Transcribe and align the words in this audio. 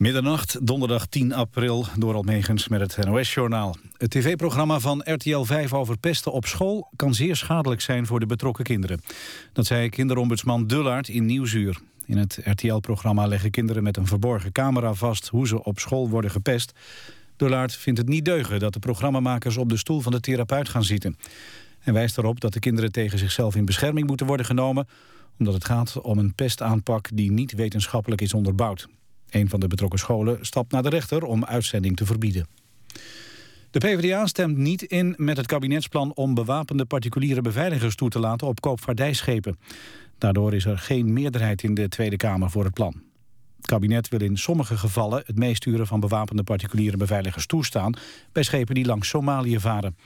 Middernacht, 0.00 0.66
donderdag 0.66 1.06
10 1.06 1.32
april, 1.32 1.86
door 1.98 2.14
Almegens 2.14 2.68
met 2.68 2.80
het 2.80 3.06
NOS-journaal. 3.06 3.76
Het 3.96 4.10
tv-programma 4.10 4.78
van 4.78 5.02
RTL 5.04 5.42
5 5.42 5.72
over 5.72 5.98
pesten 5.98 6.32
op 6.32 6.46
school... 6.46 6.90
kan 6.96 7.14
zeer 7.14 7.36
schadelijk 7.36 7.80
zijn 7.80 8.06
voor 8.06 8.20
de 8.20 8.26
betrokken 8.26 8.64
kinderen. 8.64 9.00
Dat 9.52 9.66
zei 9.66 9.88
kinderombudsman 9.88 10.66
Dullard 10.66 11.08
in 11.08 11.26
Nieuwsuur. 11.26 11.78
In 12.06 12.16
het 12.16 12.40
RTL-programma 12.44 13.26
leggen 13.26 13.50
kinderen 13.50 13.82
met 13.82 13.96
een 13.96 14.06
verborgen 14.06 14.52
camera 14.52 14.94
vast... 14.94 15.28
hoe 15.28 15.46
ze 15.46 15.64
op 15.64 15.78
school 15.78 16.08
worden 16.08 16.30
gepest. 16.30 16.72
Dullard 17.36 17.74
vindt 17.74 17.98
het 17.98 18.08
niet 18.08 18.24
deugen 18.24 18.58
dat 18.58 18.72
de 18.72 18.78
programmamakers... 18.78 19.56
op 19.56 19.68
de 19.68 19.76
stoel 19.76 20.00
van 20.00 20.12
de 20.12 20.20
therapeut 20.20 20.68
gaan 20.68 20.84
zitten. 20.84 21.16
En 21.80 21.92
wijst 21.92 22.18
erop 22.18 22.40
dat 22.40 22.52
de 22.52 22.60
kinderen 22.60 22.92
tegen 22.92 23.18
zichzelf 23.18 23.56
in 23.56 23.64
bescherming 23.64 24.06
moeten 24.06 24.26
worden 24.26 24.46
genomen... 24.46 24.88
omdat 25.38 25.54
het 25.54 25.64
gaat 25.64 26.00
om 26.00 26.18
een 26.18 26.34
pestaanpak 26.34 27.08
die 27.14 27.30
niet 27.30 27.52
wetenschappelijk 27.52 28.20
is 28.20 28.34
onderbouwd. 28.34 28.88
Een 29.30 29.48
van 29.48 29.60
de 29.60 29.66
betrokken 29.66 29.98
scholen 29.98 30.38
stapt 30.40 30.72
naar 30.72 30.82
de 30.82 30.88
rechter 30.88 31.24
om 31.24 31.44
uitzending 31.44 31.96
te 31.96 32.06
verbieden. 32.06 32.46
De 33.70 33.78
PvdA 33.78 34.26
stemt 34.26 34.56
niet 34.56 34.82
in 34.82 35.14
met 35.16 35.36
het 35.36 35.46
kabinetsplan 35.46 36.14
om 36.14 36.34
bewapende 36.34 36.84
particuliere 36.84 37.40
beveiligers 37.40 37.94
toe 37.94 38.08
te 38.08 38.18
laten 38.18 38.46
op 38.46 38.60
koopvaardijschepen. 38.60 39.58
Daardoor 40.18 40.54
is 40.54 40.64
er 40.64 40.78
geen 40.78 41.12
meerderheid 41.12 41.62
in 41.62 41.74
de 41.74 41.88
Tweede 41.88 42.16
Kamer 42.16 42.50
voor 42.50 42.64
het 42.64 42.74
plan. 42.74 43.02
Het 43.56 43.66
kabinet 43.66 44.08
wil 44.08 44.20
in 44.20 44.36
sommige 44.36 44.76
gevallen 44.76 45.22
het 45.26 45.38
meesturen 45.38 45.86
van 45.86 46.00
bewapende 46.00 46.42
particuliere 46.42 46.96
beveiligers 46.96 47.46
toestaan 47.46 47.94
bij 48.32 48.42
schepen 48.42 48.74
die 48.74 48.84
langs 48.84 49.08
Somalië 49.08 49.60
varen. 49.60 49.96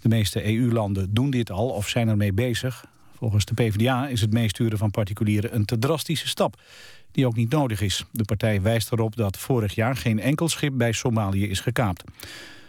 De 0.00 0.08
meeste 0.08 0.44
EU-landen 0.44 1.14
doen 1.14 1.30
dit 1.30 1.50
al 1.50 1.68
of 1.68 1.88
zijn 1.88 2.08
ermee 2.08 2.32
bezig. 2.32 2.84
Volgens 3.22 3.44
de 3.44 3.54
PvdA 3.54 4.08
is 4.08 4.20
het 4.20 4.32
meesturen 4.32 4.78
van 4.78 4.90
particulieren 4.90 5.54
een 5.54 5.64
te 5.64 5.78
drastische 5.78 6.28
stap 6.28 6.60
die 7.10 7.26
ook 7.26 7.36
niet 7.36 7.50
nodig 7.50 7.80
is. 7.80 8.04
De 8.10 8.24
partij 8.24 8.62
wijst 8.62 8.92
erop 8.92 9.16
dat 9.16 9.38
vorig 9.38 9.74
jaar 9.74 9.96
geen 9.96 10.20
enkel 10.20 10.48
schip 10.48 10.72
bij 10.76 10.92
Somalië 10.92 11.48
is 11.48 11.60
gekaapt. 11.60 12.04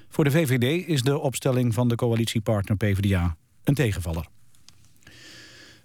Voor 0.09 0.23
de 0.23 0.31
VVD 0.31 0.87
is 0.87 1.01
de 1.01 1.19
opstelling 1.19 1.73
van 1.73 1.87
de 1.87 1.95
coalitiepartner 1.95 2.77
PvdA 2.77 3.35
een 3.63 3.73
tegenvaller. 3.73 4.25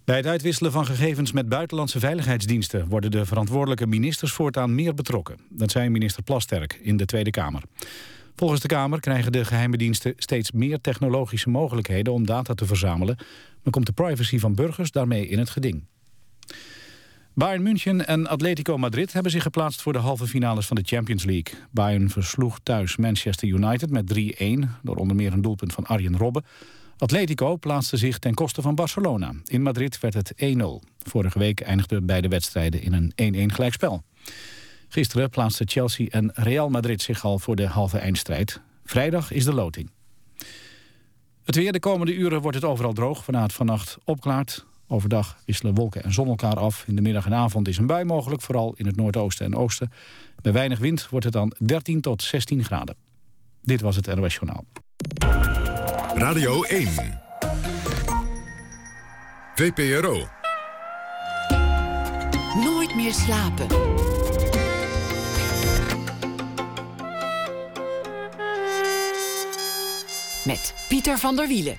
Bij 0.05 0.16
het 0.16 0.27
uitwisselen 0.27 0.72
van 0.72 0.86
gegevens 0.86 1.33
met 1.33 1.48
buitenlandse 1.48 1.98
veiligheidsdiensten... 1.98 2.89
worden 2.89 3.11
de 3.11 3.27
verantwoordelijke 3.27 3.86
ministers 3.86 4.33
voortaan 4.33 4.74
meer 4.74 4.94
betrokken. 4.94 5.39
Dat 5.48 5.70
zei 5.70 5.89
minister 5.89 6.22
Plasterk 6.22 6.78
in 6.83 6.96
de 6.96 7.05
Tweede 7.05 7.30
Kamer. 7.30 7.62
Volgens 8.39 8.61
de 8.61 8.69
Kamer 8.69 9.00
krijgen 9.00 9.33
de 9.33 9.44
geheime 9.44 9.77
diensten 9.77 10.12
steeds 10.17 10.53
meer 10.53 10.81
technologische 10.81 11.50
mogelijkheden 11.50 12.12
om 12.12 12.27
data 12.27 12.55
te 12.55 12.67
verzamelen. 12.67 13.17
Maar 13.62 13.72
komt 13.72 13.86
de 13.86 13.92
privacy 13.92 14.39
van 14.39 14.55
burgers 14.55 14.91
daarmee 14.91 15.28
in 15.28 15.39
het 15.39 15.50
geding. 15.50 15.84
Bayern 17.34 17.62
München 17.62 18.06
en 18.06 18.27
Atletico 18.27 18.78
Madrid 18.78 19.12
hebben 19.12 19.33
zich 19.33 19.42
geplaatst 19.42 19.83
voor 19.83 19.92
de 19.92 19.98
halve 19.98 20.27
finales 20.27 20.67
van 20.67 20.77
de 20.77 20.83
Champions 20.84 21.25
League. 21.25 21.55
Bayern 21.70 22.11
versloeg 22.11 22.58
thuis 22.62 22.97
Manchester 22.97 23.48
United 23.48 23.91
met 23.91 24.14
3-1, 24.19 24.83
door 24.83 24.97
onder 24.97 25.17
meer 25.17 25.33
een 25.33 25.42
doelpunt 25.42 25.73
van 25.73 25.86
Arjen 25.86 26.17
Robben. 26.17 26.45
Atletico 26.98 27.56
plaatste 27.56 27.97
zich 27.97 28.19
ten 28.19 28.34
koste 28.34 28.62
van 28.62 28.75
Barcelona. 28.75 29.33
In 29.45 29.62
Madrid 29.62 30.00
werd 30.00 30.14
het 30.14 30.33
1-0. 30.34 30.39
Vorige 30.98 31.39
week 31.39 31.61
eindigden 31.61 32.06
beide 32.06 32.28
wedstrijden 32.28 32.83
in 32.83 33.12
een 33.14 33.50
1-1 33.50 33.55
gelijkspel. 33.55 34.02
Gisteren 34.89 35.31
plaatsten 35.31 35.69
Chelsea 35.69 36.06
en 36.11 36.31
Real 36.34 36.69
Madrid 36.69 37.03
zich 37.03 37.25
al 37.25 37.39
voor 37.39 37.56
de 37.56 37.67
halve 37.67 37.98
eindstrijd. 37.98 38.61
Vrijdag 38.84 39.30
is 39.30 39.45
de 39.45 39.55
loting. 39.55 39.91
Het 41.45 41.56
weer 41.56 41.72
de 41.72 41.80
komende 41.80 42.14
uren 42.14 42.41
wordt 42.41 42.56
het 42.56 42.67
overal 42.67 42.92
droog. 42.92 43.25
Vanuit 43.25 43.53
vannacht 43.53 43.98
opklaart. 44.05 44.67
Overdag 44.86 45.39
wisselen 45.47 45.75
wolken 45.75 46.03
en 46.03 46.12
zon 46.12 46.28
elkaar 46.28 46.58
af. 46.58 46.84
In 46.86 46.97
de 46.97 47.03
middag 47.03 47.27
en 47.27 47.34
avond 47.34 47.69
is 47.69 47.78
een 47.78 47.86
bui 47.86 48.05
mogelijk, 48.05 48.42
vooral 48.42 48.75
in 48.77 48.86
het 48.86 48.97
noordoosten 48.97 49.47
en 49.47 49.55
oosten. 49.55 49.92
Bij 50.42 50.53
weinig 50.53 50.78
wind 50.78 51.08
wordt 51.08 51.25
het 51.25 51.34
dan 51.34 51.52
13 51.58 52.00
tot 52.00 52.23
16 52.23 52.64
graden. 52.64 52.97
Dit 53.62 53.80
was 53.80 53.97
het 53.97 54.14
NOS 54.14 54.34
Journaal. 54.34 54.64
Radio 56.14 56.62
1. 56.62 56.89
VPRO. 59.55 60.29
Nooit 62.55 62.95
meer 62.95 63.12
slapen. 63.12 63.67
Met 70.48 70.75
Pieter 70.89 71.19
van 71.19 71.36
der 71.36 71.48
Wielen. 71.48 71.79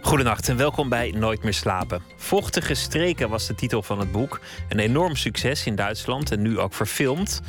Goedenacht 0.00 0.48
en 0.48 0.56
welkom 0.56 0.88
bij 0.88 1.10
Nooit 1.16 1.42
meer 1.42 1.54
slapen. 1.54 2.02
Vochtige 2.16 2.74
streken 2.74 3.28
was 3.28 3.46
de 3.46 3.54
titel 3.54 3.82
van 3.82 3.98
het 3.98 4.12
boek. 4.12 4.40
Een 4.68 4.78
enorm 4.78 5.16
succes 5.16 5.66
in 5.66 5.74
Duitsland 5.74 6.30
en 6.30 6.42
nu 6.42 6.58
ook 6.58 6.74
verfilmd. 6.74 7.40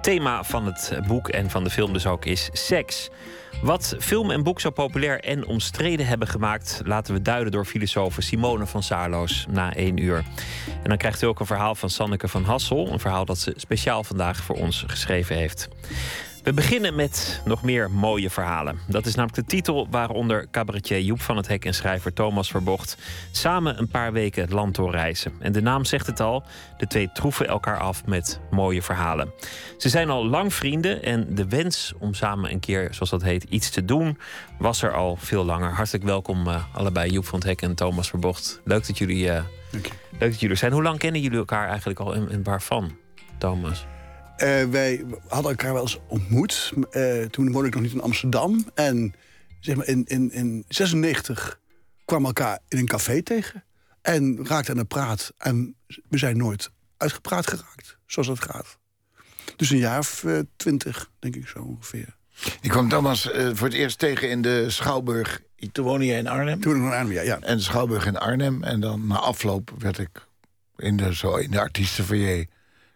Thema 0.00 0.44
van 0.44 0.66
het 0.66 1.00
boek 1.06 1.28
en 1.28 1.50
van 1.50 1.64
de 1.64 1.70
film 1.70 1.92
dus 1.92 2.06
ook 2.06 2.24
is 2.24 2.48
seks. 2.52 3.10
Wat 3.62 3.96
film 3.98 4.30
en 4.30 4.42
boek 4.42 4.60
zo 4.60 4.70
populair 4.70 5.20
en 5.20 5.46
omstreden 5.46 6.06
hebben 6.06 6.28
gemaakt, 6.28 6.80
laten 6.84 7.14
we 7.14 7.22
duiden 7.22 7.52
door 7.52 7.64
filosoof 7.64 8.16
Simone 8.18 8.66
van 8.66 8.82
Saarloos 8.82 9.46
na 9.50 9.74
één 9.74 9.96
uur. 9.96 10.24
En 10.82 10.88
dan 10.88 10.96
krijgt 10.96 11.22
u 11.22 11.26
ook 11.26 11.40
een 11.40 11.46
verhaal 11.46 11.74
van 11.74 11.90
Sanneke 11.90 12.28
van 12.28 12.44
Hassel, 12.44 12.92
een 12.92 13.00
verhaal 13.00 13.24
dat 13.24 13.38
ze 13.38 13.52
speciaal 13.56 14.04
vandaag 14.04 14.36
voor 14.36 14.56
ons 14.56 14.84
geschreven 14.86 15.36
heeft. 15.36 15.68
We 16.42 16.52
beginnen 16.52 16.94
met 16.94 17.42
nog 17.44 17.62
meer 17.62 17.90
mooie 17.90 18.30
verhalen. 18.30 18.78
Dat 18.86 19.06
is 19.06 19.14
namelijk 19.14 19.46
de 19.46 19.56
titel 19.56 19.86
waaronder 19.90 20.50
cabaretier 20.50 21.00
Joep 21.00 21.20
van 21.20 21.36
het 21.36 21.48
Hek 21.48 21.64
en 21.64 21.74
schrijver 21.74 22.12
Thomas 22.12 22.50
Verbocht 22.50 22.96
samen 23.30 23.78
een 23.78 23.88
paar 23.88 24.12
weken 24.12 24.42
het 24.42 24.52
land 24.52 24.74
doorreizen. 24.74 25.32
En 25.38 25.52
de 25.52 25.62
naam 25.62 25.84
zegt 25.84 26.06
het 26.06 26.20
al, 26.20 26.42
de 26.78 26.86
twee 26.86 27.12
troeven 27.12 27.46
elkaar 27.46 27.78
af 27.78 28.06
met 28.06 28.40
mooie 28.50 28.82
verhalen. 28.82 29.32
Ze 29.78 29.88
zijn 29.88 30.10
al 30.10 30.26
lang 30.26 30.54
vrienden 30.54 31.02
en 31.02 31.34
de 31.34 31.48
wens 31.48 31.92
om 31.98 32.14
samen 32.14 32.50
een 32.50 32.60
keer, 32.60 32.88
zoals 32.94 33.10
dat 33.10 33.22
heet, 33.22 33.42
iets 33.48 33.70
te 33.70 33.84
doen, 33.84 34.18
was 34.58 34.82
er 34.82 34.94
al 34.94 35.16
veel 35.16 35.44
langer. 35.44 35.70
Hartelijk 35.70 36.04
welkom 36.04 36.48
uh, 36.48 36.64
allebei 36.72 37.10
Joep 37.10 37.26
van 37.26 37.38
het 37.38 37.48
Hek 37.48 37.62
en 37.62 37.74
Thomas 37.74 38.08
Verbocht. 38.08 38.60
Leuk 38.64 38.86
dat 38.86 38.98
jullie, 38.98 39.26
uh, 39.26 39.42
leuk 39.70 39.90
dat 40.18 40.34
jullie 40.34 40.48
er 40.48 40.56
zijn. 40.56 40.72
Hoe 40.72 40.82
lang 40.82 40.98
kennen 40.98 41.20
jullie 41.20 41.38
elkaar 41.38 41.68
eigenlijk 41.68 42.00
al 42.00 42.14
en, 42.14 42.30
en 42.30 42.42
waarvan, 42.42 42.96
Thomas? 43.38 43.86
Uh, 44.42 44.64
wij 44.64 45.04
hadden 45.28 45.50
elkaar 45.50 45.72
wel 45.72 45.82
eens 45.82 45.98
ontmoet. 46.08 46.72
Uh, 46.92 47.24
toen 47.24 47.52
woonde 47.52 47.68
ik 47.68 47.74
nog 47.74 47.82
niet 47.82 47.92
in 47.92 48.00
Amsterdam. 48.00 48.64
En 48.74 49.14
zeg 49.60 49.76
maar, 49.76 49.86
in, 49.86 50.04
in, 50.04 50.32
in 50.32 50.64
96 50.68 51.60
kwamen 52.04 52.30
we 52.30 52.40
elkaar 52.40 52.58
in 52.68 52.78
een 52.78 52.86
café 52.86 53.22
tegen. 53.22 53.64
En 54.02 54.46
raakten 54.46 54.72
aan 54.72 54.80
de 54.80 54.84
praat. 54.84 55.32
En 55.38 55.74
we 56.08 56.18
zijn 56.18 56.36
nooit 56.36 56.70
uitgepraat 56.96 57.46
geraakt, 57.46 57.96
zoals 58.06 58.28
dat 58.28 58.42
gaat. 58.42 58.78
Dus 59.56 59.70
een 59.70 59.78
jaar 59.78 59.98
of 59.98 60.22
uh, 60.22 60.38
twintig, 60.56 61.10
denk 61.18 61.36
ik 61.36 61.48
zo 61.48 61.58
ongeveer. 61.58 62.16
Ik 62.60 62.70
kwam 62.70 62.88
Thomas 62.88 63.22
voor 63.52 63.66
het 63.66 63.76
eerst 63.76 63.98
tegen 63.98 64.30
in 64.30 64.42
de 64.42 64.70
Schouwburg. 64.70 65.42
Toen 65.72 65.84
woonde 65.84 66.04
je 66.06 66.14
in 66.14 66.26
Arnhem? 66.26 66.60
Toen 66.60 66.76
in 66.76 66.82
Arnhem, 66.82 67.12
ja, 67.12 67.22
ja. 67.22 67.40
En 67.40 67.56
de 67.56 67.62
Schouwburg 67.62 68.06
in 68.06 68.16
Arnhem. 68.16 68.62
En 68.62 68.80
dan 68.80 69.06
na 69.06 69.16
afloop 69.16 69.72
werd 69.78 69.98
ik 69.98 70.26
in 70.76 70.96
de, 70.96 71.14
zo, 71.14 71.36
in 71.36 71.50
de 71.50 71.60
artiestenfoyer 71.60 72.46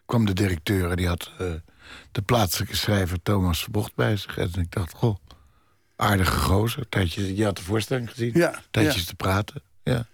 kwam 0.07 0.25
de 0.25 0.33
directeur 0.33 0.89
en 0.89 0.95
die 0.95 1.07
had 1.07 1.31
uh, 1.41 1.47
de 2.11 2.21
plaatselijke 2.21 2.75
schrijver 2.75 3.21
Thomas 3.23 3.61
Verbocht 3.61 3.95
bij 3.95 4.17
zich. 4.17 4.37
En 4.37 4.51
ik 4.59 4.71
dacht, 4.71 4.93
goh, 4.93 5.15
aardige 5.95 6.37
gozer. 6.39 6.89
Tijdje, 6.89 7.35
je 7.35 7.43
had 7.43 7.57
de 7.57 7.63
voorstelling 7.63 8.09
gezien. 8.09 8.31
Ja, 8.33 8.61
Tijdjes 8.71 9.01
ja. 9.01 9.07
te 9.07 9.15
praten. 9.15 9.61
Ja. 9.83 10.05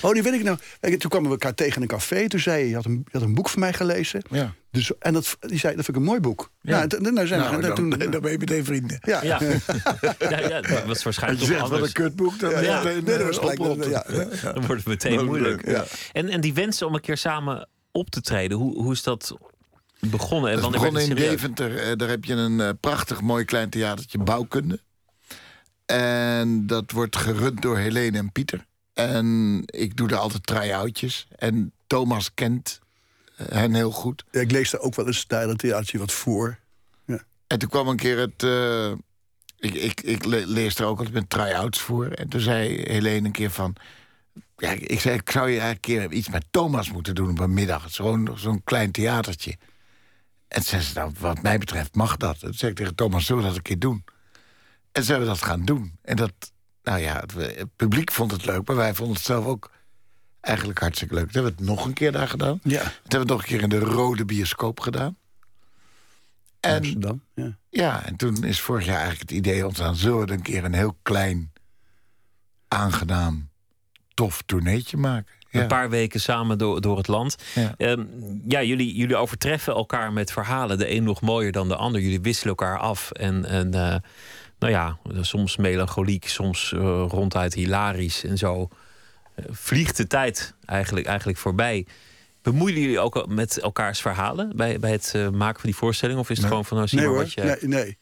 Oh, 0.00 0.12
die 0.12 0.22
weet 0.22 0.32
ik 0.34 0.42
nou. 0.42 0.58
Toen 0.80 1.10
kwamen 1.10 1.26
we 1.26 1.32
elkaar 1.34 1.54
tegen 1.54 1.76
in 1.76 1.82
een 1.82 1.88
café. 1.88 2.28
Toen 2.28 2.40
zei 2.40 2.62
je, 2.62 2.68
je 2.68 2.74
had 2.74 2.84
een, 2.84 3.02
je 3.04 3.18
had 3.18 3.22
een 3.22 3.34
boek 3.34 3.48
van 3.48 3.60
mij 3.60 3.72
gelezen. 3.72 4.22
Ja. 4.30 4.54
Dus, 4.70 4.92
en 4.98 5.12
dat, 5.12 5.36
die 5.40 5.58
zei, 5.58 5.74
dat 5.76 5.84
vind 5.84 5.96
ik 5.96 6.02
een 6.02 6.08
mooi 6.08 6.20
boek. 6.20 6.50
Ja. 6.60 6.86
Nou, 6.86 7.12
nou, 7.12 7.26
zijn 7.26 7.40
Nou, 7.40 7.56
we, 7.56 7.62
dan, 7.62 7.74
toen, 7.74 7.90
dan 7.90 8.20
ben 8.20 8.30
je 8.30 8.38
meteen 8.38 8.64
vrienden. 8.64 8.98
ja. 9.00 9.22
Ja, 9.22 9.40
ja, 10.18 10.38
ja 10.38 10.60
dat 10.60 10.84
was 10.84 11.02
waarschijnlijk 11.02 11.40
toch 11.42 11.48
zegt 11.48 11.60
wat 11.60 11.70
een 11.70 11.74
anders. 11.76 11.92
kutboek, 11.92 12.38
dan 12.38 12.62
Ja, 12.62 12.82
Nee, 12.82 13.02
dat 13.02 13.18
eh, 13.20 13.26
was 13.26 13.38
gelijk. 13.38 13.84
ja. 13.84 14.04
Dan 14.52 14.66
wordt 14.66 14.84
het 14.84 14.86
meteen 14.86 15.24
moeilijk. 15.24 15.62
En, 16.12 16.28
en 16.28 16.40
die 16.40 16.54
wens 16.54 16.82
om 16.82 16.94
een 16.94 17.00
keer 17.00 17.16
samen 17.16 17.68
op 17.92 18.10
te 18.10 18.20
treden, 18.20 18.56
hoe, 18.58 18.82
hoe 18.82 18.92
is 18.92 19.02
dat 19.02 19.36
begonnen? 20.00 20.50
En 20.50 20.56
Dat 20.60 20.64
is 20.74 20.78
begonnen 20.80 21.02
in? 21.02 21.14
Deventer. 21.14 21.78
Eh, 21.78 21.96
Daar 21.96 22.08
heb 22.08 22.24
je 22.24 22.34
een 22.34 22.60
eh, 22.60 22.70
prachtig 22.80 23.20
mooi 23.20 23.44
klein 23.44 23.70
theatertje 23.70 24.18
bouwkunde. 24.18 24.80
En 25.86 26.66
dat 26.66 26.90
wordt 26.90 27.16
gerund 27.16 27.62
door 27.62 27.78
Helene 27.78 28.18
en 28.18 28.32
Pieter. 28.32 28.66
En 28.92 29.62
ik 29.66 29.96
doe 29.96 30.08
daar 30.08 30.18
altijd 30.18 30.46
try-outjes. 30.46 31.26
En 31.36 31.72
Thomas 31.86 32.34
kent 32.34 32.78
eh, 33.36 33.46
hen 33.48 33.74
heel 33.74 33.90
goed. 33.90 34.24
Ja, 34.30 34.40
ik 34.40 34.50
lees 34.50 34.70
daar 34.70 34.80
ook 34.80 34.94
wel 34.94 35.06
eens 35.06 35.26
daar 35.26 35.46
dat 35.46 35.58
theatertje 35.58 35.98
wat 35.98 36.12
voor. 36.12 36.58
En 37.46 37.58
toen 37.58 37.68
kwam 37.68 37.88
een 37.88 37.96
keer 37.96 38.18
het... 38.18 38.42
eh, 38.42 38.90
ik, 39.58 39.74
ik, 39.74 40.00
ik 40.00 40.24
le- 40.24 40.44
lees 40.46 40.78
er 40.78 40.84
ook 40.86 40.96
altijd 40.98 41.14
met 41.14 41.30
try-outs 41.30 41.78
voor. 41.80 42.06
En 42.06 42.28
toen 42.28 42.40
zei 42.40 42.82
Helene 42.82 43.26
een 43.26 43.32
keer 43.32 43.50
van... 43.50 43.74
Ja, 44.60 44.70
ik 44.70 45.00
zei, 45.00 45.14
ik 45.14 45.30
zou 45.30 45.50
je 45.50 45.60
eigenlijk 45.60 45.86
een 45.86 46.08
keer 46.08 46.12
iets 46.12 46.28
met 46.28 46.44
Thomas 46.50 46.90
moeten 46.90 47.14
doen 47.14 47.30
op 47.30 47.38
een 47.38 47.54
middag. 47.54 47.82
Het 47.82 47.90
is 47.90 47.96
gewoon 47.96 48.38
zo'n 48.38 48.64
klein 48.64 48.90
theatertje. 48.90 49.56
En 50.48 50.62
zei 50.62 50.82
ze, 50.82 50.94
nou, 50.94 51.12
wat 51.18 51.42
mij 51.42 51.58
betreft 51.58 51.94
mag 51.94 52.16
dat. 52.16 52.34
En 52.34 52.40
toen 52.40 52.54
zei 52.54 52.70
ik 52.70 52.76
tegen 52.76 52.94
Thomas, 52.94 53.26
zullen 53.26 53.42
we 53.42 53.48
dat 53.48 53.56
een 53.56 53.62
keer 53.62 53.78
doen? 53.78 54.04
En 54.92 55.04
ze 55.04 55.10
hebben 55.10 55.28
dat 55.28 55.42
gaan 55.42 55.64
doen. 55.64 55.98
En 56.02 56.16
dat, 56.16 56.32
nou 56.82 56.98
ja, 56.98 57.20
het, 57.20 57.32
het 57.34 57.76
publiek 57.76 58.12
vond 58.12 58.30
het 58.30 58.44
leuk, 58.44 58.66
maar 58.66 58.76
wij 58.76 58.94
vonden 58.94 59.16
het 59.16 59.24
zelf 59.24 59.44
ook 59.44 59.70
eigenlijk 60.40 60.78
hartstikke 60.78 61.14
leuk. 61.14 61.24
Toen 61.24 61.42
hebben 61.42 61.52
we 61.52 61.58
het 61.58 61.76
nog 61.76 61.86
een 61.86 61.92
keer 61.92 62.12
daar 62.12 62.28
gedaan. 62.28 62.60
Ja. 62.62 62.82
Dat 62.82 62.92
hebben 63.02 63.20
we 63.20 63.32
nog 63.32 63.40
een 63.40 63.48
keer 63.48 63.62
in 63.62 63.68
de 63.68 63.78
rode 63.78 64.24
bioscoop 64.24 64.80
gedaan. 64.80 65.16
En 66.60 66.76
Amsterdam, 66.76 67.22
ja. 67.34 67.56
ja, 67.70 68.04
en 68.04 68.16
toen 68.16 68.44
is 68.44 68.60
vorig 68.60 68.84
jaar 68.84 68.98
eigenlijk 68.98 69.30
het 69.30 69.38
idee 69.38 69.66
ontstaan... 69.66 69.96
zullen 69.96 70.26
we 70.26 70.32
een 70.32 70.42
keer 70.42 70.64
een 70.64 70.74
heel 70.74 70.98
klein, 71.02 71.52
aangenaam, 72.68 73.47
tof 74.18 74.42
tourneetje 74.46 74.96
maken. 74.96 75.32
Ja. 75.50 75.60
Een 75.60 75.66
paar 75.66 75.90
weken 75.90 76.20
samen 76.20 76.58
door, 76.58 76.80
door 76.80 76.96
het 76.96 77.06
land. 77.06 77.36
Ja. 77.54 77.74
Ehm, 77.76 78.04
ja, 78.46 78.62
jullie, 78.62 78.94
jullie 78.94 79.16
overtreffen 79.16 79.74
elkaar 79.74 80.12
met 80.12 80.32
verhalen. 80.32 80.78
De 80.78 80.90
een 80.90 81.04
nog 81.04 81.20
mooier 81.20 81.52
dan 81.52 81.68
de 81.68 81.76
ander. 81.76 82.00
Jullie 82.00 82.20
wisselen 82.20 82.48
elkaar 82.56 82.78
af. 82.78 83.10
En, 83.10 83.44
en 83.44 83.74
eh, 83.74 83.96
nou 84.58 84.72
ja, 84.72 84.98
soms 85.20 85.56
melancholiek, 85.56 86.28
soms 86.28 86.72
eh, 86.72 86.80
ronduit 87.08 87.54
hilarisch. 87.54 88.24
En 88.24 88.38
zo 88.38 88.68
eh, 89.34 89.44
vliegt 89.48 89.96
de 89.96 90.06
tijd 90.06 90.54
eigenlijk, 90.64 91.06
eigenlijk 91.06 91.38
voorbij. 91.38 91.86
Bemoeien 92.42 92.80
jullie 92.80 93.00
ook 93.00 93.26
met 93.26 93.58
elkaars 93.58 94.00
verhalen 94.00 94.56
bij, 94.56 94.78
bij 94.78 94.90
het 94.90 95.14
maken 95.32 95.60
van 95.60 95.70
die 95.70 95.78
voorstelling? 95.78 96.18
Of 96.18 96.30
is 96.30 96.38
het 96.38 96.46
gewoon 96.46 96.64
van 96.64 96.76
nou, 96.76 96.88
zie 96.88 96.98
Nee 96.98 97.06
maar 97.06 97.16
hoor, 97.16 97.24
wat 97.24 97.32
je... 97.32 97.42
nee, 97.42 97.84
nee. 97.84 97.98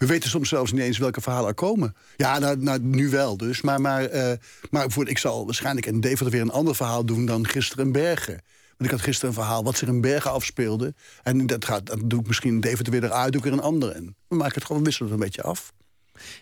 We 0.00 0.06
weten 0.06 0.30
soms 0.30 0.48
zelfs 0.48 0.72
niet 0.72 0.80
eens 0.80 0.98
welke 0.98 1.20
verhalen 1.20 1.48
er 1.48 1.54
komen. 1.54 1.94
Ja, 2.16 2.38
nou, 2.38 2.56
nou, 2.56 2.78
nu 2.82 3.08
wel 3.08 3.36
dus. 3.36 3.60
Maar, 3.60 3.80
maar, 3.80 4.04
eh, 4.04 4.22
maar 4.70 4.82
bijvoorbeeld, 4.82 5.16
ik 5.16 5.18
zal 5.18 5.44
waarschijnlijk 5.44 5.86
in 5.86 6.00
Deventer 6.00 6.30
weer 6.30 6.40
een 6.40 6.50
ander 6.50 6.74
verhaal 6.74 7.04
doen 7.04 7.26
dan 7.26 7.46
gisteren 7.46 7.84
in 7.84 7.92
Bergen. 7.92 8.42
Want 8.76 8.90
ik 8.90 8.90
had 8.90 9.00
gisteren 9.00 9.28
een 9.28 9.42
verhaal 9.42 9.64
wat 9.64 9.76
zich 9.76 9.88
in 9.88 10.00
Bergen 10.00 10.30
afspeelde. 10.30 10.94
En 11.22 11.46
dat, 11.46 11.64
gaat, 11.64 11.86
dat 11.86 11.98
doe 12.04 12.20
ik 12.20 12.26
misschien 12.26 12.50
in 12.50 12.60
Deventer 12.60 12.92
weer 12.92 13.04
eruit, 13.04 13.32
doe 13.32 13.40
ik 13.40 13.46
er 13.46 13.52
een 13.52 13.60
ander 13.60 13.96
in. 13.96 14.16
We 14.28 14.36
maken 14.36 14.54
het 14.54 14.64
gewoon, 14.64 14.78
we 14.78 14.84
wisselen 14.84 15.10
het 15.10 15.20
een 15.20 15.26
beetje 15.26 15.42
af. 15.42 15.72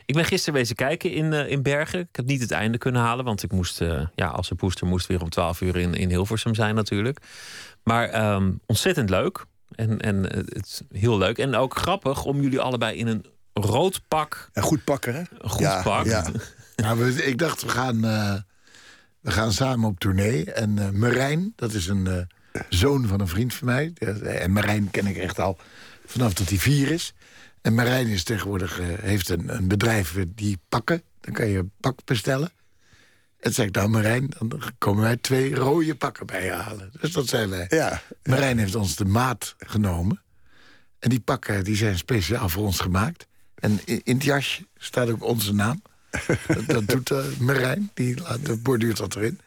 Ik 0.06 0.14
ben 0.14 0.24
gisteren 0.24 0.54
wezen 0.54 0.76
kijken 0.76 1.12
in, 1.12 1.32
eh, 1.32 1.50
in 1.50 1.62
Bergen. 1.62 2.00
Ik 2.00 2.16
heb 2.16 2.26
niet 2.26 2.40
het 2.40 2.50
einde 2.50 2.78
kunnen 2.78 3.00
halen, 3.00 3.24
want 3.24 3.42
ik 3.42 3.52
moest, 3.52 3.80
eh, 3.80 4.06
ja, 4.14 4.26
als 4.26 4.50
een 4.50 4.56
poester 4.56 4.86
moest 4.86 5.06
weer 5.06 5.22
om 5.22 5.30
12 5.30 5.60
uur 5.60 5.76
in, 5.76 5.94
in 5.94 6.08
Hilversum 6.08 6.54
zijn 6.54 6.74
natuurlijk. 6.74 7.18
Maar 7.82 8.08
ehm, 8.08 8.52
ontzettend 8.66 9.10
leuk. 9.10 9.44
En, 9.74 10.00
en 10.00 10.22
het 10.24 10.66
is 10.66 10.82
heel 10.92 11.18
leuk. 11.18 11.38
En 11.38 11.54
ook 11.54 11.76
grappig 11.76 12.24
om 12.24 12.40
jullie 12.40 12.60
allebei 12.60 12.96
in 12.96 13.06
een 13.06 13.24
rood 13.64 14.00
pak. 14.08 14.48
En 14.52 14.62
goed 14.62 14.84
pakken, 14.84 15.14
hè? 15.14 15.22
Een 15.38 15.50
goed 15.50 15.60
ja, 15.60 15.82
pak. 15.82 16.04
Ja. 16.04 16.26
Nou, 16.76 16.98
we- 16.98 17.24
ik 17.26 17.38
dacht, 17.38 17.62
we 17.62 17.68
gaan, 17.68 18.04
eh, 18.04 18.34
we 19.20 19.30
gaan 19.30 19.52
samen 19.52 19.88
op 19.88 19.98
tournee. 19.98 20.52
En 20.52 20.78
eh 20.78 20.88
Marijn, 20.90 21.52
dat 21.56 21.72
is 21.72 21.86
een 21.86 22.06
eh, 22.06 22.60
zoon 22.68 23.06
van 23.06 23.20
een 23.20 23.28
vriend 23.28 23.54
van 23.54 23.66
mij. 23.66 23.92
En 24.24 24.52
Marijn 24.52 24.90
ken 24.90 25.06
ik 25.06 25.16
echt 25.16 25.38
al 25.40 25.58
vanaf 26.06 26.32
dat 26.34 26.48
hij 26.48 26.58
vier 26.58 26.90
is. 26.90 27.14
En 27.62 27.74
Marijn 27.74 28.06
is 28.06 28.24
tegenwoordig, 28.24 28.80
heeft 29.00 29.28
een, 29.28 29.54
een 29.56 29.68
bedrijf 29.68 30.16
die 30.28 30.58
pakken. 30.68 31.02
Dan 31.20 31.34
kan 31.34 31.46
je 31.48 31.58
een 31.58 31.72
pak 31.80 31.98
bestellen. 32.04 32.50
En 33.36 33.44
toen 33.44 33.52
zei 33.52 33.66
ik, 33.68 33.74
nou 33.74 33.88
Marijn, 33.88 34.30
dan 34.38 34.62
komen 34.78 35.02
wij 35.02 35.16
twee 35.16 35.54
rode 35.54 35.94
pakken 35.94 36.26
bij 36.26 36.44
je 36.44 36.50
halen. 36.52 36.90
Dus 37.00 37.12
dat 37.12 37.28
zijn 37.28 37.48
wij. 37.50 37.66
Ja. 37.68 38.02
Marijn 38.22 38.58
heeft 38.58 38.74
ons 38.74 38.96
de 38.96 39.04
maat 39.04 39.54
genomen. 39.58 40.22
En 40.98 41.10
die 41.10 41.20
pakken 41.20 41.64
die 41.64 41.76
zijn 41.76 41.98
speciaal 41.98 42.48
voor 42.48 42.64
ons 42.64 42.80
gemaakt. 42.80 43.26
En 43.60 43.80
in, 43.84 44.00
het 44.04 44.24
jasje 44.24 44.66
staat 44.76 45.08
ook 45.10 45.24
onze 45.24 45.54
naam. 45.54 45.82
dat, 46.46 46.66
dat 46.66 46.86
doet 46.88 47.10
uh, 47.10 47.24
Marijn, 47.38 47.90
die 47.94 48.20
laat, 48.20 48.46
dat 48.46 48.62
borduurt 48.62 48.96
dat 48.96 49.16
erin. 49.16 49.40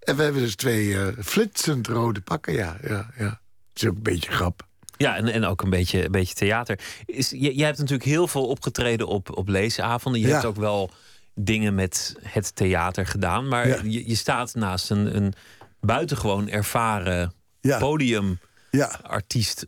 En 0.00 0.16
we 0.16 0.22
hebben 0.22 0.42
dus 0.42 0.54
twee 0.56 0.98
eh, 0.98 1.06
flitsend 1.24 1.86
rode 1.86 2.20
pakken, 2.20 2.52
ja. 2.52 2.76
ja, 2.88 3.10
ja. 3.18 3.40
Het 3.72 3.82
is 3.82 3.88
ook 3.88 3.96
een 3.96 4.02
beetje 4.02 4.30
grap. 4.32 4.66
Ja, 4.96 5.16
en, 5.16 5.28
en 5.28 5.44
ook 5.44 5.62
een 5.62 5.70
beetje, 5.70 6.04
een 6.04 6.10
beetje 6.10 6.34
theater. 6.34 6.78
Is, 7.06 7.30
jij, 7.30 7.52
jij 7.52 7.66
hebt 7.66 7.78
natuurlijk 7.78 8.08
heel 8.08 8.28
veel 8.28 8.46
opgetreden 8.46 9.06
op, 9.06 9.36
op 9.36 9.48
leesavonden. 9.48 10.20
Je 10.20 10.26
Ja. 10.26 10.32
hebt 10.32 10.44
ook 10.46 10.56
wel 10.56 10.90
dingen 11.34 11.74
met 11.74 12.16
het 12.22 12.56
theater 12.56 13.06
gedaan. 13.06 13.48
Maar 13.48 13.68
Ja. 13.68 13.80
je, 13.84 14.08
je 14.08 14.14
staat 14.14 14.54
naast 14.54 14.90
een, 14.90 15.16
een 15.16 15.32
buitengewoon 15.80 16.48
ervaren 16.48 17.32
Ja. 17.60 17.78
podiumartiest. 17.78 19.66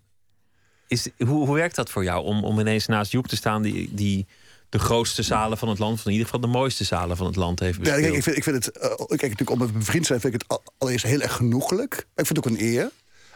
Is, 0.91 1.09
hoe, 1.19 1.47
hoe 1.47 1.55
werkt 1.55 1.77
dat 1.77 1.91
voor 1.91 2.05
jou 2.05 2.25
om, 2.25 2.45
om 2.45 2.59
ineens 2.59 2.87
naast 2.87 3.13
Joep 3.13 3.27
te 3.27 3.37
staan... 3.37 3.63
die, 3.63 3.95
die 3.95 4.27
de 4.69 4.79
grootste 4.79 5.23
zalen 5.23 5.59
van 5.59 5.69
het 5.69 5.79
land... 5.79 5.99
of 5.99 6.05
in 6.05 6.11
ieder 6.11 6.27
geval 6.27 6.41
de 6.41 6.47
mooiste 6.47 6.85
zalen 6.85 7.17
van 7.17 7.27
het 7.27 7.37
land 7.37 7.61
heeft 7.61 7.87
Ja, 7.87 7.95
kijk, 8.01 8.15
ik, 8.15 8.23
vind, 8.23 8.37
ik 8.37 8.43
vind 8.43 8.65
het, 8.65 8.77
eh, 8.77 8.89
kijk, 8.97 9.09
natuurlijk 9.09 9.51
omdat 9.51 9.71
we 9.71 9.79
bevriend 9.79 10.07
zijn, 10.07 10.21
vind 10.21 10.35
ik 10.35 10.41
het 10.41 10.51
al- 10.51 10.73
allereerst 10.79 11.07
heel 11.07 11.21
erg 11.21 11.33
genoeglijk. 11.33 11.91
Maar 11.91 12.25
ik 12.25 12.27
vind 12.27 12.29
het 12.29 12.39
ook 12.39 12.53
een 12.53 12.65
eer. 12.65 12.91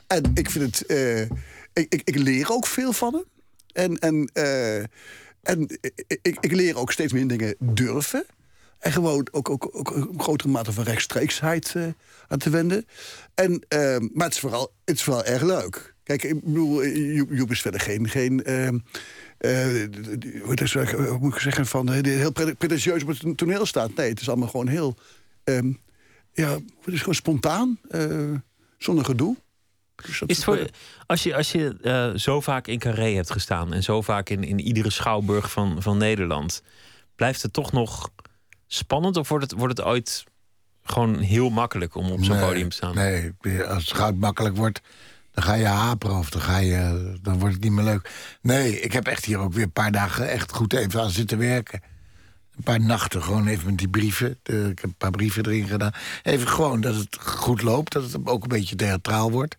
En 0.07 0.31
ik 0.35 0.51
vind 0.51 0.65
het, 0.77 0.87
eh, 0.87 1.21
ik, 1.21 1.31
ik, 1.73 2.01
ik 2.05 2.17
leer 2.17 2.51
ook 2.53 2.67
veel 2.67 2.93
van 2.93 3.13
hem. 3.13 3.25
En, 3.73 3.99
en, 3.99 4.31
eh, 4.33 4.79
en 5.43 5.79
ik, 5.81 6.19
ik, 6.23 6.37
ik 6.41 6.53
leer 6.53 6.79
ook 6.79 6.93
steeds 6.93 7.13
meer 7.13 7.29
dingen 7.29 7.55
durven. 7.59 8.27
En 8.79 8.93
gewoon 8.93 9.29
ook, 9.31 9.51
ook, 9.51 9.69
ook 9.73 9.91
een 9.91 10.21
grotere 10.21 10.49
mate 10.49 10.73
van 10.73 10.85
rechtstreeksheid 10.85 11.75
aan 12.29 12.39
te 12.39 12.51
wenden. 12.51 12.87
En, 13.35 13.65
maar 14.13 14.27
het 14.27 14.35
is, 14.35 14.41
vooral, 14.41 14.73
het 14.85 14.97
is 14.97 15.03
vooral 15.03 15.25
erg 15.25 15.43
leuk. 15.43 15.94
Kijk, 16.05 16.23
ik 16.23 16.45
bedoel, 16.45 16.83
eh, 16.83 17.15
Joep, 17.15 17.51
is 17.51 17.61
verder 17.61 17.81
geen... 17.81 18.09
geen 18.09 18.45
is, 20.63 20.75
hoe 20.75 21.19
moet 21.21 21.35
ik 21.35 21.41
zeggen, 21.41 21.67
van 21.67 21.93
heel 21.93 22.33
pre- 22.33 22.55
pretentieus 22.55 23.03
op 23.03 23.09
het 23.09 23.37
toneel 23.37 23.67
staat. 23.67 23.95
Nee, 23.95 24.09
het 24.09 24.21
is 24.21 24.29
allemaal 24.29 24.49
gewoon 24.49 24.69
heel, 24.69 24.97
ehm, 25.45 25.73
ja, 26.33 26.51
het 26.85 26.95
is 26.95 26.99
gewoon 26.99 27.15
spontaan, 27.15 27.79
zonder 28.79 29.05
gedoe. 29.05 29.37
Dus 29.97 30.23
Is 30.27 30.37
het 30.37 30.45
voor, 30.45 30.71
als 31.07 31.23
je, 31.23 31.37
als 31.37 31.53
je 31.53 32.13
zo 32.17 32.41
vaak 32.41 32.67
in 32.67 32.79
Carré 32.79 33.15
hebt 33.15 33.31
gestaan... 33.31 33.73
en 33.73 33.83
zo 33.83 34.03
vaak 34.03 34.29
in, 34.29 34.45
in 34.45 34.61
iedere 34.61 34.91
schouwburg 34.91 35.51
van, 35.51 35.83
van 35.83 35.99
Nederland... 35.99 36.63
blijft 37.17 37.43
het 37.43 37.53
toch 37.53 37.73
nog 37.73 38.11
spannend? 38.67 39.17
Of 39.17 39.29
wordt 39.29 39.51
het, 39.51 39.59
wordt 39.61 39.77
het 39.79 39.87
ooit 39.87 40.25
gewoon 40.83 41.19
heel 41.19 41.51
makkelijk 41.51 41.95
om 41.95 42.11
op 42.11 42.25
zo'n 42.25 42.37
Nee, 42.37 42.47
podium 42.47 42.69
te 42.69 42.77
staan? 42.77 42.95
Nee, 42.95 43.33
als 43.65 43.85
het 43.89 43.97
goud 43.97 44.17
makkelijk 44.17 44.57
wordt, 44.57 44.81
dan 45.35 45.45
ga 45.45 45.55
je 45.55 45.65
haperen 45.67 46.17
of 46.17 46.31
dan, 46.31 46.41
ga 46.41 46.57
je, 46.59 47.13
dan 47.23 47.39
wordt 47.39 47.55
het 47.55 47.63
niet 47.65 47.73
meer 47.73 47.85
leuk. 47.85 48.11
Nee, 48.41 48.81
ik 48.81 48.93
heb 48.93 49.07
echt 49.07 49.25
hier 49.25 49.39
ook 49.39 49.53
weer 49.53 49.63
een 49.65 49.73
paar 49.73 49.93
dagen 49.93 50.31
echt 50.31 50.53
goed 50.53 50.73
even 50.73 51.01
aan 51.01 51.11
zitten 51.11 51.39
werken. 51.39 51.83
Een 52.57 52.63
paar 52.63 52.81
nachten 52.81 53.23
gewoon 53.23 53.47
even 53.47 53.67
met 53.67 53.79
die 53.79 53.89
brieven. 53.89 54.39
De- 54.43 54.69
ik 54.71 54.79
heb 54.79 54.85
een 54.85 54.95
paar 54.97 55.11
brieven 55.11 55.47
erin 55.47 55.67
gedaan. 55.69 55.93
Even 56.23 56.49
gewoon 56.49 56.81
dat 56.81 56.95
het 56.95 57.17
goed 57.21 57.63
loopt, 57.63 57.93
dat 57.93 58.13
het 58.13 58.27
ook 58.27 58.43
een 58.43 58.49
beetje 58.49 58.77
theatraal 58.77 59.31
wordt. 59.31 59.57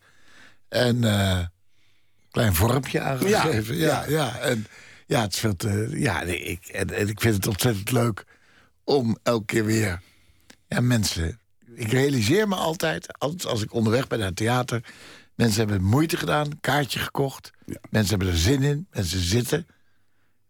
En 0.70 1.04
eh 1.04 1.40
klein 2.32 2.56
vormpje 2.56 3.02
aangegeven. 3.02 3.76
Ja, 3.76 4.04
ja, 4.04 4.06
ja. 4.08 4.38
En 4.38 4.68
ja, 5.08 5.22
het 5.22 5.34
is 5.34 5.40
veel 5.40 5.56
te, 5.56 5.88
ja 5.92 6.24
nee, 6.24 6.40
ik, 6.40 6.66
en, 6.66 6.90
en 6.94 7.08
ik 7.08 7.22
vind 7.22 7.36
het 7.36 7.48
ontzettend 7.48 7.92
leuk 7.92 8.24
om 8.84 9.18
elke 9.24 9.46
keer 9.46 9.66
weer 9.66 10.02
ja, 10.68 10.82
mensen. 10.82 11.40
Ik 11.76 11.92
realiseer 11.92 12.48
me 12.48 12.56
altijd, 12.56 13.20
altijd 13.20 13.46
als 13.46 13.62
ik 13.64 13.74
onderweg 13.74 14.08
ben 14.08 14.18
naar 14.20 14.28
het 14.28 14.36
theater. 14.38 14.84
Mensen 15.36 15.60
hebben 15.60 15.88
moeite 15.88 16.18
gedaan, 16.18 16.60
kaartje 16.60 17.00
gekocht. 17.00 17.52
Mensen 17.90 18.10
hebben 18.10 18.28
er 18.28 18.40
zin 18.40 18.64
in, 18.64 18.88
mensen 18.92 19.20
zitten. 19.20 19.68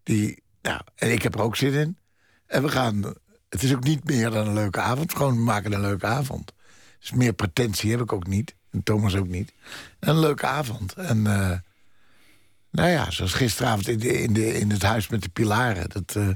Die, 0.04 0.44
nou, 0.62 0.82
en 0.96 1.12
ik 1.12 1.22
heb 1.22 1.34
er 1.34 1.42
ook 1.42 1.56
zin 1.56 1.74
in. 1.74 1.98
En 2.46 2.64
we 2.64 2.70
gaan. 2.70 3.04
Het 3.50 3.64
is 3.64 3.74
ook 3.74 3.84
niet 3.84 4.04
meer 4.04 4.30
dan 4.30 4.48
een 4.48 4.54
leuke 4.54 4.80
avond. 4.80 5.16
Gewoon 5.16 5.36
we 5.36 5.42
maken 5.42 5.74
een 5.74 5.82
leuke 5.82 6.06
avond. 6.06 6.54
Dus 7.00 7.12
meer 7.12 7.34
pretentie 7.34 7.92
heb 7.92 8.02
ik 8.02 8.14
ook 8.14 8.28
niet. 8.28 8.56
En 8.72 8.84
Thomas 8.84 9.16
ook 9.16 9.28
niet. 9.28 9.54
Een 10.00 10.20
leuke 10.20 10.46
avond. 10.46 10.94
En 10.94 11.28
eh, 11.28 11.58
nou 12.72 12.90
ja, 12.90 13.12
zoals 13.12 13.34
gisteravond 13.34 13.88
in, 13.88 14.00
de, 14.00 14.22
in, 14.22 14.34
de, 14.34 14.60
in 14.60 14.72
het 14.72 14.82
huis 14.82 15.08
met 15.08 15.22
de 15.22 15.30
pilaren. 15.30 15.90
Dat, 15.90 16.16
eh, 16.16 16.30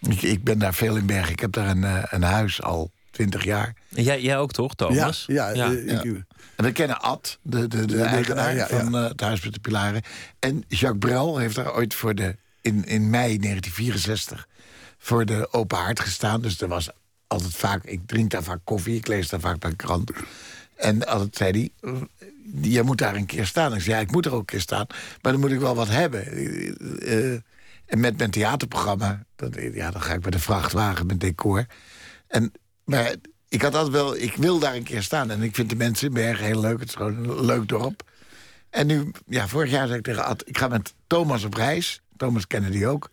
ik, 0.00 0.22
ik 0.22 0.44
ben 0.44 0.58
daar 0.58 0.74
veel 0.74 0.96
in 0.96 1.06
Berg. 1.06 1.30
Ik 1.30 1.40
heb 1.40 1.52
daar 1.52 1.68
een, 1.68 1.84
eh, 1.84 2.02
een 2.10 2.22
huis 2.22 2.62
al 2.62 2.90
twintig 3.12 3.44
jaar. 3.44 3.74
En 3.94 4.02
jij, 4.02 4.20
jij 4.22 4.38
ook 4.38 4.52
toch, 4.52 4.74
Thomas? 4.74 5.24
Ja, 5.26 5.48
ja, 5.48 5.70
Ja. 5.70 5.76
eh, 5.76 5.92
ik- 6.04 6.24
En 6.56 6.64
we 6.64 6.72
kennen 6.72 7.00
Ad, 7.00 7.38
de, 7.42 7.58
de, 7.68 7.78
de, 7.78 7.86
de- 7.86 8.02
eigenaar 8.02 8.54
ja, 8.54 8.66
ja. 8.70 8.78
van 8.80 8.96
eh, 8.96 9.08
het 9.08 9.20
Huis 9.20 9.44
met 9.44 9.54
de 9.54 9.60
Pilaren. 9.60 10.02
En 10.38 10.64
Jacques 10.68 10.98
Brel 10.98 11.38
heeft 11.38 11.54
daar 11.54 11.74
ooit 11.74 11.94
voor 11.94 12.14
de, 12.14 12.36
in, 12.60 12.84
in 12.84 13.10
mei 13.10 13.38
1964 13.38 14.48
voor 14.98 15.24
de 15.26 15.52
Open 15.52 15.78
Haard 15.78 16.00
gestaan. 16.00 16.40
Dus 16.40 16.60
er 16.60 16.68
was 16.68 16.90
altijd 17.26 17.54
vaak, 17.54 17.84
ik 17.84 18.00
drink 18.06 18.30
daar 18.30 18.42
vaak 18.42 18.60
koffie, 18.64 18.96
ik 18.96 19.06
lees 19.06 19.28
daar 19.28 19.40
vaak 19.40 19.58
bij 19.58 19.72
krant. 19.76 20.10
En 20.76 21.06
altijd 21.06 21.36
zei 21.36 21.50
hij, 21.50 21.90
eh, 21.90 22.00
jij 22.72 22.82
moet 22.82 22.98
daar 22.98 23.14
een 23.14 23.26
keer 23.26 23.46
staan. 23.46 23.74
Ik 23.74 23.80
zei, 23.80 23.94
ja, 23.96 24.00
ik 24.02 24.10
moet 24.10 24.26
er 24.26 24.32
ook 24.32 24.40
een 24.40 24.44
keer 24.46 24.60
staan, 24.60 24.86
maar 25.22 25.32
dan 25.32 25.40
moet 25.40 25.50
ik 25.52 25.60
wel 25.60 25.74
wat 25.74 25.88
hebben. 25.88 26.26
Eh, 27.00 27.32
en 27.86 28.00
met 28.00 28.18
mijn 28.18 28.30
theaterprogramma, 28.30 29.24
dat, 29.36 29.54
ja, 29.72 29.90
dan 29.90 30.02
ga 30.02 30.12
ik 30.14 30.24
met 30.24 30.32
de 30.32 30.38
vrachtwagen 30.38 31.06
met 31.06 31.20
decor. 31.20 31.66
En, 32.28 32.52
maar 32.84 33.14
ik 33.48 33.62
had 33.62 33.74
altijd 33.74 33.92
wel, 33.92 34.16
ik 34.16 34.34
wil 34.36 34.58
daar 34.58 34.74
een 34.74 34.82
keer 34.82 35.02
staan. 35.02 35.30
En 35.30 35.42
ik 35.42 35.54
vind 35.54 35.70
de 35.70 35.76
mensen 35.76 36.06
in 36.06 36.14
Bergen 36.14 36.44
heel 36.46 36.60
leuk. 36.60 36.80
Het 36.80 36.88
is 36.88 36.94
gewoon 36.94 37.16
een 37.16 37.44
leuk 37.44 37.68
dorp. 37.68 38.02
En 38.70 38.86
nu, 38.86 39.10
ja, 39.26 39.48
vorig 39.48 39.70
jaar 39.70 39.86
zei 39.86 39.98
ik 39.98 40.04
tegen 40.04 40.24
Ad, 40.24 40.42
ik 40.48 40.58
ga 40.58 40.68
met 40.68 40.94
Thomas 41.06 41.44
op 41.44 41.54
reis. 41.54 42.00
Thomas 42.16 42.46
kennen 42.46 42.70
die 42.70 42.86
ook. 42.86 43.10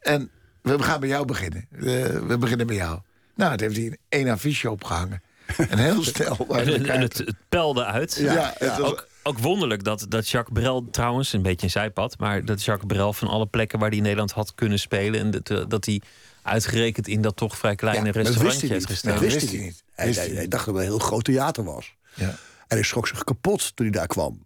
En 0.00 0.30
we 0.62 0.82
gaan 0.82 1.00
bij 1.00 1.08
jou 1.08 1.24
beginnen. 1.24 1.66
We, 1.70 2.24
we 2.26 2.38
beginnen 2.38 2.66
bij 2.66 2.76
jou. 2.76 2.98
Nou, 3.34 3.50
het 3.50 3.60
heeft 3.60 3.76
hij 3.76 3.84
in 3.84 3.98
één 4.08 4.28
affiche 4.28 4.70
opgehangen. 4.70 5.22
En 5.68 5.78
heel 5.78 6.02
de 6.12 6.46
En, 6.48 6.86
en 6.86 7.00
het, 7.00 7.18
het 7.18 7.34
pelde 7.48 7.84
uit. 7.84 8.14
Ja, 8.20 8.54
het 8.58 8.76
was- 8.78 8.90
Ook, 8.90 9.08
ook 9.22 9.38
wonderlijk 9.38 9.84
dat, 9.84 10.06
dat 10.08 10.28
Jacques 10.28 10.58
Brel 10.60 10.88
trouwens, 10.90 11.32
een 11.32 11.42
beetje 11.42 11.66
een 11.66 11.72
zijpad, 11.72 12.18
maar 12.18 12.44
dat 12.44 12.64
Jacques 12.64 12.86
Brel 12.92 13.12
van 13.12 13.28
alle 13.28 13.46
plekken 13.46 13.78
waar 13.78 13.88
hij 13.88 13.96
in 13.96 14.02
Nederland 14.02 14.32
had 14.32 14.54
kunnen 14.54 14.78
spelen, 14.78 15.20
en 15.20 15.30
dat, 15.30 15.50
eh, 15.50 15.64
dat 15.68 15.84
hij 15.84 16.00
uitgerekend 16.48 17.08
in 17.08 17.20
dat 17.22 17.36
toch 17.36 17.58
vrij 17.58 17.74
kleine 17.74 18.10
restaurantje 18.10 18.66
hij 18.66 18.74
heeft 18.74 18.86
gestaan. 18.86 19.12
Dat 19.12 19.20
wist 19.20 19.40
hij 19.40 19.56
hij 19.56 19.64
niet. 19.66 19.82
Hij, 19.94 20.10
hij- 20.12 20.24
hij 20.26 20.34
hij 20.34 20.48
dacht 20.48 20.64
dat 20.66 20.74
het 20.74 20.84
een 20.84 20.90
heel 20.90 20.98
groot 20.98 21.24
theater 21.24 21.64
was. 21.64 21.94
Ja. 22.14 22.28
En 22.66 22.76
hij 22.76 22.82
schrok 22.82 23.06
zich 23.08 23.24
kapot 23.24 23.76
toen 23.76 23.86
hij 23.86 23.94
daar 23.98 24.06
kwam. 24.06 24.42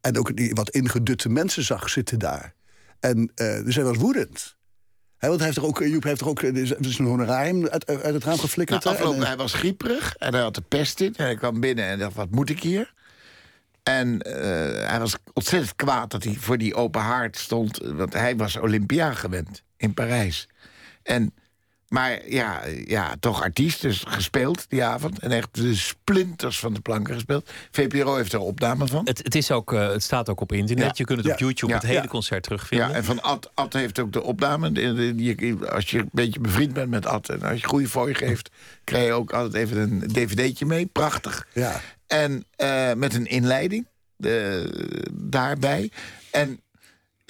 En 0.00 0.18
ook 0.18 0.36
die 0.36 0.50
wat 0.54 0.70
ingedutte 0.70 1.28
mensen 1.28 1.62
zag 1.64 1.88
zitten 1.88 2.18
daar. 2.18 2.54
En 3.00 3.32
eh, 3.34 3.64
dus 3.64 3.74
hij 3.74 3.84
was 3.84 3.96
woedend. 3.96 4.56
Hè, 5.16 5.28
want 5.28 5.40
hij 5.40 5.48
heeft 5.48 5.60
toch 5.60 5.68
ook, 5.68 5.84
Joep 5.84 6.02
heeft 6.02 6.18
toch 6.18 6.28
ook 6.28 6.42
er 6.42 6.56
is 6.56 6.70
er 6.70 6.86
is 6.86 6.98
een 6.98 7.06
honorarium 7.06 7.66
uit, 7.68 7.86
uit 7.86 8.14
het 8.14 8.24
raam 8.24 8.38
geflikkerd. 8.38 8.84
Nou, 8.84 8.96
afgelopen, 8.96 9.18
En, 9.20 9.26
eh, 9.26 9.34
hij 9.34 9.42
was 9.44 9.52
grieperig 9.54 10.16
en 10.16 10.32
hij 10.32 10.42
had 10.42 10.54
de 10.54 10.60
pest 10.60 11.00
in. 11.00 11.14
En 11.16 11.24
hij 11.24 11.34
kwam 11.36 11.60
binnen 11.60 11.84
en 11.84 11.98
dacht, 11.98 12.14
wat 12.14 12.30
moet 12.30 12.50
ik 12.50 12.62
hier? 12.62 12.94
En 13.82 14.20
eh, 14.22 14.88
hij 14.88 14.98
was 14.98 15.14
ontzettend 15.32 15.76
kwaad 15.76 16.10
dat 16.10 16.24
hij 16.24 16.34
voor 16.34 16.58
die 16.58 16.74
open 16.74 17.00
haard 17.00 17.38
stond. 17.38 17.78
Want 17.82 18.12
hij 18.12 18.36
was 18.36 18.56
Olympia 18.56 19.12
gewend 19.12 19.62
in 19.76 19.94
Parijs. 19.94 20.48
En, 21.08 21.34
maar 21.88 22.28
ja, 22.28 22.60
ja, 22.86 23.14
toch 23.20 23.42
artiest, 23.42 23.82
dus 23.82 24.04
gespeeld 24.08 24.64
die 24.70 24.84
avond. 24.84 25.18
En 25.18 25.30
echt 25.30 25.48
de 25.54 25.74
splinters 25.74 26.58
van 26.58 26.74
de 26.74 26.80
planken 26.80 27.14
gespeeld. 27.14 27.50
VPRO 27.70 28.16
heeft 28.16 28.32
er 28.32 28.38
opname 28.40 28.86
van. 28.86 29.04
Het, 29.04 29.18
het, 29.18 29.34
is 29.34 29.50
ook, 29.50 29.72
eh, 29.72 29.88
het 29.88 30.02
staat 30.02 30.28
ook 30.28 30.40
op 30.40 30.52
internet. 30.52 30.84
Ja. 30.86 30.92
Je 30.94 31.04
kunt 31.04 31.18
het 31.18 31.26
Ja. 31.26 31.32
op 31.32 31.38
YouTube 31.38 31.72
Ja. 31.72 31.78
het 31.78 31.86
hele 31.86 32.02
Ja. 32.02 32.06
concert 32.08 32.42
terugvinden. 32.42 32.88
Ja, 32.88 32.94
en 32.94 33.04
van 33.04 33.22
Ad, 33.22 33.50
Ad 33.54 33.72
heeft 33.72 33.98
ook 33.98 34.12
de 34.12 34.22
opname. 34.22 34.66
Als 35.72 35.90
je 35.90 35.98
een 35.98 36.08
beetje 36.12 36.40
bevriend 36.40 36.72
bent 36.72 36.90
met 36.90 37.06
Ad 37.06 37.28
en 37.28 37.42
als 37.42 37.60
je 37.60 37.66
goede 37.66 37.88
fooi 37.88 38.14
geeft, 38.14 38.50
krijg 38.84 39.06
je 39.06 39.12
ook 39.12 39.32
altijd 39.32 39.54
even 39.54 39.78
een 39.78 40.08
dvd'tje 40.12 40.66
mee. 40.66 40.86
Prachtig. 40.86 41.46
ja. 41.54 41.80
En 42.06 42.44
eh, 42.56 42.92
met 42.92 43.14
een 43.14 43.26
inleiding 43.26 43.86
eh, 44.18 44.32
daarbij. 45.12 45.90
En 46.30 46.60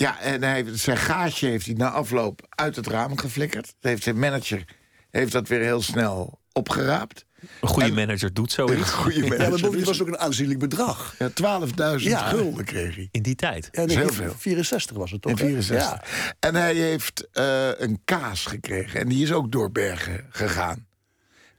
ja, 0.00 0.20
en 0.20 0.42
hij, 0.42 0.64
zijn 0.72 0.96
gaasje 0.96 1.46
heeft 1.46 1.66
hij 1.66 1.74
na 1.74 1.90
afloop 1.90 2.46
uit 2.48 2.76
het 2.76 2.86
raam 2.86 3.18
geflikkerd. 3.18 3.64
Dat 3.66 3.90
heeft 3.90 4.02
zijn 4.02 4.18
manager 4.18 4.64
heeft 5.10 5.32
dat 5.32 5.48
weer 5.48 5.60
heel 5.60 5.82
snel 5.82 6.40
opgeraapt. 6.52 7.24
Een 7.60 7.68
goede 7.68 7.88
En- 7.88 7.94
manager 7.94 8.32
doet 8.32 8.46
Een 8.46 8.66
zoiets. 8.68 8.90
goede 8.90 9.14
ja, 9.22 9.28
maar 9.28 9.38
manager. 9.38 9.60
bovendien 9.60 9.84
was 9.86 10.00
ook 10.02 10.08
een 10.08 10.18
aanzienlijk 10.18 10.58
bedrag. 10.58 11.14
Ja, 11.18 11.28
12.000 11.28 12.10
Ja. 12.10 12.28
gulden 12.28 12.64
kreeg 12.64 12.94
hij. 12.94 13.08
In 13.10 13.22
die 13.22 13.34
tijd. 13.34 13.68
Ja, 13.72 13.86
heel 13.86 14.12
veel. 14.12 14.34
64 14.38 14.96
was 14.96 15.10
het 15.10 15.22
toch? 15.22 15.30
In 15.32 15.38
hè? 15.38 15.44
64. 15.44 15.90
Ja. 16.24 16.34
En 16.40 16.54
hij 16.54 16.74
heeft 16.74 17.28
eh, 17.32 17.68
een 17.76 18.00
kaas 18.04 18.46
gekregen. 18.46 19.00
En 19.00 19.08
die 19.08 19.22
is 19.22 19.32
ook 19.32 19.52
door 19.52 19.70
Bergen 19.72 20.26
gegaan. 20.30 20.86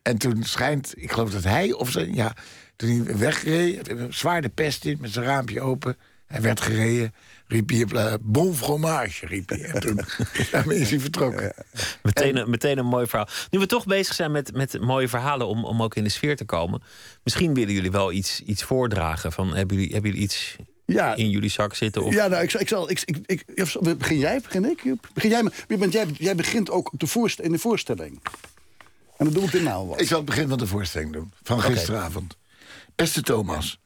En 0.01 0.17
toen 0.17 0.43
schijnt, 0.43 0.93
ik 0.97 1.11
geloof 1.11 1.31
dat 1.31 1.43
hij 1.43 1.71
of 1.73 1.91
zijn, 1.91 2.13
ja, 2.15 2.33
toen 2.75 2.89
hij 3.05 3.17
wegreed, 3.17 3.93
zwaar 4.09 4.41
de 4.41 4.49
pest 4.49 4.85
in 4.85 4.97
met 5.01 5.11
zijn 5.11 5.25
raampje 5.25 5.61
open. 5.61 5.97
Hij 6.29 6.41
werd 6.41 6.61
gereden, 6.61 7.13
riep 7.47 7.69
hij 7.69 7.85
eh, 7.85 8.13
bon 8.21 8.55
fromage, 8.55 9.25
riep 9.25 9.49
hij. 9.49 9.61
En 9.61 9.79
toen 9.79 9.99
daarmee 10.51 10.77
is 10.79 10.89
hij 10.89 10.99
vertrokken. 10.99 11.53
Meteen, 12.03 12.37
een, 12.37 12.49
meteen 12.49 12.77
een 12.77 12.85
mooi 12.85 13.07
verhaal. 13.07 13.27
Nu 13.49 13.59
we 13.59 13.65
toch 13.65 13.85
bezig 13.85 14.13
zijn 14.15 14.31
met, 14.31 14.53
met 14.53 14.79
mooie 14.81 15.07
verhalen 15.07 15.47
om, 15.47 15.65
om 15.65 15.81
ook 15.83 15.95
in 15.95 16.03
de 16.03 16.09
sfeer 16.09 16.35
te 16.35 16.45
komen. 16.45 16.81
Misschien 17.23 17.53
willen 17.53 17.73
jullie 17.73 17.91
wel 17.91 18.11
iets, 18.11 18.41
iets 18.41 18.63
voordragen. 18.63 19.31
Van, 19.31 19.55
hebben, 19.55 19.75
jullie, 19.77 19.91
hebben 19.93 20.09
jullie 20.11 20.25
iets 20.25 20.55
Ja. 20.85 21.15
in 21.15 21.29
jullie 21.29 21.49
zak 21.49 21.75
zitten? 21.75 22.03
Of... 22.03 22.13
Ja, 22.13 22.27
nou, 22.27 22.43
ik, 22.43 22.49
zal- 22.51 22.61
ik 22.61 22.67
zal. 22.67 22.89
Ik, 22.89 23.01
ik, 23.25 23.45
begin 23.97 24.17
jij, 24.17 24.39
begin 24.41 24.65
ik? 24.65 24.83
Begin 25.13 25.29
jij, 25.29 25.43
maar- 25.43 25.53
want 25.67 25.93
jij, 25.93 26.05
jij 26.17 26.35
begint 26.35 26.69
ook 26.69 26.93
op 26.93 26.99
de 26.99 27.07
voorst, 27.07 27.39
in 27.39 27.51
de 27.51 27.59
voorstelling. 27.59 28.21
En 29.17 29.25
dan 29.25 29.33
doe 29.33 29.43
ik 29.43 29.51
dit 29.51 29.63
nou 29.63 29.87
wat. 29.87 30.01
Ik 30.01 30.07
zal 30.07 30.17
het 30.17 30.25
begin 30.25 30.47
van 30.47 30.57
de 30.57 30.67
voorstelling 30.67 31.13
doen, 31.13 31.33
van 31.43 31.61
gisteravond. 31.61 32.37
Beste 32.95 33.21
Thomas, 33.21 33.79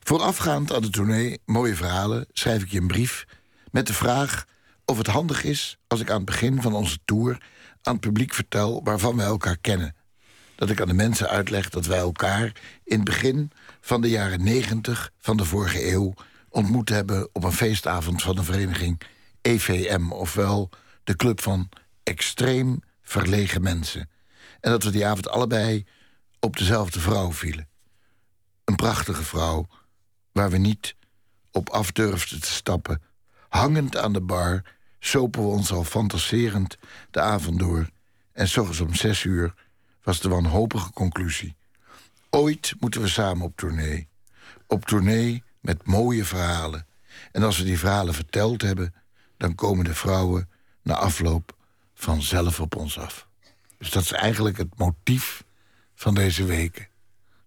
voorafgaand 0.00 0.72
aan 0.72 0.82
de 0.82 0.90
tournee 0.90 1.40
Mooie 1.44 1.76
Verhalen 1.76 2.26
schrijf 2.32 2.62
ik 2.62 2.70
je 2.70 2.80
een 2.80 2.86
brief 2.86 3.26
met 3.70 3.86
de 3.86 3.94
vraag 3.94 4.46
of 4.84 4.98
het 4.98 5.06
handig 5.06 5.44
is 5.44 5.78
als 5.86 6.00
ik 6.00 6.10
aan 6.10 6.16
het 6.16 6.24
begin 6.24 6.62
van 6.62 6.74
onze 6.74 6.98
tour 7.04 7.42
aan 7.82 7.92
het 7.92 8.00
publiek 8.00 8.34
vertel 8.34 8.80
waarvan 8.84 9.16
wij 9.16 9.26
elkaar 9.26 9.58
kennen. 9.58 9.94
Dat 10.54 10.70
ik 10.70 10.80
aan 10.80 10.88
de 10.88 10.94
mensen 10.94 11.28
uitleg 11.28 11.68
dat 11.68 11.86
wij 11.86 11.98
elkaar 11.98 12.52
in 12.84 12.96
het 12.96 13.04
begin 13.04 13.50
van 13.80 14.00
de 14.00 14.08
jaren 14.08 14.44
negentig 14.44 15.12
van 15.18 15.36
de 15.36 15.44
vorige 15.44 15.92
eeuw 15.92 16.14
ontmoet 16.48 16.88
hebben 16.88 17.28
op 17.32 17.44
een 17.44 17.52
feestavond 17.52 18.22
van 18.22 18.36
de 18.36 18.44
vereniging 18.44 19.00
EVM, 19.42 20.10
ofwel 20.10 20.70
de 21.04 21.16
club 21.16 21.40
van 21.40 21.68
extreem 22.02 22.80
verlegen 23.02 23.62
mensen. 23.62 24.10
En 24.60 24.70
dat 24.70 24.82
we 24.82 24.90
die 24.90 25.06
avond 25.06 25.28
allebei 25.28 25.84
op 26.40 26.56
dezelfde 26.56 27.00
vrouw 27.00 27.32
vielen. 27.32 27.68
Een 28.64 28.76
prachtige 28.76 29.22
vrouw 29.22 29.68
waar 30.32 30.50
we 30.50 30.58
niet 30.58 30.94
op 31.50 31.68
af 31.70 31.92
durfden 31.92 32.40
te 32.40 32.50
stappen. 32.52 33.02
Hangend 33.48 33.96
aan 33.96 34.12
de 34.12 34.20
bar 34.20 34.62
sopen 34.98 35.42
we 35.42 35.48
ons 35.48 35.72
al 35.72 35.84
fantaserend 35.84 36.78
de 37.10 37.20
avond 37.20 37.58
door. 37.58 37.88
En 38.32 38.48
s 38.48 38.56
ochtends 38.56 38.80
om 38.80 38.94
zes 38.94 39.24
uur 39.24 39.54
was 40.02 40.20
de 40.20 40.28
wanhopige 40.28 40.92
conclusie. 40.92 41.56
Ooit 42.30 42.74
moeten 42.80 43.00
we 43.00 43.08
samen 43.08 43.44
op 43.44 43.56
tournee. 43.56 44.08
Op 44.66 44.84
tournee 44.84 45.42
met 45.60 45.86
mooie 45.86 46.24
verhalen. 46.24 46.86
En 47.32 47.42
als 47.42 47.58
we 47.58 47.64
die 47.64 47.78
verhalen 47.78 48.14
verteld 48.14 48.62
hebben... 48.62 48.94
dan 49.36 49.54
komen 49.54 49.84
de 49.84 49.94
vrouwen 49.94 50.48
na 50.82 50.94
afloop 50.94 51.56
vanzelf 51.94 52.60
op 52.60 52.76
ons 52.76 52.98
af. 52.98 53.28
Dus 53.78 53.90
dat 53.90 54.02
is 54.02 54.12
eigenlijk 54.12 54.56
het 54.56 54.78
motief 54.78 55.44
van 55.94 56.14
deze 56.14 56.44
weken. 56.44 56.82
We 56.82 56.88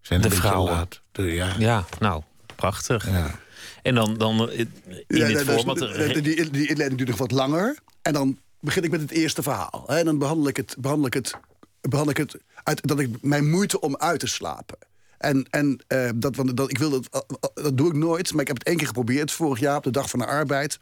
Zijn 0.01 0.21
De 0.21 0.29
vrouwen. 0.29 0.71
laat. 0.73 1.01
De, 1.11 1.23
ja, 1.23 1.55
Ja, 1.57 1.85
nou, 1.99 2.23
prachtig. 2.55 3.09
ja. 3.09 3.39
En 3.81 3.95
dan, 3.95 4.17
dan 4.17 4.49
eh, 4.49 4.59
in 4.59 4.69
Ja, 5.07 5.27
dit 5.27 5.33
nou, 5.33 5.45
dus 5.45 5.55
format... 5.55 5.77
de- 5.77 6.21
die, 6.21 6.49
die 6.49 6.67
inleiding 6.67 6.97
duurt 6.97 7.09
nog 7.09 7.17
wat 7.17 7.31
langer. 7.31 7.77
En 8.01 8.13
dan 8.13 8.39
begin 8.59 8.83
ik 8.83 8.91
met 8.91 9.01
het 9.01 9.11
eerste 9.11 9.43
verhaal. 9.43 9.83
Hè, 9.87 9.97
en 9.97 10.05
dan 10.05 10.17
behandel 10.17 10.47
ik 10.47 10.57
het, 10.57 10.75
behandel 10.79 11.07
ik 11.07 11.13
het, 11.13 11.33
behandel 11.81 12.11
ik 12.11 12.17
het 12.17 12.41
uit, 12.63 12.87
dat 12.87 12.99
ik 12.99 13.21
mijn 13.21 13.49
moeite 13.49 13.79
om 13.79 13.97
uit 13.97 14.19
te 14.19 14.27
slapen. 14.27 14.77
En, 15.17 15.45
en 15.49 15.79
eh, 15.87 16.09
dat, 16.15 16.35
want 16.35 16.57
dat, 16.57 16.69
ik 16.69 16.77
wil 16.77 16.89
dat, 16.89 17.07
eh, 17.11 17.19
eh, 17.39 17.63
dat 17.63 17.77
doe 17.77 17.87
ik 17.87 17.93
nooit, 17.95 18.31
maar 18.31 18.41
ik 18.41 18.47
heb 18.47 18.57
het 18.57 18.67
één 18.67 18.77
keer 18.77 18.87
geprobeerd 18.87 19.31
vorig 19.31 19.59
jaar 19.59 19.77
op 19.77 19.83
de 19.83 19.91
dag 19.91 20.09
van 20.09 20.19
de 20.19 20.25
arbeid. 20.25 20.79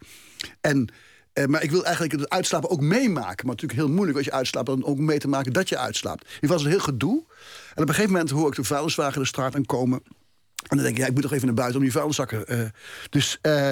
En, 0.60 0.88
eh, 1.32 1.44
maar 1.46 1.62
ik 1.62 1.70
wil 1.70 1.84
eigenlijk 1.84 2.14
het 2.20 2.28
uitslapen 2.30 2.70
ook 2.70 2.80
meemaken. 2.80 3.46
Maar 3.46 3.54
natuurlijk 3.54 3.80
heel 3.80 3.88
moeilijk 3.90 4.16
als 4.16 4.26
je 4.26 4.32
uitslaapt, 4.32 4.66
dan 4.66 4.84
ook 4.84 4.98
mee 4.98 5.18
te 5.18 5.28
maken 5.28 5.52
dat 5.52 5.68
je 5.68 5.78
uitslaapt. 5.78 6.28
Hier 6.40 6.50
was 6.50 6.64
een 6.64 6.70
heel 6.70 6.78
gedoe. 6.80 7.22
En 7.74 7.82
op 7.82 7.88
een 7.88 7.94
gegeven 7.94 8.10
moment 8.12 8.30
hoor 8.30 8.48
ik 8.48 8.54
de 8.54 8.64
vuilniswagen 8.64 9.20
de 9.20 9.26
straat 9.26 9.54
aankomen. 9.54 10.02
En 10.68 10.76
dan 10.76 10.84
denk 10.86 10.98
ik, 10.98 11.06
ik 11.06 11.12
moet 11.12 11.22
toch 11.22 11.32
even 11.32 11.46
naar 11.46 11.54
buiten 11.54 11.76
om 11.76 11.82
die 11.82 11.92
vuilniszakken. 11.92 12.46
eh 12.46 12.60
dus 13.10 13.38
eh, 13.40 13.70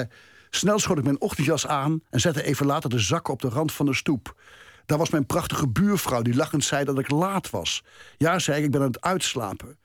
snel 0.49 0.79
schoot 0.79 0.97
ik 0.97 1.03
mijn 1.03 1.21
ochtendjas 1.21 1.67
aan 1.67 2.01
en 2.09 2.19
zette 2.19 2.43
even 2.43 2.65
later 2.65 2.89
de 2.89 2.99
zakken 2.99 3.33
op 3.33 3.41
de 3.41 3.49
rand 3.49 3.71
van 3.71 3.85
de 3.85 3.93
stoep. 3.93 4.35
Daar 4.85 4.97
was 4.97 5.09
mijn 5.09 5.25
prachtige 5.25 5.67
buurvrouw 5.67 6.21
die 6.21 6.35
lachend 6.35 6.63
zei 6.63 6.85
dat 6.85 6.99
ik 6.99 7.09
laat 7.09 7.49
was. 7.49 7.83
Ja, 8.17 8.39
zei 8.39 8.57
ik, 8.57 8.65
ik 8.65 8.71
ben 8.71 8.81
aan 8.81 8.87
het 8.87 9.01
uitslapen. 9.01 9.77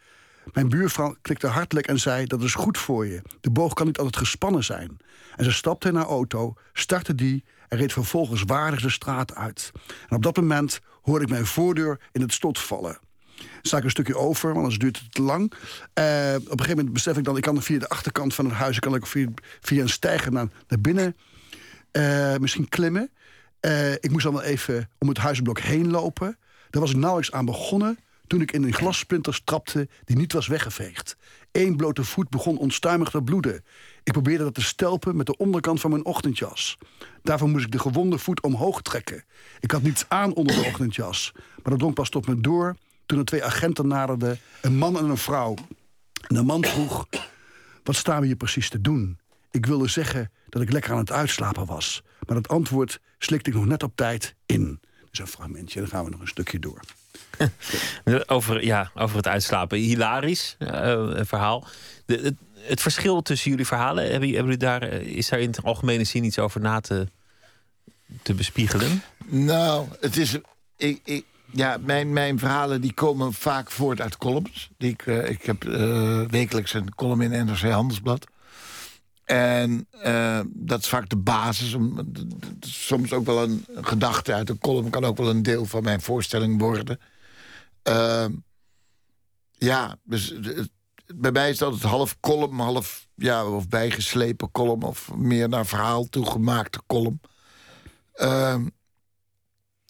Mijn 0.52 0.68
buurvrouw 0.68 1.16
klikte 1.22 1.46
hartelijk 1.46 1.86
en 1.86 1.98
zei: 1.98 2.26
Dat 2.26 2.42
is 2.42 2.54
goed 2.54 2.78
voor 2.78 3.06
je. 3.06 3.22
De 3.40 3.50
boog 3.50 3.72
kan 3.72 3.86
niet 3.86 3.98
altijd 3.98 4.16
gespannen 4.16 4.64
zijn. 4.64 4.96
En 5.36 5.44
ze 5.44 5.52
stapte 5.52 5.88
in 5.88 5.94
haar 5.94 6.06
auto, 6.06 6.54
startte 6.72 7.14
die 7.14 7.44
en 7.68 7.78
reed 7.78 7.92
vervolgens 7.92 8.42
waardig 8.42 8.80
de 8.80 8.90
straat 8.90 9.34
uit. 9.34 9.70
En 10.08 10.16
op 10.16 10.22
dat 10.22 10.36
moment 10.36 10.80
hoorde 11.02 11.24
ik 11.24 11.30
mijn 11.30 11.46
voordeur 11.46 12.00
in 12.12 12.20
het 12.20 12.32
slot 12.32 12.58
vallen. 12.58 12.98
Sta 13.62 13.76
ik 13.76 13.84
een 13.84 13.90
stukje 13.90 14.16
over, 14.16 14.46
want 14.46 14.56
anders 14.56 14.78
duurt 14.78 14.98
het 14.98 15.14
te 15.14 15.22
lang. 15.22 15.52
Eh, 15.92 16.04
op 16.36 16.50
een 16.50 16.50
gegeven 16.50 16.76
moment 16.76 16.92
besef 16.92 17.16
ik 17.16 17.24
dan, 17.24 17.36
ik 17.36 17.42
kan 17.42 17.62
via 17.62 17.78
de 17.78 17.88
achterkant 17.88 18.34
van 18.34 18.44
het 18.44 18.54
huis, 18.54 18.78
kan 18.78 18.94
ik 18.94 19.06
via, 19.06 19.28
via 19.60 19.82
een 19.82 19.88
stijger 19.88 20.32
naar, 20.32 20.48
naar 20.68 20.80
binnen 20.80 21.16
eh, 21.90 22.36
misschien 22.36 22.68
klimmen. 22.68 23.10
Eh, 23.60 23.92
ik 23.92 24.10
moest 24.10 24.24
dan 24.24 24.32
wel 24.32 24.42
even 24.42 24.90
om 24.98 25.08
het 25.08 25.18
huisblok 25.18 25.58
heen 25.58 25.90
lopen. 25.90 26.38
Daar 26.70 26.82
was 26.82 26.90
ik 26.90 26.96
nauwelijks 26.96 27.32
aan 27.32 27.44
begonnen 27.44 27.98
toen 28.26 28.40
ik 28.40 28.52
in 28.52 28.62
een 28.62 28.72
glassplinters 28.72 29.42
trapte 29.44 29.88
die 30.04 30.16
niet 30.16 30.32
was 30.32 30.46
weggeveegd. 30.46 31.16
Eén 31.52 31.76
blote 31.76 32.04
voet 32.04 32.28
begon 32.28 32.58
onstuimig 32.58 33.10
te 33.10 33.22
bloeden. 33.22 33.64
Ik 34.02 34.12
probeerde 34.12 34.44
dat 34.44 34.54
te 34.54 34.62
stelpen 34.62 35.16
met 35.16 35.26
de 35.26 35.36
onderkant 35.36 35.80
van 35.80 35.90
mijn 35.90 36.04
ochtendjas. 36.04 36.78
Daarvoor 37.22 37.48
moest 37.48 37.64
ik 37.64 37.72
de 37.72 37.78
gewonde 37.78 38.18
voet 38.18 38.42
omhoog 38.42 38.82
trekken. 38.82 39.24
Ik 39.60 39.70
had 39.70 39.82
niets 39.82 40.04
aan 40.08 40.34
onder 40.34 40.56
de 40.56 40.64
ochtendjas. 40.64 41.32
Maar 41.34 41.70
dat 41.70 41.78
drong 41.78 41.94
pas 41.94 42.08
tot 42.08 42.26
me 42.26 42.40
door 42.40 42.76
toen 43.06 43.18
er 43.18 43.24
twee 43.24 43.44
agenten 43.44 43.86
naderden. 43.88 44.38
Een 44.62 44.76
man 44.76 44.98
en 44.98 45.04
een 45.04 45.16
vrouw. 45.16 45.54
En 46.28 46.34
de 46.34 46.42
man 46.42 46.64
vroeg... 46.64 47.06
Wat 47.82 47.96
staan 47.96 48.20
we 48.20 48.26
hier 48.26 48.36
precies 48.36 48.68
te 48.68 48.80
doen? 48.80 49.18
Ik 49.50 49.66
wilde 49.66 49.88
zeggen 49.88 50.30
dat 50.48 50.62
ik 50.62 50.72
lekker 50.72 50.92
aan 50.92 50.98
het 50.98 51.12
uitslapen 51.12 51.66
was. 51.66 52.02
Maar 52.26 52.36
dat 52.36 52.48
antwoord 52.48 53.00
slikte 53.18 53.50
ik 53.50 53.56
nog 53.56 53.66
net 53.66 53.82
op 53.82 53.96
tijd 53.96 54.34
in. 54.46 54.80
Dus 55.10 55.18
een 55.18 55.26
fragmentje, 55.26 55.80
dan 55.80 55.88
gaan 55.88 56.04
we 56.04 56.10
nog 56.10 56.20
een 56.20 56.28
stukje 56.28 56.58
door. 56.58 56.80
Over, 58.26 58.64
ja, 58.64 58.90
over 58.94 59.16
het 59.16 59.26
uitslapen. 59.26 59.78
Hilarisch 59.78 60.54
eh, 60.58 60.68
een 60.92 61.26
verhaal. 61.26 61.66
De, 62.06 62.14
het, 62.16 62.34
het 62.54 62.80
verschil 62.80 63.22
tussen 63.22 63.50
jullie 63.50 63.66
verhalen, 63.66 64.02
hebben, 64.10 64.28
jullie- 64.28 64.34
hebben 64.34 64.52
jullie 64.52 64.88
daar, 64.88 65.00
eh, 65.00 65.16
is 65.16 65.28
daar 65.28 65.40
in 65.40 65.48
het 65.48 65.62
algemene 65.62 66.04
zin 66.04 66.24
iets 66.24 66.38
over 66.38 66.60
na 66.60 66.80
te, 66.80 67.06
te 68.22 68.34
bespiegelen? 68.34 69.02
Nou, 69.26 69.88
het 70.00 70.16
is. 70.16 70.38
Ik, 70.76 71.00
ik, 71.04 71.24
ja, 71.56 71.76
mijn, 71.80 72.12
mijn 72.12 72.38
verhalen 72.38 72.80
die 72.80 72.92
komen 72.94 73.32
vaak 73.32 73.70
voort 73.70 74.00
uit 74.00 74.16
columns. 74.16 74.70
Die 74.78 74.90
ik, 74.90 75.06
eh, 75.06 75.30
ik 75.30 75.42
heb 75.42 75.64
eh, 75.64 76.20
wekelijks 76.20 76.72
een 76.74 76.94
column 76.94 77.20
in 77.32 77.46
NRC 77.46 77.60
Handelsblad. 77.70 78.26
En 79.24 79.86
eh, 79.90 80.40
dat 80.46 80.80
is 80.80 80.88
vaak 80.88 81.08
de 81.08 81.16
basis. 81.16 81.76
Soms 82.60 83.12
ook 83.12 83.26
wel 83.26 83.42
een 83.42 83.64
gedachte 83.74 84.32
uit 84.34 84.48
een 84.50 84.58
column 84.58 84.90
kan 84.90 85.04
ook 85.04 85.16
wel 85.16 85.28
een 85.30 85.42
deel 85.42 85.64
van 85.64 85.82
mijn 85.82 86.00
voorstelling 86.00 86.60
worden. 86.60 87.00
Ehm, 87.82 88.32
ja, 89.52 89.96
dus 90.02 90.28
het- 90.42 90.70
bij 91.14 91.30
mij 91.32 91.50
is 91.50 91.58
het 91.58 91.68
altijd 91.68 91.90
half 91.90 92.20
column, 92.20 92.58
half 92.58 93.08
ja, 93.14 93.46
of 93.46 93.68
bijgeslepen 93.68 94.50
column, 94.50 94.82
of 94.82 95.14
meer 95.14 95.48
naar 95.48 95.66
verhaal 95.66 96.08
toegemaakte 96.08 96.80
column. 96.86 97.20
Ehm, 98.12 98.66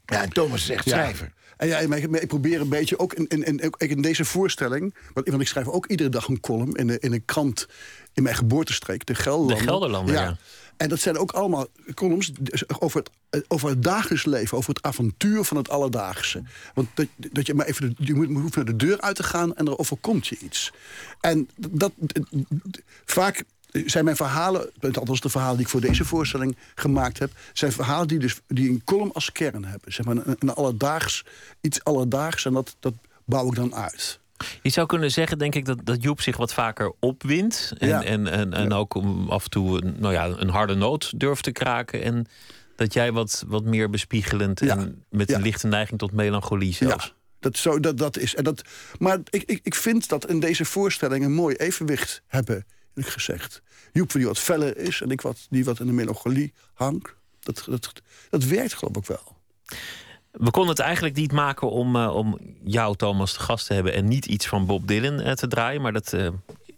ja, 0.05 0.23
en 0.23 0.31
Thomas 0.31 0.63
is 0.63 0.71
echt 0.71 0.85
Ja. 0.85 0.91
schrijver. 0.91 1.33
En 1.57 1.69
ja, 1.69 1.79
ik, 1.79 2.27
probeer 2.27 2.61
een 2.61 2.69
beetje 2.69 2.99
ook 2.99 3.15
in, 3.15 3.45
in, 3.45 3.73
in, 3.79 4.03
deze 4.03 4.25
voorstelling. 4.25 4.95
Want, 5.15 5.29
want 5.29 5.43
ik 5.43 5.49
schrijf 5.49 5.67
ook 5.69 5.87
iedere 5.87 6.09
dag 6.09 6.29
een 6.29 6.41
column 6.41 6.75
in, 6.75 6.87
de, 6.87 6.99
in 6.99 7.13
een 7.13 7.25
krant 7.25 7.67
in 8.13 8.23
mijn 8.23 8.35
geboortestreek, 8.35 9.07
de 9.07 9.15
Gelderlander. 9.15 10.15
De 10.15 10.21
ja. 10.21 10.37
En 10.77 10.89
dat 10.89 11.01
zijn 11.01 11.19
ook 11.19 11.33
allemaal 11.33 11.67
columns 11.95 12.33
over 12.79 13.03
het, 13.31 13.45
over 13.49 13.69
het 13.69 13.83
dagelijks 13.83 14.25
leven, 14.25 14.59
over 14.59 14.75
het 14.75 14.83
avontuur 14.83 15.45
van 15.45 15.57
het 15.57 15.69
alledaagse. 15.69 16.43
Want 16.75 16.89
dat, 16.95 17.07
dat 17.17 17.47
je 17.47 17.55
maar 17.55 17.67
even 17.67 17.89
de, 17.89 18.07
je 18.07 18.15
moet, 18.15 18.29
hoeft 18.29 18.57
naar 18.57 18.65
de 18.65 18.77
deur 18.77 19.01
uit 19.01 19.17
te 19.17 19.23
gaan 19.23 19.57
en 19.57 19.67
er 19.67 19.79
overkomt 19.79 20.27
je 20.27 20.39
iets. 20.39 20.73
En 21.21 21.49
dat, 21.57 21.93
vaak 23.05 23.45
zijn 23.87 24.05
mijn 24.05 24.17
verhalen, 24.17 24.71
althans 24.81 25.21
de 25.21 25.29
verhalen 25.29 25.57
die 25.57 25.65
ik 25.65 25.71
voor 25.71 25.81
deze 25.81 26.05
voorstelling 26.05 26.57
gemaakt 26.75 27.19
heb, 27.19 27.31
zijn 27.53 27.73
verhalen 27.73 28.09
die, 28.09 28.19
dus, 28.19 28.41
die 28.47 28.71
een 28.71 28.83
column 28.85 29.13
als 29.13 29.33
kern 29.33 29.65
hebben. 29.65 29.93
Zeg 29.93 30.07
maar 30.07 30.17
een, 30.17 30.37
een 30.39 30.55
alledaags, 30.55 31.25
iets 31.61 31.85
alledaags 31.85 32.45
en 32.45 32.53
dat, 32.53 32.77
dat 32.81 32.95
bouw 33.25 33.47
ik 33.49 33.55
dan 33.55 33.75
uit. 33.75 34.21
Je 34.63 34.71
zou 34.71 34.87
kunnen 34.87 35.11
zeggen, 35.11 35.39
denk 35.39 35.55
ik, 35.55 35.65
dat, 35.65 35.79
dat 35.85 36.03
Joep 36.03 36.21
zich 36.21 36.37
wat 36.37 36.53
vaker 36.55 36.93
opwindt. 37.01 37.73
En, 37.79 37.89
Ja. 37.89 38.03
en, 38.03 38.27
en, 38.27 38.53
en 38.53 38.73
ook 38.73 38.95
om 38.95 39.29
af 39.29 39.45
en 39.45 39.51
toe 39.51 39.85
een- 39.85 39.95
nou 39.99 40.13
ja, 40.13 40.27
een 40.27 40.49
harde 40.49 40.75
noot 40.75 41.19
durft 41.21 41.43
te 41.43 41.53
kraken. 41.53 42.03
En 42.03 42.27
dat 42.77 42.93
jij 42.93 43.13
wat, 43.13 43.45
wat 43.47 43.65
meer 43.65 43.91
bespiegelend 43.91 44.61
Ja. 44.61 44.77
en 44.77 45.05
met 45.11 45.33
een 45.33 45.43
lichte 45.43 45.67
neiging 45.67 45.99
tot 45.99 46.13
melancholie 46.13 46.75
zelfs. 46.75 47.15
Dat, 47.41 47.57
zo, 47.57 47.81
dat, 47.81 47.99
dat 47.99 48.19
is. 48.19 48.35
En 48.35 48.45
dat, 48.45 48.63
maar 48.99 49.19
ik, 49.31 49.43
ik, 49.43 49.61
ik 49.63 49.75
vind 49.75 50.09
dat 50.09 50.29
in 50.29 50.41
deze 50.41 50.65
voorstelling 50.65 51.25
een 51.25 51.33
mooi 51.35 51.55
evenwicht 51.57 52.23
hebben, 52.27 52.67
ik 52.97 53.07
gezegd. 53.07 53.63
Joep 53.93 54.13
die 54.13 54.27
wat 54.27 54.39
feller 54.39 54.77
is 54.77 55.01
en 55.01 55.11
ik 55.11 55.21
wat, 55.21 55.47
die 55.51 55.65
wat 55.65 55.81
in 55.81 55.87
de 55.87 55.93
melancholie 55.93 56.53
hangt. 56.75 57.15
Dat, 57.41 57.65
dat, 57.69 57.93
dat 58.31 58.45
werkt 58.45 58.75
geloof 58.75 58.97
ik 58.97 59.07
wel. 59.07 59.37
We 60.31 60.51
konden 60.51 60.71
het 60.71 60.79
eigenlijk 60.79 61.17
niet 61.17 61.33
maken 61.33 61.71
om, 61.71 61.97
eh, 61.97 62.15
om 62.15 62.39
jou, 62.65 62.97
Thomas, 62.97 63.33
te 63.33 63.41
gast 63.41 63.67
te 63.67 63.75
hebben... 63.75 63.93
en 63.93 64.09
niet 64.09 64.27
iets 64.27 64.47
van 64.47 64.67
Bob 64.67 64.89
Dylan 64.89 65.21
eh, 65.21 65.33
te 65.33 65.47
draaien. 65.47 65.83
Maar 65.83 65.93
dat 65.93 66.13
eh, 66.13 66.29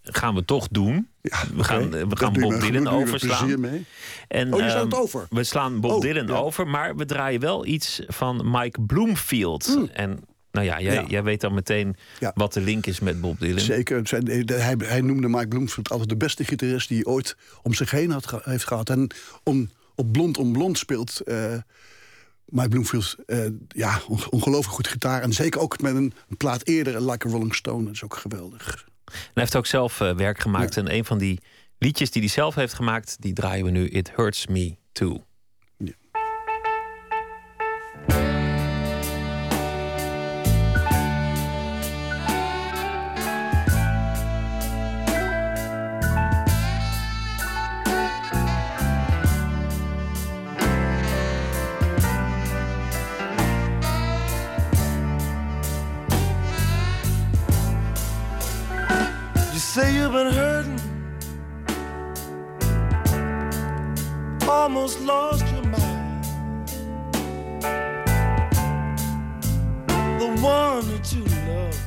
gaan 0.02 0.34
we 0.34 0.44
toch 0.44 0.68
doen. 0.70 1.08
Ja, 1.20 1.44
we 1.54 1.64
gaan, 1.64 1.90
we 1.90 2.16
gaan 2.16 2.32
Bob 2.32 2.60
Dylan 2.60 2.88
overslaan. 2.88 3.60
mee. 3.60 3.84
En, 4.28 4.54
Oh, 4.54 4.60
je 4.60 4.68
slaat 4.68 4.82
ehm, 4.82 4.90
het 4.90 4.98
over? 4.98 5.26
We 5.30 5.44
slaan 5.44 5.80
Bob 5.80 5.90
Oh, 5.90 6.00
Dylan 6.00 6.26
ja. 6.26 6.34
over, 6.34 6.66
maar 6.66 6.96
we 6.96 7.04
draaien 7.04 7.40
wel 7.40 7.66
iets 7.66 8.02
van 8.06 8.50
Mike 8.50 8.80
Bloomfield. 8.80 9.78
En 9.92 10.20
nou 10.62 10.70
ja, 10.70 10.80
jij. 10.80 10.94
Ja. 10.94 11.04
jij 11.08 11.22
weet 11.22 11.40
dan 11.40 11.54
meteen 11.54 11.96
Ja. 12.20 12.32
wat 12.34 12.52
de 12.52 12.60
link 12.60 12.86
is 12.86 13.00
met 13.00 13.20
Bob 13.20 13.40
Dylan. 13.40 13.60
Zeker. 13.60 14.06
Zijn- 14.08 14.24
de- 14.24 14.54
hij, 14.54 14.74
hij 14.78 15.00
noemde 15.00 15.28
Mike 15.28 15.48
Bloomfield 15.48 15.90
altijd 15.90 16.08
de 16.08 16.16
beste 16.16 16.44
gitarist 16.44 16.88
die 16.88 16.96
hij 17.02 17.12
ooit 17.12 17.36
om 17.62 17.74
zich 17.74 17.90
heen 17.90 18.10
had, 18.10 18.40
heeft 18.44 18.66
gehad. 18.66 18.90
En 18.90 19.10
om, 19.42 19.70
op 19.94 20.12
Blond 20.12 20.38
om 20.38 20.52
Blond 20.52 20.78
speelt 20.78 21.20
eh 21.20 21.54
Mike 22.44 22.68
Bloomfield 22.68 23.16
eh, 23.26 23.38
ja, 23.68 24.00
on- 24.08 24.30
ongelooflijk 24.30 24.74
goed 24.74 24.88
gitaar. 24.88 25.22
En 25.22 25.32
zeker 25.32 25.60
ook 25.60 25.80
met 25.80 25.94
een, 25.94 26.12
een 26.28 26.36
plaat 26.36 26.66
eerder, 26.66 27.10
Like 27.10 27.26
a 27.28 27.30
Rolling 27.30 27.54
Stone. 27.54 27.84
Dat 27.84 27.92
is 27.94 28.02
ook 28.04 28.16
geweldig. 28.16 28.86
En 29.04 29.12
hij 29.14 29.42
heeft 29.42 29.56
ook 29.56 29.66
zelf 29.66 30.00
eh, 30.00 30.14
werk 30.16 30.40
gemaakt. 30.40 30.76
En 30.76 30.94
een 30.94 31.04
van 31.04 31.18
die 31.18 31.40
liedjes 31.78 32.10
die 32.10 32.22
hij 32.22 32.30
zelf 32.30 32.54
heeft 32.54 32.74
gemaakt, 32.74 33.16
die 33.20 33.32
draaien 33.32 33.64
we 33.64 33.70
nu. 33.70 33.88
It 33.88 34.12
Hurts 34.14 34.46
Me 34.46 34.76
Too. 34.92 35.24
You've 60.10 60.16
been 60.24 60.32
hurting, 60.32 60.80
almost 64.48 65.00
lost 65.02 65.44
your 65.52 65.64
mind. 65.64 66.24
The 70.18 70.28
one 70.40 70.88
that 70.88 71.12
you 71.12 71.24
love, 71.44 71.78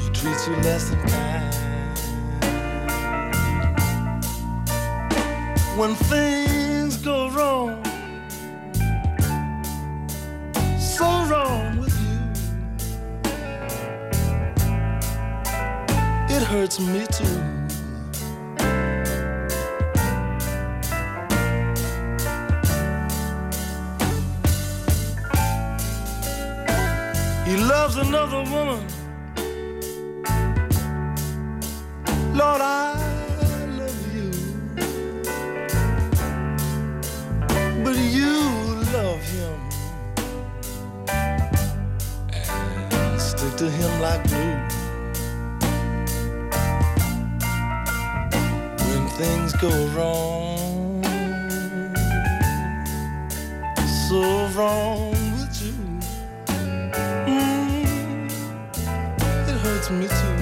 he 0.00 0.08
treats 0.12 0.46
you 0.48 0.56
less 0.56 0.88
than 0.88 1.00
kind. 1.08 1.54
When 5.76 5.94
things 5.94 6.96
go 6.96 7.28
wrong, 7.32 7.84
so 10.78 11.04
wrong 11.26 11.77
it 16.40 16.44
hurts 16.44 16.78
me 16.78 17.04
too. 17.18 17.24
He 27.44 27.56
loves 27.56 27.96
another 27.96 28.42
woman. 28.52 28.86
Lord, 32.34 32.60
I 32.60 32.94
love 33.80 34.02
you. 34.14 34.30
But 37.82 37.96
you 37.96 38.34
love 38.96 39.22
him. 39.34 39.58
And 42.92 43.20
stick 43.20 43.56
to 43.56 43.68
him 43.68 44.00
like 44.00 44.22
glue. 44.28 44.47
Things 49.18 49.52
go 49.54 49.68
wrong. 49.96 51.02
So 54.08 54.46
wrong 54.54 55.10
with 55.10 55.60
you. 55.60 55.74
Mm, 57.26 58.30
it 59.48 59.56
hurts 59.64 59.90
me 59.90 60.06
too. 60.06 60.38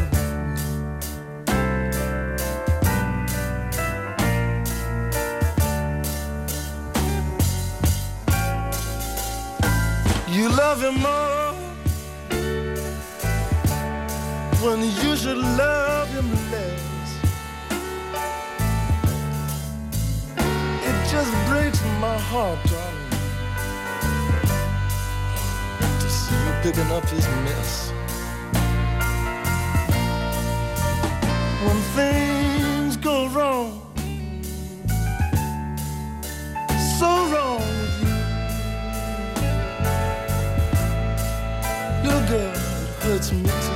You 10.30 10.50
love 10.50 10.82
him 10.82 10.96
more 11.00 11.54
when 14.62 14.80
you 15.00 15.16
should 15.16 15.38
love 15.38 16.10
him 16.10 16.35
my 22.00 22.18
heart, 22.18 22.58
darling, 22.64 23.10
to 26.00 26.10
see 26.10 26.34
you 26.34 26.52
picking 26.62 26.90
up 26.92 27.04
his 27.08 27.26
mess. 27.44 27.92
When 31.64 31.76
things 31.96 32.96
go 32.96 33.28
wrong, 33.28 33.80
so 36.98 37.08
wrong 37.32 37.60
with 37.60 38.00
you, 38.02 38.16
little 42.04 42.26
girl, 42.28 42.54
it 42.54 43.02
hurts 43.02 43.32
me 43.32 43.42
too. 43.42 43.75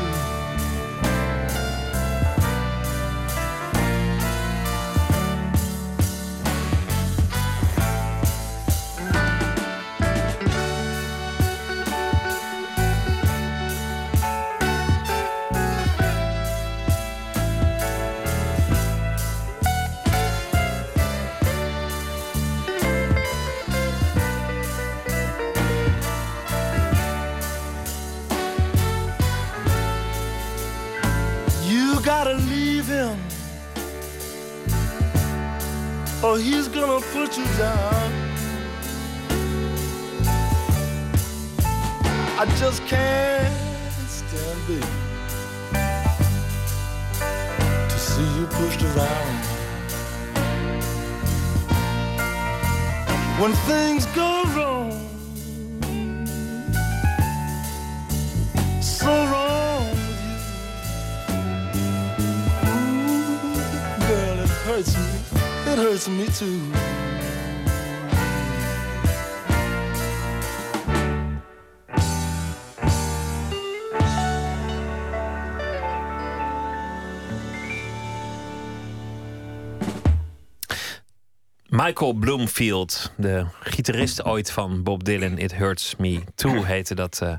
Michael 81.90 82.12
Bloomfield, 82.12 83.12
de 83.16 83.46
gitarist 83.61 84.24
ooit 84.24 84.50
van 84.50 84.83
Bob 84.83 85.05
Dylan, 85.05 85.38
It 85.38 85.55
Hurts 85.55 85.96
Me 85.96 86.20
Too 86.35 86.62
heette 86.72 86.94
dat 86.94 87.20
eh, 87.22 87.33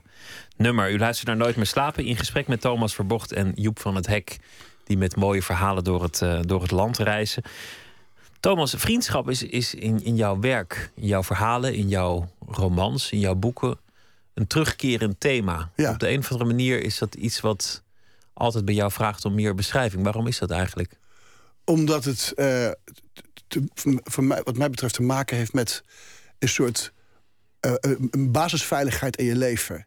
nummer. 0.58 0.92
U 0.92 0.98
luistert 0.98 1.28
naar 1.28 1.38
Nooit 1.38 1.56
meer 1.56 1.66
slapen 1.66 2.06
in 2.06 2.18
gesprek 2.18 2.48
met 2.48 2.62
Thomas 2.62 2.96
Verbocht 2.96 3.32
en 3.32 3.52
Joep 3.56 3.80
van 3.80 3.96
het 3.96 4.08
Hek, 4.08 4.40
die 4.84 4.98
met 4.98 5.16
mooie 5.16 5.42
verhalen 5.42 5.84
door 5.84 6.04
het, 6.04 6.22
eh, 6.22 6.40
door 6.42 6.62
het 6.62 6.72
land 6.72 6.98
reizen. 6.98 7.44
Thomas, 8.40 8.74
vriendschap 8.78 9.30
is, 9.30 9.44
is 9.44 9.74
in, 9.74 10.04
in 10.04 10.16
jouw 10.16 10.40
werk, 10.40 10.92
in 10.96 11.08
jouw 11.08 11.24
verhalen, 11.24 11.76
in 11.76 11.88
jouw 11.88 12.30
romans, 12.48 13.12
in 13.12 13.20
jouw 13.20 13.36
boeken 13.36 13.78
een 14.34 14.48
terugkerend 14.48 15.20
thema. 15.20 15.70
Ja. 15.76 15.92
Op 15.92 16.00
de 16.00 16.10
een 16.10 16.20
of 16.20 16.32
andere 16.32 16.50
manier 16.50 16.84
is 16.84 16.98
dat 16.98 17.16
iets 17.16 17.40
wat 17.40 17.84
altijd 18.34 18.66
bij 18.66 18.74
jou 18.74 18.92
vraagt 18.92 19.26
om 19.26 19.34
meer 19.34 19.56
beschrijving. 19.56 20.04
Waarom 20.04 20.28
is 20.28 20.40
dat 20.40 20.52
eigenlijk? 20.52 21.00
Omdat 21.64 22.06
het, 22.06 22.34
eh, 22.36 22.72
te- 23.52 24.22
mij, 24.22 24.42
wat 24.44 24.58
mij 24.58 24.70
betreft, 24.70 24.94
te 24.94 25.02
maken 25.02 25.38
heeft 25.38 25.54
met 25.54 25.84
een 26.40 26.50
soort 26.50 26.94
eh, 27.60 27.74
een 27.80 28.08
een 28.12 28.32
basisveiligheid 28.32 29.18
in 29.18 29.26
je 29.26 29.36
leven. 29.36 29.86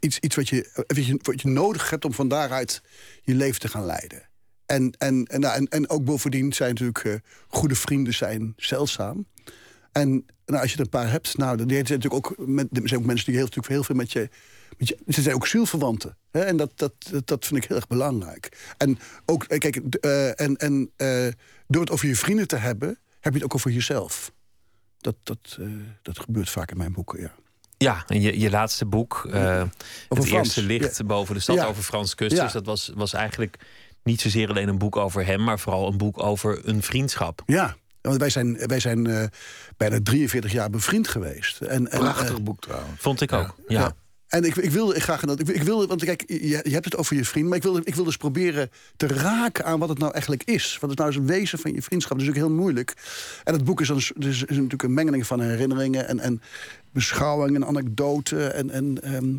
Iets, 0.00 0.18
iets 0.18 0.36
wat, 0.36 0.48
je, 0.48 0.84
wat, 1.22 1.40
je, 1.40 1.48
nodig 1.48 1.90
hebt 1.90 2.04
om 2.04 2.12
van 2.12 2.28
daaruit 2.28 2.82
je 3.22 3.34
leven 3.34 3.60
te 3.60 3.68
gaan 3.68 3.84
leiden. 3.84 4.28
En, 4.66 4.92
en, 4.98 5.24
en, 5.24 5.40
nou, 5.40 5.54
en, 5.56 5.68
en 5.68 5.88
ook 5.88 6.04
bovendien 6.04 6.52
zijn 6.52 6.68
natuurlijk 6.68 7.04
eh, 7.04 7.14
goede 7.48 7.74
vrienden 7.74 8.14
zijn 8.14 8.52
zeldzaam. 8.56 9.26
En 9.92 10.26
nou, 10.46 10.62
als 10.62 10.70
je 10.70 10.76
er 10.76 10.82
een 10.84 10.88
paar 10.88 11.10
hebt, 11.10 11.36
nou, 11.36 11.56
die 11.56 11.86
zijn 11.86 12.00
natuurlijk 12.00 12.14
ook, 12.14 12.46
met, 12.46 12.66
er 12.72 12.88
zijn 12.88 13.00
ook 13.00 13.06
mensen 13.06 13.26
die 13.26 13.34
heel, 13.34 13.44
natuurlijk 13.44 13.72
heel 13.72 13.84
veel 13.84 13.94
met 13.94 14.12
je, 14.12 14.28
met 14.78 14.88
je. 14.88 14.98
Ze 15.08 15.22
zijn 15.22 15.34
ook 15.34 15.46
zielverwanten. 15.46 16.16
Hè? 16.30 16.40
En 16.40 16.56
dat, 16.56 16.72
dat, 16.74 16.92
dat, 17.24 17.46
vind 17.46 17.62
ik 17.62 17.68
heel 17.68 17.76
erg 17.76 17.86
belangrijk. 17.86 18.74
En 18.76 18.98
ook, 19.24 19.44
eh, 19.44 19.58
kijk, 19.58 19.76
eh, 19.76 20.40
en, 20.40 20.56
en 20.56 20.90
eh, 20.96 21.26
door 21.66 21.80
het 21.80 21.90
over 21.90 22.08
je 22.08 22.16
vrienden 22.16 22.48
te 22.48 22.56
hebben, 22.56 22.88
heb 23.20 23.32
je 23.32 23.38
het 23.38 23.42
ook 23.44 23.54
over 23.54 23.70
jezelf. 23.70 24.32
Dat, 24.98 25.16
dat, 25.22 25.56
eh, 25.60 25.66
dat 26.02 26.18
gebeurt 26.18 26.50
vaak 26.50 26.70
in 26.70 26.76
mijn 26.76 26.92
boeken, 26.92 27.20
ja. 27.20 27.34
Ja, 27.78 28.04
en 28.06 28.20
je, 28.20 28.40
je 28.40 28.50
laatste 28.50 28.86
boek, 28.86 29.28
eh, 29.32 29.58
het 29.58 29.70
Frans, 30.08 30.30
eerste 30.30 30.62
licht 30.62 30.96
ja. 30.98 31.04
boven 31.04 31.34
de 31.34 31.40
stad 31.40 31.56
Ja. 31.56 31.66
over 31.66 31.82
Frans 31.82 32.14
Kusters, 32.14 32.52
Ja. 32.52 32.58
dat 32.58 32.66
was, 32.66 32.90
was 32.94 33.12
eigenlijk 33.12 33.56
niet 34.02 34.20
zozeer 34.20 34.48
alleen 34.48 34.68
een 34.68 34.78
boek 34.78 34.96
over 34.96 35.26
hem, 35.26 35.44
maar 35.44 35.58
vooral 35.58 35.88
een 35.88 35.96
boek 35.96 36.22
over 36.22 36.68
een 36.68 36.82
vriendschap. 36.82 37.42
Ja, 37.46 37.76
want 38.00 38.16
wij 38.18 38.30
zijn, 38.30 38.56
wij 38.66 38.80
zijn 38.80 39.06
eh, 39.06 39.24
bijna 39.76 39.98
43 40.02 40.52
jaar 40.52 40.70
bevriend 40.70 41.08
geweest. 41.08 41.60
En, 41.60 41.90
en, 41.90 41.98
Prachtig 41.98 42.42
boek 42.42 42.60
trouwens. 42.60 43.00
Vond 43.00 43.20
ik 43.20 43.32
ook. 43.32 43.56
Ja. 43.66 43.92
En 44.28 44.44
ik, 44.44 44.56
ik 44.56 44.70
wilde 44.70 45.00
graag 45.00 45.20
dat. 45.20 45.40
Ik, 45.40 45.48
ik 45.48 45.62
wilde, 45.62 45.86
want 45.86 46.04
kijk, 46.04 46.24
je, 46.26 46.60
je 46.62 46.70
hebt 46.70 46.84
het 46.84 46.96
over 46.96 47.16
je 47.16 47.24
vriend, 47.24 47.48
maar 47.48 47.56
ik 47.56 47.62
wilde, 47.62 47.80
ik 47.84 47.94
wilde 47.94 48.08
dus 48.08 48.16
proberen 48.18 48.70
te 48.96 49.06
raken 49.06 49.64
aan 49.64 49.78
wat 49.78 49.88
het 49.88 49.98
nou 49.98 50.12
eigenlijk 50.12 50.44
is. 50.44 50.78
Wat 50.80 50.90
is 50.90 50.96
nou 50.96 51.08
eens 51.08 51.18
een 51.18 51.26
wezen 51.26 51.58
van 51.58 51.72
je 51.72 51.82
vriendschap? 51.82 52.18
Dat 52.18 52.26
is 52.26 52.26
natuurlijk 52.26 52.54
heel 52.54 52.62
moeilijk. 52.62 52.94
En 53.44 53.52
het 53.52 53.64
boek 53.64 53.80
is, 53.80 53.88
dan, 53.88 54.02
dus 54.16 54.42
is 54.42 54.56
natuurlijk 54.56 54.82
een 54.82 54.94
mengeling 54.94 55.26
van 55.26 55.40
herinneringen 55.40 56.08
en, 56.08 56.20
en 56.20 56.42
beschouwingen 56.92 57.62
en 57.62 57.68
anekdoten. 57.68 58.54
En, 58.54 58.70
en, 58.70 59.02
ehm, 59.02 59.34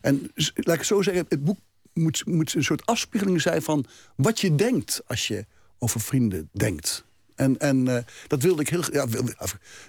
en 0.00 0.30
laat 0.34 0.74
ik 0.74 0.78
het 0.78 0.86
zo 0.86 1.02
zeggen, 1.02 1.26
het 1.28 1.44
boek 1.44 1.58
moet, 1.92 2.26
moet 2.26 2.54
een 2.54 2.64
soort 2.64 2.86
afspiegeling 2.86 3.40
zijn 3.40 3.62
van 3.62 3.86
wat 4.16 4.40
je 4.40 4.54
denkt 4.54 5.02
als 5.06 5.28
je 5.28 5.46
over 5.78 6.00
vrienden 6.00 6.48
denkt. 6.52 7.04
En, 7.34 7.58
en 7.58 7.88
eh, 7.88 8.02
dat 8.26 8.42
wilde 8.42 8.62
ik 8.62 8.68
heel 8.68 8.84
ja, 8.92 9.06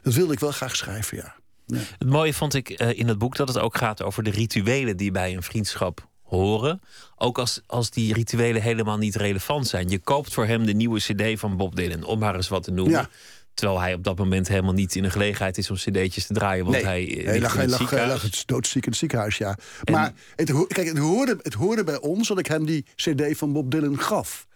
dat 0.02 0.14
wilde 0.14 0.34
ik 0.34 0.40
wel 0.40 0.52
graag 0.52 0.76
schrijven, 0.76 1.18
ja. 1.18 1.36
Ja. 1.68 1.78
Het 1.98 2.10
mooie 2.10 2.34
vond 2.34 2.54
ik 2.54 2.70
eh, 2.70 3.00
in 3.00 3.08
het 3.08 3.18
boek 3.18 3.36
dat 3.36 3.48
het 3.48 3.60
ook 3.60 3.78
gaat 3.78 4.04
over 4.04 4.24
de 4.24 4.30
rituelen 4.30 4.98
die 4.98 5.12
bij 5.12 5.36
een 5.36 5.44
vriendschap 5.44 6.08
horen. 6.22 6.82
Ook 7.16 7.38
als, 7.38 7.62
als 7.66 7.90
die 7.90 8.14
rituelen 8.14 8.62
helemaal 8.62 8.98
niet 8.98 9.16
relevant 9.16 9.68
zijn. 9.68 9.90
Je 9.90 10.00
koopt 10.00 10.34
voor 10.34 10.46
hem 10.46 10.66
de 10.66 10.74
nieuwe 10.74 11.00
CD 11.00 11.40
van 11.40 11.58
Bob 11.58 11.76
Dylan, 11.76 12.04
om 12.04 12.20
maar 12.20 12.36
eens 12.36 12.48
wat 12.48 12.64
te 12.64 12.72
noemen. 12.72 12.94
Ja. 12.94 13.10
Terwijl 13.54 13.80
hij 13.80 13.94
op 13.94 14.04
dat 14.04 14.18
moment 14.18 14.48
helemaal 14.48 14.74
niet 14.74 14.96
in 14.96 15.04
de 15.04 15.10
gelegenheid 15.10 15.58
is 15.58 15.70
om 15.70 15.76
cd'tjes 15.76 16.26
te 16.28 16.34
draaien. 16.34 16.66
Want 16.66 16.82
hij, 16.82 17.18
eh, 17.18 17.26
hij 17.26 17.40
lag, 17.40 17.54
in 17.56 17.60
het 17.60 17.92
lag, 17.92 18.22
het 18.22 18.44
doodziek 18.46 18.84
in 18.84 18.90
het 18.90 19.00
ziekenhuis, 19.00 19.38
ja. 19.38 19.58
Maar 19.92 20.14
het, 20.36 20.68
kijk, 20.68 20.88
het, 20.88 20.98
hoorde, 20.98 21.38
het 21.42 21.54
hoorde 21.54 21.84
bij 21.84 22.00
ons 22.00 22.28
dat 22.28 22.40
ik 22.40 22.48
hem 22.48 22.66
die 22.66 22.86
cd 22.96 23.38
van 23.38 23.54
Bob 23.54 23.72
Dylan 23.72 24.00
gaf. 24.00 24.48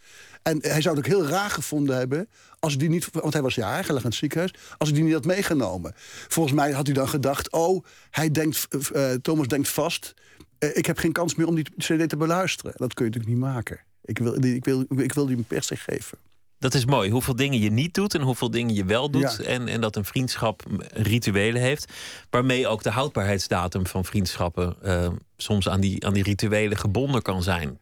En 0.43 0.59
hij 0.61 0.81
zou 0.81 0.95
het 0.95 1.05
ook 1.05 1.11
heel 1.11 1.27
raar 1.27 1.49
gevonden 1.49 1.97
hebben... 1.97 2.29
als 2.59 2.77
die 2.77 2.89
niet, 2.89 3.09
want 3.11 3.33
hij 3.33 3.41
was 3.41 3.55
jarig, 3.55 3.85
hij 3.85 3.93
lag 3.93 4.03
in 4.03 4.09
het 4.09 4.17
ziekenhuis... 4.17 4.53
als 4.77 4.89
hij 4.89 4.97
die 4.97 5.03
niet 5.07 5.13
had 5.13 5.25
meegenomen. 5.25 5.93
Volgens 6.27 6.55
mij 6.55 6.71
had 6.71 6.85
hij 6.85 6.95
dan 6.95 7.09
gedacht... 7.09 7.51
oh, 7.51 7.85
hij 8.09 8.31
denkt, 8.31 8.67
eh, 8.93 9.11
Thomas 9.11 9.47
denkt 9.47 9.69
vast... 9.69 10.13
eh, 10.57 10.69
ik 10.77 10.85
heb 10.85 10.97
geen 10.97 11.11
kans 11.11 11.35
meer 11.35 11.47
om 11.47 11.55
die 11.55 11.65
cd 11.77 12.09
te 12.09 12.17
beluisteren. 12.17 12.73
Dat 12.75 12.93
kun 12.93 13.05
je 13.05 13.11
natuurlijk 13.11 13.39
niet 13.39 13.51
maken. 13.51 13.79
Ik 14.03 14.17
wil, 14.17 14.41
die, 14.41 14.55
ik 14.55 14.65
wil, 14.65 14.85
ik 14.97 15.13
wil 15.13 15.25
die 15.25 15.35
hem 15.35 15.45
per 15.45 15.63
se 15.63 15.75
geven. 15.75 16.17
Dat 16.61 16.73
is 16.73 16.85
mooi. 16.85 17.09
Hoeveel 17.09 17.35
dingen 17.35 17.59
je 17.59 17.71
niet 17.71 17.93
doet 17.93 18.13
en 18.13 18.21
hoeveel 18.21 18.51
dingen 18.51 18.75
je 18.75 18.85
wel 18.85 19.11
doet. 19.11 19.37
Ja. 19.37 19.43
En, 19.43 19.67
en 19.67 19.81
dat 19.81 19.95
een 19.95 20.05
vriendschap 20.05 20.63
rituelen 20.93 21.61
heeft. 21.61 21.91
Waarmee 22.29 22.67
ook 22.67 22.83
de 22.83 22.89
houdbaarheidsdatum 22.89 23.87
van 23.87 24.05
vriendschappen 24.05 24.75
eh, 24.81 25.09
soms 25.37 25.69
aan 25.69 25.81
die, 25.81 26.05
aan 26.05 26.13
die 26.13 26.23
rituelen 26.23 26.77
gebonden 26.77 27.21
kan 27.21 27.43
zijn. 27.43 27.79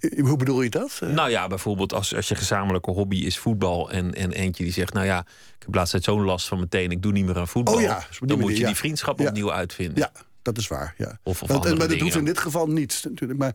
Eh, 0.00 0.24
Hoe 0.24 0.36
bedoel 0.36 0.62
je 0.62 0.70
dat? 0.70 0.98
Eh, 1.02 1.08
Nou 1.08 1.30
ja, 1.30 1.46
bijvoorbeeld 1.46 1.92
als, 1.92 2.14
als 2.14 2.28
je 2.28 2.34
gezamenlijke 2.34 2.90
hobby 2.90 3.16
is 3.16 3.38
voetbal. 3.38 3.90
En, 3.90 4.14
en 4.14 4.32
eentje 4.32 4.64
die 4.64 4.72
zegt, 4.72 4.92
nou 4.92 5.06
ja, 5.06 5.18
ik 5.58 5.62
heb 5.64 5.74
laatst 5.74 6.04
zo'n 6.04 6.22
last 6.24 6.48
van 6.48 6.56
mijn 6.56 6.68
teen. 6.68 6.90
Ik 6.90 7.02
doe 7.02 7.12
niet 7.12 7.24
meer 7.24 7.38
aan 7.38 7.48
voetbal. 7.48 7.74
Oh 7.74 7.80
ja, 7.80 7.94
dan 8.20 8.28
moet 8.28 8.38
manier, 8.38 8.58
je 8.58 8.66
die 8.66 8.74
vriendschap 8.74 9.18
Ja. 9.18 9.28
opnieuw 9.28 9.52
uitvinden. 9.52 9.98
Ja, 9.98 10.12
dat 10.42 10.58
is 10.58 10.68
waar. 10.68 10.94
Ja. 10.98 11.18
Of- 11.22 11.42
of 11.42 11.48
Want- 11.48 11.52
andere 11.52 11.76
maar 11.76 11.88
dat 11.88 11.98
hoeft 12.00 12.16
in 12.16 12.24
dit 12.24 12.38
geval 12.38 12.66
niet, 12.66 13.00
natuurlijk. 13.04 13.38
Maar 13.38 13.54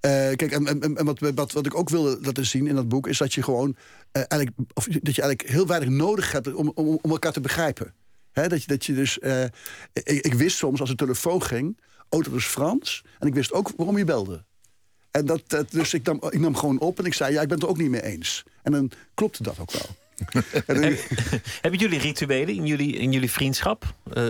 eh, 0.00 0.10
kijk, 0.10 0.50
en, 0.52 0.66
en, 0.66 0.96
en 0.96 1.04
wat, 1.04 1.18
wat, 1.34 1.52
wat 1.52 1.66
ik 1.66 1.74
ook 1.76 1.88
wilde 1.88 2.18
laten 2.22 2.46
zien 2.46 2.66
in 2.66 2.74
dat 2.74 2.88
boek... 2.88 3.06
is 3.06 3.18
dat 3.18 3.34
je 3.34 3.42
gewoon 3.42 3.76
eh, 4.12 4.22
eigenlijk, 4.28 4.50
of 4.74 4.84
dat 4.84 5.14
je 5.14 5.22
eigenlijk 5.22 5.50
heel 5.50 5.66
weinig 5.66 5.88
nodig 5.88 6.32
hebt 6.32 6.54
om, 6.54 6.72
om, 6.74 6.98
om 7.02 7.10
elkaar 7.10 7.32
te 7.32 7.40
begrijpen. 7.40 7.94
Dat, 8.32 8.60
je, 8.62 8.66
dat 8.66 8.84
je 8.84 8.94
dus... 8.94 9.18
eh, 9.18 9.42
ik, 9.92 10.04
ik 10.24 10.34
wist 10.34 10.56
soms 10.56 10.80
als 10.80 10.88
de 10.90 10.96
telefoon 10.96 11.42
ging... 11.42 11.80
oh, 12.08 12.22
dat 12.24 12.32
is 12.32 12.44
Frans. 12.44 13.04
En 13.18 13.26
ik 13.26 13.34
wist 13.34 13.52
ook 13.52 13.72
waarom 13.76 13.98
je 13.98 14.04
belde. 14.04 14.44
En 15.16 15.26
dat, 15.26 15.42
dat, 15.46 15.70
dus 15.70 15.94
ik 15.94 16.06
nam, 16.06 16.20
ik 16.30 16.40
nam 16.40 16.56
gewoon 16.56 16.80
op 16.80 16.98
en 16.98 17.04
ik 17.04 17.14
zei... 17.14 17.32
ja, 17.32 17.40
ik 17.40 17.48
ben 17.48 17.56
het 17.56 17.66
er 17.66 17.70
ook 17.70 17.78
niet 17.78 17.90
mee 17.90 18.02
eens. 18.02 18.44
En 18.62 18.72
dan 18.72 18.90
klopte 19.14 19.42
dat 19.42 19.58
ook 19.58 19.72
wel. 19.72 19.86
Hebben 21.62 21.80
jullie 21.80 21.98
rituelen 21.98 22.54
in 22.54 22.66
jullie, 22.66 22.96
in 22.96 23.12
jullie 23.12 23.30
vriendschap? 23.30 23.94
Eh, 24.12 24.24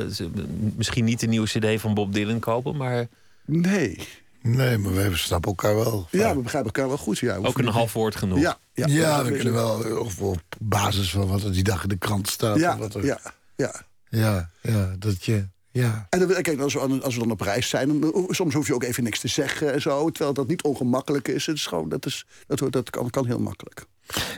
misschien 0.77 1.05
niet 1.05 1.21
de 1.21 1.27
nieuwe 1.27 1.47
cd 1.47 1.81
van 1.81 1.95
Bob 1.95 2.13
Dylan 2.13 2.39
kopen, 2.39 2.77
maar 2.77 3.07
nee. 3.45 3.99
Nee, 4.43 4.79
maar 4.79 4.93
we 4.93 5.17
snappen 5.17 5.51
elkaar 5.51 5.75
wel. 5.75 6.07
Ja, 6.11 6.35
we 6.37 6.43
begrijpen 6.43 6.73
elkaar 6.73 6.89
wel 6.89 6.99
goed. 6.99 7.19
Ja, 7.19 7.37
ook 7.37 7.59
een 7.59 7.67
half 7.69 7.93
woord 7.93 8.17
genoeg. 8.17 8.39
Ja, 8.39 8.59
ja, 8.73 8.87
Ja, 8.87 9.17
dat 9.17 9.27
we 9.27 9.35
kunnen 9.35 9.53
wel, 9.53 9.99
of 9.99 10.21
op 10.21 10.43
basis 10.59 11.11
van 11.11 11.27
wat 11.27 11.43
er 11.43 11.53
die 11.53 11.65
dag 11.65 11.83
in 11.83 11.89
de 11.89 11.99
krant 11.99 12.29
staat. 12.29 12.59
Ja, 12.59 12.73
of 12.73 12.79
wat 12.79 12.95
er, 12.95 13.05
ja, 13.05 13.21
ja. 13.57 13.75
ja, 14.09 14.51
ja, 14.61 14.95
dat 14.99 15.25
je, 15.25 15.49
ja. 15.75 16.07
En 16.11 16.19
dan, 16.19 16.43
kijk, 16.43 16.61
als 16.61 16.73
we, 16.73 17.01
als 17.03 17.15
we 17.15 17.21
dan 17.21 17.31
op 17.31 17.41
reis 17.41 17.69
zijn, 17.69 18.01
dan, 18.01 18.27
soms 18.29 18.55
hoef 18.55 18.67
je 18.67 18.75
ook 18.75 18.83
even 18.83 19.03
niks 19.03 19.21
te 19.21 19.29
zeggen 19.29 19.73
en 19.73 19.81
zo. 19.81 20.11
Terwijl 20.11 20.35
dat 20.35 20.49
niet 20.49 20.63
ongemakkelijk 20.63 21.29
is. 21.29 21.47
Het 21.47 21.57
is 21.57 21.67
gewoon, 21.67 21.89
dat, 21.89 22.07
is, 22.07 22.27
dat, 22.47 22.73
dat 22.73 22.91
kan, 22.91 23.11
kan 23.11 23.27
heel 23.27 23.39
makkelijk. 23.39 23.85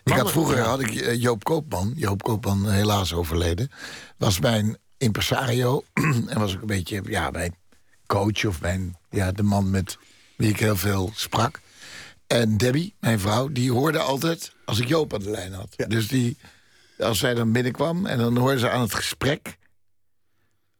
Ik 0.04 0.12
had 0.12 0.30
vroeger 0.30 0.58
had 0.58 0.80
ik 0.80 0.94
eh, 0.94 1.20
Joop 1.20 1.44
Koopman, 1.44 1.92
Joop 1.96 2.22
Koopman 2.22 2.70
helaas 2.70 3.14
overleden, 3.14 3.70
was 4.16 4.40
mijn 4.40 4.76
impresario 4.98 5.84
en 6.28 6.38
was 6.38 6.54
ook 6.54 6.60
een 6.60 6.66
beetje 6.66 7.02
ja, 7.06 7.30
mijn 7.30 7.54
coach 8.06 8.44
of 8.44 8.60
mijn, 8.60 8.96
ja, 9.10 9.32
de 9.32 9.42
man 9.42 9.70
met 9.70 9.98
wie 10.36 10.48
ik 10.48 10.58
heel 10.58 10.76
veel 10.76 11.10
sprak. 11.14 11.60
En 12.26 12.56
Debbie, 12.56 12.94
mijn 13.00 13.20
vrouw, 13.20 13.48
die 13.48 13.72
hoorde 13.72 13.98
altijd 13.98 14.52
als 14.64 14.78
ik 14.78 14.88
Joop 14.88 15.14
aan 15.14 15.22
de 15.22 15.30
lijn 15.30 15.52
had. 15.52 15.74
Ja. 15.76 15.86
Dus 15.86 16.08
die, 16.08 16.36
als 16.98 17.18
zij 17.18 17.34
dan 17.34 17.52
binnenkwam 17.52 18.06
en 18.06 18.18
dan 18.18 18.36
hoorde 18.36 18.58
ze 18.58 18.70
aan 18.70 18.80
het 18.80 18.94
gesprek 18.94 19.56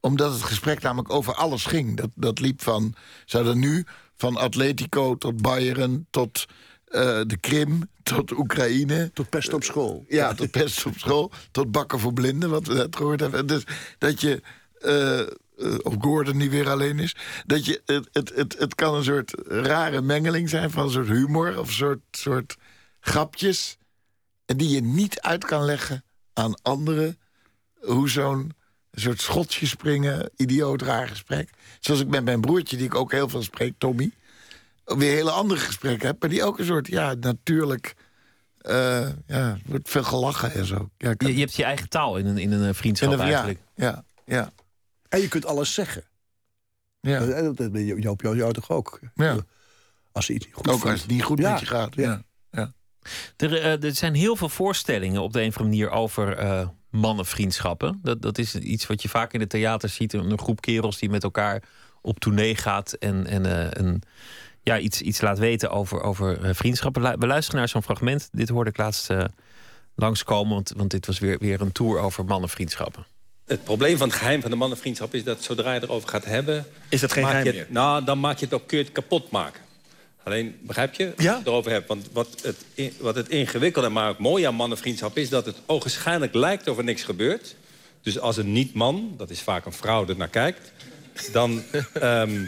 omdat 0.06 0.32
het 0.32 0.42
gesprek 0.42 0.82
namelijk 0.82 1.10
over 1.10 1.34
alles 1.34 1.64
ging. 1.64 1.96
Dat, 1.96 2.10
dat 2.14 2.40
liep 2.40 2.62
van, 2.62 2.94
hadden 3.26 3.58
nu 3.58 3.84
van 4.16 4.36
Atletico 4.36 5.16
tot 5.16 5.42
Bayern 5.42 6.06
tot 6.10 6.46
eh, 6.84 7.20
de 7.26 7.36
Krim 7.40 7.90
tot 8.02 8.32
Oekraïne. 8.32 9.10
Tot 9.14 9.28
pest 9.28 9.52
op 9.52 9.64
school. 9.64 10.04
Ja, 10.08 10.34
tot 10.34 10.50
pest 10.50 10.86
op 10.86 10.98
school, 10.98 11.32
tot 11.50 11.70
bakken 11.70 11.98
voor 11.98 12.12
blinden, 12.12 12.50
wat 12.50 12.66
we 12.66 12.74
net 12.74 12.96
gehoord 12.96 13.20
hebben. 13.20 13.46
Dus 13.46 13.64
dat 13.98 14.20
je, 14.20 14.42
eh, 14.78 15.20
eh, 15.20 15.28
of 15.82 15.94
Gordon 15.98 16.38
die 16.38 16.50
weer 16.50 16.70
alleen 16.70 16.98
is. 16.98 17.16
Dat 17.46 17.64
je, 17.64 17.82
het, 17.84 18.08
het, 18.12 18.32
het, 18.34 18.58
het 18.58 18.74
kan 18.74 18.94
een 18.94 19.04
soort 19.04 19.34
rare 19.46 20.00
mengeling 20.00 20.48
zijn 20.48 20.70
van 20.70 20.84
een 20.84 20.90
soort 20.90 21.08
humor 21.08 21.58
of 21.58 21.68
een 21.68 21.74
soort, 21.74 22.00
soort 22.10 22.56
grapjes. 23.00 23.78
En 24.44 24.56
die 24.56 24.68
je 24.68 24.80
niet 24.80 25.20
uit 25.20 25.44
kan 25.44 25.64
leggen 25.64 26.04
aan 26.32 26.62
anderen. 26.62 27.18
Hoe 27.74 28.10
zo'n 28.10 28.52
soort 29.00 29.20
schotje 29.20 29.66
springen, 29.66 30.30
idioot 30.36 30.82
raar 30.82 31.08
gesprek. 31.08 31.50
Zoals 31.80 32.00
ik 32.00 32.08
met 32.08 32.24
mijn 32.24 32.40
broertje, 32.40 32.76
die 32.76 32.86
ik 32.86 32.94
ook 32.94 33.12
heel 33.12 33.28
veel 33.28 33.42
spreek, 33.42 33.74
Tommy. 33.78 34.10
Weer 34.84 35.12
hele 35.12 35.30
andere 35.30 35.60
gesprekken 35.60 36.06
heb. 36.06 36.20
Maar 36.20 36.30
die 36.30 36.44
ook 36.44 36.58
een 36.58 36.64
soort, 36.64 36.86
ja, 36.86 37.14
natuurlijk. 37.14 37.94
eh, 38.58 39.08
ja, 39.26 39.58
wordt 39.66 39.88
veel 39.90 40.04
gelachen 40.04 40.52
en 40.54 40.64
zo. 40.64 40.90
Ja, 40.98 41.10
ik 41.10 41.18
kan- 41.18 41.28
Je, 41.28 41.34
je 41.34 41.40
hebt 41.40 41.54
je 41.56 41.64
eigen 41.64 41.88
taal 41.88 42.16
in 42.16 42.26
een, 42.26 42.38
in 42.38 42.52
een 42.52 42.74
vriendschap 42.74 43.18
eigenlijk. 43.18 43.58
Ja, 43.74 43.84
ja, 43.86 44.04
ja. 44.36 44.52
En 45.08 45.20
je 45.20 45.28
kunt 45.28 45.46
alles 45.46 45.74
zeggen. 45.74 46.04
ja. 47.00 47.20
En 47.20 47.44
dat 47.44 47.56
dat 47.56 47.72
ben 47.72 47.84
je- 47.84 48.00
Joop, 48.00 48.22
jou, 48.22 48.36
jou 48.36 48.52
toch 48.52 48.70
ook? 48.70 49.00
Ja. 49.14 49.36
Als 50.12 50.30
iets 50.30 50.44
niet 50.46 50.54
goed 50.54 50.66
Ook 50.68 50.72
vindt. 50.72 50.90
als 50.90 51.00
het 51.00 51.10
niet 51.10 51.22
goed 51.22 51.38
Ja, 51.38 51.50
met 51.50 51.60
je 51.60 51.66
gaat. 51.66 51.94
Ja. 51.94 52.22
ja. 52.50 52.72
Er, 53.36 53.54
eh, 53.60 53.82
er 53.84 53.94
zijn 53.94 54.14
heel 54.14 54.36
veel 54.36 54.48
voorstellingen 54.48 55.22
op 55.22 55.32
de 55.32 55.42
een 55.42 55.48
of 55.48 55.56
andere 55.58 55.76
manier 55.78 55.90
over 55.90 56.36
eh, 56.36 56.68
mannenvriendschappen. 56.96 58.00
Dat, 58.02 58.22
dat 58.22 58.38
is 58.38 58.54
iets 58.54 58.86
wat 58.86 59.02
je 59.02 59.08
vaak 59.08 59.32
in 59.32 59.40
het 59.40 59.50
theater 59.50 59.88
ziet. 59.88 60.12
Een 60.12 60.38
groep 60.38 60.60
kerels 60.60 60.98
die 60.98 61.10
met 61.10 61.22
elkaar 61.22 61.62
op 62.00 62.18
tournee 62.18 62.54
gaat 62.54 62.92
en, 62.92 63.26
en 63.26 63.46
eh, 63.46 63.66
een, 63.70 64.02
ja, 64.62 64.78
iets, 64.78 65.00
iets 65.00 65.20
laat 65.20 65.38
weten 65.38 65.70
over, 65.70 66.00
over 66.00 66.44
eh, 66.44 66.54
vriendschappen. 66.54 67.18
We 67.18 67.26
luisteren 67.26 67.58
naar 67.60 67.68
zo'n 67.68 67.82
fragment. 67.82 68.28
Dit 68.32 68.48
hoorde 68.48 68.70
ik 68.70 68.76
laatst 68.76 69.10
eh, 69.10 69.24
langskomen, 69.94 70.54
want, 70.54 70.72
want 70.76 70.90
dit 70.90 71.06
was 71.06 71.18
weer, 71.18 71.38
weer 71.38 71.60
een 71.60 71.72
tour 71.72 71.98
over 71.98 72.24
mannenvriendschappen. 72.24 73.06
Het 73.46 73.64
probleem 73.64 73.96
van 73.96 74.08
het 74.08 74.16
geheim 74.16 74.40
van 74.40 74.50
de 74.50 74.56
mannenvriendschap 74.56 75.14
is 75.14 75.24
dat 75.24 75.42
zodra 75.42 75.72
je 75.74 75.82
erover 75.82 76.08
gaat 76.08 76.24
hebben... 76.24 76.66
Is 76.88 77.00
het 77.00 77.12
geen 77.12 77.24
geheim 77.24 77.44
je 77.44 77.50
het- 77.50 77.58
meer? 77.58 77.66
Nou, 77.70 78.04
dan 78.04 78.20
maak 78.20 78.38
je 78.38 78.44
het 78.44 78.54
ook, 78.54 78.66
kun 78.66 78.78
je 78.78 78.84
het 78.84 78.92
kapot 78.92 79.30
maken. 79.30 79.60
Alleen, 80.26 80.56
begrijp 80.60 80.94
je? 80.94 81.12
Als 81.16 81.24
je 81.24 81.30
het 81.30 81.46
erover 81.46 81.70
hebt. 81.70 81.88
Want 81.88 82.08
wat 82.12 82.28
het, 82.42 82.56
in- 82.74 82.92
wat 82.98 83.14
het 83.14 83.28
ingewikkelde, 83.28 83.88
maar 83.88 84.08
ook 84.08 84.18
mooi 84.18 84.44
aan 84.44 84.54
mannenvriendschap... 84.54 85.16
is 85.16 85.28
dat 85.28 85.46
het 85.46 85.56
ogenschijnlijk 85.66 86.34
lijkt 86.34 86.68
of 86.68 86.78
er 86.78 86.84
niks 86.84 87.02
gebeurt. 87.02 87.56
Dus 88.02 88.18
als 88.18 88.36
een 88.36 88.52
niet-man, 88.52 89.14
dat 89.16 89.30
is 89.30 89.40
vaak 89.40 89.66
een 89.66 89.72
vrouw, 89.72 90.08
er 90.08 90.16
naar 90.16 90.28
kijkt... 90.28 90.72
dan 91.32 91.62
ehm, 91.92 92.44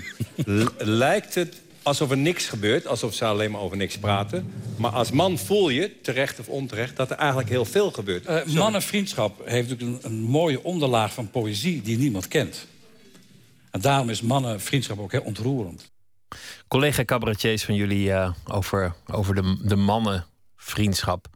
lijkt 0.78 1.34
het 1.34 1.60
alsof 1.82 2.10
er 2.10 2.16
niks 2.16 2.46
gebeurt. 2.46 2.86
Alsof 2.86 3.14
ze 3.14 3.24
alleen 3.24 3.50
maar 3.50 3.60
over 3.60 3.76
niks 3.76 3.98
praten. 3.98 4.52
Maar 4.76 4.90
als 4.92 5.10
man 5.10 5.38
voel 5.38 5.68
je, 5.68 6.00
terecht 6.00 6.38
of 6.38 6.48
onterecht... 6.48 6.96
dat 6.96 7.10
er 7.10 7.16
eigenlijk 7.16 7.48
heel 7.48 7.64
veel 7.64 7.90
gebeurt. 7.90 8.26
Eh, 8.26 8.44
mannenvriendschap 8.44 9.40
heeft 9.44 9.68
natuurlijk 9.68 10.04
een, 10.04 10.12
een 10.12 10.20
mooie 10.20 10.62
onderlaag 10.64 11.12
van 11.12 11.30
poëzie 11.30 11.82
die 11.82 11.98
niemand 11.98 12.28
kent. 12.28 12.66
En 13.70 13.80
daarom 13.80 14.10
is 14.10 14.20
mannenvriendschap 14.20 14.98
ook 14.98 15.12
heel 15.12 15.22
ontroerend. 15.22 15.90
Collega 16.68 17.04
cabaretiers 17.04 17.64
van 17.64 17.74
jullie 17.74 18.12
eh, 18.12 18.32
over, 18.44 18.94
over 19.06 19.34
de, 19.34 19.56
de 19.62 19.76
mannenvriendschap. 19.76 21.26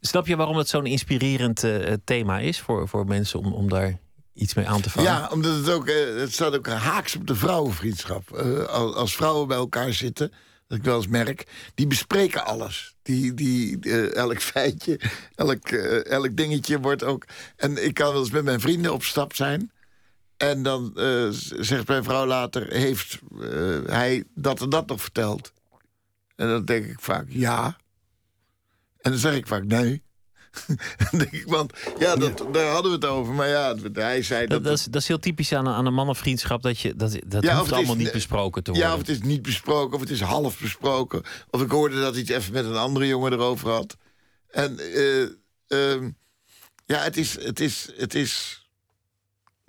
Snap 0.00 0.26
je 0.26 0.36
waarom 0.36 0.56
het 0.56 0.68
zo'n 0.68 0.86
inspirerend 0.86 1.64
eh, 1.64 1.92
thema 2.04 2.38
is 2.38 2.60
voor, 2.60 2.88
voor 2.88 3.06
mensen 3.06 3.38
om, 3.38 3.52
om 3.52 3.68
daar 3.68 3.98
iets 4.34 4.54
mee 4.54 4.68
aan 4.68 4.80
te 4.80 4.90
vangen? 4.90 5.10
Ja, 5.10 5.28
omdat 5.32 5.56
het 5.56 5.70
ook, 5.70 5.86
eh, 5.86 6.16
het 6.16 6.32
staat 6.32 6.56
ook 6.56 6.66
haaks 6.66 7.16
op 7.16 7.26
de 7.26 7.34
vrouwenvriendschap. 7.34 8.30
Als, 8.94 9.16
vrouwen 9.16 9.48
bij 9.48 9.56
elkaar 9.56 9.92
zitten, 9.92 10.32
dat 10.66 10.78
ik 10.78 10.84
wel 10.84 10.96
eens 10.96 11.08
merk, 11.08 11.46
die 11.74 11.86
bespreken 11.86 12.44
alles. 12.44 12.96
Die, 13.02 13.34
die, 13.34 13.78
elk 14.12 14.40
feitje, 14.40 15.00
elk, 15.34 15.68
elk 15.68 16.36
dingetje 16.36 16.80
wordt 16.80 17.04
ook. 17.04 17.24
En 17.56 17.84
ik 17.84 17.94
kan 17.94 18.12
wel 18.12 18.20
eens 18.20 18.30
met 18.30 18.44
mijn 18.44 18.60
vrienden 18.60 18.92
op 18.92 19.02
stap 19.02 19.34
zijn. 19.34 19.70
En 20.38 20.62
dan 20.62 20.92
eh, 20.96 21.28
zegt 21.58 21.88
mijn 21.88 22.04
vrouw 22.04 22.26
later: 22.26 22.72
Heeft 22.72 23.18
eh, 23.40 23.78
hij 23.86 24.24
dat 24.34 24.60
en 24.60 24.68
dat 24.68 24.86
nog 24.88 25.00
verteld? 25.00 25.52
En 26.36 26.48
dan 26.48 26.64
denk 26.64 26.84
ik 26.86 27.00
vaak 27.00 27.26
ja. 27.28 27.76
En 29.00 29.10
dan 29.10 29.20
zeg 29.20 29.34
ik 29.34 29.46
vaak 29.46 29.64
nee. 29.64 30.02
denk 31.10 31.30
ik, 31.30 31.44
want 31.46 31.72
ja, 31.98 32.16
dat, 32.16 32.44
daar 32.52 32.70
hadden 32.72 32.90
we 32.90 32.96
het 32.96 33.06
over. 33.06 33.34
Maar 33.34 33.48
ja, 33.48 33.74
hij 33.92 34.22
zei 34.22 34.40
dat. 34.40 34.50
Dat, 34.50 34.64
dat, 34.64 34.78
is, 34.78 34.84
dat 34.84 35.02
is 35.02 35.08
heel 35.08 35.18
typisch 35.18 35.52
aan, 35.52 35.66
een- 35.66 35.74
aan 35.74 35.86
een 35.86 35.94
mannenvriendschap. 35.94 36.62
Dat, 36.62 36.80
je, 36.80 36.94
dat, 36.96 37.18
dat 37.26 37.42
Ja, 37.42 37.56
hoeft 37.56 37.70
is 37.70 37.76
allemaal 37.76 37.96
niet 37.96 38.12
besproken 38.12 38.62
te 38.62 38.70
worden. 38.70 38.88
Ja, 38.88 38.94
of 38.94 39.00
het 39.00 39.08
is 39.08 39.20
niet 39.20 39.42
besproken, 39.42 39.94
of 39.94 40.00
het 40.00 40.10
is 40.10 40.20
half 40.20 40.60
besproken. 40.60 41.22
Of 41.50 41.62
ik 41.62 41.70
hoorde 41.70 42.00
dat 42.00 42.12
hij 42.12 42.20
het 42.20 42.30
even 42.30 42.52
met 42.52 42.64
een 42.64 42.76
andere 42.76 43.06
jongen 43.06 43.32
erover 43.32 43.70
had. 43.70 43.96
En 44.50 44.78
eh, 44.78 45.22
ehm, 45.66 46.10
ja, 46.86 46.98
het 47.02 47.16
is, 47.16 47.42
het 47.44 47.60
is, 47.60 47.88
het 47.96 48.14
is. 48.14 48.57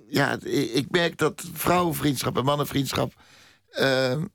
Ja, 0.09 0.37
ik 0.43 0.85
merk 0.89 1.17
dat 1.17 1.49
vrouwenvriendschap 1.53 2.37
en 2.37 2.43
mannenvriendschap. 2.43 3.13
ehm, 3.69 4.25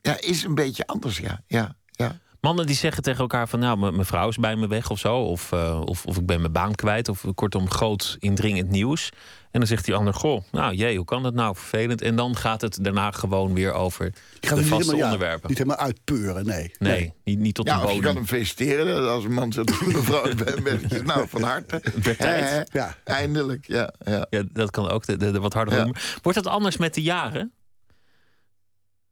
ja, 0.00 0.20
is 0.20 0.42
een 0.42 0.54
beetje 0.54 0.86
anders, 0.86 1.18
ja. 1.18 1.42
ja, 1.46 1.76
ja. 1.90 2.20
Mannen 2.48 2.66
die 2.66 2.76
zeggen 2.76 3.02
tegen 3.02 3.20
elkaar 3.20 3.48
van... 3.48 3.58
nou, 3.58 3.78
mijn 3.92 4.04
vrouw 4.04 4.28
is 4.28 4.36
bij 4.36 4.56
me 4.56 4.66
weg 4.66 4.90
of 4.90 4.98
zo. 4.98 5.16
Of, 5.16 5.52
eh, 5.52 5.80
of, 5.84 6.06
of 6.06 6.16
ik 6.16 6.26
ben 6.26 6.40
mijn 6.40 6.52
baan 6.52 6.74
kwijt. 6.74 7.08
Of 7.08 7.24
kortom, 7.34 7.70
groot 7.70 8.16
indringend 8.18 8.68
nieuws. 8.70 9.10
En 9.50 9.58
dan 9.60 9.68
zegt 9.68 9.84
die 9.84 9.94
ander, 9.94 10.14
goh, 10.14 10.42
nou 10.52 10.74
jee, 10.74 10.96
hoe 10.96 11.04
kan 11.04 11.22
dat 11.22 11.34
nou? 11.34 11.54
Vervelend. 11.56 12.02
En 12.02 12.16
dan 12.16 12.36
gaat 12.36 12.60
het 12.60 12.84
daarna 12.84 13.10
gewoon 13.10 13.54
weer 13.54 13.72
over 13.72 14.06
Ik 14.40 14.48
ga 14.48 14.54
de 14.54 14.60
vaste 14.64 14.74
helemaal, 14.74 14.96
ja, 14.96 15.04
onderwerpen. 15.04 15.48
niet 15.48 15.58
helemaal 15.58 15.78
uitpeuren, 15.78 16.46
nee. 16.46 16.74
Nee, 16.78 17.12
niet, 17.24 17.38
niet 17.38 17.54
tot 17.54 17.66
ja 17.66 17.78
de 17.80 17.84
of 17.86 17.88
je 17.88 17.94
kan 17.94 18.00
bodem. 18.02 18.16
hem 18.16 18.26
feliciteren 18.26 19.10
als 19.10 19.24
een 19.24 19.32
man 19.32 19.52
zegt: 19.52 19.86
mevrouw, 19.86 20.26
ik 20.26 20.36
ben 20.44 20.62
ben- 20.62 21.04
Nou, 21.06 21.28
van 21.28 21.42
harte. 21.42 21.82
Ja. 22.72 22.96
Eindelijk, 23.04 23.66
ja. 23.66 23.92
ja. 24.04 24.26
Ja, 24.30 24.42
dat 24.52 24.70
kan 24.70 24.88
ook, 24.90 25.06
de, 25.06 25.16
de, 25.16 25.30
de 25.30 25.40
wat 25.40 25.52
Ja. 25.54 25.64
humor. 25.68 26.18
Wordt 26.22 26.42
dat 26.42 26.52
anders 26.52 26.76
met 26.76 26.94
de 26.94 27.02
jaren? 27.02 27.52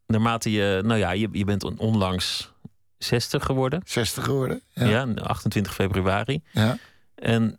Naarmate 0.07 0.51
je, 0.51 0.83
nou 0.85 0.99
ja, 0.99 1.11
je, 1.11 1.29
je 1.33 1.45
bent 1.45 1.65
on- 1.65 1.79
onlangs 1.79 2.53
60 2.99 3.45
geworden. 3.45 3.81
60 3.85 4.25
geworden. 4.25 4.63
Ja. 4.73 4.87
Ja. 4.87 5.15
28 5.15 5.75
februari. 5.75 6.43
ja. 6.53 6.79
En 7.15 7.59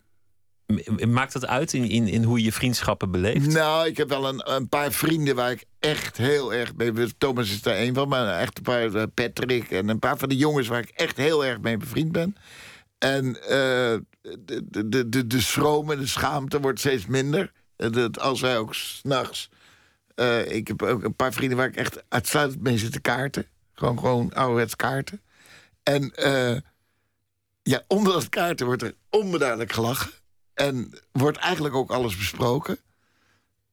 maakt 1.07 1.33
dat 1.33 1.45
uit 1.45 1.73
in, 1.73 1.89
in, 1.89 2.07
in 2.07 2.23
hoe 2.23 2.37
je 2.37 2.43
je 2.43 2.51
vriendschappen 2.51 3.11
beleeft? 3.11 3.53
Nou, 3.53 3.87
ik 3.87 3.97
heb 3.97 4.09
wel 4.09 4.27
een, 4.27 4.51
een 4.53 4.69
paar 4.69 4.91
vrienden 4.91 5.35
waar 5.35 5.51
ik 5.51 5.65
echt 5.79 6.17
heel 6.17 6.53
erg 6.53 6.75
mee... 6.75 7.17
Thomas 7.17 7.49
is 7.49 7.61
daar 7.61 7.75
één 7.75 7.93
van, 7.93 8.07
maar 8.07 8.39
echt 8.39 8.57
een 8.57 8.63
paar... 8.63 8.93
eh, 8.93 9.03
Patrick 9.13 9.71
en 9.71 9.89
een 9.89 9.99
paar 9.99 10.17
van 10.17 10.29
de 10.29 10.35
jongens 10.35 10.67
waar 10.67 10.79
ik 10.79 10.89
echt 10.89 11.17
heel 11.17 11.45
erg 11.45 11.59
mee 11.59 11.77
bevriend 11.77 12.11
ben. 12.11 12.35
En 12.97 13.41
eh, 13.41 13.97
de, 14.39 14.63
de, 14.85 15.09
de, 15.09 15.27
de, 15.27 15.41
schroom 15.41 15.91
en 15.91 15.99
de 15.99 16.07
schaamte 16.07 16.59
wordt 16.59 16.79
steeds 16.79 17.05
minder. 17.05 17.51
Eh, 17.75 17.91
dat 17.91 18.19
als 18.19 18.41
wij 18.41 18.57
ook 18.57 18.75
s'nachts... 18.75 19.49
ik 20.47 20.67
heb 20.67 20.81
ook 20.81 21.03
een 21.03 21.15
paar 21.15 21.33
vrienden 21.33 21.57
waar 21.57 21.67
ik 21.67 21.75
echt 21.75 22.03
uitsluitend 22.09 22.63
mee 22.63 22.77
zit 22.77 22.91
te 22.91 22.99
kaarten. 23.01 23.45
Gewoon, 23.73 23.99
gewoon 23.99 24.33
ouderwets 24.33 24.75
kaarten. 24.75 25.21
En 25.87 26.11
eh, 26.15 26.57
ja, 27.63 27.83
onder 27.87 28.13
dat 28.13 28.29
kaarten 28.29 28.65
wordt 28.65 28.81
er 28.81 28.95
onbeduidelijk 29.09 29.71
gelachen. 29.71 30.11
En 30.53 30.99
wordt 31.11 31.37
eigenlijk 31.37 31.75
ook 31.75 31.91
alles 31.91 32.17
besproken. 32.17 32.77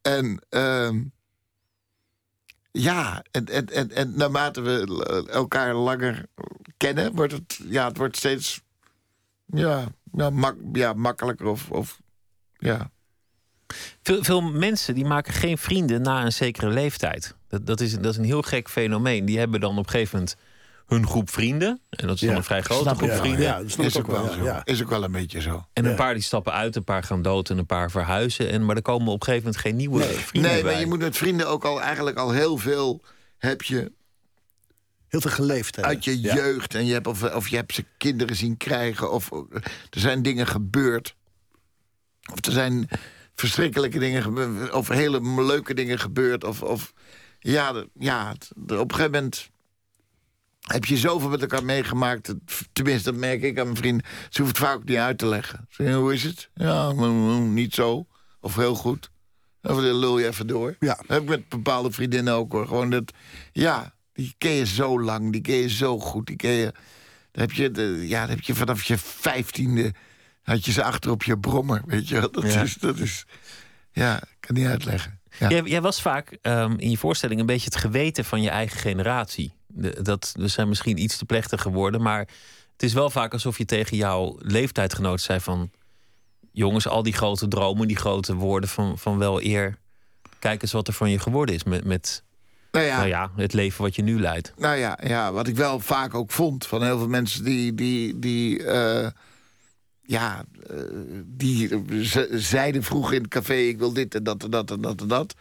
En 0.02 0.44
ehm, 0.48 1.02
ja, 2.70 3.24
en, 3.30 3.46
en, 3.46 3.66
en, 3.68 3.90
en 3.90 4.16
naarmate 4.16 4.60
we 4.60 5.26
elkaar 5.30 5.74
langer 5.74 6.26
kennen, 6.76 7.14
wordt 7.14 7.32
het, 7.32 7.60
ja, 7.64 7.86
het 7.88 7.96
wordt 7.96 8.16
steeds 8.16 8.60
ja, 9.46 9.88
ja, 10.12 10.30
mak, 10.30 10.56
ja, 10.72 10.92
makkelijker. 10.92 11.46
Of, 11.46 11.70
of 11.70 12.00
ja. 12.52 12.90
Veel, 14.02 14.24
veel 14.24 14.40
mensen 14.40 14.94
die 14.94 15.04
maken 15.04 15.32
geen 15.32 15.58
vrienden 15.58 16.02
na 16.02 16.24
een 16.24 16.32
zekere 16.32 16.68
leeftijd. 16.68 17.36
Dat, 17.48 17.66
dat, 17.66 17.80
is, 17.80 17.94
dat 17.94 18.12
is 18.12 18.16
een 18.16 18.24
heel 18.24 18.42
gek 18.42 18.68
fenomeen. 18.68 19.24
Die 19.24 19.38
hebben 19.38 19.60
dan 19.60 19.78
op 19.78 19.84
een 19.84 19.90
gegeven 19.90 20.18
moment 20.18 20.36
hun 20.94 21.06
groep 21.06 21.30
vrienden. 21.30 21.80
En 21.90 22.06
dat 22.06 22.14
is 22.16 22.20
dan 22.28 22.36
een 22.36 22.44
vrij 22.44 22.62
grote 22.62 22.82
snap 22.82 22.96
groep 22.96 23.10
vrienden. 23.12 23.40
Ja, 23.42 23.58
dat 23.58 23.78
Is 23.78 23.98
ook 23.98 24.06
wel 24.06 24.24
ja, 24.24 24.32
zo. 24.32 24.44
ja. 24.44 24.64
Is 24.64 24.82
ook 24.82 24.88
wel 24.90 25.04
een 25.04 25.12
beetje 25.12 25.40
zo. 25.40 25.64
En 25.72 25.84
een 25.84 25.90
Ja. 25.90 25.96
paar 25.96 26.14
die 26.14 26.22
stappen 26.22 26.52
uit, 26.52 26.76
een 26.76 26.84
paar 26.84 27.02
gaan 27.02 27.22
dood 27.22 27.50
en 27.50 27.58
een 27.58 27.66
paar 27.66 27.90
verhuizen. 27.90 28.50
En, 28.50 28.64
maar 28.64 28.76
er 28.76 28.82
komen 28.82 29.12
op 29.12 29.20
een 29.20 29.26
gegeven 29.26 29.44
moment 29.46 29.62
geen 29.62 29.76
nieuwe 29.76 30.02
vrienden 30.02 30.50
Nee, 30.52 30.62
bij. 30.62 30.72
maar 30.72 30.80
je 30.80 30.86
moet 30.86 30.98
met 30.98 31.16
vrienden 31.16 31.48
ook 31.48 31.64
al 31.64 31.80
eigenlijk 31.80 32.16
al 32.16 32.30
heel 32.30 32.56
veel 32.56 33.02
heb 33.38 33.62
je 33.62 33.92
Heel 35.08 35.20
veel 35.20 35.30
geleefd 35.30 35.74
hebben. 35.76 35.94
uit 35.94 36.04
je 36.04 36.20
Ja. 36.20 36.34
jeugd. 36.34 36.74
En 36.74 36.86
je 36.86 36.92
hebt, 36.92 37.06
of, 37.06 37.34
of 37.34 37.48
je 37.48 37.56
hebt 37.56 37.74
ze 37.74 37.84
kinderen 37.98 38.36
zien 38.36 38.56
krijgen. 38.56 39.12
Of 39.12 39.30
er 39.90 40.00
zijn 40.00 40.22
dingen 40.22 40.46
gebeurd. 40.46 41.16
Of 42.32 42.46
er 42.46 42.52
zijn 42.52 42.88
verschrikkelijke 43.34 43.98
dingen 43.98 44.22
gebeurd. 44.22 44.72
Of 44.72 44.88
hele 44.88 45.42
leuke 45.42 45.74
dingen 45.74 45.98
gebeurd. 45.98 46.44
Of, 46.44 46.62
of 46.62 46.92
ja, 47.38 47.72
de- 47.72 47.88
ja 47.98 48.28
het- 48.28 48.50
de- 48.56 48.78
op 48.78 48.90
een 48.90 48.96
gegeven 48.96 49.12
moment 49.20 49.50
heb 50.64 50.84
je 50.84 50.96
zoveel 50.96 51.28
met 51.28 51.40
elkaar 51.40 51.64
meegemaakt. 51.64 52.34
Tenminste, 52.72 53.10
dat 53.10 53.20
merk 53.20 53.42
ik 53.42 53.58
aan 53.58 53.64
mijn 53.64 53.76
vrienden. 53.76 54.06
Ze 54.28 54.42
hoeft 54.42 54.56
het 54.58 54.66
vaak 54.66 54.76
ook 54.76 54.84
niet 54.84 54.96
uit 54.96 55.18
te 55.18 55.26
leggen. 55.26 55.68
Hoe 55.76 56.12
is 56.12 56.22
het? 56.22 56.48
Ja, 56.54 56.92
mm, 56.92 57.00
mm, 57.02 57.54
niet 57.54 57.74
zo. 57.74 58.06
Of 58.40 58.56
heel 58.56 58.74
goed. 58.74 59.10
Of 59.62 59.74
dan 59.80 59.94
lul 59.98 60.18
je 60.18 60.26
even 60.26 60.46
door. 60.46 60.76
Ja. 60.80 60.94
Dat 60.94 61.06
heb 61.08 61.22
ik 61.22 61.28
met 61.28 61.48
bepaalde 61.48 61.90
vriendinnen 61.90 62.34
ook 62.34 62.52
hoor. 62.52 62.66
Gewoon 62.66 62.90
dat, 62.90 63.12
ja, 63.52 63.94
die 64.12 64.34
ken 64.38 64.50
je 64.50 64.66
zo 64.66 65.00
lang, 65.00 65.32
die 65.32 65.40
ken 65.40 65.54
je 65.54 65.68
zo 65.68 65.98
goed. 65.98 66.26
Die 66.26 66.36
ken 66.36 66.50
je, 66.50 66.72
dan 67.32 67.42
heb 67.42 67.52
je, 67.52 67.70
de, 67.70 68.04
ja, 68.08 68.20
dan 68.20 68.30
heb 68.30 68.40
je 68.40 68.54
vanaf 68.54 68.82
je 68.82 68.98
vijftiende, 68.98 69.92
had 70.42 70.64
je 70.64 70.72
ze 70.72 70.82
achter 70.84 71.10
op 71.10 71.22
je 71.22 71.38
brommer, 71.38 71.82
weet 71.86 72.08
je. 72.08 72.28
Dat, 72.32 72.52
Ja. 72.52 72.62
is, 72.62 72.74
dat 72.74 72.98
is, 72.98 73.24
ja, 73.92 74.16
ik 74.16 74.36
kan 74.40 74.54
niet 74.54 74.66
uitleggen. 74.66 75.20
Ja. 75.38 75.48
Jij, 75.48 75.62
jij 75.62 75.80
was 75.80 76.02
vaak 76.02 76.38
ehm, 76.42 76.74
in 76.76 76.90
je 76.90 76.98
voorstelling 76.98 77.40
een 77.40 77.46
beetje 77.46 77.64
het 77.64 77.76
geweten 77.76 78.24
van 78.24 78.42
je 78.42 78.50
eigen 78.50 78.78
generatie. 78.78 79.54
Dat, 80.02 80.34
we 80.38 80.48
zijn 80.48 80.68
misschien 80.68 80.98
iets 81.02 81.16
te 81.16 81.24
plechtig 81.24 81.62
geworden, 81.62 82.02
maar 82.02 82.18
het 82.72 82.82
is 82.82 82.92
wel 82.92 83.10
vaak 83.10 83.32
alsof 83.32 83.58
je 83.58 83.64
tegen 83.64 83.96
jouw 83.96 84.36
leeftijdgenoot 84.40 85.20
zei 85.20 85.40
van... 85.40 85.70
jongens, 86.52 86.88
al 86.88 87.02
die 87.02 87.12
grote 87.12 87.48
dromen, 87.48 87.88
die 87.88 87.96
grote 87.96 88.34
woorden 88.34 88.68
van, 88.68 88.98
van 88.98 89.18
wel 89.18 89.42
eer... 89.42 89.78
kijk 90.38 90.62
eens 90.62 90.72
wat 90.72 90.88
er 90.88 90.94
van 90.94 91.10
je 91.10 91.18
geworden 91.18 91.54
is 91.54 91.64
met, 91.64 91.84
met 91.84 92.22
Nou 92.72 92.84
ja, 92.86 92.96
nou 92.96 93.08
ja, 93.08 93.30
het 93.36 93.52
leven 93.52 93.82
wat 93.82 93.94
je 93.96 94.02
nu 94.02 94.20
leidt. 94.20 94.52
Nou 94.56 94.76
ja, 94.76 94.98
ja, 95.02 95.32
wat 95.32 95.48
ik 95.48 95.56
wel 95.56 95.80
vaak 95.80 96.14
ook 96.14 96.30
vond 96.30 96.66
van 96.66 96.82
heel 96.82 96.98
veel 96.98 97.08
mensen 97.08 97.44
die. 97.44 97.74
die, 97.74 98.18
die 98.18 98.64
eh, 98.64 99.08
ja, 100.02 100.44
eh, 100.70 100.76
die 101.24 101.68
ze- 102.04 102.28
zeiden 102.32 102.82
vroeger 102.82 103.14
in 103.14 103.22
het 103.22 103.30
café: 103.30 103.54
ik 103.54 103.78
wil 103.78 103.92
dit 103.92 104.14
en 104.14 104.22
dat 104.24 104.44
en 104.44 104.50
dat 104.50 104.70
en 104.70 104.80
dat 104.80 105.00
en 105.00 105.08
dat. 105.08 105.34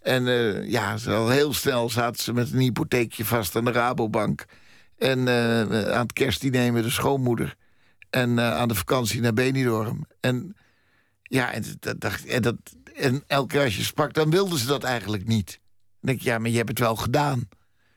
En 0.00 0.28
eh, 0.28 0.70
ja, 0.70 0.96
al 1.06 1.28
heel 1.28 1.52
snel 1.52 1.90
zaten 1.90 2.22
ze 2.22 2.32
met 2.32 2.52
een 2.52 2.58
hypotheekje 2.58 3.24
vast 3.24 3.56
aan 3.56 3.64
de 3.64 3.72
Rabobank. 3.72 4.44
En 4.98 5.28
eh, 5.28 5.90
aan 5.90 6.02
het 6.02 6.12
kerstdiner 6.12 6.72
met 6.72 6.84
de 6.84 6.90
schoonmoeder. 6.90 7.56
En 8.10 8.38
eh, 8.38 8.56
aan 8.56 8.68
de 8.68 8.74
vakantie 8.74 9.20
naar 9.20 9.32
Benidorm. 9.32 10.06
En 10.20 10.56
ja, 11.22 11.52
en, 11.52 11.64
dat, 11.80 12.20
en, 12.26 12.42
dat, 12.42 12.56
en 12.94 13.22
elke 13.26 13.46
keer 13.46 13.64
als 13.64 13.76
je 13.76 13.82
sprak, 13.82 14.12
dan 14.12 14.30
wilden 14.30 14.58
ze 14.58 14.66
dat 14.66 14.84
eigenlijk 14.84 15.26
niet. 15.26 15.60
Dan 15.72 15.98
denk 16.00 16.18
ik, 16.18 16.24
ja, 16.24 16.38
maar 16.38 16.50
je 16.50 16.56
hebt 16.56 16.68
het 16.68 16.78
wel 16.78 16.96
gedaan. 16.96 17.48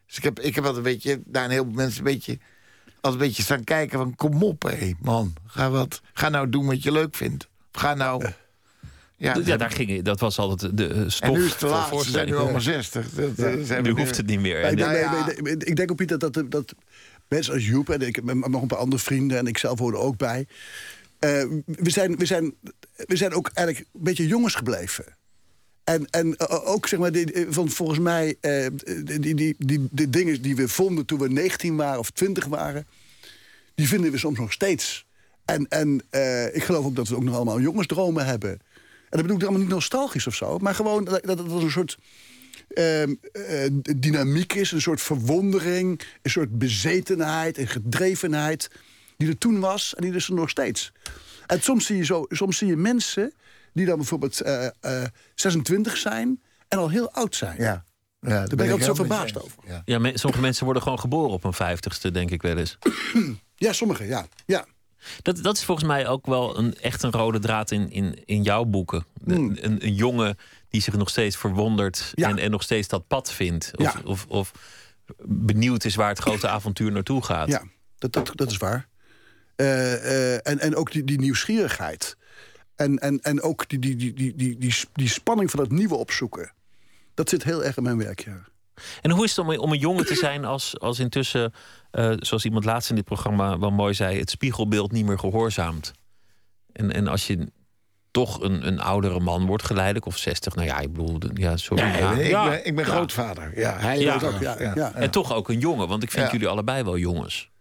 Dus 0.06 0.18
ik 0.18 0.24
heb, 0.24 0.40
ik 0.40 0.56
heb 0.56 0.66
altijd 0.66 0.86
een 0.86 0.92
beetje, 0.92 1.22
daar 1.26 1.44
een 1.44 1.50
heleboel 1.50 1.74
mensen 1.74 1.98
een 1.98 2.14
beetje, 2.14 2.40
als 3.02 3.14
een 3.14 3.20
beetje 3.20 3.44
staan 3.44 3.64
kijken 3.64 3.98
van, 3.98 4.16
kom 4.16 4.44
op, 4.44 4.64
hé, 4.64 4.92
man, 5.02 5.34
ga 5.46 5.70
wat, 5.70 6.02
ga 6.14 6.30
nou 6.30 6.50
doen 6.50 6.66
wat 6.66 6.84
je 6.84 6.92
leuk 6.92 7.16
vindt. 7.16 7.50
Ga 7.72 7.94
nou, 7.94 8.26
ja, 9.18 9.38
Ja, 9.46 9.58
daar 9.58 9.72
ging, 9.72 10.02
dat 10.02 10.20
was 10.20 10.38
altijd 10.38 10.78
de 10.78 10.88
eh, 10.88 11.04
stof 11.08 11.30
en 11.30 11.34
nu 11.34 11.44
is 11.44 11.50
het 11.50 11.60
te 11.60 11.68
laat, 11.68 12.04
ze 12.04 12.10
zijn 12.10 12.28
nu 12.28 12.36
allemaal 12.36 12.62
60. 12.62 13.10
Dat, 13.10 13.38
eh, 13.38 13.54
zijn 13.64 13.84
Nu 13.84 13.92
hoeft 13.92 14.18
het 14.18 14.26
niet 14.26 14.40
meer. 14.40 14.62
Nee, 14.62 14.64
En 14.64 14.76
nee, 14.76 14.86
Nou 14.86 14.94
nee, 14.94 15.02
ja. 15.02 15.26
nee, 15.26 15.42
nee, 15.42 15.56
ik 15.58 15.76
denk 15.76 15.92
ook, 15.92 15.98
Piet, 15.98 16.10
dat, 16.10 16.34
dat, 16.34 16.52
dat 16.52 16.74
mensen 17.28 17.54
als 17.54 17.66
Joep... 17.68 17.90
en 17.90 18.02
ik 18.02 18.16
heb 18.16 18.34
nog 18.34 18.62
een 18.62 18.68
paar 18.68 18.78
andere 18.78 19.02
vrienden 19.02 19.38
en 19.38 19.48
ik 19.48 19.58
zelf 19.58 19.80
hoorde 19.80 19.98
er 19.98 20.04
ook 20.04 20.18
bij... 20.18 20.48
eh, 21.20 21.44
we, 21.66 21.90
zijn, 21.90 22.18
we, 22.18 22.26
zijn, 22.26 22.54
we 22.96 23.16
zijn 23.16 23.34
ook 23.34 23.50
eigenlijk 23.54 23.88
een 23.94 24.04
beetje 24.04 24.28
jongens 24.28 24.56
gebleven. 24.56 25.06
En, 25.84 26.08
en 26.10 26.36
eh, 26.36 26.68
ook, 26.68 26.88
zeg 26.88 27.00
maar, 27.00 27.12
die, 27.12 27.46
van, 27.50 27.70
volgens 27.70 28.00
mij... 28.00 28.36
eh, 28.42 28.66
die, 29.04 29.20
die, 29.20 29.36
die, 29.36 29.56
die, 29.58 29.88
die 29.92 30.10
dingen 30.10 30.42
die 30.42 30.56
we 30.56 30.68
vonden 30.68 31.06
toen 31.06 31.20
we 31.20 31.30
19 31.30 31.76
waren 31.76 32.00
of 32.00 32.10
20 32.10 32.46
waren... 32.46 32.88
die 33.76 33.88
vinden 33.88 34.12
we 34.12 34.18
soms 34.18 34.40
nog 34.40 34.52
steeds. 34.52 35.06
En, 35.46 35.68
en 35.68 36.02
eh, 36.10 36.56
ik 36.56 36.64
geloof 36.64 36.86
ook 36.86 36.96
dat 36.96 37.08
we 37.08 37.16
ook 37.16 37.24
nog 37.24 37.36
allemaal 37.36 37.60
jongensdromen 37.60 38.26
hebben. 38.26 38.60
En 39.14 39.20
dat 39.20 39.22
bedoel 39.22 39.36
ik 39.38 39.44
allemaal 39.44 39.62
niet 39.62 39.70
nostalgisch 39.70 40.28
of 40.28 40.36
zo... 40.36 40.58
maar 40.58 40.76
gewoon 40.76 41.04
dat, 41.04 41.24
dat 41.24 41.38
het 41.38 41.52
een 41.52 41.72
soort 41.72 41.98
ehm, 42.68 43.14
eh, 43.32 43.70
dynamiek 43.96 44.54
is, 44.54 44.72
een 44.72 44.82
soort 44.82 45.02
verwondering, 45.02 46.02
een 46.22 46.32
soort 46.32 46.58
bezetenheid 46.58 47.58
en 47.58 47.68
gedrevenheid 47.68 48.70
die 49.18 49.28
er 49.30 49.38
toen 49.38 49.60
was 49.60 49.96
en 49.96 50.04
die 50.04 50.14
is 50.14 50.28
er 50.28 50.34
nog 50.34 50.50
steeds. 50.50 50.92
En 51.48 51.62
soms 51.62 51.86
zie 51.86 51.98
je, 51.98 52.06
zo, 52.06 52.26
soms 52.30 52.58
zie 52.58 52.68
je 52.68 52.76
mensen 52.76 53.34
die 53.74 53.86
dan 53.86 53.98
bijvoorbeeld 53.98 54.42
eh, 54.42 54.66
eh, 54.80 55.04
26 55.36 55.98
zijn 55.98 56.42
en 56.68 56.78
al 56.78 56.90
heel 56.90 57.12
oud 57.12 57.36
zijn. 57.36 57.58
Ja, 57.58 57.64
ja 57.64 57.84
daar 58.20 58.48
Daar 58.48 58.56
ben 58.56 58.66
ik 58.66 58.72
altijd 58.72 58.90
zo 58.90 59.04
verbaasd 59.04 59.36
eens. 59.36 59.44
over. 59.44 59.58
Ja. 59.68 59.82
Ja, 59.86 60.00
me- 60.00 60.18
sommige 60.18 60.42
mensen 60.42 60.66
worden 60.66 60.84
gewoon 60.84 61.00
geboren 61.00 61.32
op 61.32 61.44
een 61.44 61.54
vijftigste, 61.54 62.12
denk 62.12 62.32
ik 62.32 62.42
wel 62.42 62.58
eens. 62.58 62.78
Ja, 63.56 63.74
sommigen, 63.74 64.06
ja. 64.06 64.28
ja. 64.46 64.66
Dat, 65.22 65.44
dat 65.44 65.58
is 65.58 65.64
volgens 65.64 65.88
mij 65.88 66.08
ook 66.08 66.26
wel 66.26 66.58
een, 66.58 66.78
echt 66.78 67.04
een 67.04 67.12
rode 67.12 67.40
draad 67.40 67.72
in, 67.72 67.92
in, 67.92 68.26
in 68.26 68.42
jouw 68.44 68.64
boeken. 68.64 69.06
Hmm. 69.24 69.58
Een, 69.62 69.86
een 69.86 69.96
jongen 69.96 70.38
die 70.70 70.82
zich 70.82 70.96
nog 70.96 71.10
steeds 71.10 71.38
verwondert 71.38 72.12
Ja. 72.16 72.30
en, 72.30 72.38
en 72.38 72.52
nog 72.52 72.64
steeds 72.64 72.88
dat 72.88 73.08
pad 73.08 73.32
vindt. 73.32 73.72
Of, 73.76 73.84
Ja. 73.94 74.02
of, 74.04 74.26
of 74.28 74.52
benieuwd 75.26 75.84
is 75.86 75.96
waar 75.96 76.10
het 76.10 76.20
grote 76.20 76.48
avontuur 76.48 76.92
naartoe 76.92 77.24
gaat. 77.24 77.48
Ja, 77.48 77.64
dat, 77.98 78.14
dat, 78.14 78.32
dat 78.36 78.52
is 78.52 78.58
waar. 78.58 78.88
Eh, 79.56 79.94
eh, 80.34 80.40
en, 80.44 80.60
en 80.60 80.76
ook 80.76 80.92
die, 80.92 81.04
die 81.04 81.20
nieuwsgierigheid. 81.20 82.18
En, 82.76 82.98
en, 82.98 83.20
en 83.22 83.42
ook 83.42 83.70
die, 83.70 83.80
die, 83.80 83.96
die, 83.96 84.14
die, 84.14 84.36
die, 84.36 84.58
die, 84.58 84.74
die 84.94 85.10
spanning 85.10 85.50
van 85.52 85.60
het 85.60 85.72
nieuwe 85.72 85.96
opzoeken. 85.96 86.54
Dat 87.14 87.30
zit 87.30 87.44
heel 87.44 87.64
erg 87.64 87.78
in 87.78 87.84
mijn 87.84 87.98
werk, 87.98 88.20
ja. 88.24 88.42
En 89.02 89.12
hoe 89.12 89.24
is 89.24 89.36
het 89.36 89.40
om, 89.46 89.58
om 89.58 89.72
een 89.72 89.80
jongen 89.80 90.06
te 90.06 90.16
zijn 90.16 90.46
als, 90.46 90.80
als 90.80 91.00
intussen, 91.00 91.54
eh, 91.92 92.12
zoals 92.20 92.46
iemand 92.46 92.66
laatst 92.66 92.90
in 92.90 92.96
dit 92.96 93.06
programma 93.06 93.60
wel 93.60 93.72
mooi 93.72 93.94
zei, 93.94 94.20
het 94.20 94.30
spiegelbeeld 94.30 94.92
niet 94.92 95.06
meer 95.06 95.20
gehoorzaamt? 95.20 95.92
En, 96.72 96.92
en 96.92 97.08
als 97.08 97.28
je 97.28 97.52
toch 98.12 98.42
een, 98.42 98.68
een 98.68 98.80
oudere 98.80 99.20
man 99.20 99.46
wordt, 99.46 99.64
geleidelijk, 99.64 100.06
of 100.06 100.18
60, 100.18 100.56
nou 100.56 100.68
ja, 100.68 100.80
ik 100.80 100.94
bedoel, 100.94 101.18
ja, 101.34 101.58
sorry. 101.58 101.84
Nee, 101.84 102.02
ja, 102.02 102.12
ik, 102.12 102.28
ja, 102.28 102.50
ben, 102.50 102.66
ik 102.66 102.76
ben 102.76 102.86
ja. 102.86 102.92
grootvader. 102.92 103.60
Ja, 103.60 103.78
hij 103.78 104.14
ook. 104.14 104.40
Ja, 104.40 104.56
ja. 104.60 104.72
ja. 104.76 104.94
En 104.94 105.10
toch 105.10 105.34
ook 105.34 105.50
een 105.50 105.60
jongen, 105.60 105.88
want 105.88 106.04
ik 106.04 106.12
vind 106.12 106.26
Ja. 106.26 106.32
jullie 106.32 106.48
allebei 106.48 106.84
wel 106.84 106.98
jongens. 106.98 107.52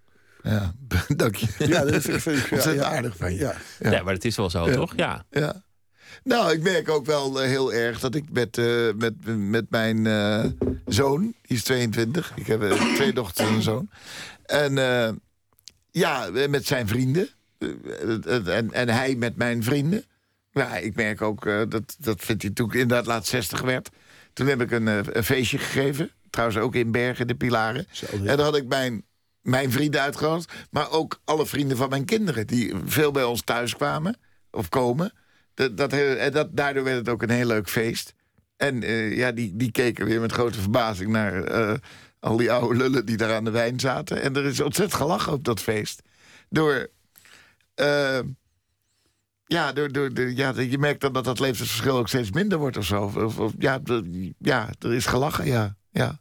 Ja, 0.42 0.72
dank 1.16 1.35
je. 1.37 1.46
Ja, 1.59 1.85
dat 1.85 2.03
vind 2.03 2.14
ik, 2.14 2.20
vind 2.20 2.66
ik 2.66 2.75
ja, 2.75 2.85
aardig 2.85 3.16
van 3.16 3.35
je. 3.35 3.55
Ja. 3.79 4.03
Maar 4.03 4.14
het 4.14 4.25
is 4.25 4.37
wel 4.37 4.51
zo, 4.51 4.66
Ja. 4.68 4.75
toch? 4.75 4.92
Ja. 4.96 5.25
Ja. 5.31 5.62
Nou, 6.25 6.53
ik 6.53 6.62
merk 6.62 6.88
ook 6.88 7.07
wel 7.07 7.42
eh, 7.42 7.48
heel 7.48 7.72
erg 7.72 8.01
dat 8.01 8.14
ik 8.14 8.25
met, 8.33 8.59
eh, 8.59 8.88
met, 8.96 9.14
met 9.37 9.70
mijn 9.70 10.07
eh, 10.07 10.44
zoon, 10.87 11.20
die 11.22 11.57
is 11.57 11.62
22, 11.62 12.33
ik 12.37 12.46
heb 12.46 12.61
twee 12.94 13.12
dochters 13.12 13.48
en 13.48 13.55
een 13.55 13.62
zoon. 13.62 13.90
En 14.46 14.75
ja, 15.90 16.29
met 16.48 16.66
zijn 16.66 16.88
vrienden. 16.88 17.29
En, 18.44 18.72
en 18.72 18.88
hij 18.88 19.14
met 19.14 19.37
mijn 19.37 19.62
vrienden. 19.62 20.05
Ja, 20.53 20.77
ik 20.77 20.94
merk 20.94 21.22
ook, 21.22 21.44
dat, 21.44 21.96
dat 21.98 22.20
vindt 22.20 22.42
hij 22.42 22.51
toen 22.51 22.66
ik 22.66 22.75
inderdaad 22.75 23.07
laat 23.07 23.27
60 23.27 23.61
werd. 23.61 23.90
Toen 24.33 24.46
heb 24.46 24.61
ik 24.61 24.70
een, 24.70 24.87
een 24.87 25.25
feestje 25.25 25.59
gegeven. 25.59 26.11
Trouwens 26.31 26.59
ook 26.59 26.75
in 26.75 26.90
Bergen, 26.90 27.27
de 27.27 27.35
Pilaren. 27.35 27.87
En 28.11 28.25
daar 28.25 28.40
had 28.40 28.57
ik 28.57 28.66
mijn, 28.66 29.05
mijn 29.42 29.70
vrienden 29.70 30.01
uitgenodigd. 30.01 30.53
Maar 30.70 30.90
ook 30.90 31.20
alle 31.25 31.46
vrienden 31.46 31.77
van 31.77 31.88
mijn 31.88 32.05
kinderen. 32.05 32.46
Die 32.46 32.75
veel 32.85 33.11
bij 33.11 33.25
ons 33.25 33.42
thuis 33.42 33.77
kwamen. 33.77 34.16
Of 34.51 34.68
komen. 34.68 35.12
Dat, 35.55 35.77
dat, 35.77 35.93
en 35.93 36.33
dat, 36.33 36.57
daardoor 36.57 36.85
werd 36.85 36.97
het 36.99 37.09
ook 37.09 37.23
een 37.23 37.31
heel 37.31 37.47
leuk 37.47 37.69
feest. 37.69 38.15
En 38.57 38.83
eh, 38.83 39.17
ja, 39.17 39.33
die, 39.33 39.57
die 39.57 39.71
keken 39.71 40.07
weer 40.07 40.21
met 40.21 40.33
grote 40.33 40.61
verbazing 40.61 41.11
naar 41.11 41.45
eh, 41.45 41.75
al 42.21 42.37
die 42.37 42.53
oude 42.53 42.77
lullen 42.79 43.07
die 43.07 43.17
daar 43.17 43.35
aan 43.35 43.45
de 43.45 43.51
wijn 43.51 43.81
zaten. 43.81 44.23
En 44.23 44.37
er 44.37 44.45
is 44.45 44.61
ontzettend 44.61 45.01
gelachen 45.01 45.33
op 45.33 45.45
dat 45.45 45.61
feest. 45.61 46.03
Door. 46.49 46.88
eh, 47.75 48.21
ja, 49.47 49.73
door, 49.73 49.93
door, 49.93 50.15
door- 50.15 50.31
ja, 50.31 50.53
je 50.61 50.79
merkt 50.79 51.01
dan 51.01 51.12
dat 51.12 51.25
dat 51.25 51.41
leeftijdsverschil 51.41 51.97
ook 51.97 52.09
steeds 52.09 52.31
minder 52.31 52.59
wordt 52.59 52.77
of 52.77 52.85
zo. 52.85 53.03
Of, 53.03 53.38
of- 53.38 53.53
ja, 53.59 53.81
ja, 54.38 54.69
er 54.79 54.93
is 54.95 55.07
gelachen, 55.07 55.47
ja. 55.47 55.77
ja. 55.91 56.21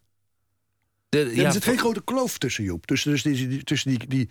De, 1.10 1.18
Ja, 1.20 1.32
ja, 1.42 1.44
er 1.46 1.52
zit 1.52 1.64
geen 1.64 1.78
grote 1.78 2.04
kloof 2.04 2.38
tussen, 2.38 2.64
Joep. 2.64 2.86
Tussen, 2.86 3.12
dus 3.12 3.22
die, 3.22 3.48
die- 3.48 3.64
tussen 3.64 3.90
die, 3.90 4.08
die, 4.08 4.30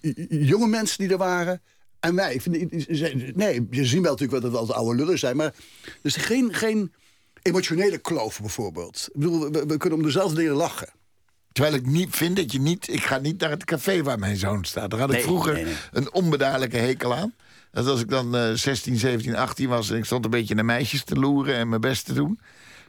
die 0.00 0.44
jonge 0.44 0.66
mensen 0.66 0.98
die 0.98 1.08
er 1.08 1.16
waren 1.18 1.62
en 2.02 2.14
wij. 2.14 2.34
Ik 2.34 2.42
vind, 2.42 2.54
die- 2.54 2.86
die- 2.86 3.32
nee, 3.34 3.66
je 3.70 3.84
ziet 3.84 4.00
wel 4.00 4.10
natuurlijk 4.10 4.30
wel 4.30 4.40
dat 4.40 4.50
we 4.50 4.56
altijd 4.56 4.78
oude 4.78 4.96
lullen 4.98 5.18
zijn. 5.18 5.36
Maar 5.36 5.46
er 5.46 5.54
is 6.02 6.16
geen, 6.16 6.54
geen 6.54 6.92
emotionele 7.42 7.98
kloof 7.98 8.40
bijvoorbeeld. 8.40 9.08
Ik 9.12 9.20
bedoel, 9.20 9.50
we, 9.50 9.64
we 9.66 9.76
kunnen 9.76 9.98
om 9.98 10.04
dezelfde 10.04 10.36
dingen 10.36 10.52
lachen. 10.52 10.88
Terwijl 11.52 11.74
ik 11.74 11.86
niet 11.86 12.16
vind 12.16 12.36
dat 12.36 12.52
je 12.52 12.60
niet... 12.60 12.88
Ik 12.88 13.02
ga 13.02 13.18
niet 13.18 13.40
naar 13.40 13.50
het 13.50 13.64
café 13.64 14.02
waar 14.02 14.18
mijn 14.18 14.36
zoon 14.36 14.64
staat. 14.64 14.90
Daar 14.90 15.00
had 15.00 15.08
ik 15.08 15.14
Nee, 15.14 15.24
vroeger 15.24 15.52
nee, 15.52 15.64
nee. 15.64 15.74
een 15.92 16.12
onbedaarlijke 16.12 16.76
hekel 16.76 17.14
aan. 17.14 17.34
Dat 17.70 17.86
als 17.86 18.00
ik 18.00 18.08
dan 18.08 18.36
eh 18.36 18.52
16, 18.52 18.96
17, 18.96 19.36
18 19.36 19.68
was... 19.68 19.90
en 19.90 19.96
ik 19.96 20.04
stond 20.04 20.24
een 20.24 20.30
beetje 20.30 20.54
naar 20.54 20.64
meisjes 20.64 21.04
te 21.04 21.14
loeren 21.14 21.54
en 21.54 21.68
mijn 21.68 21.80
best 21.80 22.04
te 22.04 22.12
doen... 22.12 22.40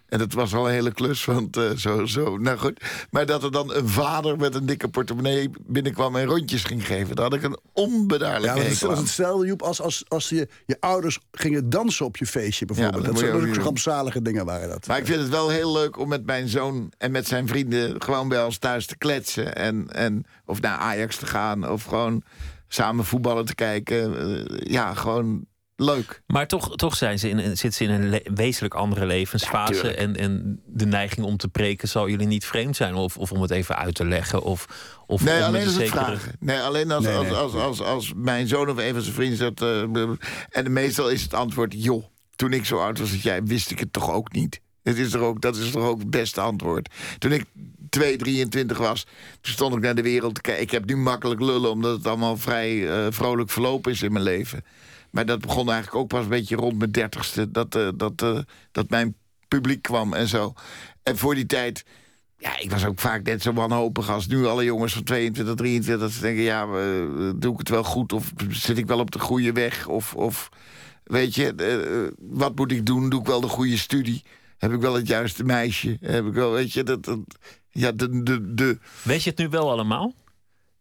En 0.10 0.20
dat 0.20 0.34
was 0.34 0.52
wel 0.52 0.68
een 0.68 0.74
hele 0.74 0.92
klus, 0.94 1.26
want 1.26 1.58
eh, 1.58 1.72
zo, 1.72 2.06
zo, 2.06 2.38
nou 2.38 2.58
goed. 2.58 2.82
Maar 3.10 3.26
dat 3.26 3.44
er 3.44 3.52
dan 3.52 3.74
een 3.74 3.88
vader 3.90 4.38
met 4.38 4.56
een 4.56 4.66
dikke 4.66 4.88
portemonnee 4.90 5.50
binnenkwam 5.66 6.16
en 6.16 6.26
rondjes 6.26 6.64
ging 6.64 6.86
geven. 6.86 7.16
Daar 7.16 7.26
had 7.26 7.34
ik 7.34 7.44
een 7.44 7.58
onbedaarlijke 7.74 8.48
Ja, 8.48 8.64
dat 8.64 8.64
hekel 8.64 8.88
dat 8.88 8.92
is 8.92 8.98
aan. 8.98 9.04
hetzelfde, 9.04 9.48
Joep, 9.48 9.62
als, 9.62 9.82
als, 9.82 10.04
als 10.08 10.30
je, 10.30 10.48
je 10.66 10.78
ouders 10.80 11.20
gingen 11.32 11.70
dansen 11.70 12.06
op 12.06 12.18
je 12.18 12.26
feestje 12.26 12.66
bijvoorbeeld. 12.66 13.06
dat 13.06 13.14
dat 13.14 13.20
zijn 13.20 13.54
rampzalige 13.56 14.22
dingen 14.22 14.46
waren 14.46 14.70
dat. 14.70 14.88
Maar 14.88 14.98
ik 14.98 15.06
vind 15.06 15.20
het 15.20 15.30
wel 15.30 15.50
heel 15.50 15.72
leuk 15.74 15.98
om 16.00 16.08
met 16.08 16.26
mijn 16.26 16.48
zoon 16.48 16.92
en 16.98 17.12
met 17.12 17.28
zijn 17.28 17.48
vrienden 17.48 18.02
gewoon 18.02 18.28
bij 18.28 18.44
ons 18.44 18.58
thuis 18.58 18.86
te 18.86 18.98
kletsen. 18.98 19.56
En, 19.56 19.88
en, 19.92 20.26
of 20.46 20.62
naar 20.62 20.78
Ajax 20.78 21.18
te 21.18 21.26
gaan 21.26 21.70
of 21.70 21.84
gewoon 21.84 22.24
samen 22.68 23.06
voetballen 23.06 23.46
te 23.46 23.56
kijken. 23.56 24.20
Eh, 24.20 24.72
ja, 24.72 24.94
gewoon 24.94 25.46
leuk. 25.76 26.22
Maar 26.28 26.48
toch, 26.48 26.76
toch 26.76 26.96
zijn 26.96 27.20
ze 27.20 27.30
in, 27.30 27.38
een- 27.38 27.58
zitten 27.58 27.74
ze 27.74 27.84
in 27.84 27.90
een 27.90 28.10
le- 28.10 28.22
wezenlijk 28.34 28.74
andere 28.74 29.06
levensfase. 29.06 29.94
en, 29.96 30.16
en 30.16 30.62
de 30.66 30.86
neiging 30.86 31.26
om 31.26 31.38
te 31.38 31.48
preken 31.48 31.88
zal 31.88 32.10
jullie 32.10 32.28
niet 32.28 32.46
vreemd 32.46 32.76
zijn. 32.76 32.94
Of, 32.96 33.18
of 33.18 33.32
om 33.32 33.42
het 33.42 33.52
even 33.52 33.76
uit 33.78 33.96
te 33.96 34.06
leggen. 34.06 34.42
Of, 34.42 34.66
of 35.08 35.24
Nee, 35.24 35.38
om 35.40 35.44
alleen 35.44 35.66
als 35.66 35.74
zekere- 35.76 35.90
vragen. 36.06 36.36
Nee, 36.40 36.60
alleen 36.60 36.92
als, 36.92 37.04
Nee, 37.04 37.16
als, 37.16 37.26
nee. 37.28 37.36
als, 37.36 37.54
als, 37.54 37.82
als, 37.82 38.14
mijn 38.16 38.48
zoon 38.48 38.70
of 38.70 38.78
een 38.78 38.94
van 38.94 39.02
zijn 39.02 39.16
vrienden 39.16 39.38
zegt... 39.38 39.62
eh, 39.62 40.10
en 40.50 40.74
meestal 40.74 41.10
is 41.10 41.22
het 41.22 41.34
antwoord... 41.34 41.74
joh, 41.78 42.04
toen 42.36 42.54
ik 42.54 42.66
zo 42.66 42.78
oud 42.78 43.00
was 43.00 43.12
als 43.12 43.22
jij, 43.24 43.44
wist 43.44 43.72
ik 43.72 43.80
het 43.80 43.94
toch 43.94 44.12
ook 44.12 44.32
niet. 44.32 44.62
Het 44.84 44.98
is 44.98 45.14
er 45.14 45.20
ook, 45.20 45.42
dat 45.42 45.56
is 45.56 45.72
toch 45.72 45.84
ook 45.84 46.00
het 46.00 46.10
beste 46.10 46.42
antwoord. 46.42 46.90
Toen 47.18 47.32
ik 47.32 47.46
2, 47.90 48.18
23 48.18 48.78
was, 48.78 49.06
toen 49.42 49.54
stond 49.54 49.76
ik 49.76 49.82
naar 49.82 49.96
de 49.96 50.02
wereld 50.02 50.36
te 50.36 50.42
kijken. 50.42 50.64
Ik 50.64 50.72
heb 50.72 50.86
nu 50.86 50.98
makkelijk 50.98 51.42
lullen, 51.42 51.70
omdat 51.72 51.98
het 51.98 52.08
allemaal 52.08 52.38
vrij 52.38 52.90
eh, 52.90 53.08
vrolijk 53.10 53.50
verlopen 53.50 53.92
is 53.92 54.02
in 54.02 54.12
mijn 54.12 54.24
leven. 54.24 54.64
Maar 55.14 55.26
dat 55.26 55.42
begon 55.42 55.72
eigenlijk 55.72 55.96
ook 55.96 56.08
pas 56.08 56.24
een 56.24 56.30
beetje 56.30 56.56
rond 56.56 56.78
mijn 56.78 56.92
dertigste. 56.92 57.52
Dat, 57.52 57.76
eh, 57.76 57.90
dat, 57.96 58.22
eh, 58.22 58.38
dat 58.72 58.90
mijn 58.90 59.16
publiek 59.48 59.82
kwam 59.82 60.14
en 60.14 60.28
zo. 60.28 60.54
En 61.04 61.18
voor 61.18 61.36
die 61.36 61.46
tijd... 61.46 61.86
Ja, 62.38 62.60
ik 62.60 62.72
was 62.72 62.86
ook 62.86 63.00
vaak 63.00 63.24
net 63.24 63.42
zo 63.42 63.54
wanhopig 63.54 64.10
als 64.10 64.28
nu 64.28 64.46
alle 64.46 64.64
jongens 64.64 64.94
van 64.94 65.04
22, 65.04 65.56
23. 65.56 66.04
Dat 66.04 66.12
ze 66.12 66.22
denken, 66.22 66.44
ja, 66.44 66.64
eh, 66.64 67.32
doe 67.36 67.54
ik 67.54 67.58
het 67.58 67.70
wel 67.70 67.84
goed? 67.84 68.14
Of 68.14 68.32
zit 68.50 68.78
ik 68.78 68.88
wel 68.88 69.00
op 69.00 69.12
de 69.12 69.20
goede 69.20 69.52
weg? 69.52 69.88
Of, 69.88 70.14
of 70.14 70.50
weet 71.04 71.36
je, 71.36 72.14
wat 72.20 72.56
moet 72.56 72.72
ik 72.72 72.86
doen? 72.86 73.10
Doe 73.10 73.20
ik 73.20 73.28
wel 73.28 73.42
de 73.42 73.48
goede 73.48 73.78
studie? 73.78 74.24
Heb 74.58 74.74
ik 74.74 74.82
wel 74.82 74.94
het 74.94 75.08
juiste 75.08 75.44
meisje? 75.44 75.98
Heb 76.02 76.26
ik 76.26 76.34
wel, 76.34 76.52
weet 76.52 76.74
je, 76.74 76.84
dat... 76.84 77.06
dat 77.06 77.20
ja, 77.70 77.92
de, 77.92 78.24
de, 78.24 78.54
de... 78.54 78.80
Weet 79.04 79.24
je 79.24 79.30
het 79.30 79.40
nu 79.40 79.50
wel 79.50 79.72
allemaal? 79.72 80.14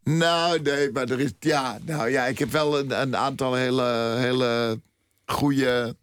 Nou, 0.05 0.61
nee, 0.61 0.91
maar 0.93 1.11
er 1.11 1.21
is... 1.21 1.33
Ja, 1.41 1.79
nou 1.85 2.11
ja, 2.11 2.27
ik 2.27 2.39
heb 2.39 2.51
wel 2.51 2.79
een, 2.79 3.01
een 3.01 3.17
aantal 3.17 3.55
hele, 3.55 4.15
hele 4.19 4.81
goede, 5.27 5.97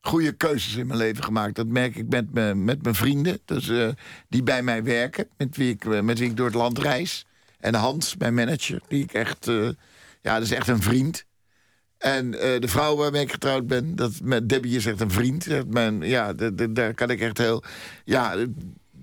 goede 0.00 0.32
keuzes 0.32 0.76
in 0.76 0.86
mijn 0.86 0.98
leven 0.98 1.24
gemaakt. 1.24 1.54
Dat 1.54 1.66
merk 1.66 1.96
ik 1.96 2.08
met, 2.08 2.32
me, 2.34 2.54
met 2.54 2.82
mijn 2.82 2.94
vrienden, 2.94 3.40
dus, 3.44 3.70
die 4.28 4.42
bij 4.42 4.62
mij 4.62 4.82
werken. 4.84 5.28
Met 5.36 5.56
wie, 5.56 5.72
ik, 5.72 5.84
eh, 5.84 6.00
met 6.00 6.18
wie 6.18 6.28
ik 6.28 6.36
door 6.36 6.46
het 6.46 6.54
land 6.54 6.78
reis. 6.78 7.26
En 7.58 7.74
Hans, 7.74 8.16
mijn 8.16 8.34
manager, 8.34 8.80
die 8.88 9.02
ik 9.02 9.12
echt... 9.12 9.46
Uh, 9.46 9.68
ja, 10.22 10.34
dat 10.34 10.42
is 10.42 10.52
echt 10.52 10.68
een 10.68 10.82
vriend. 10.82 11.24
En 11.98 12.26
uh, 12.26 12.40
de 12.40 12.68
vrouw 12.68 12.96
waarmee 12.96 13.22
ik 13.22 13.32
getrouwd 13.32 13.66
ben, 13.66 13.96
dat, 13.96 14.12
met 14.22 14.48
Debbie 14.48 14.76
is 14.76 14.86
echt 14.86 15.00
een 15.00 15.10
vriend. 15.10 15.66
Mijn, 15.70 16.00
ja, 16.00 16.32
daar 16.70 16.94
kan 16.94 17.10
ik 17.10 17.20
echt 17.20 17.38
heel... 17.38 17.62
Ja, 18.04 18.36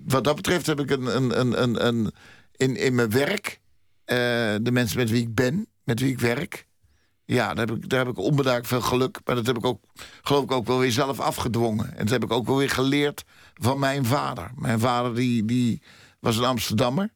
wat 0.04 0.24
dat 0.24 0.36
betreft 0.36 0.66
heb 0.66 0.80
ik 0.80 0.90
een, 0.90 1.16
een, 1.16 1.62
een, 1.62 1.86
een, 1.86 2.12
in, 2.56 2.76
in 2.76 2.94
mijn 2.94 3.10
werk 3.10 3.60
de 4.06 4.70
mensen 4.72 4.98
met 4.98 5.10
wie 5.10 5.22
ik 5.22 5.34
ben, 5.34 5.66
met 5.84 6.00
wie 6.00 6.10
ik 6.10 6.20
werk. 6.20 6.66
Ja, 7.24 7.54
daar 7.54 7.66
heb 7.66 7.76
ik, 7.76 7.88
daar 7.88 7.98
heb 7.98 8.08
ik 8.08 8.18
onbedaakt 8.18 8.66
veel 8.66 8.80
geluk. 8.80 9.18
Maar 9.24 9.34
dat 9.34 9.46
heb 9.46 9.56
ik 9.56 9.64
ook, 9.64 9.84
geloof 10.22 10.42
ik, 10.42 10.50
ook 10.50 10.66
wel 10.66 10.78
weer 10.78 10.92
zelf 10.92 11.20
afgedwongen. 11.20 11.90
En 11.90 11.98
dat 11.98 12.10
heb 12.10 12.24
ik 12.24 12.32
ook 12.32 12.46
wel 12.46 12.56
weer 12.56 12.70
geleerd 12.70 13.24
van 13.54 13.78
mijn 13.78 14.04
vader. 14.04 14.50
Mijn 14.54 14.80
vader 14.80 15.14
die, 15.14 15.44
die 15.44 15.82
was 16.20 16.36
een 16.36 16.44
Amsterdammer 16.44 17.10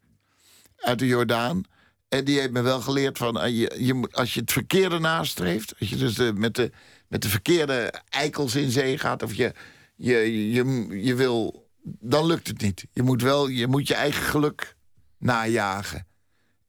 uit 0.76 0.98
de 0.98 1.06
Jordaan. 1.06 1.62
En 2.08 2.24
die 2.24 2.38
heeft 2.38 2.50
me 2.50 2.60
wel 2.60 2.80
geleerd 2.80 3.18
van 3.18 3.44
uh, 3.44 3.58
je, 3.58 3.74
je 3.78 4.08
als 4.10 4.34
je 4.34 4.40
het 4.40 4.52
verkeerde 4.52 4.98
nastreeft, 4.98 5.74
als 5.78 5.88
je 5.88 5.96
dus 5.96 6.32
met, 6.34 6.54
de, 6.54 6.70
met 7.08 7.22
de 7.22 7.28
verkeerde 7.28 7.92
eikels 8.08 8.54
in 8.54 8.70
zee 8.70 8.98
gaat, 8.98 9.22
of 9.22 9.34
je, 9.34 9.54
je, 9.96 10.50
je, 10.52 10.86
je 11.04 11.14
wil, 11.14 11.68
dan 11.82 12.26
lukt 12.26 12.46
het 12.46 12.60
niet. 12.60 12.86
Je 12.92 13.02
moet 13.02 13.22
wel, 13.22 13.48
je 13.48 13.66
moet 13.66 13.88
je 13.88 13.94
eigen 13.94 14.22
geluk 14.22 14.76
najagen. 15.18 16.06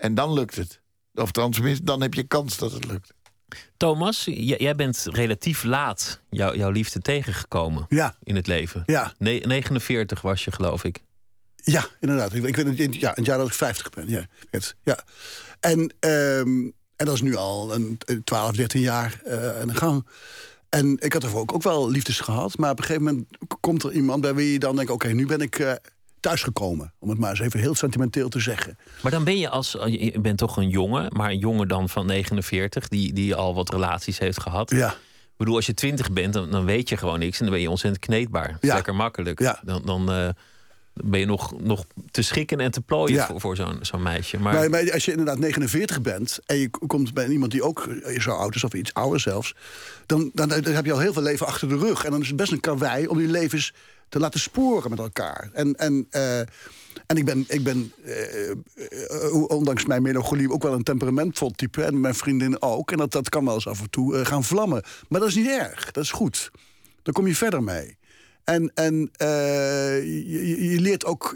En 0.02 0.14
dan 0.14 0.34
lukt 0.34 0.56
het. 0.56 0.82
Of 1.14 1.32
tenminste, 1.32 1.84
dan 1.84 2.02
heb 2.02 2.14
je 2.14 2.24
kans 2.24 2.58
dat 2.58 2.72
het 2.72 2.86
lukt. 2.86 3.14
Thomas, 3.78 4.24
jij 4.34 4.76
bent 4.76 5.08
relatief 5.12 5.64
laat 5.64 6.22
jou, 6.30 6.58
jouw 6.58 6.70
liefde 6.70 7.00
tegengekomen 7.00 7.86
ja. 7.90 8.16
in 8.24 8.36
het 8.36 8.48
leven. 8.48 8.84
Ja. 8.86 9.14
Ne 9.18 9.40
49 9.46 10.22
was 10.22 10.44
je, 10.44 10.52
geloof 10.52 10.84
ik. 10.84 11.04
Ja, 11.56 11.86
inderdaad. 12.00 12.34
Ik, 12.34 12.44
ik 12.44 12.56
weet 12.56 12.78
het, 12.78 12.96
ja, 12.96 13.18
een 13.18 13.24
jaar 13.24 13.38
dat 13.38 13.48
ik 13.48 13.54
50 13.54 13.90
ben. 13.90 14.10
Ja. 14.10 14.26
ja. 14.84 15.04
En, 15.60 15.80
um, 15.80 16.74
en 16.96 17.06
dat 17.06 17.14
is 17.14 17.22
nu 17.22 17.36
al 17.36 17.76
een 17.76 17.98
12, 18.24 18.56
13 18.56 18.82
jaar 18.82 19.22
uh, 19.28 19.60
aan 19.60 19.68
de 19.68 19.76
gang. 19.76 20.08
En 20.70 20.98
ik 21.00 21.14
had 21.14 21.24
er 21.24 21.38
ook, 21.38 21.54
ook 21.54 21.64
wel 21.64 21.90
liefdes 21.90 22.20
gehad. 22.20 22.58
Maar 22.58 22.72
op 22.72 22.78
een 22.78 22.86
gegeven 22.86 23.06
moment 23.06 23.28
komt 23.60 23.84
er 23.84 23.92
iemand 23.92 24.22
bij 24.22 24.36
wie 24.36 24.52
je 24.52 24.60
dan 24.60 24.76
denkt... 24.76 24.92
oké, 24.92 25.08
nu 25.08 25.26
ben 25.26 25.42
ik 25.42 25.60
uh, 25.60 25.74
thuisgekomen. 26.22 26.94
Om 27.00 27.10
het 27.10 27.18
maar 27.18 27.30
eens 27.30 27.40
even 27.40 27.60
heel 27.60 27.76
sentimenteel 27.76 28.30
te 28.30 28.40
zeggen. 28.40 28.78
Maar 29.02 29.12
dan 29.12 29.24
ben 29.24 29.38
je 29.38 29.50
als. 29.50 29.78
Je 29.86 30.20
bent 30.20 30.38
toch 30.38 30.58
een 30.58 30.70
jongen, 30.70 31.08
maar 31.16 31.30
een 31.30 31.38
jongen 31.40 31.68
dan 31.68 31.90
van 31.90 32.06
49, 32.06 32.88
die, 32.88 33.14
die 33.14 33.36
al 33.36 33.56
wat 33.56 33.70
relaties 33.70 34.20
heeft 34.20 34.42
gehad. 34.42 34.72
Ja. 34.72 34.90
Ik 34.92 35.48
bedoel, 35.48 35.56
als 35.56 35.66
je 35.66 35.74
20 35.74 36.12
bent, 36.12 36.34
dan, 36.34 36.52
dan 36.52 36.66
weet 36.66 36.90
je 36.90 36.98
gewoon 36.98 37.20
niks 37.20 37.38
en 37.38 37.44
dan 37.46 37.54
ben 37.54 37.62
je 37.64 37.70
ontzettend 37.70 38.06
kneedbaar. 38.06 38.58
Ja. 38.62 38.74
Lekker 38.74 38.96
makkelijk. 38.96 39.40
Ja. 39.40 39.60
Dan, 39.64 39.82
dan 39.86 40.12
uh, 40.18 40.30
ben 40.94 41.20
je 41.20 41.26
nog, 41.26 41.62
nog 41.62 41.86
te 42.12 42.22
schikken 42.22 42.60
en 42.60 42.72
te 42.72 42.82
plooien 42.82 43.16
Ja. 43.16 43.26
voor, 43.26 43.40
voor 43.40 43.56
zo'n 43.56 43.78
zo'n 43.82 44.02
meisje. 44.02 44.40
Maar, 44.40 44.54
Maar, 44.54 44.70
maar 44.70 44.92
als 44.92 45.06
je 45.06 45.12
inderdaad 45.12 45.40
49 45.40 46.02
bent 46.02 46.40
en 46.46 46.58
je 46.58 46.70
komt 46.70 47.14
bij 47.14 47.28
iemand 47.28 47.52
die 47.52 47.64
ook 47.64 47.88
zo 48.18 48.32
oud 48.32 48.56
is, 48.56 48.64
of 48.64 48.74
iets 48.74 48.94
ouder 48.94 49.20
zelfs, 49.20 49.56
dan, 50.06 50.32
dan, 50.34 50.50
dan 50.50 50.64
heb 50.74 50.86
je 50.86 50.94
al 50.94 51.00
heel 51.00 51.14
veel 51.14 51.22
leven 51.22 51.46
achter 51.48 51.70
de 51.70 51.78
rug. 51.78 52.04
En 52.04 52.12
dan 52.12 52.22
is 52.22 52.28
het 52.28 52.36
best 52.36 52.52
een 52.52 52.60
karwei 52.60 53.08
om 53.08 53.18
die 53.18 53.28
levens 53.28 53.74
te 54.12 54.20
laten 54.20 54.40
sporen 54.40 54.90
met 54.90 55.00
elkaar. 55.00 55.50
En, 55.54 55.76
en, 55.76 56.08
eh, 56.10 56.40
en 57.08 57.16
ik 57.18 57.26
ben, 57.26 57.46
ik 57.48 57.64
ben 57.64 57.94
eh, 58.04 58.50
eh, 58.50 58.56
ondanks 59.34 59.86
mijn 59.86 60.02
melancholie 60.02 60.52
ook 60.52 60.64
wel 60.64 60.74
een 60.74 60.84
temperamentvol 60.84 61.52
type. 61.52 61.84
En 61.84 62.00
mijn 62.00 62.16
vriendin 62.16 62.62
ook. 62.62 62.92
En 62.92 62.98
dat, 62.98 63.12
dat 63.12 63.30
kan 63.30 63.46
wel 63.46 63.54
eens 63.54 63.68
af 63.68 63.82
en 63.82 63.90
toe 63.90 64.26
gaan 64.26 64.44
vlammen. 64.44 64.84
Maar 65.10 65.20
dat 65.20 65.30
is 65.30 65.36
niet 65.36 65.48
erg. 65.48 65.92
Dat 65.92 66.04
is 66.04 66.12
goed. 66.12 66.52
Dan 67.02 67.14
kom 67.14 67.28
je 67.28 67.36
verder 67.36 67.64
mee. 67.64 67.98
En, 68.44 68.72
en 68.74 69.12
je, 69.18 70.70
je- 70.72 70.80
leert 70.80 71.06
ook, 71.06 71.34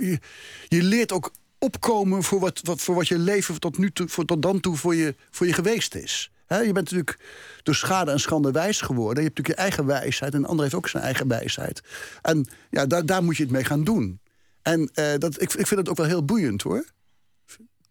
je, 0.68 0.84
leert 0.84 1.12
ook 1.12 1.32
opkomen 1.60 2.24
voor 2.24 2.40
wat, 2.40 2.60
wat, 2.64 2.82
voor 2.82 2.96
wat 2.96 3.08
je 3.08 3.18
leven 3.20 3.60
tot, 3.60 3.78
nu 3.78 3.92
toe, 3.92 4.26
tot 4.26 4.42
dan 4.42 4.60
toe 4.60 4.76
voor 4.76 4.96
je, 4.96 5.16
voor 5.32 5.48
je 5.48 5.54
geweest 5.54 5.96
is. 5.96 6.32
Je 6.48 6.56
bent 6.56 6.76
natuurlijk 6.76 7.20
door 7.64 7.76
schade 7.76 8.12
en 8.12 8.20
schande 8.20 8.52
wijs 8.52 8.82
geworden. 8.82 9.24
Je 9.24 9.28
hebt 9.28 9.38
natuurlijk 9.38 9.58
je 9.58 9.64
eigen 9.64 9.86
wijsheid 9.86 10.34
en 10.34 10.40
een 10.40 10.46
ander 10.46 10.64
heeft 10.64 10.76
ook 10.76 10.90
zijn 10.90 11.04
eigen 11.04 11.28
wijsheid. 11.28 11.82
En 12.22 12.48
ja, 12.70 12.86
daar, 12.86 13.06
daar 13.06 13.24
moet 13.24 13.38
je 13.38 13.44
het 13.44 13.52
mee 13.52 13.64
gaan 13.64 13.84
doen. 13.84 14.20
En 14.62 14.90
eh, 14.94 15.18
dat, 15.18 15.42
ik, 15.42 15.54
ik 15.54 15.68
vind 15.68 15.80
het 15.80 15.90
ook 15.90 15.98
wel 15.98 16.06
heel 16.06 16.26
boeiend 16.26 16.62
hoor. 16.62 16.86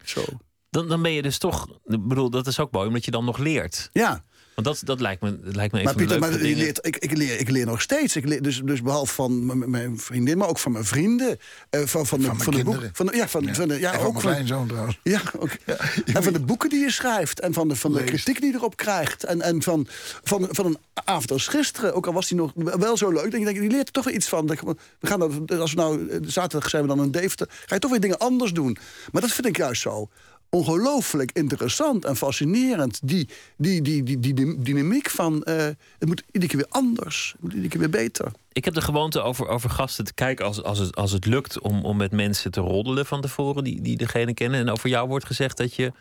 Zo. 0.04 0.24
dan, 0.70 0.88
dan 0.88 1.02
ben 1.02 1.12
je 1.12 1.22
dus 1.22 1.38
toch. 1.38 1.68
Ik 1.84 2.08
bedoel, 2.08 2.30
dat 2.30 2.46
is 2.46 2.58
ook 2.58 2.70
mooi, 2.70 2.86
omdat 2.86 3.04
je 3.04 3.10
dan 3.10 3.24
nog 3.24 3.38
leert. 3.38 3.90
Ja, 3.92 4.24
Want 4.54 4.66
dat, 4.66 4.80
dat 4.84 5.00
lijkt 5.00 5.22
me, 5.22 5.40
dat 5.40 5.56
lijkt 5.56 5.72
me 5.72 5.78
een 5.78 5.84
maar 5.84 5.94
Pieter, 5.94 6.18
leukste 6.18 6.30
maar 6.38 6.46
je 6.46 6.54
dingen. 6.54 6.64
leert, 6.64 6.86
ik, 6.86 6.96
ik, 6.96 7.16
leer, 7.16 7.40
ik 7.40 7.48
leer 7.50 7.66
nog 7.66 7.80
steeds. 7.80 8.16
Ik 8.16 8.24
leer 8.24 8.42
dus, 8.42 8.60
dus 8.64 8.82
behalve 8.82 9.14
van 9.14 9.70
mijn 9.70 9.98
vriendin, 9.98 10.38
maar 10.38 10.48
ook 10.48 10.58
van 10.58 10.72
mijn 10.72 10.84
vrienden. 10.84 11.38
eh, 11.70 11.80
van, 11.84 12.06
van, 12.06 12.18
de, 12.18 12.24
Van 12.26 12.36
mijn 12.36 12.44
van 12.44 12.54
de 12.54 12.62
boek. 12.64 12.72
kinderen. 12.72 12.90
Van 12.96 13.06
de, 13.06 13.16
ja, 13.16 13.28
van, 13.28 13.54
van 13.54 13.68
de, 13.68 13.80
ja, 13.80 13.92
en 13.92 13.98
van 13.98 14.06
ook 14.06 14.12
mijn 14.12 14.24
kleinzoon 14.24 14.66
trouwens. 14.66 15.00
Ja, 15.02 15.20
ook. 15.38 15.50
en 16.14 16.22
van 16.22 16.32
de 16.32 16.40
boeken 16.40 16.68
die 16.70 16.80
je 16.80 16.90
schrijft. 16.90 17.40
En 17.40 17.52
van 17.52 17.68
de, 17.68 17.76
van 17.76 17.92
de 17.92 18.04
kritiek 18.04 18.40
die 18.40 18.50
je 18.50 18.56
erop 18.56 18.76
krijgt. 18.76 19.24
En, 19.24 19.40
en 19.40 19.62
van, 19.62 19.86
van, 20.24 20.48
van 20.50 20.66
een 20.66 20.78
avond 21.04 21.30
als 21.30 21.46
gisteren. 21.46 21.94
Ook 21.94 22.06
al 22.06 22.12
was 22.12 22.28
die 22.28 22.36
nog 22.36 22.52
wel 22.54 22.96
zo 22.96 23.10
leuk. 23.10 23.30
Dan 23.30 23.40
denk 23.44 23.56
ik, 23.56 23.60
die 23.60 23.70
leert 23.70 23.86
er 23.86 23.92
toch 23.92 24.04
weer 24.04 24.14
iets 24.14 24.28
van. 24.28 24.46
We 24.46 24.76
gaan 25.00 25.18
dat, 25.20 25.60
als 25.60 25.70
we 25.74 25.80
nou, 25.80 26.08
eh, 26.08 26.18
zaterdag 26.22 26.70
zijn 26.70 26.82
we 26.82 26.88
dan 26.88 27.02
in 27.04 27.10
Deventer. 27.10 27.48
Ga 27.66 27.74
je 27.74 27.80
toch 27.80 27.90
weer 27.90 28.00
dingen 28.00 28.18
anders 28.18 28.52
doen. 28.52 28.76
Maar 29.12 29.22
dat 29.22 29.30
vind 29.32 29.46
ik 29.46 29.56
juist 29.56 29.82
zo 29.82 30.08
ongelooflijk 30.50 31.30
interessant 31.32 32.04
en 32.04 32.16
fascinerend. 32.16 33.00
Die, 33.02 33.28
die, 33.56 33.82
die, 33.82 34.02
die, 34.02 34.18
die, 34.18 34.62
dynamiek 34.62 35.10
van... 35.10 35.42
eh, 35.42 35.56
het 35.98 36.06
moet 36.06 36.22
iedere 36.32 36.52
keer 36.52 36.60
weer 36.60 36.82
anders. 36.82 37.30
Het 37.32 37.42
moet 37.42 37.52
iedere 37.52 37.68
keer 37.68 37.80
weer 37.80 37.90
beter. 37.90 38.32
Ik 38.52 38.64
heb 38.64 38.74
de 38.74 38.80
gewoonte 38.80 39.20
over, 39.20 39.48
over 39.48 39.70
gasten 39.70 40.04
te 40.04 40.14
kijken 40.14 40.44
als, 40.44 40.62
als, 40.62 40.78
het, 40.78 40.96
als 40.96 41.12
het 41.12 41.26
lukt 41.26 41.60
om, 41.60 41.84
om 41.84 41.96
met 41.96 42.12
mensen 42.12 42.50
te 42.50 42.60
roddelen 42.60 43.06
van 43.06 43.20
tevoren 43.20 43.64
die, 43.64 43.80
die 43.80 43.96
degene 43.96 44.34
kennen. 44.34 44.60
En 44.60 44.70
over 44.70 44.88
jou 44.88 45.08
wordt 45.08 45.26
gezegd 45.26 45.56
dat 45.56 45.74
je 45.74 45.92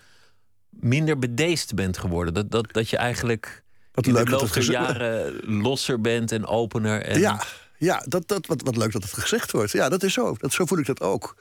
minder 0.70 1.20
bedeesd 1.20 1.76
bent 1.76 1.98
geworden. 1.98 2.34
Dat, 2.34 2.52
dat, 2.52 2.74
dat 2.74 2.90
je 2.90 2.98
eigenlijk 2.98 3.64
Wat 3.92 4.06
in 4.06 4.14
leuk 4.14 4.26
de 4.26 4.32
dat 4.32 4.42
loop 4.42 4.54
der 4.54 4.64
jaren 4.64 5.46
losser 5.66 6.02
bent 6.02 6.32
en 6.32 6.46
opener. 6.46 7.02
En 7.02 7.20
Ja, 7.20 7.44
ja 7.78 8.04
dat, 8.08 8.28
dat, 8.28 8.46
wat, 8.46 8.62
wat 8.62 8.78
leuk 8.78 8.92
dat 8.92 9.04
het 9.04 9.14
gezegd 9.14 9.52
wordt. 9.52 9.72
Ja, 9.72 9.90
dat 9.90 10.04
is 10.04 10.14
zo. 10.14 10.36
Dat, 10.38 10.54
zo 10.54 10.66
voel 10.66 10.80
ik 10.80 10.86
dat 10.86 11.02
ook. 11.02 11.36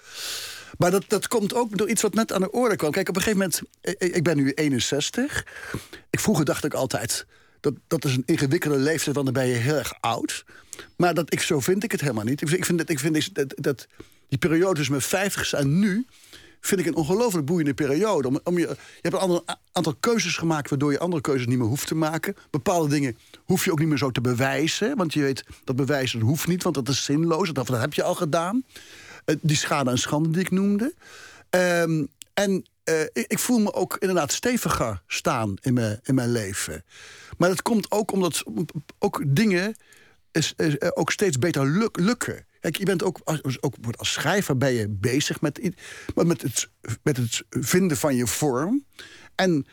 Maar 0.78 0.90
dat, 0.90 1.04
dat 1.08 1.28
komt 1.28 1.54
ook 1.54 1.78
door 1.78 1.88
iets 1.88 2.02
wat 2.02 2.14
net 2.14 2.32
aan 2.32 2.40
de 2.40 2.50
orde 2.50 2.76
kwam. 2.76 2.90
Kijk, 2.90 3.08
op 3.08 3.16
een 3.16 3.22
gegeven 3.22 3.40
moment... 3.40 3.62
Ik, 3.80 4.14
ik 4.14 4.22
ben 4.22 4.36
nu 4.36 4.50
61. 4.50 5.46
Ik, 6.10 6.20
vroeger 6.20 6.44
dacht 6.44 6.64
ik 6.64 6.74
altijd... 6.74 7.26
Dat, 7.60 7.74
dat 7.86 8.04
is 8.04 8.16
een 8.16 8.22
ingewikkelde 8.26 8.78
leeftijd, 8.78 9.14
want 9.14 9.26
dan 9.26 9.42
ben 9.42 9.52
je 9.52 9.58
heel 9.58 9.74
erg 9.74 9.94
oud. 10.00 10.44
Maar 10.96 11.14
dat, 11.14 11.32
ik, 11.32 11.40
zo 11.40 11.60
vind 11.60 11.84
ik 11.84 11.92
het 11.92 12.00
helemaal 12.00 12.24
niet. 12.24 12.40
Ik 12.40 12.64
vind, 12.64 12.78
dat, 12.78 12.88
ik 12.88 12.98
vind 12.98 13.34
dat, 13.34 13.54
dat, 13.56 13.86
die 14.28 14.38
periode 14.38 14.74
tussen 14.74 14.94
mijn 14.94 15.06
50 15.06 15.52
en 15.52 15.78
nu... 15.78 16.06
vind 16.60 16.80
ik 16.80 16.86
een 16.86 16.94
ongelooflijk 16.94 17.46
boeiende 17.46 17.74
periode. 17.74 18.40
Om, 18.44 18.58
je, 18.58 18.66
je 19.02 19.08
hebt 19.08 19.22
een 19.22 19.42
aantal 19.72 19.94
keuzes 20.00 20.36
gemaakt... 20.36 20.70
waardoor 20.70 20.92
je 20.92 20.98
andere 20.98 21.22
keuzes 21.22 21.46
niet 21.46 21.58
meer 21.58 21.66
hoeft 21.66 21.86
te 21.86 21.94
maken. 21.94 22.36
Bepaalde 22.50 22.88
dingen 22.88 23.18
hoef 23.44 23.64
je 23.64 23.72
ook 23.72 23.78
niet 23.78 23.88
meer 23.88 23.98
zo 23.98 24.10
te 24.10 24.20
bewijzen. 24.20 24.96
Want 24.96 25.12
je 25.12 25.20
weet, 25.20 25.44
dat 25.64 25.76
bewijzen 25.76 26.20
hoeft 26.20 26.46
niet, 26.46 26.62
want 26.62 26.74
dat 26.74 26.88
is 26.88 27.04
zinloos. 27.04 27.52
Dat 27.52 27.68
heb 27.68 27.94
je 27.94 28.02
al 28.02 28.14
gedaan. 28.14 28.64
Eh, 29.24 29.36
die 29.40 29.56
schade 29.56 29.90
en 29.90 29.98
schande 29.98 30.30
die 30.30 30.40
ik 30.40 30.50
noemde. 30.50 30.94
Ehm, 31.50 32.04
en 32.34 32.64
eh, 32.84 33.00
ik, 33.12 33.38
voel 33.38 33.58
me 33.58 33.72
ook 33.72 33.96
inderdaad 33.98 34.32
steviger 34.32 35.02
staan 35.06 35.54
in 35.60 35.74
mijn, 35.74 36.00
in 36.02 36.14
mijn 36.14 36.32
leven. 36.32 36.84
Maar 37.38 37.48
dat 37.48 37.62
komt 37.62 37.90
ook 37.90 38.12
omdat 38.12 38.42
ook 38.98 39.22
dingen 39.26 39.76
is, 40.32 40.54
eh, 40.56 40.74
ook 40.94 41.10
steeds 41.10 41.38
beter 41.38 41.66
luk- 41.66 41.98
lukken. 41.98 42.46
Kijk, 42.60 42.76
je 42.76 42.84
bent 42.84 43.02
ook 43.02 43.20
als, 43.24 43.62
ook 43.62 43.74
als 43.96 44.12
schrijver 44.12 44.58
ben 44.58 44.72
je 44.72 44.88
bezig 44.88 45.40
met, 45.40 45.70
met, 46.14 46.42
het, 46.42 46.68
met 47.02 47.16
het 47.16 47.42
vinden 47.50 47.96
van 47.96 48.16
je 48.16 48.26
vorm. 48.26 48.84
En, 49.34 49.66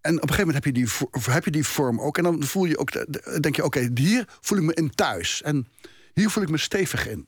en 0.00 0.14
op 0.16 0.22
een 0.22 0.34
gegeven 0.34 0.46
moment 0.46 0.64
heb 0.64 0.74
je 0.74 0.82
die, 0.82 1.32
heb 1.32 1.44
je 1.44 1.50
die 1.50 1.66
vorm 1.66 2.00
ook. 2.00 2.18
En 2.18 2.24
dan 2.24 2.42
voel 2.42 2.64
je 2.64 2.78
ook, 2.78 2.92
de- 2.92 3.38
denk 3.40 3.56
je, 3.56 3.64
oké, 3.64 3.90
hier 3.94 4.24
voel 4.40 4.58
ik 4.58 4.64
me 4.64 4.74
in 4.74 4.90
thuis. 4.90 5.42
En 5.42 5.68
hier 6.14 6.30
voel 6.30 6.42
ik 6.42 6.48
me 6.48 6.58
stevig 6.58 7.08
in. 7.08 7.26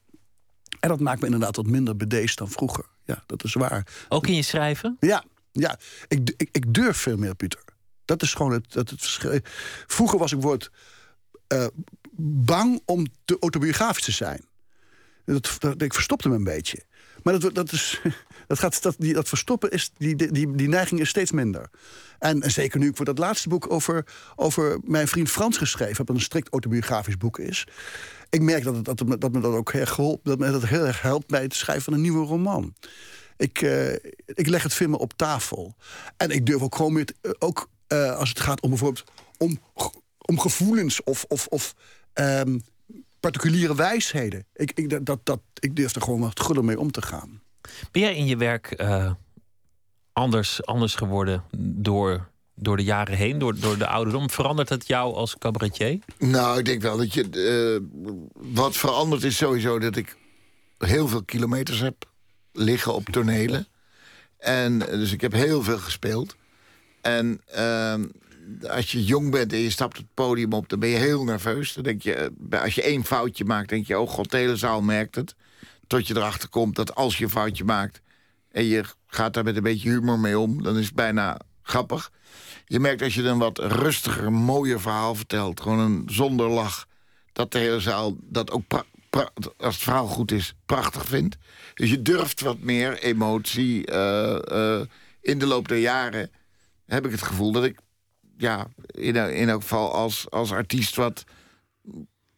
En 0.81 0.89
dat 0.89 1.01
maakt 1.01 1.21
me 1.21 1.25
inderdaad 1.25 1.57
wat 1.57 1.67
minder 1.67 1.97
bedeesd 1.97 2.39
dan 2.39 2.51
vroeger. 2.51 2.85
Ja, 3.05 3.23
dat 3.27 3.45
is 3.45 3.55
waar. 3.55 3.87
Ook 4.09 4.27
in 4.27 4.35
je 4.35 4.43
schrijven? 4.43 4.97
Ja, 5.01 5.25
ja. 5.53 5.79
Ik, 6.09 6.35
ik, 6.37 6.49
ik 6.53 6.75
durf 6.75 6.97
veel 6.97 7.17
meer, 7.17 7.35
Pieter. 7.35 7.63
Dat 8.05 8.23
is 8.23 8.35
gewoon 8.35 8.53
het, 8.53 8.73
dat 8.73 8.91
het 8.91 9.01
verschil. 9.01 9.41
Vroeger 9.87 10.19
was 10.19 10.33
ik 10.33 10.39
bijvoorbeeld 10.39 10.71
eh, 11.47 11.67
bang 12.21 12.83
om 12.85 13.07
te 13.25 13.37
autobiografisch 13.41 14.05
te 14.05 14.13
zijn. 14.13 14.45
Dat, 15.25 15.57
dat, 15.59 15.83
ik 15.83 15.95
verstopte 15.95 16.29
me 16.29 16.35
een 16.35 16.45
beetje. 16.45 16.83
Maar 17.23 17.41
dat, 17.41 17.55
dat, 17.55 17.73
is, 17.73 18.01
dat, 18.47 18.59
gaat, 18.59 18.83
dat, 18.83 18.95
die, 18.99 19.15
dat 19.15 19.29
verstoppen, 19.29 19.71
is, 19.71 19.91
die, 19.97 20.17
die, 20.17 20.55
die 20.55 20.69
neiging 20.69 21.01
is 21.01 21.09
steeds 21.09 21.33
minder. 21.33 21.71
En, 22.19 22.43
en 22.43 22.51
zeker 22.51 22.79
nu 22.79 22.89
ik 22.89 22.97
voor 22.97 23.05
dat 23.05 23.19
laatste 23.19 23.49
boek 23.49 23.71
over, 23.71 24.07
over 24.37 24.79
mijn 24.85 25.09
vriend 25.09 25.31
Frans 25.31 25.57
geschreven 25.57 25.97
heb... 25.97 26.07
dat 26.07 26.17
een 26.17 26.23
strikt 26.23 26.49
autobiografisch 26.49 27.17
boek 27.17 27.39
is... 27.39 27.67
ik 28.31 28.43
merk 28.43 28.65
dat, 28.65 28.85
dat, 28.85 29.07
me, 29.07 29.19
dat 29.19 29.33
me 29.33 29.41
dat 29.41 29.55
ook 29.55 29.73
heel, 29.73 29.87
geholpen, 29.87 30.31
dat 30.31 30.39
me 30.39 30.51
dat 30.51 30.67
heel 30.67 30.87
erg 30.87 31.03
helpt 31.03 31.27
bij 31.27 31.43
het 31.43 31.55
schrijven 31.55 31.85
van 31.85 31.93
een 31.93 32.01
nieuwe 32.01 32.27
roman. 32.27 32.75
Ik, 33.37 33.61
uh, 33.61 33.93
ik 34.25 34.47
leg 34.47 34.63
het 34.63 34.75
filmen 34.75 34.99
op 34.99 35.13
tafel. 35.17 35.75
En 36.17 36.31
ik 36.31 36.47
durf 36.47 36.63
ook 36.63 36.75
gewoon 36.75 36.93
met, 36.93 37.15
uh, 37.23 37.33
ook 37.39 37.69
uh, 37.89 38.17
als 38.17 38.29
het 38.29 38.41
gaat 38.41 38.61
om 38.61 38.69
bijvoorbeeld 38.69 39.05
om, 39.37 39.59
om 40.19 40.41
gevoelens 40.41 41.03
of, 41.05 41.25
of, 41.29 41.47
of 41.47 41.75
um, 42.15 42.63
particuliere 43.21 43.75
wijsheden. 43.75 44.47
Ik, 44.55 44.73
ik, 44.73 45.07
dat, 45.07 45.21
dat, 45.23 45.41
ik 45.59 45.77
durf 45.77 45.95
er 45.95 46.03
gewoon 46.03 46.21
wat 46.21 46.41
guller 46.41 46.65
mee 46.65 46.79
om 46.79 46.91
te 46.91 47.03
gaan. 47.03 47.43
Ben 47.91 48.03
jij 48.03 48.17
in 48.17 48.27
je 48.27 48.37
werk 48.37 48.77
anders, 50.13 50.67
anders 50.67 50.95
geworden 50.95 51.45
door, 51.59 52.29
door 52.59 52.77
de 52.77 52.85
jaren 52.85 53.17
heen, 53.17 53.39
door, 53.39 53.59
door 53.59 53.79
de 53.79 53.87
ouderdom? 53.87 54.31
Verandert 54.31 54.69
het 54.69 54.87
jou 54.87 55.15
als 55.15 55.39
cabaretier? 55.39 55.99
Nou, 56.19 56.59
ik 56.59 56.65
denk 56.65 56.83
wel 56.83 56.97
dat 56.97 57.15
je. 57.15 57.29
Uh, 57.33 58.13
wat 58.33 58.77
verandert 58.77 59.23
is 59.23 59.37
sowieso 59.37 59.79
dat 59.79 59.97
ik 59.97 60.17
heel 60.79 61.09
veel 61.09 61.25
kilometers 61.25 61.81
heb 61.81 62.05
liggen 62.53 62.95
op 62.95 63.05
tonelen. 63.05 63.67
En 64.39 64.79
dus 64.79 65.13
ik 65.13 65.21
heb 65.21 65.33
heel 65.33 65.63
veel 65.63 65.79
gespeeld. 65.79 66.37
En 67.01 67.41
uh, 67.57 67.95
als 68.71 68.93
je 68.93 69.05
jong 69.05 69.31
bent 69.31 69.53
en 69.53 69.59
je 69.59 69.71
stapt 69.71 69.97
het 69.97 70.07
podium 70.15 70.53
op, 70.53 70.69
dan 70.69 70.79
ben 70.79 70.89
je 70.89 70.97
heel 70.97 71.25
nerveus. 71.25 71.73
Dan 71.73 71.83
denk 71.83 72.03
je, 72.03 72.33
als 72.51 72.75
je 72.75 72.83
één 72.83 73.05
foutje 73.05 73.45
maakt, 73.45 73.69
denk 73.69 73.87
je, 73.87 73.99
oh 73.99 74.09
god, 74.09 74.31
de 74.31 74.37
hele 74.37 74.57
zaal 74.57 74.83
merkt 74.83 75.15
het. 75.15 75.35
Tot 75.87 76.07
je 76.07 76.17
erachter 76.17 76.49
komt 76.49 76.77
dat 76.77 76.95
als 76.95 77.19
je 77.19 77.25
een 77.25 77.31
foutje 77.31 77.65
maakt 77.65 78.01
en 78.51 78.65
je 78.65 78.85
gaat 79.07 79.35
daar 79.35 79.45
met 79.45 79.57
een 79.57 79.63
beetje 79.63 79.91
humor 79.91 80.19
mee 80.19 80.39
om, 80.39 80.63
dan 80.63 80.77
is 80.77 80.85
het 80.85 80.95
bijna 80.95 81.41
grappig. 81.63 82.13
Je 82.69 82.81
merkt 82.81 83.03
als 83.03 83.15
je 83.15 83.23
een 83.23 83.39
wat 83.39 83.59
rustiger, 83.59 84.33
mooier 84.33 84.81
verhaal 84.81 85.15
vertelt, 85.15 85.61
gewoon 85.61 85.79
een 85.79 86.03
zonder 86.07 86.49
lach, 86.49 86.87
dat 87.33 87.53
de 87.53 87.59
hele 87.59 87.81
zaal 87.81 88.17
dat 88.21 88.51
ook 88.51 88.65
als 89.57 89.75
het 89.75 89.83
verhaal 89.83 90.07
goed 90.07 90.33
is, 90.33 90.55
prachtig 90.67 91.07
vindt. 91.07 91.37
Dus 91.75 91.91
je 91.91 92.03
durft 92.03 92.41
wat 92.41 92.59
meer 92.59 92.99
emotie. 92.99 93.91
Uh, 93.91 94.39
uh, 94.53 94.81
in 95.21 95.39
de 95.39 95.47
loop 95.47 95.69
der 95.69 95.79
jaren 95.79 96.31
heb 96.85 97.07
ik 97.07 97.11
het 97.11 97.23
gevoel 97.23 97.53
dat 97.53 97.65
ik 97.65 97.79
ja, 98.37 98.67
in, 98.87 99.17
in 99.17 99.49
elk 99.49 99.61
geval 99.61 99.95
als, 99.95 100.31
als 100.31 100.53
artiest 100.53 100.97
wat... 100.97 101.25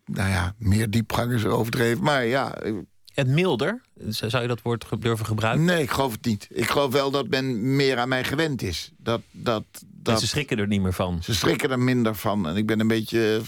nou 0.05 0.29
ja, 0.29 0.55
meer 0.59 0.91
diepgangers 0.91 1.45
overdreven. 1.45 2.03
Maar 2.03 2.25
ja... 2.25 2.59
Het 3.15 3.29
milder? 3.29 3.81
Zou 4.09 4.43
je 4.43 4.49
dat 4.49 4.63
woord 4.63 4.87
durven 4.99 5.27
gebruiken? 5.27 5.65
Nee, 5.65 5.83
ik 5.83 5.91
geloof 5.91 6.13
het 6.13 6.25
niet. 6.25 6.49
Ik 6.51 6.71
geloof 6.71 6.93
wel 6.93 7.11
dat 7.11 7.29
men 7.29 7.77
meer 7.77 7.99
aan 7.99 8.09
mij 8.09 8.25
gewend 8.25 8.63
is. 8.63 8.93
Dat, 8.97 9.21
dat, 9.31 9.65
dat... 10.03 10.15
En 10.15 10.21
ze 10.21 10.27
schrikken 10.27 10.59
er 10.59 10.67
niet 10.67 10.81
meer 10.81 10.93
van? 10.93 11.23
Ze 11.23 11.35
schrikken 11.35 11.71
er 11.71 11.79
minder 11.79 12.15
van. 12.15 12.49
En 12.49 12.57
ik 12.57 12.67
ben 12.67 12.81
een 12.81 12.89
beetje... 12.89 13.41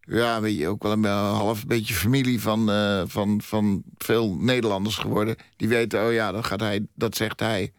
Ja, 0.00 0.40
weet 0.40 0.58
je, 0.58 0.68
ook 0.68 0.82
wel 0.82 0.92
een 0.92 1.04
half 1.04 1.66
beetje 1.66 1.94
familie 1.94 2.40
van, 2.40 2.70
uh, 2.70 3.02
van, 3.06 3.40
van 3.42 3.82
veel 3.98 4.34
Nederlanders 4.34 4.96
geworden. 4.96 5.36
Die 5.56 5.68
weten, 5.68 6.06
oh 6.06 6.12
ja, 6.12 6.32
dat, 6.32 6.46
gaat 6.46 6.60
hij, 6.60 6.86
dat 6.94 7.16
zegt 7.16 7.40
hij. 7.40 7.72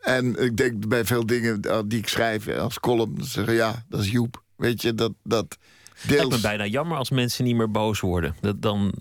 En 0.00 0.44
ik 0.44 0.56
denk 0.56 0.88
bij 0.88 1.04
veel 1.04 1.26
dingen 1.26 1.62
eh, 1.62 1.78
die 1.86 1.98
ik 1.98 2.08
schrijf 2.08 2.48
als 2.48 2.80
column, 2.80 3.24
zeggen 3.24 3.54
ja, 3.54 3.84
dat 3.88 4.00
is 4.00 4.10
Joep. 4.10 4.42
Weet 4.56 4.82
je, 4.82 4.94
dat, 4.94 5.12
dat 5.22 5.58
deels... 6.06 6.22
Het 6.22 6.30
me 6.30 6.40
bijna 6.40 6.66
jammer 6.66 6.98
als 6.98 7.10
mensen 7.10 7.44
niet 7.44 7.56
meer 7.56 7.70
boos 7.70 8.00
worden. 8.00 8.36
Dat 8.40 8.62
dan, 8.62 8.92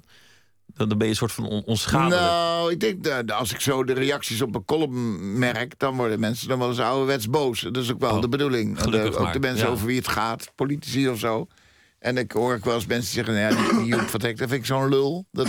dan 0.87 0.97
ben 0.97 1.07
je 1.07 1.13
een 1.13 1.15
soort 1.15 1.31
van 1.31 1.45
onschadelijk. 1.45 2.21
Nou, 2.21 2.71
ik 2.71 2.79
denk 2.79 3.03
dat 3.03 3.31
als 3.31 3.53
ik 3.53 3.59
zo 3.59 3.83
de 3.83 3.93
reacties 3.93 4.41
op 4.41 4.55
een 4.55 4.65
column 4.65 5.39
merk... 5.39 5.79
dan 5.79 5.95
worden 5.95 6.19
mensen 6.19 6.47
dan 6.47 6.59
wel 6.59 6.69
eens 6.69 6.79
ouderwets 6.79 7.29
boos. 7.29 7.61
Dat 7.61 7.77
is 7.77 7.91
ook 7.91 7.99
wel 7.99 8.15
oh, 8.15 8.21
de 8.21 8.29
bedoeling. 8.29 8.79
De, 8.79 9.17
ook 9.17 9.33
de 9.33 9.39
mensen 9.39 9.65
ja. 9.65 9.71
over 9.71 9.85
wie 9.85 9.97
het 9.97 10.07
gaat, 10.07 10.51
politici 10.55 11.09
of 11.09 11.19
zo. 11.19 11.47
En 11.99 12.17
ik 12.17 12.31
hoor 12.31 12.55
ik 12.55 12.63
wel 12.63 12.75
eens 12.75 12.85
mensen 12.85 13.13
zeggen... 13.13 13.33
Nou 13.33 13.55
ja, 13.55 13.77
die, 13.77 13.85
Joep 13.85 14.11
dat 14.11 14.21
vind 14.21 14.51
ik 14.51 14.65
zo'n 14.65 14.89
lul. 14.89 15.25
Dat, 15.31 15.47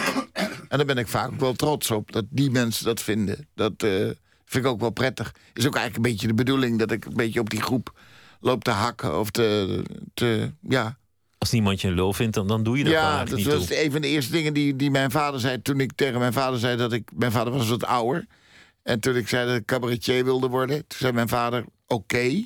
en 0.69 0.77
daar 0.77 0.87
ben 0.87 0.99
ik 0.99 1.09
vaak 1.09 1.31
ook 1.33 1.41
wel 1.41 1.53
trots 1.53 1.91
op. 1.91 2.13
Dat 2.13 2.25
die 2.29 2.51
mensen 2.51 2.85
dat 2.85 3.01
vinden. 3.01 3.49
Dat... 3.55 3.83
Uh, 3.83 4.11
Vind 4.51 4.65
ik 4.65 4.71
ook 4.71 4.81
wel 4.81 4.91
prettig. 4.91 5.35
Is 5.53 5.67
ook 5.67 5.75
eigenlijk 5.75 5.97
een 5.97 6.13
beetje 6.13 6.27
de 6.27 6.35
bedoeling 6.35 6.79
dat 6.79 6.91
ik 6.91 7.05
een 7.05 7.15
beetje 7.15 7.41
op 7.41 7.51
die 7.51 7.63
groep 7.63 7.99
loop 8.41 8.65
te 8.65 8.71
hakken 8.71 9.19
of 9.19 9.31
te. 9.31 9.83
te 10.15 10.53
ja. 10.69 10.99
Als 11.41 11.51
niemand 11.51 11.81
je 11.81 11.89
een 11.89 11.95
lul 11.95 12.13
vindt, 12.13 12.35
dan, 12.35 12.49
dan 12.49 12.63
doe 12.63 12.79
je 12.79 12.85
dat 12.85 12.93
ja, 12.93 13.25
dat 13.25 13.43
was 13.43 13.67
toe. 13.67 13.85
een 13.85 13.93
van 13.93 14.01
de 14.01 14.09
eerste 14.09 14.33
dingen 14.33 14.53
die, 14.53 14.77
die 14.77 14.91
mijn 14.91 15.11
vader 15.11 15.41
zei 15.41 15.63
toen 15.63 15.81
ik 15.81 15.93
tegen 15.95 16.19
mijn 16.19 16.33
vader 16.33 16.59
zei 16.59 16.77
dat 16.77 16.93
ik. 16.93 17.11
Mijn 17.15 17.33
vader 17.33 17.53
was 17.53 17.69
wat 17.69 17.85
ouder. 17.85 18.27
En 18.83 19.01
toen 19.01 19.17
ik 19.17 19.29
zei 19.29 19.47
dat 19.47 19.57
ik 19.57 19.65
cabaretier 19.65 20.25
wilde 20.25 20.49
worden, 20.49 20.77
toen 20.77 20.99
zei 20.99 21.13
mijn 21.13 21.29
vader: 21.29 21.65
Oké, 21.87 22.45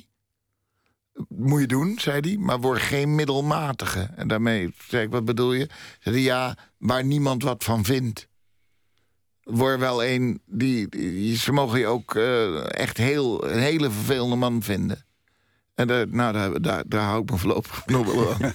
moet 1.27 1.59
je 1.59 1.67
doen, 1.67 1.99
zei 1.99 2.19
hij, 2.19 2.37
maar 2.37 2.59
word 2.59 2.81
geen 2.81 3.15
middelmatige. 3.15 4.09
En 4.15 4.27
daarmee 4.27 4.73
zei 4.87 5.03
ik: 5.03 5.11
Wat 5.11 5.25
bedoel 5.25 5.53
je? 5.53 5.69
Zei 5.99 6.15
hij: 6.15 6.23
Ja, 6.23 6.57
waar 6.77 7.05
niemand 7.05 7.43
wat 7.43 7.63
van 7.63 7.85
vindt 7.85 8.27
word 9.45 9.79
wel 9.79 10.03
een 10.03 10.41
die, 10.45 10.89
die, 10.89 11.37
Ze 11.37 11.51
mogen 11.51 11.79
je 11.79 11.87
ook 11.87 12.15
uh, 12.15 12.73
echt 12.79 12.97
heel, 12.97 13.51
een 13.51 13.59
hele 13.59 13.91
vervelende 13.91 14.35
man 14.35 14.63
vinden. 14.63 15.04
En 15.75 15.87
daar, 15.87 16.07
nou, 16.07 16.33
daar, 16.33 16.61
daar, 16.61 16.83
daar 16.87 17.03
hou 17.03 17.21
ik 17.21 17.31
me 17.31 17.37
voorlopig 17.37 17.85
nog 17.85 18.13
wel 18.13 18.33
aan. 18.33 18.39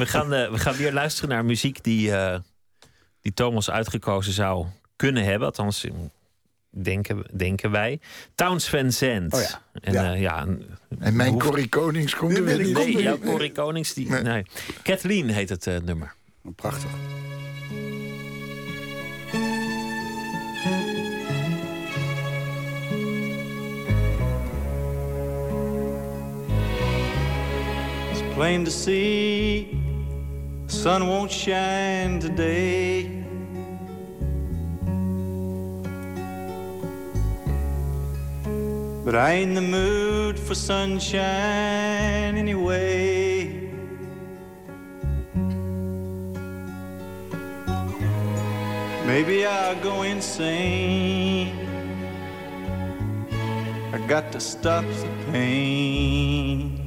we, 0.00 0.06
gaan, 0.06 0.34
uh, 0.34 0.50
we 0.50 0.58
gaan 0.58 0.74
weer 0.74 0.92
luisteren 0.92 1.30
naar 1.30 1.44
muziek 1.44 1.84
die, 1.84 2.08
uh, 2.08 2.36
die 3.20 3.34
Thomas 3.34 3.70
uitgekozen 3.70 4.32
zou 4.32 4.66
kunnen 4.96 5.24
hebben. 5.24 5.46
Althans, 5.46 5.86
denken, 6.70 7.24
denken 7.36 7.70
wij. 7.70 8.00
Towns 8.34 8.68
Van 8.68 8.92
Zandt. 8.92 9.34
Oh 9.34 9.40
ja. 9.40 9.62
En, 9.72 9.92
ja. 9.92 10.12
ja 10.12 10.46
en 10.98 11.16
mijn 11.16 11.32
hoeft... 11.32 11.44
Corrie 11.44 11.68
Konings 11.68 12.16
komt 12.16 12.36
er 12.36 12.42
nee, 12.42 12.72
nee, 12.72 13.02
jouw 13.02 13.18
Corrie 13.18 13.52
Konings. 13.52 13.94
Die, 13.94 14.08
nee. 14.08 14.22
nee. 14.22 14.42
Kathleen 14.82 15.28
heet 15.28 15.48
het 15.48 15.84
nummer. 15.84 16.14
Prachtig. 16.56 16.90
Plain 28.42 28.64
to 28.64 28.72
see, 28.72 29.68
the 30.66 30.72
sun 30.72 31.06
won't 31.06 31.30
shine 31.30 32.18
today. 32.18 33.04
But 39.04 39.14
I 39.14 39.34
ain't 39.34 39.50
in 39.50 39.54
the 39.54 39.60
mood 39.60 40.40
for 40.40 40.56
sunshine 40.56 41.22
anyway. 42.36 43.70
Maybe 49.06 49.46
I'll 49.46 49.80
go 49.80 50.02
insane. 50.02 51.56
I 53.92 54.04
got 54.08 54.32
to 54.32 54.40
stop 54.40 54.84
the 54.84 55.08
pain. 55.30 56.81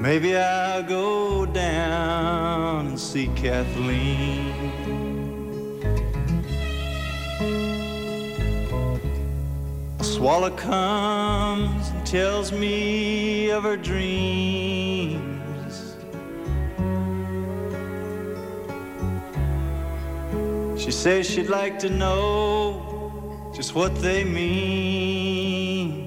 Maybe 0.00 0.34
I'll 0.34 0.82
go 0.82 1.44
down 1.44 2.86
and 2.86 2.98
see 2.98 3.26
Kathleen. 3.36 4.54
A 9.98 10.02
swallow 10.02 10.52
comes 10.52 11.90
and 11.90 12.06
tells 12.06 12.50
me 12.50 13.50
of 13.50 13.64
her 13.64 13.76
dreams. 13.76 15.20
She 20.82 20.90
says 20.90 21.28
she'd 21.28 21.50
like 21.50 21.78
to 21.80 21.90
know 21.90 23.52
just 23.54 23.74
what 23.74 23.94
they 23.96 24.24
mean. 24.24 25.99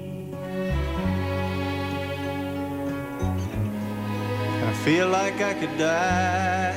Feel 4.84 5.08
like 5.08 5.40
I 5.40 5.54
could 5.54 5.78
die 5.78 6.74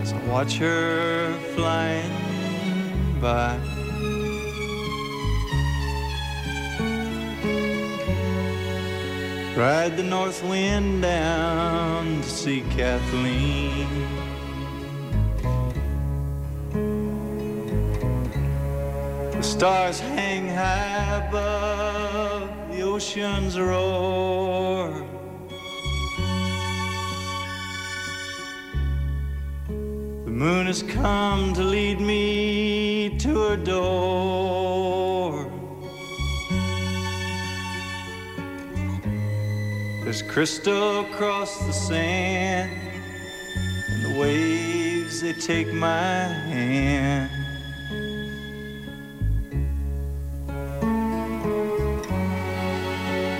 as 0.00 0.12
I 0.12 0.18
watch 0.26 0.58
her 0.58 1.32
flying 1.54 2.10
by. 3.20 3.56
Ride 9.56 9.96
the 9.96 10.02
north 10.02 10.42
wind 10.42 11.02
down 11.02 12.22
to 12.22 12.28
see 12.28 12.62
Kathleen. 12.70 13.86
The 19.30 19.42
stars 19.42 20.00
hang 20.00 20.48
high 20.48 21.28
above 21.28 22.50
the 22.72 22.82
ocean's 22.82 23.56
roar. 23.56 25.11
Moon 30.42 30.66
has 30.66 30.82
come 30.82 31.54
to 31.54 31.62
lead 31.62 32.00
me 32.00 33.16
to 33.16 33.28
her 33.42 33.56
door. 33.56 35.46
There's 40.02 40.22
crystal 40.22 41.02
across 41.06 41.64
the 41.64 41.72
sand, 41.72 42.72
and 43.88 44.04
the 44.04 44.18
waves 44.18 45.20
they 45.20 45.32
take 45.34 45.72
my 45.72 46.24
hand. 46.50 47.30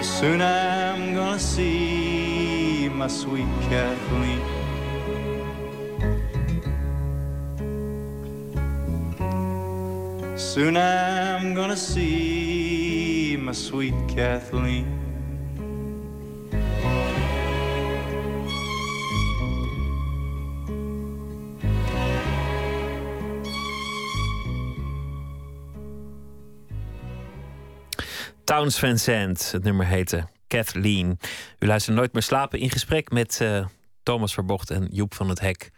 Soon 0.05 0.41
I'm 0.41 1.15
gonna 1.15 1.41
see 1.41 2.89
my 2.95 3.09
sweet 3.09 3.53
Kathleen. 3.63 4.52
Soon 10.53 10.77
I'm 10.77 11.55
gonna 11.55 11.77
see 11.77 13.39
my 13.41 13.53
sweet 13.53 13.95
Kathleen. 14.15 14.87
Towns 28.45 28.79
Van 28.79 28.99
Zandt, 28.99 29.53
het 29.53 29.63
nummer 29.63 29.87
heette 29.87 30.29
Kathleen. 30.47 31.19
U 31.59 31.67
luistert 31.67 31.97
Nooit 31.97 32.13
meer 32.13 32.23
slapen 32.23 32.59
in 32.59 32.71
gesprek 32.71 33.11
met 33.11 33.41
eh, 33.41 33.67
Thomas 34.03 34.35
Verbocht 34.35 34.71
en 34.71 34.89
Joep 34.91 35.15
van 35.15 35.29
het 35.29 35.41
Hek. 35.41 35.71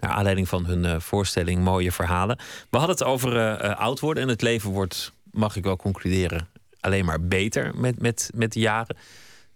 Naar 0.00 0.10
aanleiding 0.10 0.48
van 0.48 0.66
hun 0.66 0.84
eh, 0.84 1.00
voorstelling 1.00 1.64
Mooie 1.64 1.92
Verhalen. 1.92 2.36
We 2.70 2.76
hadden 2.78 2.96
het 2.96 3.04
over 3.04 3.36
eh, 3.36 3.78
oud 3.78 4.00
worden 4.00 4.22
en 4.22 4.28
het 4.28 4.42
leven 4.42 4.70
wordt, 4.70 5.12
mag 5.30 5.56
ik 5.56 5.64
wel 5.64 5.76
concluderen, 5.76 6.48
alleen 6.80 7.04
maar 7.04 7.20
beter 7.20 7.72
met, 7.74 8.00
met, 8.00 8.30
met 8.34 8.52
de 8.52 8.60
jaren. 8.60 8.96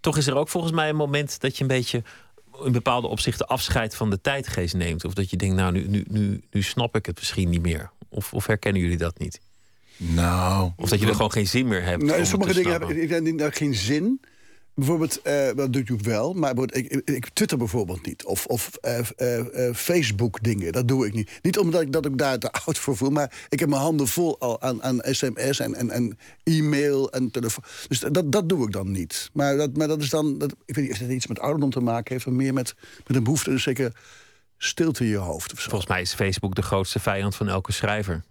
Toch 0.00 0.16
is 0.16 0.26
er 0.26 0.36
ook 0.36 0.48
volgens 0.48 0.72
mij 0.72 0.88
een 0.88 0.96
moment 0.96 1.40
dat 1.40 1.56
je 1.56 1.62
een 1.62 1.68
beetje 1.68 2.02
in 2.64 2.72
bepaalde 2.72 3.06
opzichten 3.06 3.46
afscheid 3.46 3.96
van 3.96 4.10
de 4.10 4.20
tijdgeest 4.20 4.74
neemt. 4.74 5.04
Of 5.04 5.14
dat 5.14 5.30
je 5.30 5.36
denkt, 5.36 5.56
nou, 5.56 5.72
nu, 5.72 5.88
nu, 5.88 6.04
nu, 6.08 6.42
nu 6.50 6.62
snap 6.62 6.96
ik 6.96 7.06
het 7.06 7.18
misschien 7.18 7.48
niet 7.48 7.62
meer. 7.62 7.90
Of, 8.08 8.34
of 8.34 8.46
herkennen 8.46 8.82
jullie 8.82 8.96
dat 8.96 9.18
niet? 9.18 9.40
Nou. 9.96 10.72
Of 10.76 10.88
dat 10.88 11.00
je 11.00 11.06
er 11.06 11.14
gewoon 11.14 11.32
geen 11.32 11.46
zin 11.46 11.68
meer 11.68 11.82
hebt. 11.82 12.02
Nou, 12.02 12.18
om 12.18 12.24
sommige 12.24 12.54
dingen 12.54 12.70
hebben 12.70 13.42
ik, 13.42 13.54
geen 13.54 13.74
zin. 13.74 14.20
Bijvoorbeeld, 14.74 15.22
eh 15.22 15.46
dat 15.46 15.56
doet 15.56 15.72
YouTube 15.72 16.10
wel, 16.10 16.32
maar 16.32 16.54
ik, 16.56 17.02
ik 17.04 17.28
Twitter 17.28 17.58
bijvoorbeeld 17.58 18.06
niet. 18.06 18.24
Of, 18.24 18.46
of 18.46 18.70
eh, 18.80 18.98
eh, 18.98 19.74
Facebook 19.74 20.42
dingen, 20.42 20.72
dat 20.72 20.88
doe 20.88 21.06
ik 21.06 21.12
niet. 21.12 21.30
Niet 21.42 21.58
omdat 21.58 21.80
ik, 21.80 21.92
dat 21.92 22.06
ik 22.06 22.18
daar 22.18 22.38
te 22.38 22.52
oud 22.52 22.78
voor 22.78 22.96
voel, 22.96 23.10
maar 23.10 23.46
ik 23.48 23.60
heb 23.60 23.68
mijn 23.68 23.80
handen 23.80 24.06
vol 24.06 24.40
al 24.40 24.60
aan, 24.60 24.82
aan 24.82 24.98
sms 25.02 25.60
en, 25.60 25.74
en, 25.74 25.90
en 25.90 26.18
e-mail 26.42 27.12
en 27.12 27.30
telefoon. 27.30 27.64
Dus 27.88 28.00
dat, 28.00 28.32
dat 28.32 28.48
doe 28.48 28.66
ik 28.66 28.72
dan 28.72 28.90
niet. 28.90 29.30
Maar 29.32 29.56
dat, 29.56 29.76
maar 29.76 29.88
dat 29.88 30.02
is 30.02 30.10
dan, 30.10 30.38
dat, 30.38 30.54
ik 30.64 30.74
weet 30.74 30.84
niet 30.84 30.92
of 30.92 30.98
dat 30.98 31.10
iets 31.10 31.26
met 31.26 31.38
ouderdom 31.38 31.70
te 31.70 31.80
maken 31.80 32.12
heeft, 32.12 32.26
maar 32.26 32.34
meer 32.34 32.52
met, 32.52 32.74
met 33.06 33.16
een 33.16 33.24
behoefte, 33.24 33.50
dus 33.50 33.62
zeker 33.62 33.92
stilte 34.58 35.04
in 35.04 35.10
je 35.10 35.16
hoofd. 35.16 35.52
Volgens 35.54 35.86
mij 35.86 36.00
is 36.00 36.14
Facebook 36.14 36.54
de 36.54 36.62
grootste 36.62 37.00
vijand 37.00 37.36
van 37.36 37.48
elke 37.48 37.72
schrijver. 37.72 38.24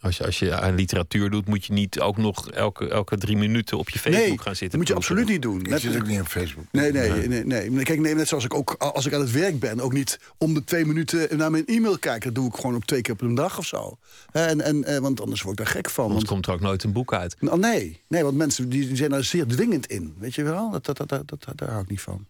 Als 0.00 0.16
je, 0.16 0.24
als 0.24 0.38
je 0.38 0.60
aan 0.60 0.74
literatuur 0.74 1.30
doet, 1.30 1.46
moet 1.48 1.64
je 1.64 1.72
niet 1.72 2.00
ook 2.00 2.16
nog 2.16 2.50
elke, 2.50 2.88
elke 2.88 3.16
drie 3.16 3.36
minuten 3.36 3.78
op 3.78 3.90
je 3.90 3.98
Facebook 3.98 4.26
nee, 4.26 4.38
gaan 4.38 4.56
zitten. 4.56 4.68
dat 4.68 4.78
moet 4.78 4.88
je 4.88 4.94
absoluut 4.94 5.28
niet 5.28 5.42
doen. 5.42 5.66
Ik 5.66 5.78
zit 5.78 5.96
ook 5.96 6.06
niet 6.06 6.20
op 6.20 6.26
Facebook. 6.26 6.64
Nee, 6.72 6.92
nee, 6.92 7.28
nee. 7.28 7.44
nee. 7.44 7.82
Kijk, 7.82 8.00
nee, 8.00 8.14
net 8.14 8.28
zoals 8.28 8.44
ik 8.44 8.54
ook 8.54 8.72
als 8.72 9.06
ik 9.06 9.12
aan 9.12 9.20
het 9.20 9.30
werk 9.30 9.58
ben, 9.58 9.80
ook 9.80 9.92
niet 9.92 10.20
om 10.38 10.54
de 10.54 10.64
twee 10.64 10.84
minuten 10.84 11.36
naar 11.36 11.50
mijn 11.50 11.66
e-mail 11.66 11.98
kijken. 11.98 12.34
Dat 12.34 12.34
doe 12.34 12.52
ik 12.52 12.54
gewoon 12.60 12.74
op 12.74 12.84
twee 12.84 13.00
keer 13.00 13.14
per 13.16 13.34
dag 13.34 13.58
of 13.58 13.66
zo. 13.66 13.98
En, 14.32 14.60
en, 14.60 14.84
eh, 14.84 14.98
want 14.98 15.20
anders 15.20 15.42
word 15.42 15.58
ik 15.58 15.64
daar 15.64 15.74
gek 15.74 15.90
van. 15.90 16.04
Anders 16.04 16.24
Want, 16.24 16.32
komt 16.34 16.46
er 16.46 16.52
ook 16.52 16.60
nooit 16.60 16.82
een 16.82 16.92
boek 16.92 17.14
uit. 17.14 17.36
Nou, 17.40 17.58
nee, 17.58 18.00
nee, 18.08 18.22
want 18.22 18.36
mensen 18.36 18.68
die, 18.68 18.96
zijn 18.96 19.10
daar 19.10 19.24
zeer 19.24 19.46
dwingend 19.46 19.86
in. 19.86 20.14
Weet 20.18 20.34
je 20.34 20.42
wel? 20.42 20.70
Dat, 20.70 20.84
dat, 20.84 20.96
dat, 20.96 21.08
dat, 21.08 21.26
dat- 21.28 21.52
daar 21.54 21.68
hou 21.70 21.82
ik 21.82 21.90
niet 21.90 22.00
van. 22.00 22.26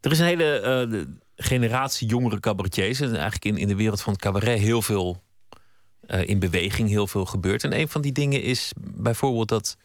Er 0.00 0.10
is 0.10 0.18
een 0.18 0.26
hele 0.26 0.60
eh, 0.60 1.00
generatie 1.36 2.08
jongere 2.08 2.40
cabaretiers. 2.40 3.00
En 3.00 3.08
eigenlijk 3.08 3.44
in, 3.44 3.56
in 3.56 3.68
de 3.68 3.76
wereld 3.76 4.00
van 4.00 4.12
het 4.12 4.22
cabaret 4.22 4.58
heel 4.58 4.82
veel 4.82 5.22
eh, 6.10 6.28
in 6.28 6.38
beweging, 6.38 6.88
heel 6.88 7.06
veel 7.06 7.24
gebeurt. 7.24 7.64
En 7.64 7.78
een 7.78 7.88
van 7.88 8.00
die 8.00 8.12
dingen 8.12 8.42
is 8.42 8.72
bijvoorbeeld 8.76 9.48
dat 9.48 9.76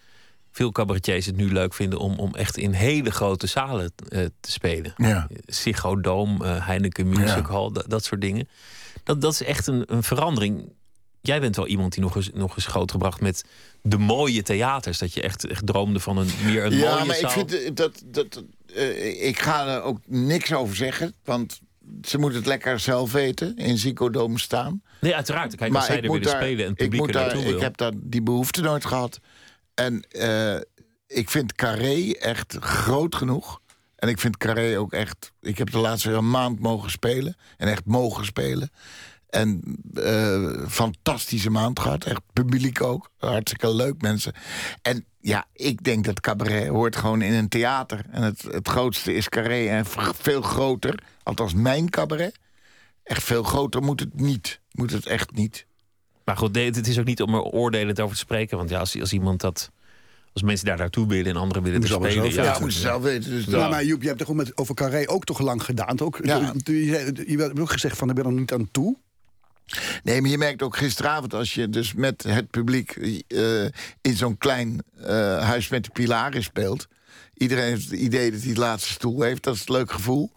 veel 0.52 0.72
cabaretiers 0.72 1.26
het 1.26 1.36
nu 1.36 1.52
leuk 1.52 1.74
vinden 1.74 2.00
om, 2.00 2.20
om 2.20 2.36
echt 2.36 2.58
in 2.58 2.72
hele 2.72 3.12
grote 3.12 3.48
zalen 3.48 3.94
eh, 4.08 4.26
te 4.40 4.52
spelen. 4.52 4.94
Ja. 4.98 5.28
Ziggo 5.46 6.02
Dome, 6.02 6.46
eh, 6.46 6.68
Heineken 6.68 7.10
Music 7.10 7.46
Hall, 7.46 7.72
dat, 7.88 8.04
soort 8.04 8.22
dingen. 8.22 8.50
Dat, 9.04 9.22
dat 9.22 9.34
is 9.34 9.44
echt 9.44 9.68
een, 9.68 9.84
een 9.86 10.04
verandering. 10.04 10.74
Jij 11.22 11.40
bent 11.40 11.56
wel 11.56 11.68
iemand 11.68 11.94
die 11.94 12.02
nog 12.02 12.16
eens, 12.16 12.30
nog 12.34 12.56
eens 12.56 12.66
grootgebracht 12.68 13.22
met 13.22 13.44
de 13.82 13.98
mooie 13.98 14.44
theaters. 14.44 14.98
Dat 14.98 15.14
je 15.14 15.22
echt, 15.22 15.48
echt 15.48 15.66
droomde 15.66 16.00
van 16.00 16.18
een 16.18 16.30
meer 16.46 16.66
een 16.66 16.78
ja, 16.78 16.94
mooie 16.94 17.06
maar 17.06 17.16
zaal. 17.16 17.40
ik 17.40 17.50
vind 17.50 17.78
dat. 17.78 18.04
dat 18.06 18.44
ik 19.20 19.40
ga 19.40 19.68
er 19.68 19.82
ook 19.82 20.00
niks 20.06 20.54
over 20.54 20.76
zeggen. 20.76 21.14
Want 21.24 21.60
ze 22.02 22.18
moeten 22.18 22.40
het 22.40 22.48
lekker 22.48 22.80
zelf 22.80 23.12
weten. 23.12 23.58
In 23.58 23.78
Zico 23.78 24.10
Dome 24.10 24.40
staan. 24.40 24.82
Nee, 25.02 25.16
uiteraard. 25.16 25.56
Kijk, 25.56 25.76
als 25.76 25.86
zij 25.86 26.02
er 26.02 26.12
willen 26.12 26.30
spelen 26.30 26.66
en 26.66 26.72
het 26.72 26.82
ik, 26.82 26.90
publiek 26.90 27.00
moet 27.00 27.16
er 27.16 27.30
daar, 27.30 27.38
wil. 27.38 27.56
ik 27.56 27.60
heb 27.60 27.78
daar 27.78 27.92
die 27.96 28.22
behoefte 28.22 28.62
nooit 28.62 28.86
gehad. 28.86 29.20
En 29.74 30.02
eh, 30.10 30.56
ik 31.08 31.30
vind 31.30 31.54
Carré 31.54 32.12
echt 32.12 32.58
groot 32.60 33.16
genoeg. 33.16 33.62
En 33.96 34.10
ik 34.10 34.20
vind 34.20 34.38
Carré 34.38 34.80
ook 34.80 34.94
echt... 34.94 35.34
Ik 35.42 35.58
heb 35.58 35.72
de 35.72 35.78
laatste 35.78 36.10
weer 36.10 36.18
een 36.18 36.30
maand 36.30 36.60
mogen 36.60 36.90
spelen. 36.90 37.36
En 37.58 37.68
echt 37.68 37.86
mogen 37.86 38.26
spelen. 38.26 38.70
En 39.30 39.62
eh, 39.94 40.68
fantastische 40.68 41.50
maand 41.50 41.80
gehad. 41.80 42.04
Echt 42.04 42.22
publiek 42.34 42.82
ook. 42.82 43.10
Hartstikke 43.18 43.76
leuk 43.76 44.02
mensen. 44.02 44.34
En 44.82 45.06
ja, 45.20 45.46
ik 45.54 45.84
denk 45.84 46.06
dat 46.06 46.20
cabaret 46.20 46.68
hoort 46.68 46.96
gewoon 46.96 47.22
in 47.22 47.34
een 47.34 47.50
theater. 47.50 48.06
En 48.12 48.22
het, 48.22 48.42
het 48.42 48.68
grootste 48.68 49.14
is 49.14 49.30
Carré. 49.30 49.68
En 49.68 49.86
veel 50.20 50.42
groter. 50.42 51.00
Althans 51.24 51.54
mijn 51.54 51.90
cabaret. 51.90 52.40
Echt 53.06 53.24
veel 53.24 53.44
groter 53.44 53.82
moet 53.82 54.00
het 54.00 54.20
niet. 54.20 54.60
Moet 54.72 54.92
het 54.92 55.06
echt 55.06 55.32
niet. 55.32 55.66
Maar 56.26 56.38
goed, 56.38 56.56
het 56.56 56.88
is 56.88 57.00
ook 57.00 57.06
niet 57.06 57.22
om 57.22 57.34
er 57.34 57.42
oordelend 57.42 58.00
over 58.00 58.16
te 58.16 58.22
spreken. 58.22 58.58
Want 58.58 58.70
ja, 58.70 58.80
als, 58.80 59.00
als 59.00 59.14
iemand 59.14 59.42
dat. 59.42 59.72
Als 60.34 60.44
mensen 60.44 60.66
daar 60.66 60.78
naartoe 60.78 61.08
willen 61.08 61.32
en 61.32 61.38
anderen 61.38 61.64
willen 61.64 61.84
er 61.84 61.90
allemaal 61.92 62.10
spelen. 62.12 62.32
zelf 62.32 62.46
Ja, 62.46 62.50
weten. 62.52 62.64
moet 62.66 62.74
je 62.74 62.80
zelf 62.80 63.02
weten. 63.04 63.30
Dus 63.30 63.46
Maar, 63.46 63.70
maar 63.70 63.86
Joep, 63.86 64.02
je 64.02 64.08
hebt 64.08 64.20
toch 64.20 64.30
ook 64.30 64.36
met, 64.36 64.58
over 64.58 64.76
Carré 64.76 65.10
ook 65.10 65.24
toch 65.24 65.40
lang 65.40 65.64
gedaan? 65.64 66.00
Ook, 66.00 66.20
Ja. 66.24 66.54
je, 66.64 66.86
je, 66.86 67.24
je 67.28 67.38
hebt 67.38 67.60
ook 67.60 67.72
gezegd 67.72 67.98
van, 67.98 68.10
ik 68.10 68.16
ben 68.16 68.24
er 68.26 68.32
nog 68.32 68.40
niet 68.40 68.54
aan 68.54 68.72
toe. 68.72 68.98
Nee, 70.04 70.22
maar 70.22 70.30
je 70.30 70.38
merkt 70.38 70.62
ook 70.62 70.78
gisteravond 70.78 71.34
als 71.34 71.54
je 71.54 71.70
dus 71.70 71.94
met 71.94 72.24
het 72.24 72.50
publiek 72.50 72.90
eh, 73.28 73.64
in 74.02 74.16
zo'n 74.16 74.38
klein 74.38 74.84
eh, 74.98 75.08
huis 75.44 75.68
met 75.70 75.84
de 75.84 75.90
pilaren 75.94 76.44
speelt. 76.44 76.88
Iedereen 77.34 77.64
heeft 77.70 77.90
het 77.90 78.00
idee 78.00 78.32
dat 78.32 78.42
hij 78.42 78.54
de 78.54 78.60
laatste 78.60 78.92
stoel 78.92 79.22
heeft. 79.22 79.44
Dat 79.44 79.54
is 79.54 79.60
het 79.60 79.70
leuk 79.70 79.92
gevoel. 79.92 80.32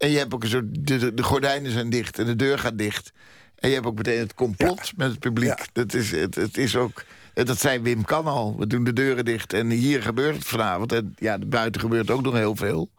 En 0.00 0.10
je 0.10 0.18
hebt 0.18 0.34
ook 0.34 0.42
een 0.42 0.48
soort. 0.48 0.86
De, 0.86 0.96
de, 0.96 1.14
de 1.14 1.22
gordijnen 1.22 1.72
zijn 1.72 1.90
dicht 1.90 2.18
en 2.18 2.26
de 2.26 2.36
deur 2.36 2.58
gaat 2.58 2.78
dicht. 2.78 3.12
En 3.54 3.68
je 3.68 3.74
hebt 3.74 3.86
ook 3.86 3.96
meteen 3.96 4.18
het 4.18 4.34
complot 4.34 4.92
met 4.96 5.10
het 5.10 5.18
publiek. 5.18 5.66
Dat, 5.72 5.94
is, 5.94 6.10
het, 6.10 6.34
het 6.34 6.56
is 6.56 6.76
ook. 6.76 7.04
Dat 7.34 7.58
zei 7.58 7.80
Wim 7.80 8.04
kan 8.04 8.26
al. 8.26 8.58
We 8.58 8.66
doen 8.66 8.84
de 8.84 8.92
deuren 8.92 9.24
dicht 9.24 9.52
en 9.52 9.70
hier 9.70 10.02
gebeurt 10.02 10.34
het 10.34 10.44
vanavond. 10.44 10.92
En 10.92 11.14
ja, 11.16 11.38
buiten 11.38 11.80
gebeurt 11.80 12.10
ook 12.10 12.22
nog 12.22 12.34
heel 12.34 12.56
veel. 12.56 12.90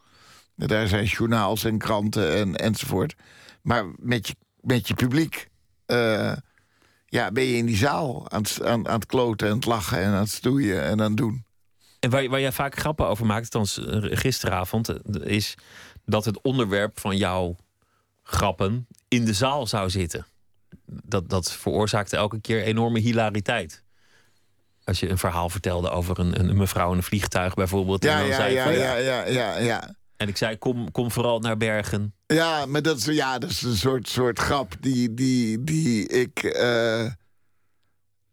Daar 0.56 0.88
zijn 0.88 1.06
journaals 1.06 1.64
en 1.64 1.78
kranten 1.78 2.34
en, 2.34 2.56
enzovoort. 2.56 3.16
Maar 3.62 3.86
met 3.98 4.28
je, 4.28 4.36
met 4.60 4.88
je 4.88 4.94
publiek 4.94 5.50
eh, 5.86 6.34
ja, 7.06 7.32
ben 7.32 7.44
je 7.44 7.58
in 7.58 7.66
die 7.66 7.76
zaal 7.76 8.30
aan 8.30 8.42
het, 8.42 8.64
aan, 8.64 8.88
aan 8.88 9.00
het 9.00 9.06
kloten 9.06 9.48
en 9.48 9.56
het 9.56 9.66
lachen 9.66 10.00
en 10.00 10.12
aan 10.12 10.20
het 10.20 10.30
stoeien 10.30 10.84
en 10.84 11.02
aan 11.02 11.08
het 11.08 11.18
doen. 11.18 11.46
En 12.02 12.10
waar, 12.10 12.30
waar 12.30 12.40
jij 12.40 12.52
vaak 12.52 12.80
grappen 12.80 13.08
over 13.08 13.26
maakt, 13.26 13.44
althans 13.44 13.78
eh, 13.78 14.18
gisteravond, 14.18 14.90
eh, 14.90 14.98
is 15.22 15.56
dat 16.12 16.26
het 16.26 16.42
onderwerp 16.42 17.00
van 17.00 17.18
jouw 17.18 17.56
grappen 18.24 18.88
in 19.08 19.26
de 19.26 19.34
zaal 19.34 19.68
zou 19.68 19.90
zitten. 19.90 20.26
Dat, 20.86 21.30
dat 21.30 21.52
veroorzaakte 21.52 22.18
elke 22.18 22.42
keer 22.42 22.64
enorme 22.64 23.00
hilariteit. 23.00 23.84
Als 24.84 25.00
je 25.00 25.10
een 25.10 25.18
verhaal 25.18 25.50
vertelde 25.50 25.90
over 25.90 26.20
een, 26.20 26.40
een 26.40 26.58
mevrouw 26.58 26.92
in 26.92 26.98
een 26.98 27.04
vliegtuig 27.04 27.54
bijvoorbeeld. 27.54 28.04
Ja, 28.04 28.14
en 28.14 28.20
dan 28.20 28.28
ja, 28.28 28.36
zei 28.36 28.54
ja, 28.54 28.64
van, 28.64 28.74
ja, 28.74 28.96
ja, 28.96 29.26
ja, 29.26 29.58
ja. 29.58 29.96
En 30.18 30.28
ik 30.28 30.38
zei, 30.38 30.58
kom, 30.58 30.92
kom 30.92 31.12
vooral 31.12 31.40
naar 31.40 31.58
Bergen. 31.58 32.14
Ja, 32.28 32.66
maar 32.66 32.82
dat 32.82 32.98
is, 32.98 33.06
ja, 33.06 33.40
dat 33.40 33.50
is 33.50 33.62
een 33.62 33.76
soort, 33.76 34.08
soort 34.08 34.40
grap 34.40 34.76
die, 34.80 35.14
die, 35.14 35.64
die 35.64 36.08
ik. 36.08 36.44
eh, 36.44 37.06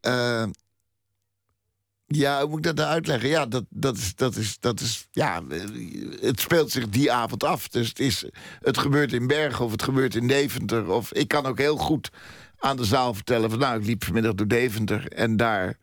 eh, 0.00 0.48
ja, 2.10 2.40
hoe 2.40 2.48
moet 2.48 2.58
ik 2.58 2.64
dat 2.64 2.76
nou 2.76 2.88
uitleggen? 2.88 3.28
Ja, 3.28 3.46
dat, 3.46 3.64
dat, 3.70 3.96
is, 3.96 4.14
dat, 4.14 4.36
is, 4.36 4.56
dat 4.60 4.80
is. 4.80 5.08
Ja, 5.10 5.42
het 6.20 6.40
speelt 6.40 6.70
zich 6.70 6.88
die 6.88 7.12
avond 7.12 7.44
af. 7.44 7.68
Dus 7.68 7.88
het, 7.88 7.98
is, 7.98 8.24
het 8.60 8.78
gebeurt 8.78 9.12
in 9.12 9.26
Bergen 9.26 9.64
of 9.64 9.70
het 9.70 9.82
gebeurt 9.82 10.14
in 10.14 10.26
Deventer. 10.28 10.88
Of 10.90 11.12
ik 11.12 11.28
kan 11.28 11.46
ook 11.46 11.58
heel 11.58 11.76
goed 11.76 12.10
aan 12.58 12.76
de 12.76 12.84
zaal 12.84 13.14
vertellen 13.14 13.50
van 13.50 13.58
nou, 13.58 13.78
ik 13.80 13.86
liep 13.86 14.04
vanmiddag 14.04 14.34
door 14.34 14.48
Deventer 14.48 15.12
en 15.12 15.36
daar. 15.36 15.76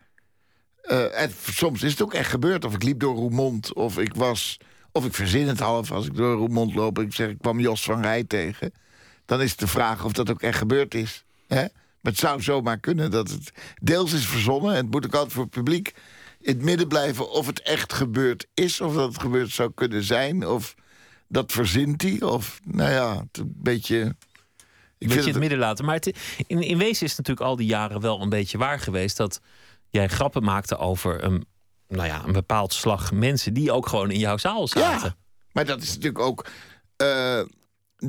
eh, 0.82 1.22
en 1.22 1.32
soms 1.52 1.84
is 1.84 1.92
het 1.92 2.02
ook 2.02 2.14
echt 2.14 2.30
gebeurd. 2.30 2.66
Of 2.66 2.74
ik 2.74 2.84
liep 2.84 3.00
door 3.00 3.16
Roermond, 3.16 3.74
of 3.74 3.98
ik 3.98 4.14
was. 4.16 4.58
Of 4.92 5.06
ik 5.06 5.14
verzin 5.14 5.48
het 5.48 5.60
half 5.60 5.92
als 5.92 6.06
ik 6.06 6.16
door 6.16 6.36
Roermond 6.36 6.76
loop. 6.76 6.98
en 6.98 7.04
Ik 7.04 7.14
zeg, 7.14 7.30
ik 7.30 7.38
kwam 7.40 7.60
Jos 7.60 7.84
van 7.84 8.02
Rij 8.02 8.24
tegen. 8.24 8.72
Dan 9.26 9.42
is 9.42 9.56
de 9.56 9.68
vraag 9.68 10.06
of 10.06 10.12
dat 10.12 10.30
ook 10.30 10.42
echt 10.42 10.58
gebeurd 10.58 10.94
is. 10.96 11.24
Hè? 11.48 11.66
Maar 12.02 12.14
het 12.14 12.18
zou 12.18 12.42
zomaar 12.42 12.80
kunnen 12.80 13.12
dat 13.12 13.30
het 13.30 13.52
deels 13.82 14.14
is 14.14 14.26
verzonnen. 14.26 14.72
En 14.72 14.78
het 14.82 14.92
moet 14.92 15.06
ook 15.06 15.14
altijd 15.14 15.34
voor 15.34 15.44
het 15.44 15.52
publiek 15.52 15.94
in 16.46 16.54
het 16.56 16.62
midden 16.64 16.88
blijven... 16.88 17.32
of 17.32 17.48
het 17.48 17.62
echt 17.62 17.94
gebeurd 17.94 18.48
is, 18.54 18.82
of 18.82 18.94
dat 18.94 19.08
het 19.14 19.22
gebeurd 19.22 19.50
zou 19.52 19.72
kunnen 19.76 20.04
zijn... 20.04 20.48
of 20.48 20.76
dat 21.28 21.52
verzint 21.52 22.02
hij, 22.02 22.22
of 22.22 22.60
nou 22.64 22.92
ja, 22.92 23.18
het 23.20 23.38
een 23.38 23.54
beetje... 23.56 24.16
Ik 24.98 25.08
beetje 25.08 25.22
in 25.22 25.28
het- 25.30 25.40
midden 25.40 25.58
laten. 25.60 25.86
Maar 25.86 25.96
het, 25.96 26.18
in, 26.48 26.62
in 26.62 26.78
wezen 26.78 27.06
is 27.06 27.10
het 27.10 27.18
natuurlijk 27.18 27.48
al 27.48 27.56
die 27.56 27.68
jaren 27.68 28.02
wel 28.02 28.22
een 28.22 28.30
beetje 28.30 28.58
waar 28.58 28.80
geweest 28.80 29.18
dat 29.18 29.42
jij 29.90 30.08
grappen 30.08 30.44
maakte 30.44 30.78
over 30.78 31.24
een, 31.24 31.46
nou 31.88 32.08
ja, 32.08 32.24
een 32.26 32.32
bepaald 32.34 32.74
slag 32.74 33.12
mensen 33.12 33.54
die 33.54 33.72
ook 33.72 33.88
gewoon 33.88 34.12
in 34.12 34.20
jouw 34.20 34.38
zaal 34.38 34.68
zaten. 34.68 35.08
Ja, 35.10 35.16
maar 35.52 35.66
dat 35.66 35.82
is 35.82 35.88
natuurlijk 35.88 36.20
ook. 36.20 36.46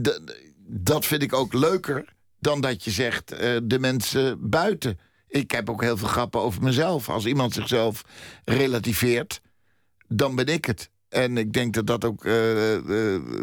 d- 0.03 0.20
dat 0.68 1.07
vind 1.07 1.22
ik 1.22 1.32
ook 1.32 1.53
leuker 1.53 2.05
dan 2.41 2.61
dat 2.61 2.84
je 2.84 2.91
zegt 2.91 3.32
eh, 3.32 3.57
de 3.62 3.78
mensen 3.78 4.51
buiten. 4.51 4.99
Ik 5.29 5.51
heb 5.51 5.70
ook 5.70 5.83
heel 5.83 5.97
veel 5.97 6.09
grappen 6.09 6.41
over 6.41 6.62
mezelf. 6.62 7.09
Als 7.09 7.27
iemand 7.27 7.53
zichzelf 7.53 8.03
relativeert, 8.45 9.41
dan 10.09 10.35
ben 10.35 10.47
ik 10.47 10.64
het. 10.64 10.91
En 11.09 11.37
ik 11.37 11.53
denk 11.53 11.74
dat 11.74 11.87
dat 11.87 12.05
ook 12.05 12.24
eh, 12.24 12.74
eh, 12.74 12.83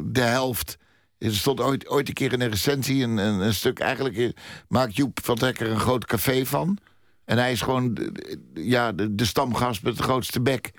de 0.03 0.21
helft. 0.21 0.77
Er 1.17 1.35
stond 1.35 1.59
ooit, 1.61 1.87
ooit 1.87 2.07
een 2.07 2.13
keer 2.13 2.33
in 2.33 2.41
een 2.41 2.49
recensie 2.49 3.03
een, 3.03 3.17
een, 3.17 3.39
een 3.39 3.53
stuk. 3.53 3.79
Eigenlijk 3.79 4.37
maakt 4.67 4.95
Joep 4.95 5.19
van 5.23 5.35
Dekker 5.35 5.69
een 5.69 5.79
groot 5.79 6.05
café 6.05 6.45
van. 6.45 6.77
En 7.25 7.37
hij 7.37 7.51
is 7.51 7.61
gewoon 7.61 7.97
ja, 8.53 8.91
de, 8.91 9.15
de 9.15 9.25
stamgast 9.25 9.83
met 9.83 9.97
de 9.97 10.03
grootste 10.03 10.41
bek. 10.41 10.71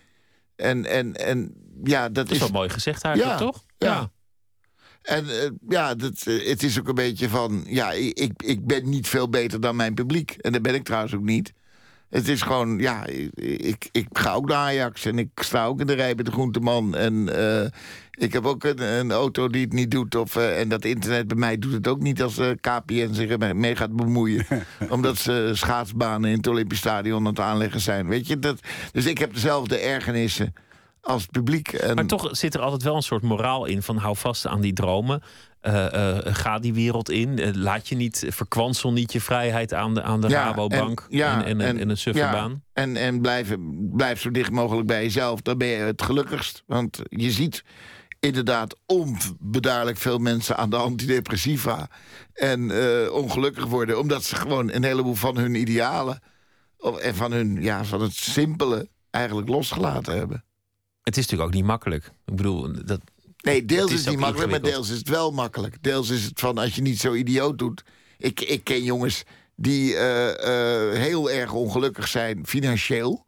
En, 0.57 0.85
en, 0.87 1.15
en 1.15 1.55
ja, 1.85 2.03
dat, 2.03 2.15
Dat 2.15 2.31
is 2.31 2.39
wel 2.39 2.49
mooi 2.49 2.69
gezegd 2.69 3.03
eigenlijk, 3.05 3.39
Ja, 3.39 3.47
toch? 3.47 3.65
ja. 3.79 4.11
En 5.05 5.29
eh, 5.29 5.51
ja, 5.69 5.95
dat, 5.95 6.23
eh, 6.27 6.49
het 6.49 6.63
is 6.63 6.79
ook 6.79 6.89
een 6.89 6.95
beetje 6.95 7.29
van... 7.29 7.65
Ja, 7.69 7.93
ik, 7.93 8.43
ik- 8.43 8.67
ben 8.67 8.89
niet 8.89 9.09
veel 9.09 9.29
beter 9.29 9.61
dan 9.61 9.77
mijn 9.77 9.95
publiek. 9.95 10.31
En 10.41 10.53
dat 10.53 10.63
ben 10.63 10.75
ik 10.75 10.85
trouwens 10.85 11.15
ook 11.15 11.23
niet. 11.23 11.53
Het 12.11 12.29
is 12.29 12.43
gewoon, 12.43 12.79
ja, 12.79 13.07
ik, 13.07 13.89
ik 13.93 14.07
ga 14.13 14.33
ook 14.33 14.49
naar 14.49 14.57
Ajax. 14.57 15.05
En 15.05 15.19
ik 15.19 15.29
sta 15.35 15.65
ook 15.67 15.81
in 15.81 15.87
de 15.87 15.93
rij 15.93 16.15
bij 16.15 16.25
de 16.25 16.31
groenteman. 16.31 16.95
En 16.97 17.37
eh, 17.37 17.67
ik 18.11 18.33
heb 18.33 18.45
ook 18.47 18.65
een, 18.65 18.83
een 18.83 19.13
auto 19.13 19.49
die 19.49 19.61
het 19.65 19.73
niet 19.73 19.91
doet. 19.91 20.15
Of, 20.15 20.37
en 20.37 20.69
dat 20.69 20.85
internet 20.85 21.27
bij 21.29 21.37
mij 21.37 21.59
doet 21.59 21.73
het 21.73 21.89
ook 21.89 22.01
niet 22.01 22.23
als 22.23 22.39
eh, 22.39 22.51
KPN 22.61 23.13
zich 23.13 23.31
ermee 23.31 23.55
mee 23.55 23.77
gaat 23.77 23.97
bemoeien. 23.97 24.47
omdat 24.89 25.19
ze 25.19 25.51
schaatsbanen 25.55 26.31
in 26.31 26.37
het 26.37 26.47
Olympisch 26.47 26.79
Stadion 26.79 27.19
aan 27.19 27.25
het 27.27 27.41
aanleggen 27.41 27.81
zijn. 27.81 28.09
Weet 28.09 28.27
je, 28.27 28.39
dat, 28.39 28.61
dus 28.93 29.07
ik 29.07 29.19
heb 29.19 29.35
dezelfde 29.35 29.79
ergernissen 29.79 30.53
als 31.05 31.27
publiek. 31.27 31.73
En, 31.73 31.95
Maar 31.95 32.07
toch 32.07 32.29
zit 32.31 32.55
er 32.55 32.61
altijd 32.61 32.83
wel 32.83 32.97
een 32.97 33.03
soort 33.03 33.23
moraal 33.23 33.65
in 33.65 33.83
van 33.83 33.97
hou 33.97 34.17
vast 34.17 34.47
aan 34.47 34.61
die 34.61 34.73
dromen. 34.73 35.23
Eh, 35.61 36.17
eh, 36.17 36.35
ga 36.35 36.59
die 36.59 36.75
wereld 36.75 37.11
in. 37.11 37.39
Eh, 37.39 37.51
laat 37.55 37.89
je 37.89 37.95
niet, 37.97 38.25
verkwansel 38.29 38.93
niet 38.93 39.13
je 39.13 39.21
vrijheid 39.21 39.75
aan 39.75 39.95
de, 39.95 40.03
aan 40.03 40.21
de 40.21 40.29
Rabobank 40.45 41.07
en, 41.39 41.45
en, 41.45 41.61
en, 41.61 41.79
en 41.79 41.89
een 41.91 41.97
suffe 41.99 42.21
ja, 42.21 42.33
baan. 42.33 42.63
En, 42.73 42.97
en 42.97 43.21
blijf, 43.21 43.55
blijf 43.93 44.21
zo 44.21 44.31
dicht 44.31 44.51
mogelijk 44.51 44.87
bij 44.87 45.03
jezelf. 45.03 45.41
Dan 45.41 45.59
ben 45.59 45.69
je 45.69 45.77
het 45.77 46.03
gelukkigst. 46.03 46.63
Want 46.67 47.01
je 47.09 47.31
ziet 47.31 47.65
inderdaad 48.21 48.77
onbedaarlijk 48.87 49.97
veel 49.97 50.19
mensen 50.19 50.57
aan 50.57 50.71
de 50.71 50.77
antidepressiva. 50.77 51.89
En 52.33 52.73
ongelukkig 53.13 53.67
worden. 53.67 53.99
Omdat 53.99 54.25
ze 54.25 54.37
gewoon 54.37 54.71
een 54.73 54.85
heleboel 54.85 55.15
van 55.15 55.37
hun 55.37 55.55
idealen. 55.55 56.21
of- 56.79 56.99
En 56.99 57.15
van, 57.15 57.33
hun, 57.33 57.63
ja, 57.63 57.85
van 57.85 58.03
het 58.03 58.15
simpele 58.15 58.89
eigenlijk 59.11 59.49
losgelaten 59.49 60.17
hebben. 60.17 60.45
Het 61.05 61.17
is 61.17 61.23
natuurlijk 61.23 61.49
ook 61.49 61.55
niet 61.55 61.65
makkelijk. 61.65 62.05
Ik 62.25 62.37
bedoel, 62.37 62.85
dat, 62.85 63.01
Nee, 63.45 63.65
deels 63.65 63.91
is 63.91 63.99
is 63.99 64.01
het 64.01 64.11
niet 64.11 64.19
makkelijk, 64.19 64.51
maar 64.51 64.61
deels 64.61 64.91
is 64.91 64.99
het 64.99 65.09
wel 65.09 65.33
makkelijk. 65.33 65.83
Deels 65.83 66.11
is 66.11 66.25
het 66.25 66.41
van 66.41 66.59
als 66.59 66.75
je 66.75 66.83
niet 66.83 67.01
zo 67.01 67.15
idioot 67.15 67.59
doet. 67.59 67.85
Ik, 68.19 68.41
ik 68.41 68.65
ken 68.65 68.83
jongens 68.83 69.25
die 69.57 69.97
eh, 69.97 70.91
eh, 70.91 70.99
heel 70.99 71.31
erg 71.31 71.53
ongelukkig 71.53 72.09
zijn 72.09 72.47
financieel, 72.47 73.27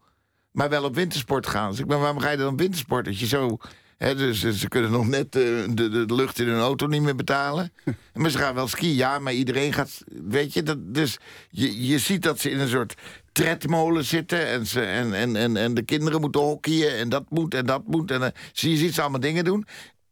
maar 0.50 0.68
wel 0.68 0.84
op 0.84 0.94
wintersport 0.94 1.46
gaan. 1.46 1.70
Dus 1.70 1.78
ik 1.78 1.86
ben, 1.86 1.98
waarom 1.98 2.18
ga 2.18 2.30
je 2.30 2.36
dan 2.36 2.52
op 2.52 2.58
wintersport? 2.58 3.04
Dat 3.04 3.18
je 3.18 3.26
zo. 3.26 3.58
Hè, 3.96 4.14
dus 4.14 4.40
ze 4.40 4.68
kunnen 4.68 4.90
nog 4.90 5.06
net 5.06 5.24
eh, 5.24 5.42
de, 5.42 5.88
de, 5.88 6.04
de 6.04 6.14
lucht 6.14 6.38
in 6.38 6.48
hun 6.48 6.60
auto 6.60 6.86
niet 6.86 7.02
meer 7.02 7.16
betalen. 7.16 7.72
maar 8.14 8.30
ze 8.30 8.38
gaan 8.38 8.54
wel 8.54 8.68
skiën, 8.68 8.94
ja, 8.94 9.18
maar 9.18 9.32
iedereen 9.32 9.72
gaat. 9.72 10.04
Weet 10.28 10.52
je, 10.52 10.62
dat, 10.62 10.94
dus 10.94 11.18
je, 11.50 11.86
je 11.86 11.98
ziet 11.98 12.22
dat 12.22 12.40
ze 12.40 12.50
in 12.50 12.58
een 12.58 12.68
soort 12.68 12.94
tredmolen 13.36 14.04
zitten. 14.04 14.46
En, 14.46 14.66
ze, 14.66 14.80
en, 14.80 15.14
en, 15.14 15.36
en, 15.36 15.56
en 15.56 15.74
de 15.74 15.82
kinderen 15.82 16.20
moeten 16.20 16.40
hockeyen. 16.40 16.96
En 16.96 17.08
dat 17.08 17.24
moet 17.30 17.54
en 17.54 17.66
dat 17.66 17.86
moet. 17.86 18.10
En 18.10 18.20
dan 18.20 18.32
zie 18.52 18.70
je 18.70 18.76
ziet 18.76 18.94
ze 18.94 19.00
allemaal 19.00 19.20
dingen 19.20 19.44
doen. 19.44 19.66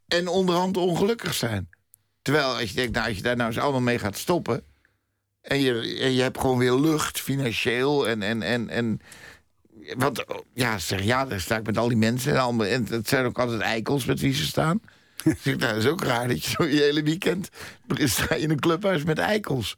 En 0.07 0.29
onderhand 0.29 0.77
ongelukkig 0.77 1.35
zijn. 1.35 1.69
Terwijl 2.23 2.47
als 2.47 2.69
je 2.69 2.75
denkt, 2.75 2.95
nou, 2.95 3.07
als 3.09 3.17
je 3.17 3.23
daar 3.23 3.37
nou 3.37 3.49
eens 3.49 3.59
allemaal 3.59 3.81
mee 3.81 3.99
gaat 3.99 4.17
stoppen. 4.17 4.63
En 5.41 5.61
je, 5.61 5.99
en 6.01 6.13
je 6.13 6.23
hebt 6.23 6.41
gewoon 6.41 6.59
weer 6.59 6.75
lucht, 6.75 7.21
financieel. 7.21 8.09
En, 8.09 8.23
en, 8.23 8.43
en, 8.43 8.69
en 8.69 9.01
want 9.97 10.25
ja, 10.55 10.79
zeg 10.79 11.03
ja, 11.03 11.27
daar 11.27 11.41
sta 11.41 11.57
ik 11.57 11.67
met 11.67 11.79
al 11.79 11.89
die 11.89 11.97
mensen. 11.97 12.33
En, 12.33 12.39
allemaal, 12.39 12.67
en 12.67 12.87
het 12.91 13.09
zijn 13.09 13.25
ook 13.25 13.39
altijd 13.39 13.61
eikels 13.61 14.05
met 14.05 14.21
wie 14.21 14.35
ze 14.35 14.45
staan. 14.45 14.81
Nou, 15.45 15.57
dat 15.57 15.77
is 15.77 15.87
ook 15.87 16.03
raar 16.03 16.29
dat 16.29 16.45
je 16.45 16.51
zo 16.51 16.65
je 16.65 16.81
hele 16.81 17.03
weekend 17.03 17.49
sta 17.97 18.35
je 18.35 18.41
in 18.41 18.51
een 18.51 18.61
clubhuis 18.61 19.05
met 19.05 19.19
eikels. 19.19 19.77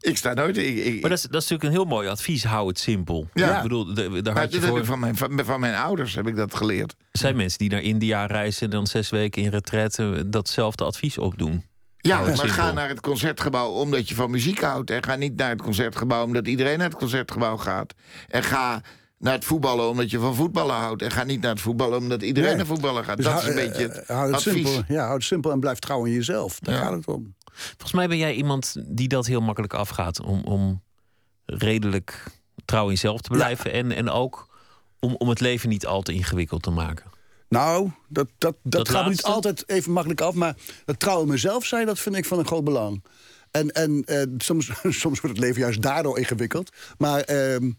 Ik 0.00 0.16
sta 0.16 0.32
nooit. 0.34 0.56
Ik, 0.56 0.76
ik, 0.76 1.00
maar 1.00 1.10
dat 1.10 1.18
is, 1.18 1.24
dat 1.24 1.42
is 1.42 1.48
natuurlijk 1.48 1.62
een 1.62 1.70
heel 1.80 1.84
mooi 1.96 2.08
advies. 2.08 2.44
Hou 2.44 2.68
het 2.68 2.78
simpel. 2.78 3.28
Ja. 3.34 3.56
Ik 3.56 3.62
bedoel, 3.62 3.94
de- 3.94 4.22
daar 4.22 4.38
had 4.38 4.52
je 4.52 4.60
voor. 4.60 4.84
van, 4.84 4.98
mijn, 4.98 5.16
van, 5.16 5.40
van 5.44 5.60
mijn 5.60 5.74
ouders 5.74 6.14
heb 6.14 6.26
ik 6.26 6.36
dat 6.36 6.54
geleerd. 6.54 6.94
Er 7.12 7.18
zijn 7.18 7.36
mensen 7.36 7.58
die 7.58 7.70
naar 7.70 7.82
India 7.82 8.26
reizen 8.26 8.62
en 8.64 8.70
dan 8.70 8.86
zes 8.86 9.10
weken 9.10 9.42
in 9.42 9.50
retraite 9.50 10.22
datzelfde 10.26 10.84
advies 10.84 11.18
opdoen. 11.18 11.64
Ja, 12.00 12.16
maar 12.20 12.26
simpel. 12.36 12.48
ga 12.48 12.72
naar 12.72 12.88
het 12.88 13.00
concertgebouw 13.00 13.68
omdat 13.70 14.08
je 14.08 14.14
van 14.14 14.30
muziek 14.30 14.60
houdt. 14.60 14.90
En 14.90 15.02
ga 15.02 15.14
niet 15.16 15.36
naar 15.36 15.50
het 15.50 15.62
concertgebouw 15.62 16.24
omdat 16.24 16.46
iedereen 16.46 16.78
naar 16.78 16.88
het 16.88 16.98
concertgebouw 16.98 17.56
gaat. 17.56 17.94
En 18.28 18.42
ga 18.42 18.82
naar 19.18 19.32
het 19.32 19.44
voetballen 19.44 19.88
omdat 19.88 20.10
je 20.10 20.18
van 20.18 20.34
voetballen 20.34 20.74
houdt. 20.76 21.02
En 21.02 21.10
ga 21.10 21.24
niet 21.24 21.40
naar 21.40 21.50
het 21.50 21.60
voetballen 21.60 21.98
omdat 21.98 22.22
iedereen 22.22 22.48
Nee. 22.48 22.56
naar 22.58 22.66
voetballen 22.66 23.04
gaat. 23.04 23.16
Dus 23.16 23.24
dat 23.26 23.34
hou- 23.34 23.44
is 23.46 23.50
een 23.62 23.68
beetje 23.68 23.82
het 23.82 23.98
eh, 24.06 24.16
houd 24.16 24.26
het 24.26 24.34
advies. 24.36 24.52
simpel. 24.52 24.94
Ja, 24.94 25.02
houd 25.04 25.14
het 25.14 25.24
simpel 25.24 25.50
en 25.50 25.60
blijf 25.60 25.78
trouw 25.78 26.00
aan 26.00 26.10
jezelf. 26.10 26.58
Daar 26.60 26.74
Ja. 26.74 26.80
gaat 26.80 26.92
het 26.92 27.06
om. 27.06 27.34
Volgens 27.58 27.92
mij 27.92 28.08
ben 28.08 28.16
jij 28.16 28.34
iemand 28.34 28.76
die 28.86 29.08
dat 29.08 29.26
heel 29.26 29.40
makkelijk 29.40 29.74
afgaat. 29.74 30.20
Om, 30.20 30.44
om 30.44 30.82
redelijk 31.44 32.24
trouw 32.64 32.84
in 32.84 32.90
jezelf 32.90 33.20
te 33.20 33.30
blijven. 33.30 33.72
En, 33.72 33.92
en 33.92 34.10
ook 34.10 34.48
om, 34.98 35.14
om 35.14 35.28
het 35.28 35.40
leven 35.40 35.68
niet 35.68 35.86
al 35.86 36.02
te 36.02 36.12
ingewikkeld 36.12 36.62
te 36.62 36.70
maken. 36.70 37.10
Nou, 37.48 37.90
dat, 38.08 38.28
dat, 38.38 38.56
dat, 38.62 38.72
Dat 38.72 38.88
gaat 38.88 39.04
me 39.04 39.10
niet 39.10 39.22
altijd 39.22 39.68
even 39.68 39.92
makkelijk 39.92 40.20
af. 40.20 40.34
Maar 40.34 40.56
het 40.84 41.00
trouw 41.00 41.22
in 41.22 41.28
mezelf 41.28 41.64
zijn, 41.64 41.86
dat 41.86 41.98
vind 41.98 42.16
ik 42.16 42.24
van 42.24 42.38
een 42.38 42.46
groot 42.46 42.64
belang. 42.64 43.04
En, 43.50 43.70
en 43.70 44.04
eh, 44.04 44.22
soms, 44.38 44.70
soms 45.02 45.20
wordt 45.20 45.36
het 45.36 45.38
leven 45.38 45.60
juist 45.60 45.82
daardoor 45.82 46.18
ingewikkeld. 46.18 46.70
Maar 46.98 47.20
ehm, 47.20 47.70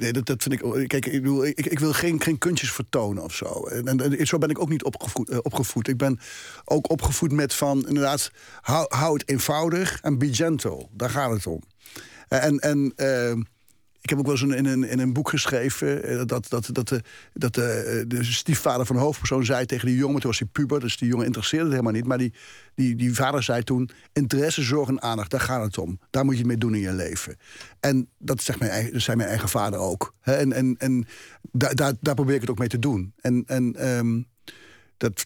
nee, 0.00 0.12
dat, 0.12 0.26
dat 0.26 0.42
vind 0.42 0.54
ik. 0.54 0.88
Kijk, 0.88 1.06
ik, 1.06 1.22
bedoel, 1.22 1.46
ik, 1.46 1.66
ik 1.66 1.78
wil 1.78 1.92
geen, 1.92 2.20
geen 2.20 2.38
kunstjes 2.38 2.72
vertonen 2.72 3.22
of 3.22 3.34
zo. 3.34 3.66
En, 3.66 4.00
en, 4.00 4.26
zo 4.26 4.38
ben 4.38 4.50
ik 4.50 4.60
ook 4.60 4.68
niet 4.68 4.84
opgevoed, 4.84 5.28
eh, 5.28 5.38
opgevoed. 5.42 5.88
Ik 5.88 5.96
ben 5.96 6.18
ook 6.64 6.90
opgevoed 6.90 7.32
met 7.32 7.54
van 7.54 7.88
inderdaad, 7.88 8.30
hou, 8.60 8.86
hou 8.88 9.12
het 9.12 9.28
eenvoudig 9.28 10.00
en 10.02 10.18
be 10.18 10.34
gentle. 10.34 10.86
Daar 10.92 11.10
gaat 11.10 11.32
het 11.32 11.46
om. 11.46 11.62
En, 12.28 12.58
en 12.58 12.92
ehm, 12.96 13.42
ik 14.00 14.08
heb 14.10 14.18
ook 14.18 14.24
wel 14.24 14.34
eens 14.34 14.42
een- 14.42 14.52
in 14.56 14.64
een, 14.66 14.84
in 14.84 14.98
een 14.98 15.12
boek 15.12 15.28
geschreven... 15.28 16.02
eh, 16.04 16.16
dat, 16.26 16.46
dat, 16.48 16.68
dat, 16.72 16.88
de, 16.88 17.02
dat 17.32 17.54
de, 17.54 18.04
de 18.08 18.24
stiefvader 18.24 18.86
van 18.86 18.96
de 18.96 19.02
hoofdpersoon 19.02 19.44
zei 19.44 19.66
tegen 19.66 19.86
die 19.86 19.96
jongen... 19.96 20.20
toen 20.20 20.30
was 20.30 20.38
hij 20.38 20.48
puber, 20.52 20.80
dus 20.80 20.96
die 20.96 21.08
jongen 21.08 21.26
interesseerde 21.26 21.64
het 21.64 21.72
helemaal 21.72 21.92
niet... 21.94 22.06
maar 22.06 22.18
die, 22.18 22.32
die, 22.74 22.96
die 22.96 23.14
vader 23.14 23.42
zei 23.42 23.62
toen... 23.62 23.90
interesse, 24.12 24.62
zorg 24.62 24.88
en 24.88 25.02
aandacht, 25.02 25.30
daar 25.30 25.40
gaat 25.40 25.62
het 25.64 25.78
om. 25.78 25.98
Daar 26.10 26.24
moet 26.24 26.38
je 26.38 26.44
mee 26.44 26.56
doen 26.58 26.74
in 26.74 26.80
je 26.80 26.92
leven. 26.92 27.36
En 27.80 28.08
dat, 28.18 28.42
zegt 28.42 28.58
mijn 28.58 29.00
zei 29.00 29.16
mijn 29.16 29.28
eigen 29.28 29.48
vader 29.48 29.78
ook. 29.78 30.14
En 30.20 30.52
en, 30.52 30.74
en 30.78 31.06
daar, 31.52 31.74
daar, 31.74 31.92
daar 32.00 32.14
probeer 32.14 32.34
ik 32.34 32.40
het 32.40 32.50
ook 32.50 32.58
mee 32.58 32.68
te 32.68 32.78
doen. 32.78 33.12
En, 33.20 33.42
en 33.46 33.76
ehm, 33.76 34.22
dat- 34.96 35.24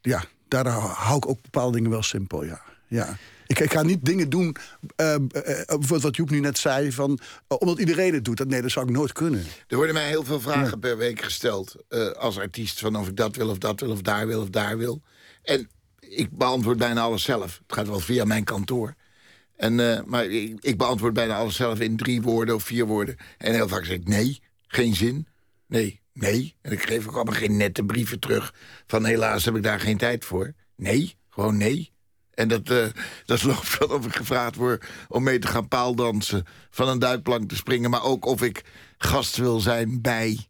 ja, 0.00 0.24
daar 0.48 0.66
hou 0.68 1.16
ik 1.16 1.28
ook 1.28 1.42
bepaalde 1.42 1.76
dingen 1.76 1.90
wel 1.90 2.02
simpel, 2.02 2.44
ja. 2.44 2.60
ja. 2.86 3.16
Ik, 3.52 3.60
ik 3.60 3.72
ga 3.72 3.82
niet 3.82 4.04
dingen 4.04 4.30
doen, 4.30 4.56
bijvoorbeeld 4.96 6.02
wat 6.02 6.16
Joep 6.16 6.30
nu 6.30 6.40
net 6.40 6.58
zei... 6.58 6.92
Van, 6.92 7.18
omdat 7.48 7.78
iedereen 7.78 8.14
het 8.14 8.24
doet. 8.24 8.36
Dat, 8.36 8.48
nee, 8.48 8.62
dat 8.62 8.70
zou 8.70 8.86
ik 8.86 8.92
nooit 8.92 9.12
kunnen. 9.12 9.44
Er 9.68 9.76
worden 9.76 9.94
mij 9.94 10.08
heel 10.08 10.24
veel 10.24 10.40
vragen 10.40 10.78
per 10.78 10.96
week 10.96 11.22
gesteld 11.22 11.76
als 12.18 12.38
artiest. 12.38 12.78
Van 12.78 12.96
of 12.96 13.08
ik 13.08 13.16
dat 13.16 13.36
wil 13.36 13.48
of 13.48 13.58
dat 13.58 13.80
wil 13.80 13.90
of 13.90 14.00
daar 14.00 14.26
wil 14.26 14.40
of 14.40 14.50
daar 14.50 14.78
wil. 14.78 15.02
En 15.42 15.68
ik 16.00 16.30
beantwoord 16.30 16.78
bijna 16.78 17.00
alles 17.00 17.22
zelf. 17.22 17.60
Het 17.66 17.76
gaat 17.76 17.86
wel 17.86 18.00
via 18.00 18.24
mijn 18.24 18.44
kantoor. 18.44 18.94
En, 19.56 20.04
maar 20.06 20.24
ik, 20.24 20.56
ik 20.60 20.78
beantwoord 20.78 21.14
bijna 21.14 21.36
alles 21.36 21.56
zelf 21.56 21.80
in 21.80 21.96
drie 21.96 22.22
woorden 22.22 22.54
of 22.54 22.62
vier 22.62 22.86
woorden. 22.86 23.16
En 23.38 23.54
heel 23.54 23.68
vaak 23.68 23.84
zeg 23.84 23.96
ik 23.96 24.08
nee, 24.08 24.40
geen 24.66 24.94
zin. 24.94 25.26
Nee, 25.66 26.00
nee. 26.12 26.54
En 26.60 26.72
ik 26.72 26.82
geef 26.82 27.06
ook 27.08 27.14
allemaal 27.14 27.34
geen 27.34 27.56
nette 27.56 27.84
brieven 27.84 28.18
terug. 28.18 28.54
Van 28.86 29.04
helaas 29.04 29.44
heb 29.44 29.56
ik 29.56 29.62
daar 29.62 29.80
geen 29.80 29.98
tijd 29.98 30.24
voor. 30.24 30.52
Nee, 30.76 31.16
gewoon 31.30 31.56
nee. 31.56 31.91
En 32.34 32.48
dat, 32.48 32.70
eh, 32.70 32.86
dat 33.24 33.42
loopt 33.42 33.68
van 33.68 33.90
of 33.90 34.06
ik 34.06 34.16
gevraagd 34.16 34.56
word 34.56 34.84
om 35.08 35.22
mee 35.22 35.38
te 35.38 35.46
gaan 35.46 35.68
paaldansen... 35.68 36.44
van 36.70 36.88
een 36.88 36.98
duikplank 36.98 37.48
te 37.48 37.56
springen... 37.56 37.90
maar 37.90 38.02
ook 38.02 38.26
of 38.26 38.42
ik 38.42 38.64
gast 38.98 39.36
wil 39.36 39.60
zijn 39.60 40.00
bij 40.02 40.46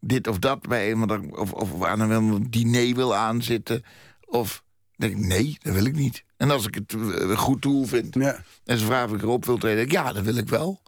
dit 0.00 0.26
of 0.26 0.38
dat... 0.38 0.62
Bij 0.68 0.90
een, 0.90 1.36
of, 1.36 1.52
of 1.52 1.82
aan 1.84 2.00
een 2.00 2.46
diner 2.50 2.94
wil 2.94 3.14
aanzitten... 3.14 3.82
of 4.24 4.62
denk 4.96 5.12
ik, 5.12 5.18
nee, 5.26 5.56
dat 5.62 5.74
wil 5.74 5.84
ik 5.84 5.94
niet. 5.94 6.24
En 6.36 6.50
als 6.50 6.66
ik 6.66 6.74
het 6.74 6.94
eh, 6.94 7.38
goed 7.38 7.62
doel 7.62 7.84
vind 7.84 8.16
en 8.64 8.78
ze 8.78 8.84
vragen 8.84 9.08
of 9.08 9.14
ik 9.14 9.22
erop 9.22 9.44
wil 9.44 9.58
treden, 9.58 9.90
ja, 9.90 10.12
dat 10.12 10.24
wil 10.24 10.36
ik 10.36 10.48
wel. 10.48 10.80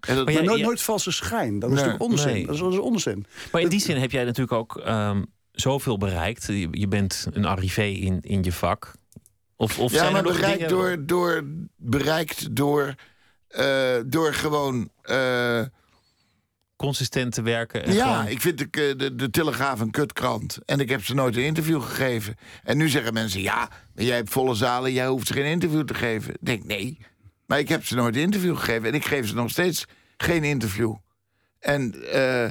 En 0.00 0.16
dat, 0.16 0.32
maar 0.32 0.44
nooit, 0.44 0.62
nooit 0.62 0.82
valse 0.82 1.10
schijn. 1.10 1.58
Dat 1.58 1.70
is 1.70 1.76
Nee. 1.76 1.84
natuurlijk 1.84 2.10
onzin. 2.12 2.32
Nee. 2.32 2.46
Dat, 2.46 2.54
is, 2.54 2.60
dat 2.60 2.72
is 2.72 2.78
onzin. 2.78 3.26
Maar 3.52 3.60
in 3.60 3.68
die 3.68 3.80
zin 3.80 3.96
heb 3.96 4.10
jij 4.10 4.24
natuurlijk 4.24 4.52
ook 4.52 4.76
ehm, 4.76 5.22
zoveel 5.52 5.98
bereikt. 5.98 6.46
Je, 6.46 6.68
je 6.70 6.88
bent 6.88 7.26
een 7.32 7.44
arrivé 7.44 7.82
in, 7.84 8.18
in 8.20 8.42
je 8.42 8.52
vak. 8.52 8.92
Of, 9.56 9.78
of 9.78 9.92
ja, 9.92 9.98
zijn 9.98 10.12
maar 10.12 10.24
er 10.26 10.32
bereikt 10.32 10.58
dingen... 10.58 10.68
door, 10.74 11.06
door, 11.06 11.42
bereikt 11.76 12.56
door, 12.56 12.94
eh, 13.48 13.96
door 14.06 14.34
gewoon... 14.34 14.90
eh, 15.02 15.62
consistent 16.76 17.32
te 17.34 17.42
werken. 17.42 17.84
En 17.84 17.92
ja, 17.94 18.12
gewoon- 18.14 18.30
ik 18.30 18.40
vind 18.40 18.58
de, 18.58 18.64
eh, 18.70 18.98
de, 18.98 19.14
de 19.14 19.30
Telegraaf 19.30 19.80
een 19.80 19.90
kutkrant. 19.90 20.58
En 20.64 20.80
ik 20.80 20.88
heb 20.88 21.04
ze 21.04 21.14
nooit 21.14 21.36
een 21.36 21.44
interview 21.44 21.82
gegeven. 21.82 22.34
En 22.64 22.76
nu 22.76 22.88
zeggen 22.88 23.12
mensen, 23.12 23.40
ja, 23.40 23.70
jij 23.94 24.16
hebt 24.16 24.30
volle 24.30 24.54
zalen... 24.54 24.92
jij 24.92 25.06
hoeft 25.06 25.26
ze 25.26 25.32
geen 25.32 25.44
interview 25.44 25.84
te 25.84 25.94
geven. 25.94 26.32
Ik 26.32 26.38
denk, 26.40 26.64
nee. 26.64 26.98
Maar 27.46 27.58
ik 27.58 27.68
heb 27.68 27.84
ze 27.86 27.94
nooit 27.94 28.16
een 28.16 28.22
interview 28.22 28.56
gegeven. 28.56 28.88
En 28.88 28.94
ik 28.94 29.04
geef 29.04 29.28
ze 29.28 29.34
nog 29.34 29.50
steeds 29.50 29.84
geen 30.16 30.44
interview. 30.44 30.94
En... 31.58 31.94
eh, 32.12 32.48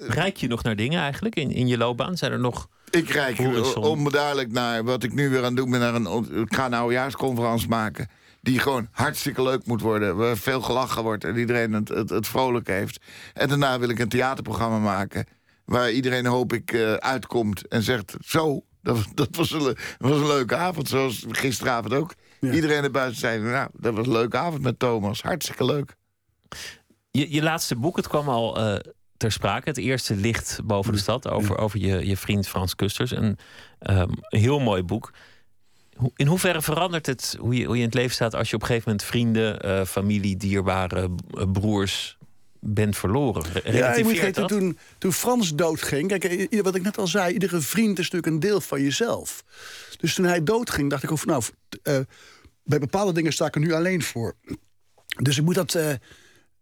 Rijk 0.00 0.36
je 0.36 0.48
nog 0.48 0.62
naar 0.62 0.76
dingen 0.76 1.00
eigenlijk 1.00 1.36
in, 1.36 1.50
in 1.50 1.66
je 1.66 1.78
loopbaan? 1.78 2.16
Zijn 2.16 2.32
er 2.32 2.38
nog... 2.40 2.68
Ik 2.90 3.08
rijk 3.10 3.36
Horizon. 3.38 3.82
onbeduidelijk 3.84 4.52
naar 4.52 4.84
wat 4.84 5.02
ik 5.02 5.12
nu 5.12 5.28
weer 5.28 5.38
aan 5.38 5.44
het 5.44 5.56
doen 5.56 5.70
ben. 5.70 5.80
Naar 5.80 5.94
een, 5.94 6.40
ik 6.42 6.54
ga 6.54 6.66
een 6.66 6.74
oudejaarsconferentie 6.74 7.68
maken. 7.68 8.08
Die 8.40 8.58
gewoon 8.58 8.88
hartstikke 8.90 9.42
leuk 9.42 9.66
moet 9.66 9.80
worden. 9.80 10.16
Waar 10.16 10.36
veel 10.36 10.60
gelachen 10.60 11.02
wordt 11.02 11.24
en 11.24 11.36
iedereen 11.36 11.72
het, 11.72 11.88
het, 11.88 12.10
het 12.10 12.26
vrolijk 12.28 12.66
heeft. 12.66 13.00
En 13.34 13.48
daarna 13.48 13.78
wil 13.78 13.88
ik 13.88 13.98
een 13.98 14.08
theaterprogramma 14.08 14.78
maken. 14.78 15.26
Waar 15.64 15.90
iedereen 15.90 16.26
hoop 16.26 16.52
ik 16.52 16.72
eh, 16.72 16.92
uitkomt 16.94 17.68
en 17.68 17.82
zegt: 17.82 18.14
Zo, 18.24 18.62
dat, 18.82 18.96
was- 18.96 19.06
dat 19.14 19.28
was, 19.36 19.50
een, 19.50 19.76
was 19.98 20.16
een 20.20 20.26
leuke 20.26 20.56
avond. 20.56 20.88
Zoals 20.88 21.24
gisteravond 21.28 21.94
ook. 21.94 22.14
Iedereen 22.40 22.82
erbuiten 22.84 23.18
zei: 23.18 23.40
Nou, 23.42 23.68
dat 23.72 23.94
was 23.94 24.06
een 24.06 24.12
leuke 24.12 24.36
avond 24.36 24.62
met 24.62 24.78
Thomas. 24.78 25.22
Hartstikke 25.22 25.64
leuk. 25.64 25.94
Je, 27.10 27.32
je 27.32 27.42
laatste 27.42 27.76
boek, 27.76 27.96
het 27.96 28.08
kwam 28.08 28.28
al 28.28 28.56
eh, 28.58 28.78
ter 29.18 29.32
sprake. 29.32 29.68
Het 29.68 29.78
eerste 29.78 30.14
licht 30.16 30.60
boven 30.64 30.92
de 30.92 30.98
stad. 30.98 31.28
Over, 31.28 31.58
over 31.58 31.78
je, 31.78 32.06
je 32.06 32.16
vriend 32.16 32.48
Frans 32.48 32.74
Kusters. 32.74 33.10
Een 33.10 33.38
ehm, 33.78 34.10
heel 34.20 34.60
mooi 34.60 34.82
boek. 34.82 35.12
In 36.16 36.26
hoeverre 36.26 36.62
verandert 36.62 37.06
het 37.06 37.36
hoe 37.40 37.54
je, 37.56 37.64
hoe 37.64 37.74
je 37.74 37.80
in 37.80 37.86
het 37.86 37.94
leven 37.96 38.14
staat... 38.14 38.34
als 38.34 38.50
je 38.50 38.54
op 38.56 38.60
een 38.60 38.66
gegeven 38.68 38.88
moment 38.90 39.08
vrienden, 39.08 39.60
eh, 39.60 39.84
familie, 39.84 40.36
dierbare 40.36 41.10
eh, 41.30 41.42
broers 41.52 42.16
bent 42.60 42.96
verloren? 42.96 43.42
Re- 43.52 43.72
Ja, 43.76 43.96
je 43.96 44.04
moet 44.04 44.20
weten, 44.20 44.46
toen, 44.46 44.78
toen 44.98 45.12
Frans 45.12 45.54
doodging... 45.54 46.08
Kijk, 46.08 46.24
i- 46.52 46.62
wat 46.62 46.74
ik 46.74 46.82
net 46.82 46.98
al 46.98 47.06
zei, 47.06 47.32
iedere 47.32 47.60
vriend 47.60 47.98
is 47.98 48.10
natuurlijk 48.10 48.32
een 48.32 48.40
deel 48.50 48.60
van 48.60 48.82
jezelf. 48.82 49.44
Dus 50.00 50.14
toen 50.14 50.24
hij 50.24 50.42
doodging, 50.42 50.90
dacht 50.90 51.02
ik 51.02 51.10
over... 51.12 51.26
nou, 51.26 51.42
eh, 51.82 51.98
bij 52.64 52.78
bepaalde 52.78 53.12
dingen 53.12 53.32
sta 53.32 53.46
ik 53.46 53.54
er 53.54 53.60
nu 53.60 53.72
alleen 53.72 54.02
voor. 54.02 54.34
Dus 55.22 55.38
ik 55.38 55.44
moet 55.44 55.54
dat... 55.54 55.74
eh, 55.74 55.92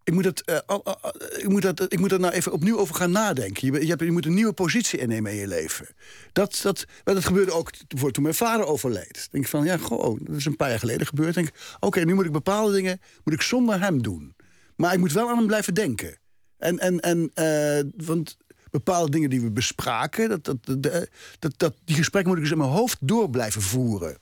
ik 0.07 0.13
moet, 0.15 0.25
het, 0.25 0.45
eh, 0.45 0.59
al- 0.67 0.99
ik, 1.37 1.49
moet 1.49 1.63
dat, 1.63 1.93
ik 1.93 1.99
moet 1.99 2.13
er 2.13 2.21
nou 2.21 2.33
even 2.33 2.53
opnieuw 2.53 2.79
over 2.79 2.95
gaan 2.95 3.11
nadenken. 3.11 3.73
Je, 3.73 3.81
je, 3.81 3.89
hebt, 3.89 4.01
je 4.01 4.13
moet 4.13 4.27
een 4.27 4.35
nieuwe 4.35 4.53
positie 4.53 4.99
innemen 4.99 5.33
in 5.33 5.39
je 5.39 5.47
leven. 5.47 5.87
Dat, 6.33 6.59
dat, 6.63 6.85
dat 7.05 7.25
gebeurde 7.25 7.53
ook 7.53 7.71
toen 8.13 8.23
mijn 8.23 8.35
vader 8.35 8.67
overleed. 8.67 9.29
Denk 9.31 9.47
van, 9.47 9.65
ja, 9.65 9.77
goh, 9.77 10.19
dat 10.23 10.37
is 10.37 10.45
een 10.45 10.57
paar 10.57 10.69
jaar 10.69 10.79
geleden 10.79 11.07
gebeurd. 11.07 11.35
Denk 11.35 11.51
oké, 11.81 12.01
nu 12.01 12.15
moet 12.15 12.25
ik 12.25 12.33
bepaalde 12.33 12.73
dingen 12.73 13.01
moet 13.25 13.35
ik 13.35 13.43
zonder 13.43 13.81
hem 13.81 14.03
doen. 14.03 14.35
Maar 14.77 14.93
ik 14.93 14.99
moet 14.99 15.13
wel 15.13 15.29
aan 15.29 15.37
hem 15.37 15.47
blijven 15.47 15.75
denken. 15.75 16.19
En, 16.59 16.79
en, 16.79 17.01
en 17.01 17.31
eh, 17.35 18.07
want 18.07 18.37
bepaalde 18.71 19.11
dingen 19.11 19.31
die 19.31 19.41
we 19.41 19.51
bespraken, 19.51 20.29
dat, 20.29 20.45
dat, 20.45 20.57
dat, 20.65 21.09
dat, 21.39 21.55
dat, 21.57 21.75
die 21.85 21.97
gesprekken 21.97 22.31
moet 22.31 22.39
ik 22.39 22.49
dus 22.49 22.59
in 22.59 22.63
mijn 22.63 22.77
hoofd 22.79 22.97
door 23.01 23.31
blijven 23.31 23.63
voeren. 23.63 24.19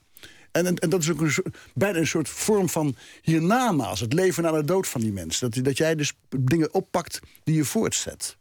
En, 0.54 0.66
en, 0.66 0.76
en 0.76 0.90
dat 0.90 1.00
is 1.00 1.10
ook 1.10 1.20
een 1.20 1.30
soort, 1.30 1.56
bijna 1.74 1.98
een 1.98 2.06
soort 2.06 2.28
vorm 2.28 2.68
van 2.68 2.96
hiernamaals. 3.22 4.00
Het 4.00 4.12
leven 4.12 4.42
na 4.42 4.50
de 4.50 4.64
dood 4.64 4.88
van 4.88 5.00
die 5.00 5.12
mensen. 5.12 5.50
Dat, 5.50 5.64
dat 5.64 5.76
jij 5.76 5.94
dus 5.94 6.12
dingen 6.28 6.74
oppakt 6.74 7.20
die 7.44 7.54
je 7.54 7.64
voortzet. 7.64 8.36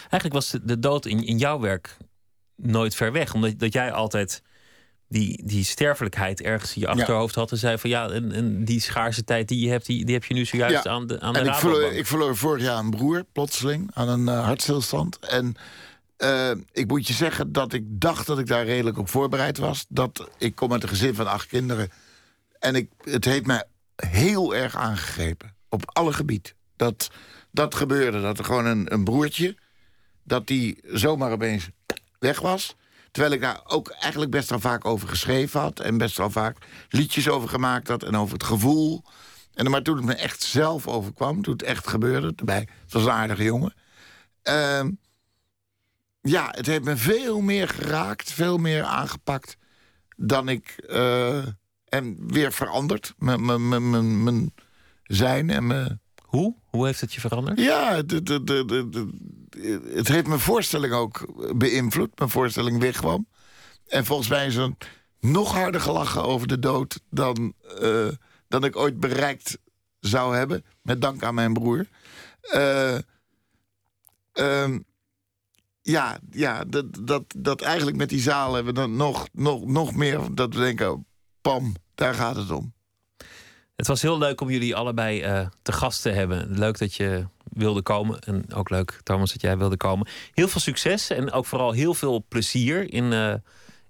Eigenlijk 0.00 0.32
was 0.32 0.50
de, 0.50 0.64
de 0.64 0.78
dood 0.78 1.06
in, 1.06 1.26
in 1.26 1.38
jouw 1.38 1.60
werk 1.60 1.96
nooit 2.56 2.94
ver 2.94 3.12
weg. 3.12 3.34
Omdat 3.34 3.58
dat 3.58 3.72
jij 3.72 3.92
altijd 3.92 4.42
die, 5.08 5.42
die 5.44 5.64
sterfelijkheid 5.64 6.40
ergens 6.40 6.74
in 6.74 6.80
je 6.80 6.88
achterhoofd 6.88 7.34
had. 7.34 7.50
En 7.50 7.58
zei 7.58 7.78
van 7.78 7.90
ja, 7.90 8.10
en, 8.10 8.32
en 8.32 8.64
die 8.64 8.80
schaarse 8.80 9.24
tijd 9.24 9.48
die 9.48 9.64
je 9.64 9.70
hebt, 9.70 9.86
die, 9.86 10.04
die 10.04 10.14
heb 10.14 10.24
je 10.24 10.34
nu 10.34 10.44
zojuist 10.44 10.86
aan 10.86 11.06
de, 11.06 11.20
aan 11.20 11.32
de 11.32 11.38
en 11.38 11.44
ik 11.44 11.52
Rabobank. 11.52 11.74
verloor, 11.74 11.98
ik 11.98 12.06
verloor 12.06 12.36
vorig 12.36 12.62
jaar 12.62 12.78
een 12.78 12.90
broer, 12.90 13.24
plotseling, 13.32 13.90
aan 13.94 14.08
een 14.08 14.28
eh, 14.28 14.44
hartstilstand. 14.44 15.18
En 15.18 15.54
eh, 16.24 16.50
ik 16.72 16.88
moet 16.88 17.06
je 17.06 17.12
zeggen 17.12 17.52
dat 17.52 17.72
ik 17.72 17.84
dacht 17.86 18.26
dat 18.26 18.38
ik 18.38 18.46
daar 18.46 18.64
redelijk 18.64 18.98
op 18.98 19.08
voorbereid 19.08 19.58
was. 19.58 19.84
Dat 19.88 20.28
ik 20.38 20.54
kom 20.54 20.72
uit 20.72 20.82
een 20.82 20.88
gezin 20.88 21.14
van 21.14 21.26
acht 21.26 21.46
kinderen. 21.46 21.90
En 22.58 22.74
ik, 22.74 22.90
het 23.02 23.24
heeft 23.24 23.46
mij 23.46 23.64
heel 23.96 24.54
erg 24.54 24.76
aangegrepen. 24.76 25.54
Op 25.68 25.82
alle 25.92 26.12
gebieden. 26.12 26.52
Dat, 26.76 27.10
dat 27.50 27.74
gebeurde. 27.74 28.20
Dat 28.20 28.38
er 28.38 28.44
gewoon 28.44 28.66
een, 28.66 28.92
een 28.92 29.04
broertje... 29.04 29.56
dat 30.22 30.46
die 30.46 30.78
zomaar 30.82 31.32
opeens 31.32 31.68
weg 32.18 32.40
was. 32.40 32.76
Terwijl 33.10 33.34
ik 33.34 33.40
daar 33.40 33.60
ook 33.64 33.88
eigenlijk 33.88 34.30
best 34.30 34.50
wel 34.50 34.60
vaak 34.60 34.84
over 34.84 35.08
geschreven 35.08 35.60
had... 35.60 35.80
en 35.80 35.98
best 35.98 36.16
wel 36.16 36.30
vaak 36.30 36.56
liedjes 36.88 37.28
over 37.28 37.48
gemaakt 37.48 37.88
had 37.88 38.02
en 38.02 38.16
over 38.16 38.32
het 38.32 38.44
gevoel. 38.44 39.02
En 39.54 39.70
maar 39.70 39.82
toen 39.82 39.96
het 39.96 40.04
me 40.04 40.14
echt 40.14 40.42
zelf 40.42 40.88
overkwam, 40.88 41.42
toen 41.42 41.52
het 41.52 41.62
echt 41.62 41.88
gebeurde... 41.88 42.32
erbij, 42.36 42.68
het 42.82 42.92
was 42.92 43.02
een 43.02 43.10
aardige 43.10 43.42
jongen... 43.42 43.74
Ehm, 44.42 44.90
ja, 46.24 46.48
het 46.50 46.66
heeft 46.66 46.84
me 46.84 46.96
veel 46.96 47.40
meer 47.40 47.68
geraakt, 47.68 48.32
veel 48.32 48.58
meer 48.58 48.82
aangepakt... 48.82 49.56
dan 50.16 50.48
ik... 50.48 50.68
eh, 50.88 51.46
en 51.88 52.32
weer 52.32 52.52
veranderd. 52.52 53.14
Mijn- 53.18 53.44
mijn- 53.44 53.68
mijn- 53.68 53.90
mijn 53.90 54.22
mijn 54.24 54.54
zijn 55.02 55.50
en 55.50 55.66
mijn... 55.66 56.00
Hoe? 56.22 56.54
Hoe 56.70 56.86
heeft 56.86 57.00
het 57.00 57.14
je 57.14 57.20
veranderd? 57.20 57.58
Ja, 57.60 58.02
de, 58.02 58.22
de, 58.22 58.44
de, 58.44 58.64
de, 58.64 58.88
de- 58.88 59.90
het 59.94 60.08
heeft 60.08 60.26
mijn 60.26 60.40
voorstelling 60.40 60.92
ook 60.92 61.34
beïnvloed. 61.58 62.18
Mijn 62.18 62.30
voorstelling 62.30 62.80
wegkwam. 62.80 63.26
En 63.86 64.04
volgens 64.04 64.28
mij 64.28 64.46
is 64.46 64.54
er 64.56 64.72
nog 65.20 65.52
harder 65.52 65.80
gelachen 65.80 66.22
over 66.24 66.46
de 66.48 66.58
dood... 66.58 67.00
dan, 67.10 67.54
eh, 67.80 68.08
dan 68.48 68.64
ik 68.64 68.76
ooit 68.76 69.00
bereikt 69.00 69.58
zou 70.00 70.36
hebben. 70.36 70.64
Met 70.82 71.00
dank 71.00 71.22
aan 71.22 71.34
mijn 71.34 71.52
broer. 71.52 71.86
Eh, 72.40 72.98
ehm, 74.32 74.78
ja, 75.84 76.18
ja 76.30 76.64
dat, 76.64 76.84
dat, 77.00 77.22
dat 77.36 77.62
eigenlijk 77.62 77.96
met 77.96 78.08
die 78.08 78.20
zaal 78.20 78.54
hebben 78.54 78.74
we 78.74 78.80
dan 78.80 78.96
nog, 78.96 79.28
nog, 79.32 79.66
nog 79.66 79.94
meer... 79.94 80.20
dat 80.34 80.54
we 80.54 80.60
denken, 80.60 81.06
pam, 81.40 81.74
daar 81.94 82.14
gaat 82.14 82.36
het 82.36 82.50
om. 82.50 82.72
Het 83.76 83.86
was 83.86 84.02
heel 84.02 84.18
leuk 84.18 84.40
om 84.40 84.50
jullie 84.50 84.76
allebei 84.76 85.22
eh, 85.22 85.46
te 85.62 85.72
gast 85.72 86.02
te 86.02 86.10
hebben. 86.10 86.46
Leuk 86.50 86.78
dat 86.78 86.94
je 86.94 87.26
wilde 87.42 87.82
komen. 87.82 88.18
En 88.20 88.54
ook 88.54 88.70
leuk, 88.70 89.00
Thomas, 89.02 89.32
dat 89.32 89.40
jij 89.40 89.58
wilde 89.58 89.76
komen. 89.76 90.08
Heel 90.32 90.48
veel 90.48 90.60
succes 90.60 91.10
en 91.10 91.32
ook 91.32 91.46
vooral 91.46 91.72
heel 91.72 91.94
veel 91.94 92.24
plezier 92.28 92.92
in, 92.92 93.12
eh, 93.12 93.34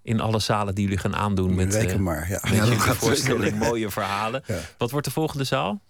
in 0.03 0.21
alle 0.21 0.39
zalen 0.39 0.75
die 0.75 0.85
jullie 0.85 0.99
gaan 0.99 1.17
aandoen. 1.17 1.55
Met, 1.55 1.75
Reken 1.75 1.95
eh, 1.95 1.99
maar, 1.99 2.29
ja. 2.29 2.39
met 2.43 2.53
Ja, 2.53 2.59
dat 2.59 2.67
jullie 2.67 2.81
gaat 2.81 2.97
voorstelling, 2.97 3.43
zeker. 3.43 3.59
mooie 3.59 3.91
verhalen. 3.91 4.43
Wat 4.79 4.91
wordt 4.91 5.07
de 5.07 5.13
volgende 5.13 5.45
zaal? 5.45 5.81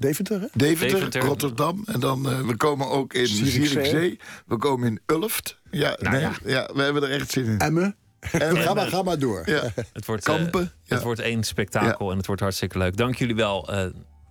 Deventer, 0.00 0.40
hè? 0.40 0.46
Deventer, 0.52 0.96
Deventer. 0.96 1.20
Rotterdam. 1.22 1.82
En 1.86 2.00
dan, 2.00 2.30
eh, 2.30 2.40
we 2.40 2.56
komen 2.56 2.88
ook 2.90 3.14
in 3.14 3.26
Zierikzee. 3.26 3.66
Zierikzee. 3.66 4.18
We 4.46 4.56
komen 4.56 4.88
in 4.88 5.00
Ulft. 5.06 5.58
Ja, 5.70 5.96
Nou 5.98 6.12
nee, 6.14 6.20
ja. 6.20 6.32
ja. 6.44 6.70
we 6.74 6.82
hebben 6.82 7.02
er 7.02 7.10
echt 7.10 7.30
zin 7.30 7.44
in. 7.44 7.58
Emmen. 7.58 7.96
En 8.20 8.56
ga, 8.56 8.74
maar, 8.74 8.86
ga 8.88 9.02
maar 9.02 9.18
door. 9.18 9.42
Ja. 9.50 9.62
Het 9.92 10.06
wordt, 10.06 10.26
eh, 10.28 10.34
Kampen. 10.34 10.72
het 10.86 11.02
wordt 11.02 11.20
één 11.20 11.42
spektakel 11.44 12.10
en 12.10 12.16
het 12.16 12.26
wordt 12.26 12.40
hartstikke 12.40 12.78
leuk. 12.78 12.96
Dank 12.96 13.14
jullie 13.14 13.34
wel 13.34 13.68
eh, 13.72 13.84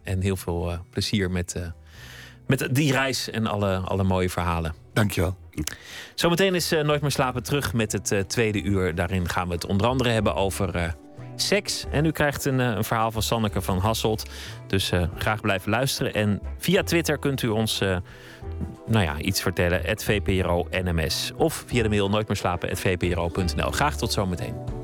en 0.04 0.22
heel 0.22 0.36
veel 0.36 0.72
eh, 0.72 0.80
plezier 0.90 1.32
met, 1.32 1.54
eh, 1.56 1.68
met 2.48 2.68
die 2.72 2.92
reis 2.92 3.30
en 3.30 3.46
alle, 3.48 3.78
alle 3.78 4.04
mooie 4.04 4.30
verhalen. 4.30 4.74
Dankjewel. 4.94 5.38
Zometeen 6.16 6.56
is 6.56 6.72
eh, 6.72 6.84
Nooit 6.84 7.02
meer 7.02 7.12
slapen 7.12 7.44
terug 7.44 7.74
met 7.74 7.92
het 7.92 8.12
eh, 8.12 8.20
tweede 8.20 8.62
uur. 8.62 8.96
Daarin 8.96 9.30
gaan 9.30 9.48
we 9.48 9.54
het 9.54 9.66
onder 9.66 9.88
andere 9.88 10.10
hebben 10.10 10.36
over 10.36 10.76
eh, 10.76 10.92
seks. 11.42 11.86
En 11.92 12.06
u 12.06 12.12
krijgt 12.12 12.46
een, 12.46 12.60
eh, 12.60 12.68
een 12.68 12.84
verhaal 12.84 13.12
van 13.12 13.22
Sanneke 13.22 13.62
van 13.62 13.78
Hasselt. 13.78 14.30
Dus 14.68 14.92
eh, 14.92 15.04
graag 15.18 15.42
blijven 15.42 15.70
luisteren. 15.70 16.14
En 16.14 16.42
via 16.58 16.84
Twitter 16.84 17.18
kunt 17.18 17.42
u 17.42 17.48
ons 17.48 17.82
eh, 17.82 17.98
nou 18.88 19.04
ja, 19.04 19.18
iets 19.18 19.42
vertellen. 19.42 19.82
Het 19.84 20.04
VPRO 20.04 20.68
NMS. 20.72 21.32
Of 21.36 21.64
via 21.68 21.84
de 21.84 21.90
mail 21.90 22.10
nooitmeerslapen.vpro.nl. 22.10 23.72
Graag 23.72 23.98
tot 23.98 24.12
zometeen. 24.12 24.79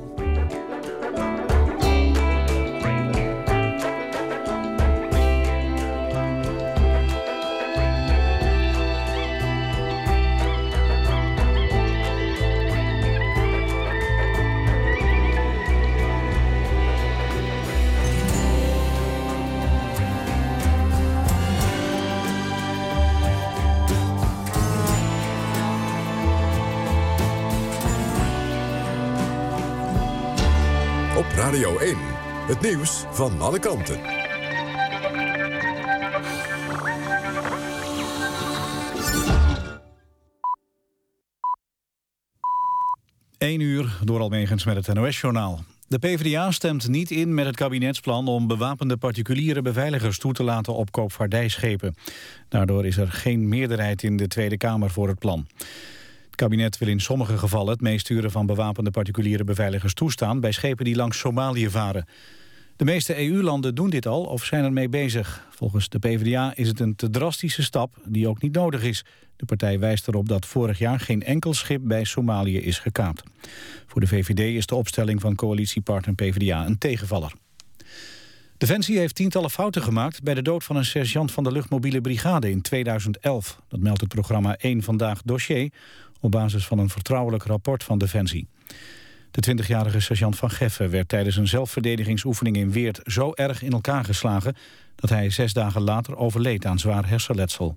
Het 32.46 32.60
nieuws 32.60 33.04
van 33.10 33.40
alle 33.40 33.58
kanten. 33.58 34.00
1 43.38 43.60
uur 43.60 43.98
door 44.04 44.20
Almegens 44.20 44.64
met 44.64 44.86
het 44.86 44.94
NOS-journaal. 44.94 45.64
De 45.88 45.98
PvdA 45.98 46.50
stemt 46.50 46.88
niet 46.88 47.10
in 47.10 47.34
met 47.34 47.46
het 47.46 47.56
kabinetsplan 47.56 48.28
om 48.28 48.46
bewapende 48.46 48.96
particuliere 48.96 49.62
beveiligers 49.62 50.18
toe 50.18 50.32
te 50.32 50.42
laten 50.42 50.74
op 50.74 50.92
koopvaardijschepen. 50.92 51.94
Daardoor 52.48 52.86
is 52.86 52.96
er 52.96 53.12
geen 53.12 53.48
meerderheid 53.48 54.02
in 54.02 54.16
de 54.16 54.26
Tweede 54.26 54.56
Kamer 54.56 54.90
voor 54.90 55.08
het 55.08 55.18
plan. 55.18 55.46
Het 56.36 56.44
kabinet 56.44 56.78
wil 56.78 56.88
in 56.88 57.00
sommige 57.00 57.38
gevallen 57.38 57.72
het 57.72 57.80
meesturen 57.80 58.30
van 58.30 58.46
bewapende 58.46 58.90
particuliere 58.90 59.44
beveiligers 59.44 59.94
toestaan 59.94 60.40
bij 60.40 60.52
schepen 60.52 60.84
die 60.84 60.96
langs 60.96 61.18
Somalië 61.18 61.70
varen. 61.70 62.06
De 62.76 62.84
meeste 62.84 63.28
EU-landen 63.28 63.74
doen 63.74 63.90
dit 63.90 64.06
al 64.06 64.22
of 64.24 64.44
zijn 64.44 64.64
ermee 64.64 64.88
bezig. 64.88 65.46
Volgens 65.50 65.88
de 65.88 65.98
PvdA 65.98 66.52
is 66.56 66.68
het 66.68 66.80
een 66.80 66.96
te 66.96 67.10
drastische 67.10 67.62
stap 67.62 67.96
die 68.04 68.28
ook 68.28 68.42
niet 68.42 68.54
nodig 68.54 68.82
is. 68.82 69.04
De 69.36 69.44
partij 69.44 69.78
wijst 69.78 70.08
erop 70.08 70.28
dat 70.28 70.46
vorig 70.46 70.78
jaar 70.78 71.00
geen 71.00 71.22
enkel 71.22 71.54
schip 71.54 71.80
bij 71.84 72.04
Somalië 72.04 72.58
is 72.58 72.78
gekaapt. 72.78 73.22
Voor 73.86 74.00
de 74.00 74.06
VVD 74.06 74.40
is 74.56 74.66
de 74.66 74.74
opstelling 74.74 75.20
van 75.20 75.34
coalitiepartner 75.34 76.14
PvdA 76.14 76.66
een 76.66 76.78
tegenvaller. 76.78 77.32
Defensie 78.58 78.98
heeft 78.98 79.14
tientallen 79.14 79.50
fouten 79.50 79.82
gemaakt 79.82 80.22
bij 80.22 80.34
de 80.34 80.42
dood 80.42 80.64
van 80.64 80.76
een 80.76 80.84
sergeant 80.84 81.32
van 81.32 81.44
de 81.44 81.52
luchtmobiele 81.52 82.00
brigade 82.00 82.50
in 82.50 82.60
2011. 82.60 83.60
Dat 83.68 83.80
meldt 83.80 84.00
het 84.00 84.08
programma 84.08 84.56
1 84.56 84.82
Vandaag 84.82 85.22
Dossier 85.22 85.72
op 86.20 86.30
basis 86.30 86.66
van 86.66 86.78
een 86.78 86.88
vertrouwelijk 86.88 87.44
rapport 87.44 87.84
van 87.84 87.98
Defensie. 87.98 88.48
De 89.30 89.56
20-jarige 89.56 90.00
sergeant 90.00 90.36
van 90.36 90.50
Geffen 90.50 90.90
werd 90.90 91.08
tijdens 91.08 91.36
een 91.36 91.48
zelfverdedigingsoefening 91.48 92.56
in 92.56 92.72
Weert 92.72 93.00
zo 93.04 93.32
erg 93.34 93.62
in 93.62 93.72
elkaar 93.72 94.04
geslagen 94.04 94.56
dat 94.94 95.10
hij 95.10 95.30
zes 95.30 95.52
dagen 95.52 95.82
later 95.82 96.16
overleed 96.16 96.66
aan 96.66 96.78
zwaar 96.78 97.08
hersenletsel. 97.08 97.76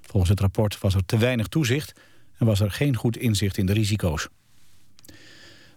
Volgens 0.00 0.30
het 0.30 0.40
rapport 0.40 0.78
was 0.78 0.94
er 0.94 1.04
te 1.06 1.18
weinig 1.18 1.46
toezicht 1.46 2.00
en 2.38 2.46
was 2.46 2.60
er 2.60 2.70
geen 2.70 2.96
goed 2.96 3.16
inzicht 3.16 3.58
in 3.58 3.66
de 3.66 3.72
risico's. 3.72 4.28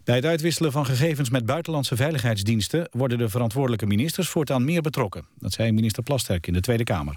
Bij 0.04 0.16
het 0.16 0.26
uitwisselen 0.26 0.72
van 0.72 0.86
gegevens 0.86 1.30
met 1.30 1.46
buitenlandse 1.46 1.96
veiligheidsdiensten... 1.96 2.88
worden 2.92 3.18
de 3.18 3.30
verantwoordelijke 3.30 3.86
ministers 3.86 4.30
voortaan 4.30 4.66
meer 4.66 4.82
betrokken. 4.82 5.26
Dat 5.40 5.54
zei 5.54 5.72
minister 5.72 6.04
Plasterk 6.04 6.48
in 6.48 6.54
de 6.54 6.62
Tweede 6.62 6.84
Kamer. 6.84 7.16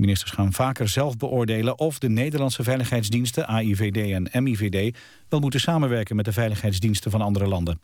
Ministers 0.00 0.30
gaan 0.30 0.52
vaker 0.52 0.88
zelf 0.88 1.16
beoordelen 1.16 1.78
of 1.78 1.98
de 1.98 2.08
Nederlandse 2.08 2.62
veiligheidsdiensten... 2.62 3.46
AIVD 3.46 4.30
en 4.30 4.42
MIVD 4.42 4.98
wel 5.28 5.40
moeten 5.40 5.60
samenwerken 5.60 6.16
met 6.16 6.24
de 6.24 6.32
veiligheidsdiensten 6.32 7.10
van 7.10 7.20
andere 7.20 7.46
landen. 7.46 7.80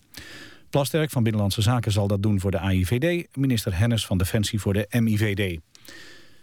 Plasterk 0.71 1.11
van 1.11 1.23
Binnenlandse 1.23 1.63
Zaken 1.63 1.93
zal 1.93 2.07
dat 2.07 2.23
doen 2.23 2.41
voor 2.41 2.51
de 2.51 2.59
AIVD... 2.59 3.27
minister 3.37 3.79
Hennis 3.79 4.07
van 4.07 4.19
Defensie 4.19 4.61
voor 4.61 4.73
de 4.73 4.87
MIVD. 5.01 5.61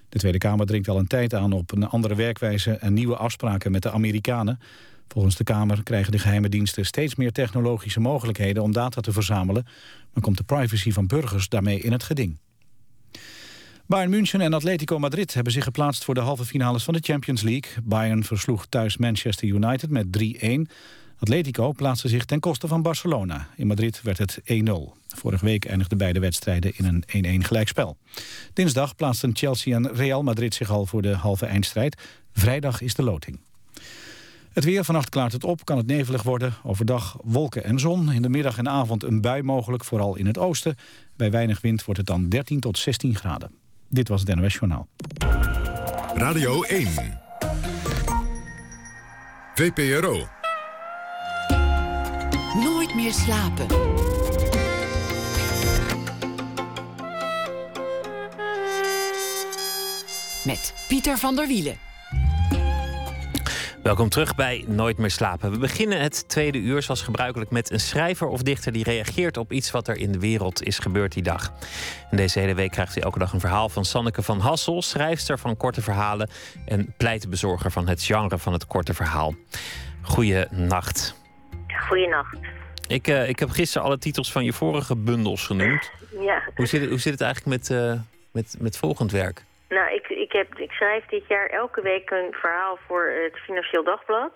De 0.09 0.19
Tweede 0.19 0.37
Kamer 0.37 0.65
dringt 0.65 0.87
al 0.87 0.97
een 0.97 1.07
tijd 1.07 1.33
aan 1.33 1.51
op 1.51 1.71
een 1.71 1.87
andere 1.87 2.15
werkwijze... 2.15 2.71
en 2.71 2.93
nieuwe 2.93 3.15
afspraken 3.15 3.71
met 3.71 3.81
de 3.81 3.91
Amerikanen... 3.91 4.59
Volgens 5.07 5.35
de 5.35 5.43
Kamer 5.43 5.83
krijgen 5.83 6.11
de 6.11 6.19
geheime 6.19 6.49
diensten 6.49 6.85
steeds 6.85 7.15
meer 7.15 7.31
technologische 7.31 7.99
mogelijkheden 7.99 8.63
om 8.63 8.71
data 8.71 9.01
te 9.01 9.11
verzamelen, 9.11 9.65
maar 10.13 10.23
komt 10.23 10.37
de 10.37 10.43
privacy 10.43 10.91
van 10.91 11.07
burgers 11.07 11.49
daarmee 11.49 11.79
in 11.79 11.91
het 11.91 12.03
geding. 12.03 12.39
Bayern 13.85 14.09
München 14.09 14.41
en 14.41 14.53
Atletico 14.53 14.99
Madrid 14.99 15.33
hebben 15.33 15.53
zich 15.53 15.63
geplaatst 15.63 16.03
voor 16.03 16.13
de 16.13 16.19
halve 16.19 16.45
finales 16.45 16.83
van 16.83 16.93
de 16.93 16.99
Champions 17.03 17.41
League. 17.41 17.71
Bayern 17.83 18.23
versloeg 18.23 18.65
thuis 18.65 18.97
Manchester 18.97 19.47
United 19.47 19.89
met 19.89 20.05
3-1. 20.17 20.71
Atletico 21.19 21.71
plaatste 21.71 22.07
zich 22.07 22.25
ten 22.25 22.39
koste 22.39 22.67
van 22.67 22.81
Barcelona. 22.81 23.47
In 23.55 23.67
Madrid 23.67 24.01
werd 24.01 24.17
het 24.17 24.41
1-0. 24.41 24.45
Vorige 25.07 25.45
week 25.45 25.65
eindigden 25.65 25.97
beide 25.97 26.19
wedstrijden 26.19 26.73
in 26.77 27.03
een 27.07 27.41
1-1 27.41 27.45
gelijkspel. 27.45 27.97
Dinsdag 28.53 28.95
plaatsten 28.95 29.35
Chelsea 29.35 29.75
en 29.75 29.93
Real 29.93 30.23
Madrid 30.23 30.53
zich 30.53 30.69
al 30.69 30.85
voor 30.85 31.01
de 31.01 31.15
halve 31.15 31.45
eindstrijd. 31.45 32.01
Vrijdag 32.33 32.81
is 32.81 32.93
de 32.93 33.03
loting. 33.03 33.39
Het 34.53 34.63
weer, 34.63 34.83
vannacht 34.83 35.09
klaart 35.09 35.31
het 35.31 35.43
op, 35.43 35.65
kan 35.65 35.77
het 35.77 35.87
nevelig 35.87 36.23
worden. 36.23 36.53
Overdag 36.63 37.17
wolken 37.23 37.63
en 37.63 37.79
zon. 37.79 38.11
In 38.11 38.21
de 38.21 38.29
middag 38.29 38.57
en 38.57 38.69
avond 38.69 39.03
een 39.03 39.21
bui 39.21 39.43
mogelijk, 39.43 39.83
vooral 39.83 40.15
in 40.15 40.25
het 40.25 40.37
oosten. 40.37 40.75
Bij 41.15 41.31
weinig 41.31 41.61
wind 41.61 41.85
wordt 41.85 41.99
het 41.99 42.09
dan 42.09 42.29
13 42.29 42.59
tot 42.59 42.77
16 42.77 43.15
graden. 43.15 43.62
Dit 43.93 44.07
was 44.07 44.21
het 44.21 44.35
NOS 44.35 44.53
Journaal. 44.53 44.87
Radio 46.13 46.61
1. 46.63 46.87
VPRO. 49.55 50.27
Nooit 52.63 52.95
meer 52.95 53.13
slapen. 53.13 53.67
Met 60.45 60.73
Pieter 60.87 61.17
van 61.17 61.35
der 61.35 61.47
Wielen. 61.47 61.77
Welkom 63.83 64.09
terug 64.09 64.35
bij 64.35 64.63
Nooit 64.67 64.97
meer 64.97 65.11
slapen. 65.11 65.51
We 65.51 65.57
beginnen 65.57 66.01
het 66.01 66.29
tweede 66.29 66.57
uur 66.57 66.81
zoals 66.81 67.01
gebruikelijk 67.01 67.51
met 67.51 67.71
een 67.71 67.79
schrijver 67.79 68.27
of 68.27 68.41
dichter 68.41 68.71
die 68.71 68.83
reageert 68.83 69.37
op 69.37 69.51
iets 69.51 69.71
wat 69.71 69.87
er 69.87 69.97
in 69.97 70.11
de 70.11 70.19
wereld 70.19 70.63
is 70.63 70.79
gebeurd 70.79 71.13
die 71.13 71.23
dag. 71.23 71.53
En 72.09 72.17
deze 72.17 72.39
hele 72.39 72.53
week 72.53 72.71
krijgt 72.71 72.97
u 72.97 73.01
elke 73.01 73.19
dag 73.19 73.33
een 73.33 73.39
verhaal 73.39 73.69
van 73.69 73.85
Sanneke 73.85 74.21
van 74.21 74.39
Hassel, 74.39 74.81
schrijfster 74.81 75.39
van 75.39 75.57
korte 75.57 75.81
verhalen 75.81 76.29
en 76.65 76.93
pleitbezorger 76.97 77.71
van 77.71 77.87
het 77.87 78.03
genre 78.03 78.37
van 78.37 78.53
het 78.53 78.67
korte 78.67 78.93
verhaal. 78.93 79.35
Goeienacht. 80.01 81.15
Goeienacht. 81.87 82.37
Ik, 82.87 83.07
uh, 83.07 83.29
ik 83.29 83.39
heb 83.39 83.49
gisteren 83.49 83.87
alle 83.87 83.97
titels 83.97 84.31
van 84.31 84.43
je 84.43 84.53
vorige 84.53 84.95
bundels 84.95 85.45
genoemd. 85.45 85.91
Ja. 86.19 86.41
Hoe 86.55 86.65
zit 86.65 86.81
het, 86.81 86.89
hoe 86.89 86.99
zit 86.99 87.11
het 87.11 87.21
eigenlijk 87.21 87.57
met, 87.57 87.69
uh, 87.69 87.93
met, 88.31 88.55
met 88.59 88.77
volgend 88.77 89.11
werk? 89.11 89.43
Nou, 89.77 89.93
ik, 89.93 90.07
ik, 90.07 90.31
heb, 90.31 90.57
ik 90.57 90.71
schrijf 90.71 91.05
dit 91.05 91.27
jaar 91.27 91.47
elke 91.49 91.81
week 91.81 92.09
een 92.09 92.33
verhaal 92.33 92.77
voor 92.87 93.05
het 93.23 93.37
Financieel 93.45 93.83
Dagblad. 93.83 94.33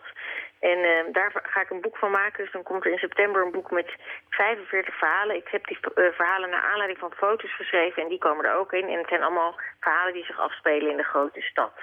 En 0.60 0.78
uh, 0.78 1.14
daar 1.14 1.32
ga 1.44 1.62
ik 1.62 1.70
een 1.70 1.82
boek 1.82 1.98
van 1.98 2.12
maken. 2.12 2.44
Dus 2.44 2.54
dan 2.54 2.64
komt 2.64 2.86
er 2.86 2.92
in 2.92 2.98
september 2.98 3.46
een 3.46 3.52
boek 3.52 3.72
met 3.72 3.90
45 4.30 4.98
verhalen. 4.98 5.36
Ik 5.36 5.48
heb 5.52 5.68
die 5.68 5.78
uh, 5.78 6.06
verhalen 6.14 6.50
naar 6.50 6.70
aanleiding 6.72 7.00
van 7.00 7.12
foto's 7.12 7.56
geschreven 7.56 8.04
en 8.04 8.10
die 8.10 8.18
komen 8.18 8.46
er 8.46 8.60
ook 8.60 8.74
in. 8.74 8.88
En 8.88 8.98
het 8.98 9.08
zijn 9.08 9.24
allemaal 9.24 9.56
verhalen 9.80 10.14
die 10.14 10.26
zich 10.26 10.40
afspelen 10.40 10.92
in 10.92 10.98
de 10.98 11.12
grote 11.14 11.42
stad. 11.42 11.74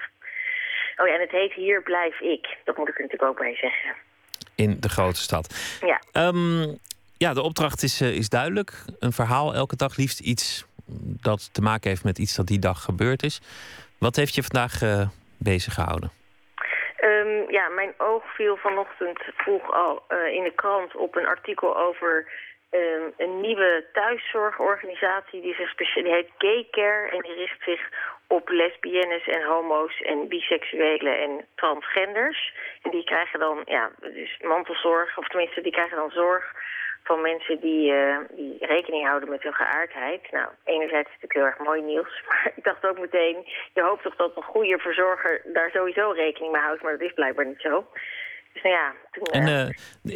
Oh 0.97 1.07
ja, 1.07 1.13
en 1.13 1.21
het 1.21 1.31
heet 1.31 1.53
Hier 1.53 1.81
blijf 1.81 2.19
ik. 2.19 2.57
Dat 2.63 2.77
moet 2.77 2.89
ik 2.89 2.95
er 2.95 3.01
natuurlijk 3.01 3.31
ook 3.31 3.39
bij 3.39 3.55
zeggen. 3.55 3.93
In 4.55 4.77
de 4.79 4.89
grote 4.89 5.19
stad. 5.19 5.77
Ja. 5.81 6.27
Um, 6.27 6.77
ja, 7.17 7.33
de 7.33 7.41
opdracht 7.41 7.83
is, 7.83 8.01
uh, 8.01 8.15
is 8.15 8.29
duidelijk. 8.29 8.73
Een 8.99 9.11
verhaal 9.11 9.53
elke 9.53 9.75
dag, 9.75 9.95
liefst 9.95 10.19
iets 10.19 10.65
dat 11.21 11.53
te 11.53 11.61
maken 11.61 11.89
heeft 11.89 12.03
met 12.03 12.19
iets 12.19 12.35
dat 12.35 12.47
die 12.47 12.59
dag 12.59 12.83
gebeurd 12.83 13.23
is. 13.23 13.41
Wat 13.99 14.15
heeft 14.15 14.35
je 14.35 14.43
vandaag 14.43 14.81
uh, 14.81 15.07
bezig 15.37 15.73
gehouden? 15.73 16.11
Um, 17.01 17.51
ja, 17.51 17.69
mijn 17.69 17.93
oog 17.97 18.23
viel 18.35 18.57
vanochtend 18.57 19.19
vroeg 19.37 19.71
al 19.71 20.03
uh, 20.09 20.33
in 20.33 20.43
de 20.43 20.53
krant 20.55 20.95
op 20.95 21.15
een 21.15 21.25
artikel 21.25 21.77
over 21.77 22.27
um, 22.71 23.13
een 23.17 23.41
nieuwe 23.41 23.85
thuiszorgorganisatie. 23.93 25.41
Die, 25.41 25.55
zich 25.55 25.75
die 25.75 26.13
heet 26.13 26.29
Gay 26.37 26.67
Care 26.71 27.09
en 27.09 27.21
die 27.21 27.33
richt 27.33 27.61
zich 27.63 27.81
op 28.27 28.49
lesbiennes 28.49 29.27
en 29.27 29.43
homo's 29.43 30.01
en 30.01 30.27
biseksuelen 30.27 31.21
en 31.21 31.45
transgenders. 31.55 32.53
En 32.81 32.91
die 32.91 33.03
krijgen 33.03 33.39
dan 33.39 33.61
ja, 33.65 33.91
dus 33.99 34.37
mantelzorg, 34.41 35.17
of 35.17 35.27
tenminste 35.27 35.61
die 35.61 35.71
krijgen 35.71 35.97
dan 35.97 36.11
zorg 36.11 36.53
van 37.07 37.21
mensen 37.21 37.59
die, 37.59 37.91
uh, 37.91 38.17
die 38.29 38.65
rekening 38.65 39.05
houden 39.07 39.29
met 39.29 39.43
hun 39.43 39.53
geaardheid. 39.53 40.31
Nou, 40.31 40.49
enerzijds 40.63 41.09
is 41.09 41.13
het 41.13 41.21
natuurlijk 41.21 41.33
heel 41.33 41.45
erg 41.45 41.67
mooi 41.69 41.81
nieuws. 41.81 42.13
Maar 42.27 42.51
ik 42.55 42.63
dacht 42.63 42.85
ook 42.85 42.99
meteen, 42.99 43.37
je 43.73 43.81
hoopt 43.81 44.03
toch 44.03 44.15
dat 44.15 44.35
een 44.35 44.43
goede 44.43 44.77
verzorger 44.77 45.41
daar 45.53 45.69
sowieso 45.73 46.11
rekening 46.11 46.51
mee 46.51 46.61
houdt. 46.61 46.81
Maar 46.81 46.91
dat 46.91 47.07
is 47.07 47.13
blijkbaar 47.13 47.45
niet 47.45 47.61
zo. 47.61 47.87
Dus 48.53 48.63
nou 48.63 48.75
ja, 48.75 48.93
toen, 49.11 49.23
en, 49.23 49.47
uh, 49.47 49.67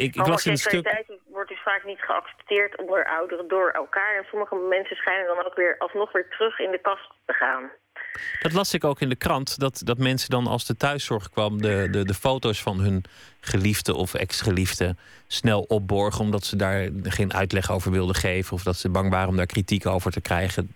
ik, 0.04 0.16
ik 0.16 0.28
las 0.28 0.46
in 0.46 0.58
stuk... 0.58 1.06
wordt 1.28 1.50
dus 1.50 1.62
vaak 1.62 1.84
niet 1.86 2.02
geaccepteerd 2.02 2.78
onder 2.78 3.06
ouderen 3.06 3.48
door 3.48 3.70
elkaar. 3.72 4.18
En 4.18 4.26
sommige 4.30 4.56
mensen 4.56 4.96
schijnen 4.96 5.28
dan 5.28 5.46
ook 5.46 5.56
weer 5.56 5.76
alsnog 5.78 6.12
weer 6.12 6.30
terug 6.30 6.60
in 6.60 6.72
de 6.72 6.82
kast 6.82 7.12
te 7.26 7.34
gaan. 7.34 7.72
Dat 8.42 8.54
las 8.54 8.74
ik 8.74 8.84
ook 8.84 9.02
in 9.02 9.10
de 9.10 9.16
krant, 9.16 9.60
dat, 9.60 9.82
dat 9.86 9.98
mensen 9.98 10.30
dan 10.30 10.48
als 10.48 10.66
de 10.66 10.78
thuiszorg 10.78 11.30
kwam... 11.30 11.62
de, 11.62 11.88
de, 11.92 12.06
de 12.06 12.14
foto's 12.14 12.62
van 12.62 12.80
hun 12.80 13.04
geliefde 13.42 13.96
of 13.96 14.14
ex-geliefde 14.14 14.96
snel 15.28 15.62
opborgen... 15.62 16.22
omdat 16.22 16.44
ze 16.44 16.56
daar 16.56 16.90
geen 17.04 17.34
uitleg 17.34 17.72
over 17.72 17.92
wilden 17.92 18.16
geven... 18.16 18.54
of 18.54 18.64
dat 18.64 18.76
ze 18.76 18.90
bang 18.90 19.10
waren 19.10 19.30
om 19.30 19.38
daar 19.38 19.46
kritiek 19.46 19.86
over 19.86 20.12
te 20.12 20.22
krijgen. 20.22 20.74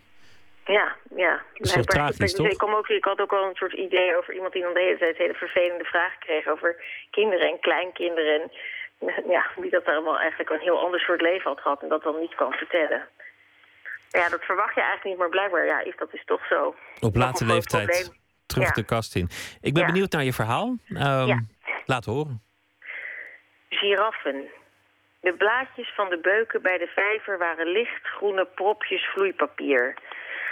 Ja, 0.65 0.95
ja. 1.15 1.41
Dat 1.53 1.87
tragisch, 1.87 2.31
ik, 2.31 2.37
toch? 2.37 2.47
Ik, 2.47 2.57
kom 2.57 2.73
ook, 2.73 2.87
ik 2.87 3.03
had 3.03 3.19
ook 3.19 3.33
al 3.33 3.43
een 3.43 3.55
soort 3.55 3.73
idee 3.73 4.17
over 4.17 4.33
iemand 4.33 4.53
die 4.53 4.61
dan 4.61 4.73
de 4.73 4.79
hele 4.79 4.97
tijd 4.97 5.17
hele 5.17 5.33
vervelende 5.33 5.83
vragen 5.83 6.19
kreeg... 6.19 6.47
over 6.47 6.83
kinderen 7.11 7.47
en 7.49 7.59
kleinkinderen 7.59 8.41
en 8.41 8.51
ja, 9.27 9.45
wie 9.55 9.69
dat 9.69 9.85
allemaal 9.85 10.19
eigenlijk 10.19 10.49
een 10.49 10.59
heel 10.59 10.79
ander 10.79 10.99
soort 10.99 11.21
leven 11.21 11.49
had 11.49 11.59
gehad... 11.59 11.81
en 11.81 11.89
dat 11.89 12.03
dan 12.03 12.19
niet 12.19 12.35
kan 12.35 12.51
vertellen. 12.51 13.07
Ja, 14.19 14.29
dat 14.29 14.43
verwacht 14.43 14.75
je 14.75 14.81
eigenlijk 14.81 15.09
niet, 15.09 15.17
maar 15.17 15.29
blijkbaar 15.29 15.65
ja, 15.65 15.79
is 15.79 15.95
dat 15.97 16.11
dus 16.11 16.25
toch 16.25 16.45
zo. 16.47 16.75
Op 16.99 17.15
late 17.15 17.45
leeftijd 17.45 17.89
probleem. 17.89 18.17
terug 18.45 18.67
Ja. 18.67 18.73
de 18.73 18.83
kast 18.85 19.15
in. 19.15 19.29
Ik 19.61 19.73
ben 19.73 19.81
Ja. 19.81 19.91
benieuwd 19.91 20.11
naar 20.11 20.23
je 20.23 20.33
verhaal. 20.33 20.67
Um, 20.89 20.97
Ja. 21.27 21.41
Laat 21.85 22.05
horen. 22.05 22.41
Giraffen. 23.69 24.45
De 25.19 25.33
blaadjes 25.33 25.93
van 25.95 26.09
de 26.09 26.17
beuken 26.17 26.61
bij 26.61 26.77
de 26.77 26.87
vijver 26.87 27.37
waren 27.37 27.67
lichtgroene 27.67 28.45
propjes 28.45 29.05
vloeipapier. 29.13 29.97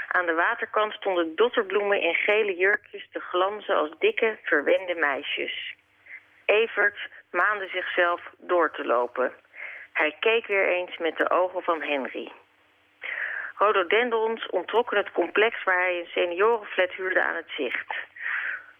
Aan 0.07 0.25
de 0.25 0.33
waterkant 0.33 0.93
stonden 0.93 1.35
dotterbloemen 1.35 2.01
in 2.01 2.13
gele 2.13 2.55
jurkjes 2.55 3.07
te 3.11 3.19
glanzen 3.19 3.75
als 3.75 3.89
dikke, 3.99 4.37
verwende 4.43 4.95
meisjes. 4.95 5.75
Evert 6.45 6.97
maande 7.31 7.67
zichzelf 7.67 8.21
door 8.37 8.71
te 8.71 8.85
lopen. 8.85 9.31
Hij 9.93 10.15
keek 10.19 10.47
weer 10.47 10.67
eens 10.67 10.97
met 10.97 11.17
de 11.17 11.29
ogen 11.29 11.61
van 11.63 11.81
Henry. 11.81 12.31
Rhododendrons 13.61 14.45
ontrokken 14.49 14.97
het 14.97 15.11
complex 15.11 15.63
waar 15.63 15.79
hij 15.79 15.99
een 15.99 16.05
seniorenflat 16.05 16.91
huurde 16.91 17.21
aan 17.21 17.35
het 17.35 17.49
zicht. 17.57 17.93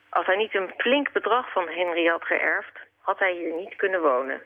Als 0.09 0.25
hij 0.25 0.35
niet 0.35 0.55
een 0.55 0.73
flink 0.77 1.11
bedrag 1.11 1.51
van 1.51 1.67
Henry 1.67 2.05
had 2.05 2.23
geërfd, 2.23 2.79
had 3.01 3.19
hij 3.19 3.31
hier 3.31 3.53
niet 3.53 3.75
kunnen 3.75 4.01
wonen. 4.01 4.41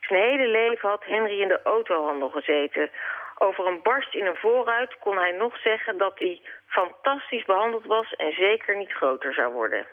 Zijn 0.00 0.22
hele 0.22 0.46
leven 0.46 0.88
had 0.88 1.04
Henry 1.04 1.40
in 1.40 1.48
de 1.48 1.62
autohandel 1.62 2.28
gezeten. 2.28 2.90
Over 3.38 3.66
een 3.66 3.82
barst 3.82 4.14
in 4.14 4.26
een 4.26 4.36
voorruit 4.36 4.98
kon 4.98 5.16
hij 5.16 5.32
nog 5.32 5.58
zeggen 5.58 5.98
dat 5.98 6.18
hij 6.18 6.40
fantastisch 6.66 7.44
behandeld 7.44 7.84
was 7.84 8.14
en 8.16 8.32
zeker 8.32 8.76
niet 8.76 8.92
groter 8.92 9.34
zou 9.34 9.52
worden. 9.52 9.86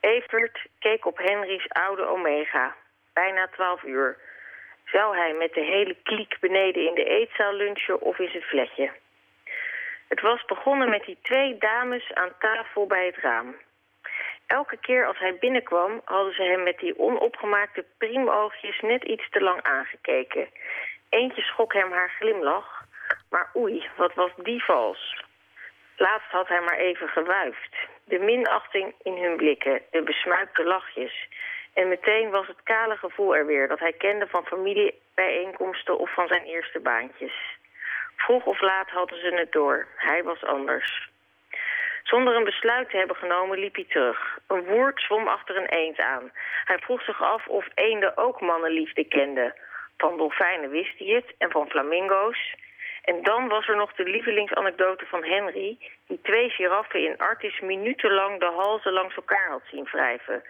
Evert 0.00 0.66
keek 0.78 1.06
op 1.06 1.18
Henry's 1.18 1.68
oude 1.68 2.06
Omega, 2.06 2.74
bijna 3.12 3.48
twaalf 3.48 3.82
uur. 3.82 4.18
Zou 4.92 5.16
hij 5.16 5.34
met 5.34 5.54
de 5.54 5.60
hele 5.60 5.96
kliek 6.02 6.36
beneden 6.40 6.86
in 6.86 6.94
de 6.94 7.04
eetzaal 7.04 7.52
lunchen 7.52 8.00
of 8.00 8.18
in 8.18 8.30
zijn 8.30 8.42
fletje? 8.42 8.90
Het 10.08 10.20
was 10.20 10.44
begonnen 10.44 10.90
met 10.90 11.04
die 11.04 11.18
twee 11.22 11.58
dames 11.58 12.14
aan 12.14 12.32
tafel 12.38 12.86
bij 12.86 13.06
het 13.06 13.16
raam. 13.16 13.56
Elke 14.46 14.76
keer 14.76 15.06
als 15.06 15.18
hij 15.18 15.36
binnenkwam, 15.38 16.00
hadden 16.04 16.34
ze 16.34 16.42
hem 16.42 16.62
met 16.62 16.78
die 16.78 16.98
onopgemaakte 16.98 17.84
priemoogjes 17.98 18.80
net 18.80 19.04
iets 19.04 19.30
te 19.30 19.40
lang 19.40 19.62
aangekeken. 19.62 20.48
Eentje 21.08 21.42
schok 21.42 21.72
hem 21.72 21.92
haar 21.92 22.10
glimlach, 22.18 22.84
maar 23.30 23.50
oei, 23.56 23.88
wat 23.96 24.14
was 24.14 24.30
die 24.36 24.64
vals. 24.64 25.24
Laatst 25.96 26.30
had 26.30 26.48
hij 26.48 26.60
maar 26.60 26.78
even 26.78 27.08
gewuifd. 27.08 27.76
De 28.04 28.18
minachting 28.18 28.94
in 29.02 29.22
hun 29.22 29.36
blikken, 29.36 29.82
de 29.90 30.02
besmuikte 30.02 30.64
lachjes. 30.64 31.28
En 31.74 31.88
meteen 31.88 32.30
was 32.30 32.46
het 32.46 32.62
kale 32.62 32.96
gevoel 32.96 33.36
er 33.36 33.46
weer 33.46 33.68
dat 33.68 33.78
hij 33.78 33.92
kende 33.92 34.26
van 34.26 34.46
familiebijeenkomsten 34.46 35.98
of 35.98 36.14
van 36.14 36.28
zijn 36.28 36.44
eerste 36.44 36.80
baantjes. 36.80 37.58
Vroeg 38.16 38.44
of 38.44 38.60
laat 38.60 38.88
hadden 38.88 39.18
ze 39.18 39.34
het 39.34 39.52
door. 39.52 39.86
Hij 39.96 40.22
was 40.22 40.44
anders. 40.44 41.10
Zonder 42.02 42.36
een 42.36 42.44
besluit 42.44 42.90
te 42.90 42.96
hebben 42.96 43.16
genomen 43.16 43.58
liep 43.58 43.74
hij 43.74 43.86
terug. 43.88 44.38
Een 44.46 44.64
woord 44.64 45.00
zwom 45.00 45.28
achter 45.28 45.56
een 45.56 45.68
eend 45.68 45.98
aan. 45.98 46.32
Hij 46.64 46.78
vroeg 46.78 47.02
zich 47.02 47.22
af 47.22 47.46
of 47.46 47.68
eenden 47.74 48.16
ook 48.16 48.40
mannenliefde 48.40 49.04
kenden. 49.04 49.54
Van 49.96 50.16
dolfijnen 50.16 50.70
wist 50.70 50.98
hij 50.98 51.06
het 51.06 51.34
en 51.38 51.50
van 51.50 51.68
flamingo's. 51.68 52.54
En 53.02 53.22
dan 53.22 53.48
was 53.48 53.68
er 53.68 53.76
nog 53.76 53.92
de 53.94 54.04
lievelingsanekdote 54.04 55.06
van 55.06 55.24
Henry... 55.24 55.78
die 56.06 56.20
twee 56.22 56.48
giraffen 56.48 57.04
in 57.04 57.18
Artis 57.18 57.60
minutenlang 57.60 58.40
de 58.40 58.52
halzen 58.56 58.92
langs 58.92 59.16
elkaar 59.16 59.48
had 59.48 59.62
zien 59.70 59.84
wrijven. 59.84 60.42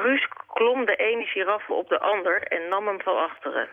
Brusk 0.00 0.32
klom 0.46 0.84
de 0.84 0.96
ene 0.96 1.24
giraffe 1.24 1.72
op 1.72 1.88
de 1.88 1.98
ander 1.98 2.42
en 2.42 2.68
nam 2.68 2.86
hem 2.86 3.00
van 3.00 3.16
achteren. 3.16 3.68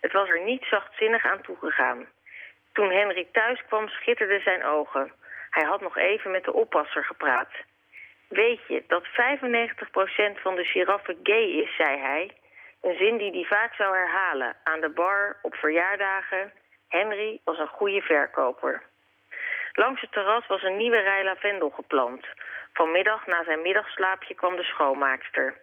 Het 0.00 0.12
was 0.12 0.28
er 0.28 0.44
niet 0.44 0.64
zachtzinnig 0.64 1.24
aan 1.24 1.40
toegegaan. 1.40 2.06
Toen 2.72 2.90
Henry 2.90 3.28
thuis 3.32 3.64
kwam 3.66 3.88
schitterden 3.88 4.42
zijn 4.42 4.64
ogen. 4.64 5.12
Hij 5.50 5.64
had 5.64 5.80
nog 5.80 5.96
even 5.96 6.30
met 6.30 6.44
de 6.44 6.52
oppasser 6.52 7.04
gepraat. 7.04 7.50
Weet 8.28 8.60
je 8.68 8.84
dat 8.86 9.04
95% 9.06 10.40
van 10.42 10.54
de 10.54 10.64
giraffen 10.64 11.18
gay 11.22 11.44
is, 11.44 11.76
zei 11.76 11.98
hij. 11.98 12.30
Een 12.82 12.96
zin 12.96 13.16
die 13.16 13.30
hij 13.30 13.44
vaak 13.44 13.74
zou 13.74 13.96
herhalen. 13.96 14.56
Aan 14.64 14.80
de 14.80 14.90
bar, 14.90 15.38
op 15.42 15.54
verjaardagen. 15.54 16.52
Henry 16.88 17.40
was 17.44 17.58
een 17.58 17.76
goede 17.78 18.00
verkoper. 18.00 18.82
Langs 19.72 20.00
het 20.00 20.12
terras 20.12 20.46
was 20.46 20.62
een 20.62 20.76
nieuwe 20.76 21.00
rij 21.00 21.24
lavendel 21.24 21.70
geplant. 21.70 22.26
Vanmiddag 22.72 23.26
na 23.26 23.44
zijn 23.44 23.62
middagslaapje 23.62 24.34
kwam 24.34 24.56
de 24.56 24.62
schoonmaakster. 24.62 25.54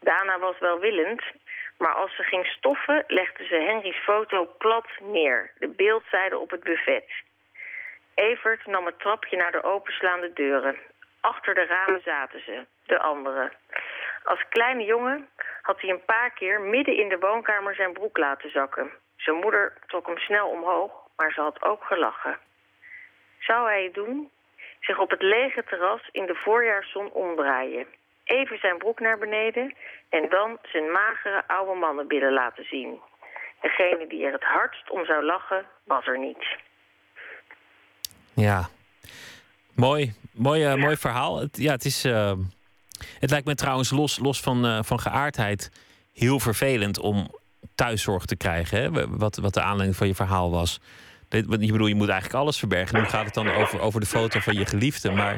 Dana 0.00 0.38
was 0.38 0.58
welwillend, 0.58 1.22
maar 1.78 1.94
als 1.94 2.16
ze 2.16 2.22
ging 2.22 2.46
stoffen 2.46 3.04
legde 3.06 3.44
ze 3.44 3.54
Henry's 3.54 3.96
foto 3.96 4.54
plat 4.58 4.86
neer. 5.00 5.50
De 5.58 5.68
beeldzijde 5.68 6.38
op 6.38 6.50
het 6.50 6.62
buffet. 6.62 7.10
Evert 8.14 8.66
nam 8.66 8.86
het 8.86 8.98
trapje 8.98 9.36
naar 9.36 9.52
de 9.52 9.62
openslaande 9.62 10.32
deuren. 10.32 10.76
Achter 11.20 11.54
de 11.54 11.64
ramen 11.64 12.00
zaten 12.04 12.40
ze, 12.44 12.66
de 12.86 12.98
anderen. 12.98 13.52
Als 14.24 14.48
kleine 14.48 14.84
jongen 14.84 15.28
had 15.62 15.80
hij 15.80 15.90
een 15.90 16.04
paar 16.04 16.30
keer 16.30 16.60
midden 16.60 16.96
in 16.96 17.08
de 17.08 17.18
woonkamer 17.18 17.74
zijn 17.74 17.92
broek 17.92 18.18
laten 18.18 18.50
zakken. 18.50 18.90
Zijn 19.16 19.36
moeder 19.36 19.72
trok 19.86 20.06
hem 20.06 20.18
snel 20.18 20.48
omhoog, 20.48 20.92
maar 21.16 21.32
ze 21.32 21.40
had 21.40 21.62
ook 21.62 21.84
gelachen. 21.84 22.38
Zou 23.46 23.68
hij 23.68 23.84
het 23.84 23.94
doen? 23.94 24.30
Zich 24.80 24.98
op 24.98 25.10
het 25.10 25.22
lege 25.22 25.64
terras 25.64 26.08
in 26.10 26.26
de 26.26 26.34
voorjaarszon 26.34 27.10
omdraaien. 27.12 27.86
Even 28.24 28.58
zijn 28.58 28.78
broek 28.78 29.00
naar 29.00 29.18
beneden 29.18 29.74
en 30.08 30.28
dan 30.28 30.58
zijn 30.62 30.90
magere 30.90 31.44
oude 31.46 31.78
mannenbillen 31.80 32.32
laten 32.32 32.64
zien. 32.64 33.00
Degene 33.60 34.06
die 34.06 34.26
er 34.26 34.32
het 34.32 34.42
hardst 34.42 34.90
om 34.90 35.04
zou 35.04 35.24
lachen, 35.24 35.66
was 35.84 36.06
er 36.06 36.18
niet. 36.18 36.46
Ja, 38.34 38.68
mooi, 39.74 40.12
mooi, 40.32 40.72
uh, 40.72 40.74
mooi 40.74 40.96
verhaal. 40.96 41.40
Het, 41.40 41.56
ja, 41.56 41.72
het, 41.72 41.84
is, 41.84 42.04
uh, 42.04 42.32
het 43.18 43.30
lijkt 43.30 43.46
me 43.46 43.54
trouwens 43.54 43.90
los, 43.90 44.18
los 44.18 44.40
van, 44.40 44.66
uh, 44.66 44.78
van 44.82 45.00
geaardheid 45.00 45.70
heel 46.14 46.40
vervelend 46.40 46.98
om 46.98 47.34
thuiszorg 47.74 48.24
te 48.24 48.36
krijgen. 48.36 48.78
Hè? 48.78 49.08
Wat, 49.16 49.36
wat 49.36 49.54
de 49.54 49.62
aanleiding 49.62 49.96
van 49.96 50.06
je 50.06 50.14
verhaal 50.14 50.50
was. 50.50 50.80
Je 51.34 51.72
bedoel, 51.72 51.86
je 51.86 51.94
moet 51.94 52.08
eigenlijk 52.08 52.40
alles 52.40 52.58
verbergen. 52.58 52.98
Nu 52.98 53.04
gaat 53.04 53.24
het 53.24 53.34
dan 53.34 53.50
over, 53.50 53.80
over 53.80 54.00
de 54.00 54.06
foto 54.06 54.40
van 54.40 54.54
je 54.54 54.66
geliefde. 54.66 55.10
Maar 55.10 55.32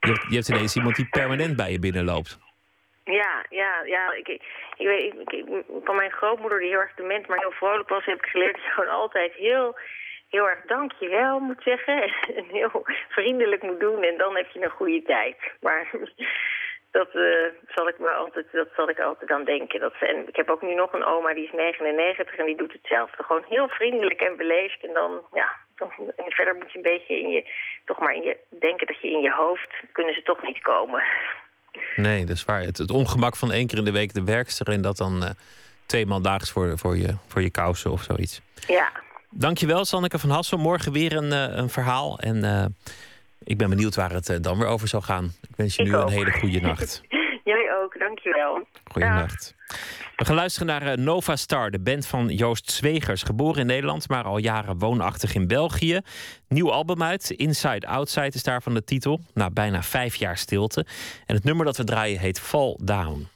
je 0.00 0.08
hebt, 0.08 0.24
je 0.28 0.34
hebt 0.34 0.48
ineens 0.48 0.76
iemand 0.76 0.96
die 0.96 1.08
permanent 1.08 1.56
bij 1.56 1.72
je 1.72 1.78
binnenloopt. 1.78 2.38
Ja, 3.04 3.44
ja, 3.50 3.82
ja. 3.84 4.12
Ik, 4.12 4.28
ik, 4.28 4.42
ik 4.76 4.86
weet, 4.86 5.14
ik, 5.26 5.44
van 5.84 5.96
mijn 5.96 6.10
grootmoeder, 6.10 6.58
die 6.58 6.68
heel 6.68 6.78
erg 6.78 6.94
dement, 6.94 7.28
maar 7.28 7.38
heel 7.38 7.50
vrolijk 7.50 7.88
was, 7.88 8.04
heb 8.04 8.18
ik 8.18 8.30
geleerd 8.30 8.54
dat 8.54 8.64
je 8.64 8.70
gewoon 8.70 8.94
altijd 8.94 9.32
heel, 9.32 9.78
heel 10.28 10.48
erg 10.48 10.60
dankjewel 10.66 11.38
moet 11.38 11.62
zeggen. 11.62 12.02
En 12.36 12.44
heel 12.50 12.82
vriendelijk 13.08 13.62
moet 13.62 13.80
doen. 13.80 14.02
En 14.02 14.16
dan 14.16 14.36
heb 14.36 14.50
je 14.50 14.62
een 14.62 14.70
goede 14.70 15.02
tijd. 15.02 15.36
Maar 15.60 15.88
dat 16.90 17.08
uh, 17.14 17.46
zal 17.68 17.88
ik 17.88 17.98
me 17.98 18.10
altijd, 18.10 18.46
dat 18.52 18.68
zal 18.76 18.88
ik 18.88 19.00
altijd 19.00 19.30
aan 19.30 19.44
denken. 19.44 19.80
Dat, 19.80 19.94
en 20.00 20.28
ik 20.28 20.36
heb 20.36 20.48
ook 20.48 20.62
nu 20.62 20.74
nog 20.74 20.92
een 20.92 21.04
oma 21.04 21.34
die 21.34 21.44
is 21.44 21.52
99 21.52 22.36
en 22.36 22.46
die 22.46 22.56
doet 22.56 22.72
hetzelfde. 22.72 23.22
Gewoon 23.22 23.44
heel 23.48 23.68
vriendelijk 23.68 24.20
en 24.20 24.36
beleefd. 24.36 24.84
En 24.84 24.92
dan, 24.92 25.10
ja, 25.32 25.56
dan, 25.76 25.90
en 26.16 26.32
verder 26.32 26.54
moet 26.54 26.72
je 26.72 26.78
een 26.78 26.92
beetje 26.92 27.20
in 27.20 27.28
je, 27.28 27.50
toch 27.84 27.98
maar 27.98 28.14
in 28.14 28.22
je, 28.22 28.36
denken 28.60 28.86
dat 28.86 29.00
je 29.00 29.10
in 29.10 29.20
je 29.20 29.32
hoofd, 29.32 29.70
kunnen 29.92 30.14
ze 30.14 30.22
toch 30.22 30.42
niet 30.42 30.60
komen. 30.60 31.02
Nee, 31.96 32.24
dat 32.24 32.36
is 32.36 32.44
waar. 32.44 32.60
Het, 32.60 32.78
het 32.78 32.90
ongemak 32.90 33.36
van 33.36 33.52
één 33.52 33.66
keer 33.66 33.78
in 33.78 33.84
de 33.84 33.92
week 33.92 34.14
de 34.14 34.24
werkster 34.24 34.68
en 34.68 34.82
dat 34.82 34.96
dan 34.96 35.22
uh, 35.22 35.30
tweemaal 35.86 36.22
daags 36.22 36.52
voor, 36.52 36.78
voor, 36.78 36.96
je, 36.96 37.16
voor 37.26 37.42
je 37.42 37.50
kousen 37.50 37.90
of 37.90 38.02
zoiets. 38.02 38.40
Ja. 38.66 38.92
Dankjewel, 39.30 39.84
Sanneke 39.84 40.18
van 40.18 40.30
Hassel. 40.30 40.58
Morgen 40.58 40.92
weer 40.92 41.16
een, 41.16 41.32
uh, 41.32 41.56
een 41.56 41.68
verhaal. 41.68 42.18
En 42.18 42.36
uh, 42.36 42.64
ik 43.48 43.58
ben 43.58 43.68
benieuwd 43.68 43.94
waar 43.94 44.12
het 44.12 44.28
uh, 44.28 44.36
dan 44.40 44.58
weer 44.58 44.66
over 44.68 44.88
zal 44.88 45.00
gaan. 45.00 45.24
Ik 45.24 45.56
wens 45.56 45.76
je 45.76 45.82
Ik 45.82 45.88
nu 45.88 45.96
ook. 45.96 46.06
een 46.06 46.12
hele 46.12 46.30
goede 46.30 46.60
nacht. 46.60 47.00
Jij 47.44 47.68
ook, 47.82 47.98
dankjewel. 47.98 48.66
Goedenacht. 48.84 49.54
We 50.16 50.24
gaan 50.24 50.34
luisteren 50.34 50.68
naar 50.68 50.82
eh, 50.82 50.96
Nova 50.96 51.36
Star, 51.36 51.70
de 51.70 51.80
band 51.80 52.06
van 52.06 52.28
Joost 52.28 52.70
Zwegers. 52.70 53.22
Geboren 53.22 53.60
in 53.60 53.66
Nederland, 53.66 54.08
maar 54.08 54.24
al 54.24 54.38
jaren 54.38 54.78
woonachtig 54.78 55.34
in 55.34 55.46
België. 55.46 56.00
Nieuw 56.48 56.72
album 56.72 57.02
uit, 57.02 57.30
Inside 57.30 57.86
Outside 57.86 58.26
is 58.32 58.42
daarvan 58.42 58.74
de 58.74 58.84
titel. 58.84 59.20
Na 59.34 59.50
bijna 59.50 59.82
vijf 59.82 60.14
jaar 60.14 60.36
stilte. 60.38 60.86
En 61.26 61.34
het 61.34 61.44
nummer 61.44 61.64
dat 61.64 61.76
we 61.76 61.84
draaien 61.84 62.18
heet 62.18 62.40
Fall 62.40 62.76
Down. 62.82 63.28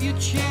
You 0.00 0.12
change. 0.12 0.47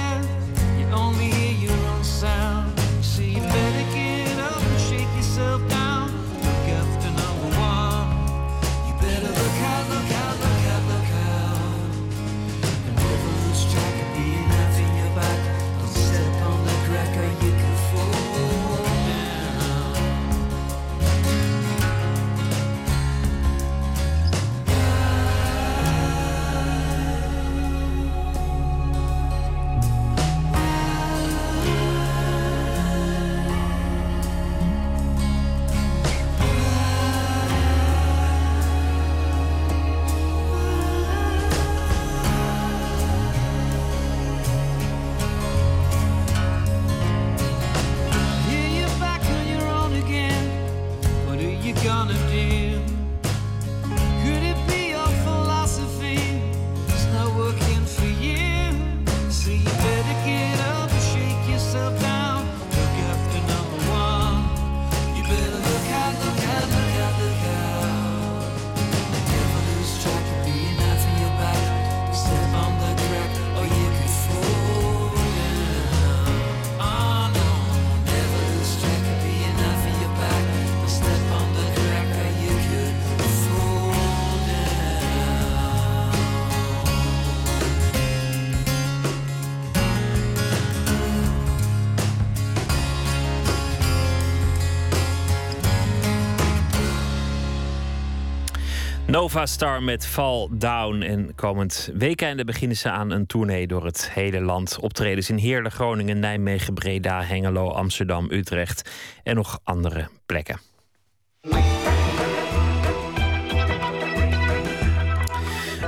Nova 99.18 99.45
Star 99.45 99.84
met 99.84 100.07
Fall 100.07 100.48
Down. 100.52 101.02
En 101.02 101.35
komend 101.35 101.89
weekende 101.94 102.45
beginnen 102.45 102.77
ze 102.77 102.89
aan 102.89 103.11
een 103.11 103.26
tournee 103.26 103.68
door 103.68 103.85
het 103.85 104.11
hele 104.11 104.41
land. 104.41 104.80
Optredens 104.80 105.30
in 105.30 105.38
Heerlen, 105.38 105.72
Groningen, 105.72 106.19
Nijmegen, 106.19 106.73
Breda, 106.73 107.23
Hengelo, 107.23 107.69
Amsterdam, 107.69 108.31
Utrecht 108.31 108.89
en 109.23 109.35
nog 109.35 109.60
andere 109.64 110.07
plekken. 110.26 110.66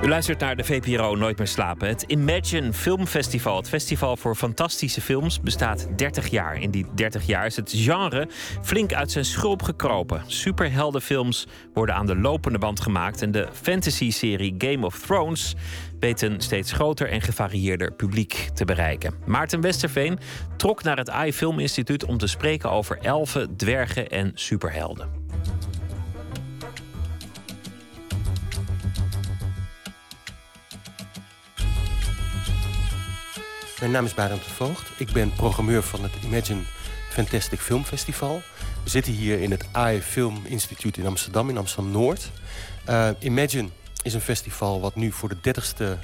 U 0.03 0.07
luistert 0.07 0.39
naar 0.39 0.55
de 0.55 0.63
VPRO 0.63 1.15
Nooit 1.15 1.37
meer 1.37 1.47
slapen. 1.47 1.87
Het 1.87 2.01
Imagine 2.01 2.73
Filmfestival, 2.73 3.55
het 3.55 3.69
festival 3.69 4.17
voor 4.17 4.35
fantastische 4.35 5.01
films, 5.01 5.39
bestaat 5.39 5.87
30 5.95 6.27
jaar. 6.27 6.61
In 6.61 6.71
die 6.71 6.85
30 6.95 7.25
jaar 7.25 7.45
is 7.45 7.55
het 7.55 7.71
genre 7.75 8.27
flink 8.61 8.93
uit 8.93 9.11
zijn 9.11 9.25
schulp 9.25 9.61
gekropen. 9.61 10.23
Superheldenfilms 10.27 11.47
worden 11.73 11.95
aan 11.95 12.05
de 12.05 12.15
lopende 12.15 12.57
band 12.57 12.79
gemaakt 12.79 13.21
en 13.21 13.31
de 13.31 13.47
fantasy-serie 13.51 14.55
Game 14.57 14.85
of 14.85 14.99
Thrones 14.99 15.55
weet 15.99 16.21
een 16.21 16.41
steeds 16.41 16.71
groter 16.71 17.09
en 17.09 17.21
gevarieerder 17.21 17.93
publiek 17.93 18.49
te 18.53 18.65
bereiken. 18.65 19.13
Maarten 19.25 19.61
Westerveen 19.61 20.19
trok 20.57 20.83
naar 20.83 20.97
het 20.97 21.09
AI 21.09 21.33
Film 21.33 21.59
Instituut 21.59 22.05
om 22.05 22.17
te 22.17 22.27
spreken 22.27 22.71
over 22.71 22.97
elfen, 23.01 23.55
dwergen 23.55 24.09
en 24.09 24.31
superhelden. 24.33 25.18
Mijn 33.79 33.91
naam 33.91 34.05
is 34.05 34.13
Barend 34.13 34.43
de 34.43 34.49
Voogd. 34.49 34.89
Ik 34.97 35.11
ben 35.11 35.33
programmeur 35.33 35.83
van 35.83 36.03
het 36.03 36.11
Imagine 36.23 36.61
Fantastic 37.09 37.59
Film 37.59 37.83
Festival. 37.83 38.41
We 38.83 38.89
zitten 38.89 39.13
hier 39.13 39.39
in 39.39 39.51
het 39.51 39.65
AI 39.71 40.01
Film 40.01 40.41
Instituut 40.45 40.97
in 40.97 41.05
Amsterdam, 41.05 41.49
in 41.49 41.57
Amsterdam-Noord. 41.57 42.31
Uh, 42.89 43.09
Imagine 43.19 43.69
is 44.03 44.13
een 44.13 44.21
festival 44.21 44.81
wat 44.81 44.95
nu 44.95 45.11
voor 45.11 45.29
de 45.29 45.35
30ste 45.35 45.99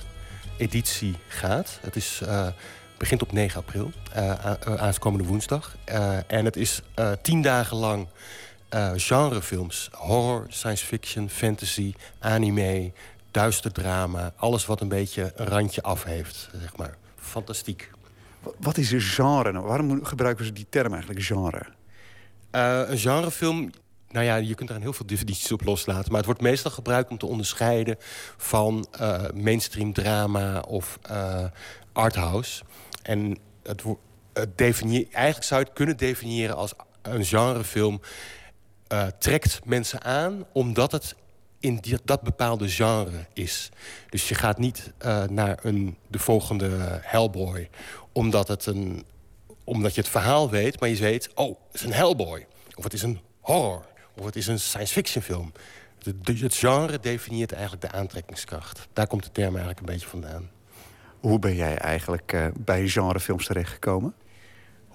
editie 0.58 1.16
gaat. 1.28 1.80
Het 1.82 1.96
is, 1.96 2.22
uh, 2.24 2.48
begint 2.98 3.22
op 3.22 3.32
9 3.32 3.60
april, 3.60 3.92
uh, 4.16 4.34
aankomende 4.76 5.26
woensdag. 5.26 5.76
en 6.28 6.46
het 6.46 6.56
is 6.56 6.82
tien 7.22 7.42
dagen 7.42 7.78
lang 7.78 8.08
genrefilms. 8.96 9.90
Horror, 9.92 10.46
science 10.50 10.86
fiction, 10.86 11.30
fantasy, 11.30 11.94
anime, 12.20 12.92
duister 13.32 13.72
drama. 13.72 14.34
Alles 14.36 14.66
wat 14.66 14.82
een 14.82 14.88
beetje 14.88 15.34
een 15.36 15.48
randje 15.48 15.82
af 15.82 16.04
heeft, 16.04 16.50
zeg 16.62 16.78
maar 16.78 16.96
fantastiek. 17.36 17.92
Wat 18.58 18.78
is 18.78 18.92
een 18.92 19.02
genre? 19.02 19.52
Nou, 19.52 19.66
waarom 19.66 20.06
gebruiken 20.06 20.46
ze 20.46 20.54
die 20.54 20.66
term 20.70 20.92
eigenlijk, 20.92 21.24
genre? 21.24 21.66
Uh, 22.52 22.82
een 22.90 22.98
genrefilm, 22.98 23.72
nou 24.10 24.26
ja, 24.26 24.36
je 24.36 24.56
kunt 24.56 24.70
er 24.70 24.82
heel 24.82 24.94
veel 24.94 25.06
definities 25.06 25.52
op 25.52 25.64
loslaten. 25.64 26.08
Maar 26.08 26.18
het 26.18 26.26
wordt 26.26 26.42
meestal 26.42 26.72
gebruikt 26.72 27.10
om 27.10 27.18
te 27.18 27.26
onderscheiden 27.26 27.96
van 28.38 28.88
uh, 29.02 29.24
mainstream 29.34 29.94
drama 29.94 30.60
of 30.60 31.00
uh, 31.12 31.46
arthouse. 31.94 32.64
En 33.02 33.38
het, 33.64 33.84
het 34.34 34.62
eigenlijk 34.62 35.44
zou 35.44 35.60
je 35.60 35.66
het 35.66 35.76
kunnen 35.76 35.98
definiëren 35.98 36.56
als 36.56 36.74
een 37.02 37.26
genrefilm 37.26 38.02
trekt 39.20 39.60
mensen 39.66 40.04
aan 40.04 40.46
omdat 40.52 40.92
het 40.92 41.16
in 41.66 41.82
dat 42.04 42.22
bepaalde 42.22 42.70
genre 42.70 43.26
is. 43.34 43.70
Dus 44.10 44.30
je 44.30 44.36
gaat 44.36 44.58
niet 44.58 44.94
uh, 45.06 45.24
naar 45.24 45.60
een, 45.62 45.98
de 46.08 46.20
volgende 46.20 47.00
Hellboy... 47.02 47.70
Omdat, 48.12 48.48
het 48.48 48.66
een, 48.66 49.06
omdat 49.64 49.96
je 49.96 50.02
het 50.02 50.10
verhaal 50.10 50.50
weet, 50.50 50.80
maar 50.80 50.90
je 50.90 50.96
weet... 50.96 51.30
oh, 51.34 51.58
het 51.72 51.82
is 51.82 51.82
een 51.82 51.94
Hellboy. 51.94 52.46
Of 52.76 52.84
het 52.84 52.94
is 52.94 53.02
een 53.02 53.20
horror. 53.40 53.86
Of 54.18 54.26
het 54.26 54.36
is 54.36 54.48
een 54.48 54.60
science 54.60 54.94
fiction 54.94 55.24
film. 55.24 55.52
De, 56.00 56.34
het 56.34 56.56
genre 56.56 57.00
definieert 57.00 57.52
eigenlijk 57.52 57.82
de 57.82 57.92
aantrekkingskracht. 57.92 58.88
Daar 58.94 59.08
komt 59.08 59.24
de 59.24 59.32
term 59.32 59.50
eigenlijk 59.50 59.80
een 59.80 59.86
beetje 59.86 60.08
vandaan. 60.08 60.50
Hoe 61.20 61.40
ben 61.40 61.56
jij 61.56 61.78
eigenlijk 61.78 62.34
uh, 62.34 62.48
bij 62.58 62.88
genrefilms 62.88 63.46
terechtgekomen? 63.46 64.14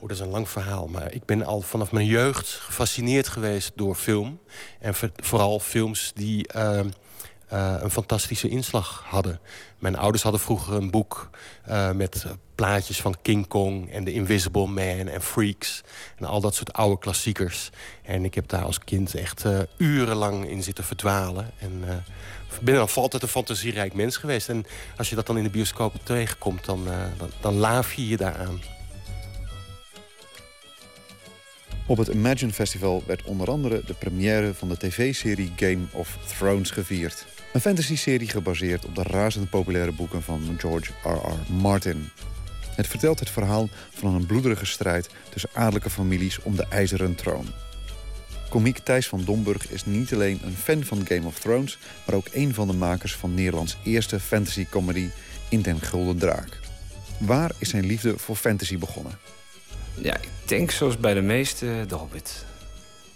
Oh, 0.01 0.09
dat 0.09 0.17
is 0.17 0.23
een 0.23 0.31
lang 0.31 0.49
verhaal, 0.49 0.87
maar 0.87 1.13
ik 1.13 1.25
ben 1.25 1.45
al 1.45 1.61
vanaf 1.61 1.93
mijn 1.93 2.07
jeugd 2.07 2.49
gefascineerd 2.49 3.29
geweest 3.29 3.73
door 3.75 3.95
film. 3.95 4.41
En 4.79 4.95
vooral 5.17 5.59
films 5.59 6.13
die 6.15 6.49
uh, 6.57 6.81
uh, 7.53 7.75
een 7.81 7.91
fantastische 7.91 8.49
inslag 8.49 9.05
hadden. 9.07 9.41
Mijn 9.79 9.97
ouders 9.97 10.23
hadden 10.23 10.41
vroeger 10.41 10.75
een 10.75 10.91
boek 10.91 11.31
uh, 11.69 11.91
met 11.91 12.27
plaatjes 12.55 13.01
van 13.01 13.17
King 13.23 13.47
Kong 13.49 13.91
en 13.91 14.05
The 14.05 14.13
Invisible 14.13 14.67
Man 14.67 15.09
en 15.09 15.23
Freaks. 15.23 15.83
En 16.17 16.25
al 16.25 16.41
dat 16.41 16.55
soort 16.55 16.73
oude 16.73 16.99
klassiekers. 16.99 17.71
En 18.03 18.25
ik 18.25 18.35
heb 18.35 18.49
daar 18.49 18.65
als 18.65 18.79
kind 18.79 19.15
echt 19.15 19.45
urenlang 19.77 20.49
in 20.49 20.63
zitten 20.63 20.85
verdwalen. 20.85 21.51
En 21.59 22.05
ben 22.63 22.75
dan 22.75 22.89
altijd 22.95 23.23
een 23.23 23.29
fantasierijk 23.29 23.95
mens 23.95 24.17
geweest. 24.17 24.49
En 24.49 24.65
als 24.97 25.09
je 25.09 25.15
dat 25.15 25.27
dan 25.27 25.37
in 25.39 25.45
de 25.45 25.51
bioscoop 25.51 25.95
tegenkomt, 26.03 26.65
dan, 26.65 26.85
dan, 27.17 27.31
dan 27.41 27.55
laaf 27.55 27.93
je 27.93 28.09
je 28.09 28.17
daaraan. 28.17 28.80
Op 31.91 31.99
het 31.99 32.09
Imagine 32.09 32.53
Festival 32.53 33.03
werd 33.07 33.23
onder 33.23 33.51
andere 33.51 33.83
de 33.87 33.95
première 33.95 34.55
van 34.55 34.69
de 34.69 34.77
tv-serie 34.77 35.53
Game 35.57 35.85
of 35.93 36.19
Thrones 36.27 36.71
gevierd. 36.71 37.27
Een 37.53 37.61
fantasy-serie 37.61 38.29
gebaseerd 38.29 38.85
op 38.85 38.95
de 38.95 39.03
razend 39.03 39.51
populaire 39.51 39.93
boeken 39.93 40.23
van 40.23 40.57
George 40.59 40.93
R.R. 41.03 41.53
Martin. 41.53 42.09
Het 42.77 42.87
vertelt 42.87 43.19
het 43.19 43.31
verhaal 43.31 43.69
van 43.91 44.15
een 44.15 44.27
bloederige 44.27 44.67
strijd 44.67 45.11
tussen 45.31 45.51
adellijke 45.53 45.91
families 45.91 46.43
om 46.43 46.57
de 46.57 46.67
ijzeren 46.69 47.15
troon. 47.15 47.47
Komiek 48.49 48.79
Thijs 48.79 49.09
van 49.09 49.25
Domburg 49.25 49.71
is 49.71 49.85
niet 49.85 50.15
alleen 50.15 50.41
een 50.45 50.57
fan 50.57 50.85
van 50.85 51.07
Game 51.07 51.27
of 51.27 51.39
Thrones... 51.39 51.79
maar 52.07 52.17
ook 52.17 52.29
een 52.33 52.55
van 52.55 52.67
de 52.67 52.75
makers 52.75 53.15
van 53.15 53.35
Nederlands 53.35 53.77
eerste 53.85 54.21
fantasy-comedy 54.21 55.09
In 55.49 55.63
den 55.63 55.81
Gulden 55.81 56.19
Draak. 56.19 56.61
Waar 57.19 57.53
is 57.59 57.69
zijn 57.69 57.87
liefde 57.87 58.19
voor 58.19 58.37
fantasy 58.37 58.79
begonnen? 58.79 59.40
Ja, 60.03 60.17
ik 60.17 60.31
denk 60.45 60.71
zoals 60.71 60.99
bij 60.99 61.15
de 61.15 61.21
meeste 61.21 61.85
de 61.89 61.95
Hobbit. 61.95 62.45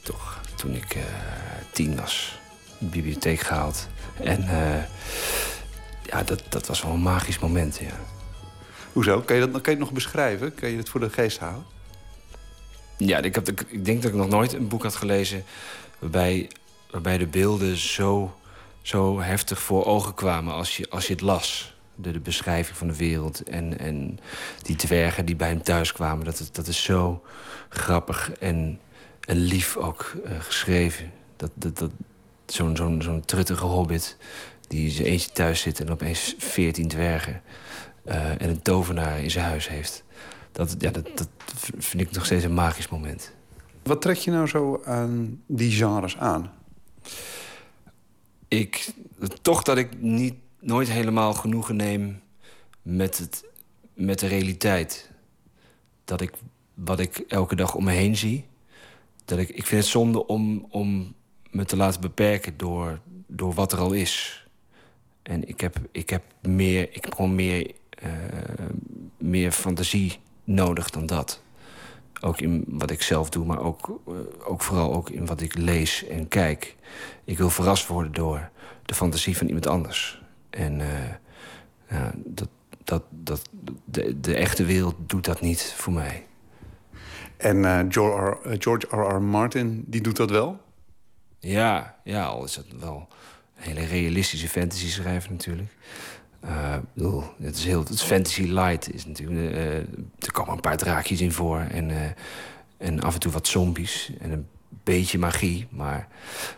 Toch, 0.03 0.41
toen 0.57 0.75
ik 0.75 0.97
uh, 0.97 1.03
tien 1.71 1.97
was, 1.97 2.39
de 2.79 2.87
bibliotheek 2.87 3.41
gehaald. 3.41 3.89
En 4.23 4.43
uh, 4.43 4.83
ja, 6.03 6.23
dat, 6.23 6.43
dat 6.49 6.67
was 6.67 6.83
wel 6.83 6.93
een 6.93 7.03
magisch 7.03 7.39
moment, 7.39 7.79
ja. 7.81 8.01
Hoezo? 8.93 9.21
Kan 9.21 9.37
je, 9.37 9.43
dat, 9.43 9.51
kan 9.51 9.63
je 9.63 9.71
het 9.71 9.79
nog 9.79 9.93
beschrijven? 9.93 10.55
Kan 10.55 10.71
je 10.71 10.77
het 10.77 10.89
voor 10.89 11.01
de 11.01 11.11
geest 11.11 11.39
halen? 11.39 11.65
Ja, 12.97 13.19
ik, 13.19 13.35
heb, 13.35 13.49
ik 13.49 13.85
denk 13.85 14.03
dat 14.03 14.11
ik 14.11 14.17
nog 14.17 14.29
nooit 14.29 14.53
een 14.53 14.69
boek 14.69 14.83
had 14.83 14.97
gelezen... 14.97 15.45
waarbij, 15.99 16.51
waarbij 16.91 17.19
de 17.19 17.27
beelden 17.27 17.77
zo, 17.77 18.37
zo 18.83 19.21
heftig 19.21 19.61
voor 19.61 19.85
ogen 19.85 20.15
kwamen 20.15 20.55
als 20.55 20.77
je, 20.77 20.91
als 20.91 21.07
je 21.07 21.13
het 21.13 21.23
las 21.23 21.74
de, 21.95 22.11
de, 22.11 22.21
beschrijving 22.21 22.77
van 22.77 22.87
de 22.87 22.97
wereld. 22.97 23.43
En, 23.43 23.79
en 23.79 24.19
die 24.63 24.77
dwergen 24.77 25.27
die 25.27 25.37
bij 25.37 25.49
hem 25.49 25.63
thuis 25.63 25.93
kwamen. 25.93 26.25
Dat, 26.25 26.49
dat 26.53 26.67
is 26.67 26.83
zo 26.83 27.23
grappig 27.69 28.33
en, 28.33 28.81
en 29.21 29.37
lief 29.37 29.77
ook 29.77 30.13
uh, 30.25 30.31
geschreven. 30.41 31.13
Dat, 31.37 31.51
dat, 31.55 31.79
dat, 31.79 31.91
Zo'n 32.47 32.77
zo'n 32.77 33.03
zo'n 33.03 33.25
truttige 33.25 33.65
hobbit 33.65 34.17
die 34.69 34.91
zijn 34.91 35.07
eentje 35.07 35.33
thuis 35.33 35.61
zit... 35.61 35.81
en 35.81 35.91
opeens 35.91 36.35
veertien 36.39 36.89
dwergen 36.89 37.43
uh, 38.07 38.31
en 38.31 38.49
een 38.49 38.63
tovenaar 38.63 39.21
in 39.21 39.31
zijn 39.31 39.45
huis 39.45 39.69
heeft. 39.69 40.05
Dat, 40.53 40.75
ja, 40.79 40.91
dat, 40.91 41.09
dat 41.15 41.29
vind 41.79 42.03
ik 42.03 42.11
nog 42.11 42.25
steeds 42.25 42.45
een 42.45 42.55
magisch 42.55 42.89
moment. 42.89 43.33
Wat 43.83 44.03
trek 44.03 44.17
je 44.17 44.31
nou 44.31 44.47
zo 44.47 44.83
aan 44.85 45.43
die 45.47 45.71
genres 45.71 46.17
aan? 46.17 46.53
Ik, 48.49 48.93
toch 49.43 49.63
dat 49.63 49.77
ik 49.77 50.01
niet 50.01 50.35
nooit 50.65 50.89
helemaal 50.89 51.35
genoegen 51.35 51.77
neem 51.77 52.21
met, 52.83 53.19
het, 53.19 53.45
met 53.95 54.19
de 54.19 54.27
realiteit. 54.27 55.11
Dat 56.05 56.21
ik 56.21 56.33
wat 56.75 56.99
ik 56.99 57.17
elke 57.17 57.57
dag 57.57 57.75
om 57.75 57.85
me 57.85 57.93
heen 57.93 58.17
zie. 58.17 58.45
Dat 59.25 59.39
ik, 59.39 59.49
ik 59.49 59.67
vind 59.67 59.81
het 59.81 59.91
zonde 59.91 60.27
om, 60.27 60.67
om 60.71 61.15
me 61.51 61.65
te 61.65 61.77
laten 61.77 62.01
beperken 62.01 62.57
door, 62.57 63.01
door 63.27 63.55
wat 63.55 63.73
er 63.73 63.79
al 63.79 63.93
is. 63.93 64.47
En 65.23 65.49
ik 65.49 65.61
heb, 65.61 65.77
ik 65.91 66.11
heb, 66.11 66.23
meer, 66.41 66.89
ik 66.93 67.05
heb 67.05 67.15
gewoon 67.15 67.35
meer, 67.35 67.71
uh, 68.05 68.11
meer 69.19 69.53
fantasie 69.53 70.19
nodig 70.45 70.91
dan 70.91 71.07
dat. 71.07 71.43
Ook 72.21 72.41
in 72.41 72.65
wat 72.69 72.91
ik 72.91 73.03
zelf 73.03 73.31
doe, 73.31 73.45
maar 73.45 73.61
ook, 73.61 74.01
uh, 74.09 74.15
ook 74.45 74.63
vooral 74.63 74.95
ook 74.95 75.11
in 75.11 75.27
wat 75.27 75.41
ik 75.41 75.59
lees 75.59 76.05
en 76.05 76.29
kijk. 76.29 76.77
Ik 77.25 77.39
wil 77.39 77.51
verrast 77.51 77.87
worden 77.87 78.13
door 78.13 78.51
de 78.83 78.95
fantasie 78.95 79.37
van 79.37 79.47
iemand 79.47 79.67
anders. 79.67 80.24
En 80.55 80.81
ja, 81.89 82.13
dat, 82.15 82.49
dat, 82.85 83.03
dat, 83.11 83.49
de, 83.85 84.21
de 84.21 84.35
echte 84.35 84.65
wereld 84.65 84.95
doet 85.07 85.25
dat 85.25 85.41
niet 85.41 85.75
voor 85.77 85.93
mij. 85.93 86.27
En 87.37 87.57
uh, 87.57 87.81
George, 87.89 88.87
R.R. 88.91 89.23
Martin, 89.23 89.85
die 89.87 90.01
doet 90.01 90.17
dat 90.17 90.31
wel? 90.31 90.61
Ja, 91.39 91.97
ja, 92.05 92.25
al 92.25 92.45
is 92.45 92.57
het 92.57 92.67
wel 92.81 93.09
een 93.57 93.63
hele 93.63 93.85
realistische 93.85 94.49
fantasy 94.49 94.89
schrijver 94.89 95.31
natuurlijk. 95.31 95.77
Uh, 96.45 96.77
het 97.43 97.57
is 97.57 97.65
heel, 97.65 97.85
het 97.85 98.03
fantasy 98.03 98.43
light 98.43 98.95
is 98.95 99.07
natuurlijk. 99.07 99.55
Uh, 99.55 99.77
er 100.19 100.33
komen 100.33 100.53
een 100.53 100.61
paar 100.61 100.77
draakjes 100.77 101.21
in 101.21 101.33
voor 101.33 101.59
en, 101.59 101.89
uh, 101.89 101.99
en 102.77 103.01
af 103.01 103.15
en 103.15 103.21
toe 103.21 103.33
wat 103.33 103.47
zombies 103.47 104.13
en 104.21 104.31
een 104.31 104.49
beetje 104.83 105.19
magie. 105.19 105.67
Maar, 105.71 106.09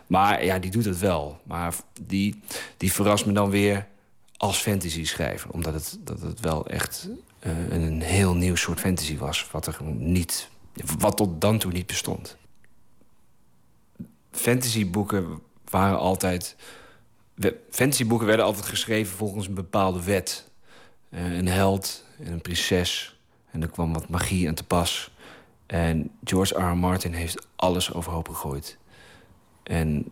maar 0.07 0.43
ja, 0.43 0.59
die 0.59 0.71
doet 0.71 0.85
het 0.85 0.99
wel. 0.99 1.41
Maar 1.43 1.75
die, 2.01 2.41
die 2.77 2.91
verrast 2.91 3.25
me 3.25 3.31
dan 3.31 3.49
weer 3.49 3.87
als 4.37 4.57
fantasy 4.57 5.05
schrijver. 5.05 5.49
Omdat 5.49 5.73
het, 5.73 5.97
dat 5.99 6.21
het 6.21 6.39
wel 6.39 6.67
echt 6.67 7.09
uh, 7.43 7.69
een 7.69 8.01
heel 8.01 8.35
nieuw 8.35 8.55
soort 8.55 8.79
fantasy 8.79 9.17
was. 9.17 9.47
Wat 9.51 9.67
er 9.67 9.77
niet, 9.83 10.49
wat 10.97 11.17
tot 11.17 11.41
dan 11.41 11.57
toe 11.57 11.71
niet 11.71 11.87
bestond. 11.87 12.37
Fantasyboeken 14.31 15.39
waren 15.69 15.99
altijd. 15.99 16.55
Fantasyboeken 17.69 18.27
werden 18.27 18.45
altijd 18.45 18.65
geschreven 18.65 19.17
volgens 19.17 19.47
een 19.47 19.53
bepaalde 19.53 20.03
wet. 20.03 20.49
Uh, 21.09 21.37
een 21.37 21.47
held 21.47 22.05
en 22.19 22.31
een 22.31 22.41
prinses. 22.41 23.19
En 23.51 23.61
er 23.61 23.69
kwam 23.69 23.93
wat 23.93 24.09
magie 24.09 24.47
aan 24.47 24.53
te 24.53 24.63
pas. 24.63 25.11
En 25.67 26.11
George 26.23 26.59
R. 26.59 26.71
R. 26.71 26.77
Martin 26.77 27.13
heeft 27.13 27.47
alles 27.55 27.93
overhoop 27.93 28.27
gegooid. 28.27 28.77
En 29.63 30.11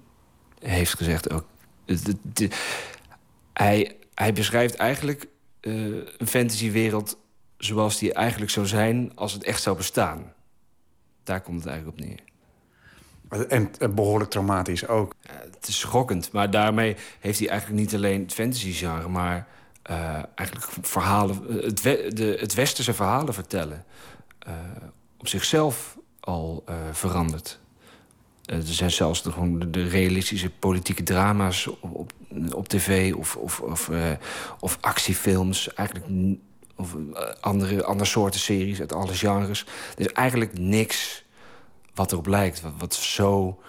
heeft 0.60 0.94
gezegd 0.94 1.32
ook. 1.32 1.46
Hij, 3.54 3.98
hij 4.14 4.34
beschrijft 4.34 4.76
eigenlijk 4.76 5.28
uh, 5.62 6.04
een 6.18 6.28
fantasywereld 6.28 7.18
zoals 7.58 7.98
die 7.98 8.14
eigenlijk 8.14 8.52
zou 8.52 8.66
zijn 8.66 9.12
als 9.16 9.34
het 9.34 9.44
echt 9.44 9.62
zou 9.62 9.78
bestaan. 9.78 10.34
Daar 11.24 11.42
komt 11.42 11.64
het 11.64 11.68
eigenlijk 11.68 12.00
op 12.00 12.06
neer. 12.06 12.20
En 13.50 13.72
behoorlijk 13.96 14.30
traumatisch 14.30 14.88
ook. 14.88 15.14
het 15.28 15.68
is 15.68 15.80
schokkend, 15.80 16.32
maar 16.32 16.52
daarmee 16.52 16.96
heeft 17.20 17.40
hij 17.40 17.50
eigenlijk 17.50 17.80
niet 17.80 17.96
alleen 17.96 18.22
het 18.22 18.34
fantasy-genre, 18.34 19.08
maar 19.08 19.48
uh, 19.90 20.24
eigenlijk 20.36 20.68
verhalen, 20.82 21.44
het, 21.64 21.82
we, 21.82 22.12
de, 22.14 22.38
het 22.40 22.54
westerse 22.54 22.94
verhalen 22.94 23.34
vertellen. 23.34 23.86
Op 25.26 25.32
zichzelf 25.32 25.98
al 26.20 26.64
uh, 26.70 26.76
veranderd. 26.92 27.60
er 28.46 28.64
zijn 28.64 28.92
zelfs 28.92 29.24
de, 29.24 29.32
gewoon 29.32 29.72
de 29.72 29.88
realistische 29.88 30.50
politieke 30.50 31.04
drama's 31.04 31.68
op, 31.80 32.12
op, 32.54 32.68
tv 32.68 33.14
of, 33.14 33.36
of, 33.36 33.60
of, 33.60 33.90
of 34.60 34.78
actiefilms. 34.82 35.74
Eigenlijk 35.74 36.38
of 36.76 36.96
andere, 37.42 37.84
andere 37.84 38.10
soorten 38.10 38.40
series 38.40 38.80
uit 38.80 38.94
alle 38.94 39.14
genres. 39.14 39.66
Er 39.98 40.06
is 40.06 40.12
eigenlijk 40.12 40.58
niks 40.60 41.24
wat 41.94 42.12
erop 42.12 42.28
lijkt. 42.28 42.62
Wat, 42.78 42.96
zo, 42.96 43.60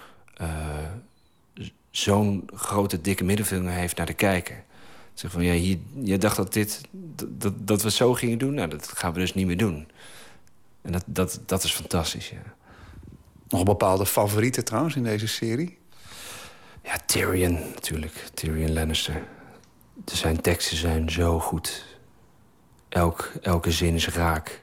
zo'n 1.91 2.49
grote, 2.55 3.01
dikke 3.01 3.25
middenvinger 3.25 3.73
heeft 3.73 3.97
naar 3.97 4.07
de 4.07 4.15
kijker. 4.15 4.65
Zeg 5.15 5.31
van, 5.31 5.43
ja, 5.43 5.53
hier, 5.53 5.79
je 6.03 6.19
dacht 6.19 6.37
dat, 6.37 6.53
dit, 6.53 6.81
dat, 7.29 7.53
dat 7.57 7.83
we 7.83 7.91
zo 7.91 8.15
gingen 8.15 8.39
doen? 8.39 8.55
Nou, 8.55 8.69
dat 8.69 8.89
gaan 8.89 9.13
we 9.13 9.19
dus 9.19 9.35
niet 9.35 9.47
meer 9.47 9.57
doen. 9.57 9.87
En 10.87 10.93
dat, 10.93 11.05
dat, 11.07 11.41
dat 11.47 11.63
is 11.63 11.73
fantastisch, 11.73 12.29
ja. 12.29 12.55
Nog 13.49 13.63
bepaalde 13.63 14.07
favorieten 14.07 14.65
trouwens 14.65 14.97
in 14.97 15.03
deze 15.03 15.29
serie? 15.29 15.79
Ja, 16.83 16.99
Tyrion 17.07 17.53
natuurlijk. 17.53 18.25
Tyrion 18.35 18.73
Lannister. 18.73 19.23
Zijn 20.05 20.41
teksten 20.41 20.77
zijn 20.77 21.11
zo 21.11 21.41
goed. 21.41 21.85
Elk, 22.89 23.33
elke 23.43 23.71
zin 23.71 23.95
is 23.95 24.09
raak. 24.09 24.61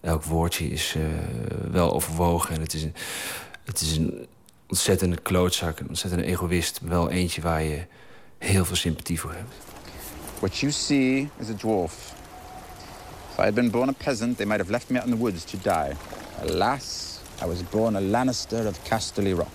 Elk 0.00 0.24
woordje 0.24 0.70
is 0.70 0.94
uh, 0.94 1.04
wel 1.70 1.92
overwogen. 1.92 2.54
En 2.54 2.60
het 2.60 2.74
is, 2.74 2.82
een, 2.82 2.94
het 3.64 3.80
is 3.80 3.96
een 3.96 4.26
ontzettende 4.68 5.16
klootzak, 5.16 5.80
een 5.80 5.88
ontzettende 5.88 6.24
egoïst. 6.24 6.80
Wel 6.82 7.10
eentje 7.10 7.40
waar 7.40 7.62
je 7.62 7.86
heel 8.38 8.64
veel 8.64 8.76
sympathie 8.76 9.20
voor 9.20 9.32
hebt. 9.32 9.54
What 10.38 10.58
you 10.58 10.72
see 10.72 11.30
is 11.38 11.48
a 11.48 11.54
dwarf. 11.54 12.14
If 13.32 13.40
I 13.40 13.44
had 13.44 13.54
been 13.54 13.70
born 13.70 13.88
a 13.88 13.92
peasant, 13.94 14.36
they 14.36 14.44
might 14.44 14.60
have 14.60 14.70
left 14.70 14.90
me 14.90 14.98
out 14.98 15.04
in 15.04 15.10
the 15.10 15.16
woods 15.16 15.44
to 15.44 15.56
die. 15.56 15.94
Alas, 16.42 17.18
I 17.42 17.46
was 17.46 17.62
born 17.62 17.96
a 17.96 18.00
Lannister 18.00 18.66
of 18.66 18.84
Casterly 18.84 19.34
Rock. 19.34 19.52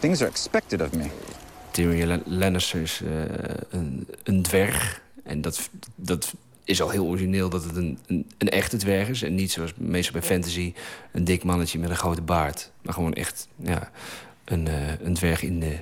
Things 0.00 0.22
are 0.22 0.30
expected 0.30 0.80
of 0.80 0.94
me. 0.94 1.10
Tyrion 1.72 2.22
Lannister 2.26 2.80
is 2.80 3.00
uh, 3.00 3.10
een, 3.70 4.08
een, 4.22 4.42
dwerg. 4.42 5.02
En 5.24 5.40
dat, 5.40 5.70
dat 5.94 6.34
is 6.64 6.82
al 6.82 6.90
heel 6.90 7.06
origineel 7.06 7.48
dat 7.48 7.64
het 7.64 7.76
een, 7.76 7.98
een, 8.06 8.48
echte 8.48 8.76
dwerg 8.76 9.08
is. 9.08 9.22
En 9.22 9.34
niet 9.34 9.52
zoals 9.52 9.72
meestal 9.76 10.12
bij 10.12 10.28
fantasy 10.28 10.74
een 11.12 11.24
dik 11.24 11.44
mannetje 11.44 11.78
met 11.78 11.90
een 11.90 11.96
grote 11.96 12.22
baard. 12.22 12.70
Maar 12.82 12.94
gewoon 12.94 13.14
echt 13.14 13.48
ja, 13.56 13.90
een, 14.44 14.66
uh, 14.66 15.00
een 15.00 15.14
dwerg 15.14 15.42
in 15.42 15.60
de, 15.60 15.78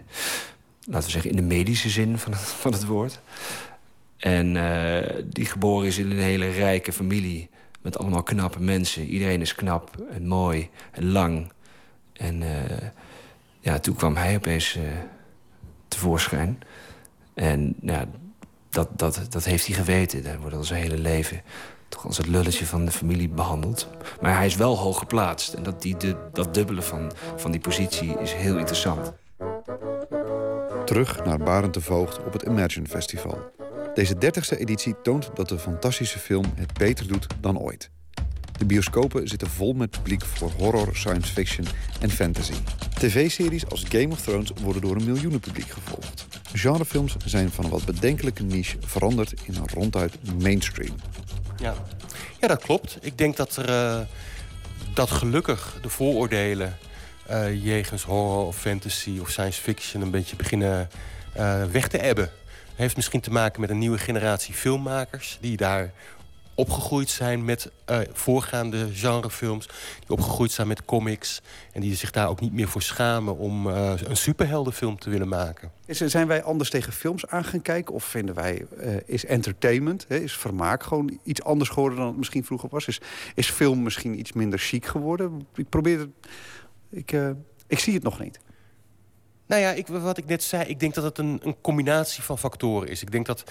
laten 0.85 1.07
we 1.07 1.11
zeggen, 1.11 1.31
in 1.31 1.37
de 1.37 1.43
medische 1.43 1.89
zin 1.89 2.19
van 2.19 2.35
van 2.35 2.73
het 2.73 2.85
woord. 2.85 3.21
En 4.23 4.55
uh, 4.55 5.23
die 5.25 5.47
geboren 5.47 5.87
is 5.87 5.99
in 5.99 6.11
een 6.11 6.19
hele 6.19 6.49
rijke 6.49 6.93
familie. 6.93 7.51
Met 7.81 7.99
allemaal 7.99 8.23
knappe 8.23 8.61
mensen. 8.61 9.05
Iedereen 9.05 9.41
is 9.41 9.55
knap 9.55 9.97
en 10.11 10.27
mooi 10.27 10.69
en 10.91 11.13
lang. 11.13 11.53
En 12.13 12.41
uh, 12.41 12.49
ja, 13.61 13.79
toen 13.79 13.95
kwam 13.95 14.17
hij 14.17 14.37
opeens 14.37 14.77
uh, 14.77 14.83
tevoorschijn. 15.89 16.61
En 17.35 17.75
ja, 17.81 18.07
dat, 18.71 18.89
dat, 18.97 19.27
dat 19.29 19.45
heeft 19.45 19.67
hij 19.67 19.77
geweten. 19.77 20.23
Daar 20.23 20.41
wordt 20.41 20.57
al 20.57 20.65
zijn 20.65 20.83
hele 20.83 20.99
leven 20.99 21.43
toch 21.89 22.07
als 22.07 22.17
het 22.17 22.27
lulletje 22.27 22.67
van 22.67 22.85
de 22.85 22.91
familie 22.91 23.29
behandeld. 23.29 23.89
Maar 24.21 24.37
hij 24.37 24.47
is 24.47 24.57
wel 24.57 24.79
hoog 24.79 24.99
geplaatst. 24.99 25.53
En 25.53 25.63
dat, 25.63 25.83
die, 25.83 25.97
de, 25.97 26.17
dat 26.33 26.55
dubbele 26.55 26.83
van, 26.83 27.13
van 27.37 27.51
die 27.51 27.61
positie 27.61 28.19
is 28.19 28.33
heel 28.33 28.59
interessant. 28.59 29.13
Terug 30.85 31.25
naar 31.25 31.39
Barend 31.39 31.75
de 31.75 31.81
Voogd 31.81 32.25
op 32.25 32.33
het 32.33 32.43
Imagine 32.43 32.87
Festival. 32.87 33.53
Deze 33.95 34.15
30e 34.15 34.59
editie 34.59 34.95
toont 35.03 35.31
dat 35.35 35.49
de 35.49 35.59
fantastische 35.59 36.19
film 36.19 36.45
het 36.55 36.73
beter 36.73 37.09
doet 37.09 37.27
dan 37.41 37.59
ooit. 37.59 37.91
De 38.59 38.65
bioscopen 38.65 39.29
zitten 39.29 39.49
vol 39.49 39.73
met 39.73 39.91
publiek 39.91 40.25
voor 40.25 40.51
horror, 40.59 40.97
science 40.97 41.33
fiction 41.33 41.67
en 42.01 42.11
fantasy. 42.11 42.53
TV-series 42.95 43.69
als 43.69 43.85
Game 43.89 44.09
of 44.09 44.21
Thrones 44.21 44.53
worden 44.63 44.83
door 44.83 44.97
een 44.97 45.05
miljoenenpubliek 45.05 45.69
gevolgd. 45.69 46.27
Genrefilms 46.53 47.17
zijn 47.25 47.51
van 47.51 47.65
een 47.65 47.71
wat 47.71 47.85
bedenkelijke 47.85 48.43
niche 48.43 48.77
veranderd 48.81 49.35
in 49.45 49.55
een 49.55 49.69
ronduit 49.69 50.41
mainstream. 50.43 50.95
Ja, 51.57 51.75
ja 52.41 52.49
dat 52.49 52.63
klopt. 52.63 52.99
Ik 53.01 53.19
denk 53.19 53.37
dat 53.37 53.57
er 53.57 53.69
uh, 53.69 54.01
dat 54.95 55.11
gelukkig 55.11 55.79
de 55.83 55.89
vooroordelen 55.89 56.79
uh, 57.31 57.65
jegens 57.65 58.03
horror 58.03 58.47
of 58.47 58.57
fantasy 58.57 59.19
of 59.21 59.31
science 59.31 59.61
fiction 59.61 60.03
een 60.03 60.11
beetje 60.11 60.37
beginnen 60.37 60.89
uh, 61.37 61.65
weg 61.65 61.89
te 61.89 61.99
ebben 61.99 62.31
heeft 62.75 62.97
misschien 62.97 63.21
te 63.21 63.31
maken 63.31 63.61
met 63.61 63.71
een 63.71 63.79
nieuwe 63.79 63.99
generatie 63.99 64.55
filmmakers... 64.55 65.39
die 65.41 65.57
daar 65.57 65.93
opgegroeid 66.55 67.11
zijn 67.11 67.45
met 67.45 67.71
uh, 67.91 67.99
voorgaande 68.13 68.89
genrefilms... 68.93 69.67
die 70.01 70.09
opgegroeid 70.09 70.51
zijn 70.51 70.69
met 70.69 70.85
comics... 70.85 71.43
en 71.73 71.81
die 71.81 71.95
zich 71.95 72.11
daar 72.11 72.29
ook 72.29 72.41
niet 72.41 72.53
meer 72.53 72.69
voor 72.69 72.83
schamen 72.83 73.37
om 73.39 73.67
uh, 73.67 73.93
een 74.05 74.17
superheldenfilm 74.17 74.99
te 74.99 75.11
willen 75.11 75.29
maken. 75.29 75.71
Zijn 75.87 76.27
wij 76.27 76.43
anders 76.43 76.71
tegen 76.71 76.93
films 76.93 77.27
aan 77.27 77.45
gaan 77.45 77.63
kijken? 77.63 77.95
Of 77.95 78.05
vinden 78.05 78.35
wij, 78.35 78.67
uh, 78.81 78.97
is 79.07 79.25
entertainment, 79.25 80.05
hè, 80.09 80.17
is 80.17 80.37
vermaak 80.37 80.83
gewoon 80.83 81.19
iets 81.23 81.43
anders 81.43 81.71
geworden... 81.71 81.99
dan 81.99 82.07
het 82.07 82.17
misschien 82.17 82.45
vroeger 82.45 82.69
was? 82.69 82.87
Is, 82.87 83.01
is 83.35 83.51
film 83.51 83.83
misschien 83.83 84.19
iets 84.19 84.33
minder 84.33 84.59
chic 84.59 84.87
geworden? 84.87 85.47
Ik 85.55 85.69
probeer 85.69 85.99
het... 85.99 86.11
Ik, 86.91 87.17
ik 87.67 87.79
zie 87.79 87.95
het 87.95 88.03
nog 88.03 88.21
niet. 88.21 88.41
Nou 89.53 89.65
ja, 89.65 89.71
ik, 89.71 89.87
wat 89.87 90.19
ik 90.19 90.27
net 90.27 90.43
zei, 90.43 90.65
ik 90.65 90.81
denk 90.81 90.95
dat 90.95 91.05
het 91.05 91.19
een, 91.19 91.41
een 91.43 91.57
combinatie 91.61 92.23
van 92.23 92.39
factoren 92.39 92.89
is. 92.89 93.03
Ik 93.03 93.11
denk 93.11 93.27
dat 93.27 93.45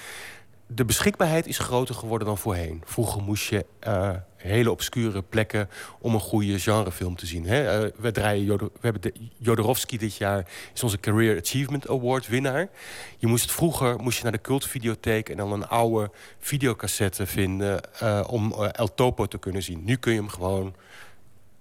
de 0.67 0.85
beschikbaarheid 0.85 1.47
is 1.47 1.57
groter 1.57 1.95
geworden 1.95 2.27
dan 2.27 2.37
voorheen. 2.37 2.81
Vroeger 2.85 3.21
moest 3.21 3.49
je 3.49 3.65
uh, 3.87 4.09
hele 4.35 4.71
obscure 4.71 5.21
plekken 5.21 5.69
om 5.99 6.13
een 6.13 6.19
goede 6.19 6.59
genrefilm 6.59 7.15
te 7.15 7.25
zien. 7.25 7.45
Hè? 7.45 7.85
Uh, 7.85 7.91
we, 7.97 8.11
draaien 8.11 8.43
Jodor 8.43 8.69
we 8.73 8.79
hebben 8.81 9.01
de 9.01 9.13
Jodorowsky 9.37 9.97
dit 9.97 10.15
jaar 10.15 10.47
is 10.73 10.83
onze 10.83 10.99
Career 10.99 11.39
Achievement 11.39 11.89
Award 11.89 12.27
winnaar. 12.27 12.69
Je 13.17 13.27
moest 13.27 13.51
vroeger 13.51 13.99
moest 13.99 14.17
je 14.17 14.23
naar 14.23 14.31
de 14.31 14.41
cultvideotheek 14.41 15.29
en 15.29 15.37
dan 15.37 15.51
een 15.51 15.67
oude 15.67 16.11
videocassette 16.39 17.25
vinden 17.25 17.81
uh, 18.03 18.23
om 18.27 18.53
El 18.53 18.93
Topo 18.93 19.25
te 19.25 19.37
kunnen 19.37 19.63
zien. 19.63 19.83
Nu 19.83 19.95
kun 19.95 20.13
je 20.13 20.19
hem 20.19 20.29
gewoon 20.29 20.75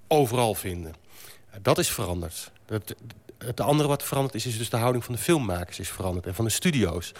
overal 0.08 0.54
vinden. 0.54 0.94
dat 1.62 1.78
is 1.78 1.90
veranderd. 1.90 2.52
Dat, 2.70 2.94
het 3.44 3.60
andere 3.60 3.88
wat 3.88 4.02
veranderd 4.02 4.34
is, 4.34 4.46
is 4.46 4.58
dus 4.58 4.70
de 4.70 4.76
houding 4.76 5.04
van 5.04 5.14
de 5.14 5.20
filmmakers 5.20 5.78
is 5.78 5.88
veranderd 5.88 6.26
en 6.26 6.34
van 6.34 6.44
de 6.44 6.50
studio's. 6.50 7.12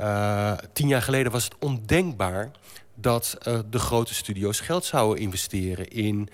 Uh, 0.00 0.52
tien 0.72 0.88
jaar 0.88 1.02
geleden 1.02 1.32
was 1.32 1.44
het 1.44 1.54
ondenkbaar 1.58 2.50
dat 2.94 3.38
uh, 3.48 3.58
de 3.70 3.78
grote 3.78 4.14
studio's 4.14 4.60
geld 4.60 4.84
zouden 4.84 5.22
investeren 5.22 5.88
in 5.88 6.28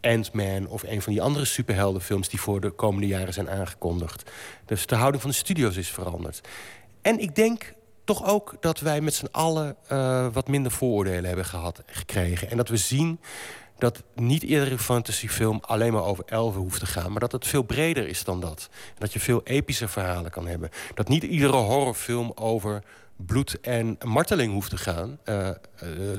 Ant-Man 0.00 0.66
of 0.66 0.82
een 0.82 1.02
van 1.02 1.12
die 1.12 1.22
andere 1.22 1.44
superheldenfilms 1.44 2.28
die 2.28 2.40
voor 2.40 2.60
de 2.60 2.70
komende 2.70 3.06
jaren 3.06 3.32
zijn 3.32 3.50
aangekondigd. 3.50 4.30
Dus 4.66 4.86
de 4.86 4.94
houding 4.94 5.22
van 5.22 5.30
de 5.30 5.36
studio's 5.36 5.76
is 5.76 5.90
veranderd. 5.90 6.48
En 7.02 7.18
ik 7.18 7.34
denk 7.34 7.74
toch 8.04 8.26
ook 8.26 8.56
dat 8.60 8.80
wij 8.80 9.00
met 9.00 9.14
z'n 9.14 9.28
allen 9.30 9.76
uh, 9.92 10.26
wat 10.32 10.48
minder 10.48 10.72
vooroordelen 10.72 11.24
hebben 11.24 11.44
gehad, 11.44 11.82
gekregen. 11.86 12.50
En 12.50 12.56
dat 12.56 12.68
we 12.68 12.76
zien 12.76 13.20
dat 13.82 14.02
niet 14.14 14.42
iedere 14.42 14.78
fantasyfilm 14.78 15.60
alleen 15.60 15.92
maar 15.92 16.04
over 16.04 16.24
elfen 16.26 16.60
hoeft 16.60 16.80
te 16.80 16.86
gaan... 16.86 17.10
maar 17.10 17.20
dat 17.20 17.32
het 17.32 17.46
veel 17.46 17.62
breder 17.62 18.08
is 18.08 18.24
dan 18.24 18.40
dat. 18.40 18.68
Dat 18.98 19.12
je 19.12 19.20
veel 19.20 19.40
epische 19.44 19.88
verhalen 19.88 20.30
kan 20.30 20.46
hebben. 20.46 20.70
Dat 20.94 21.08
niet 21.08 21.22
iedere 21.22 21.56
horrorfilm 21.56 22.32
over 22.34 22.82
bloed 23.16 23.60
en 23.60 23.98
marteling 24.04 24.52
hoeft 24.52 24.70
te 24.70 24.76
gaan. 24.76 25.18
Uh, 25.24 25.48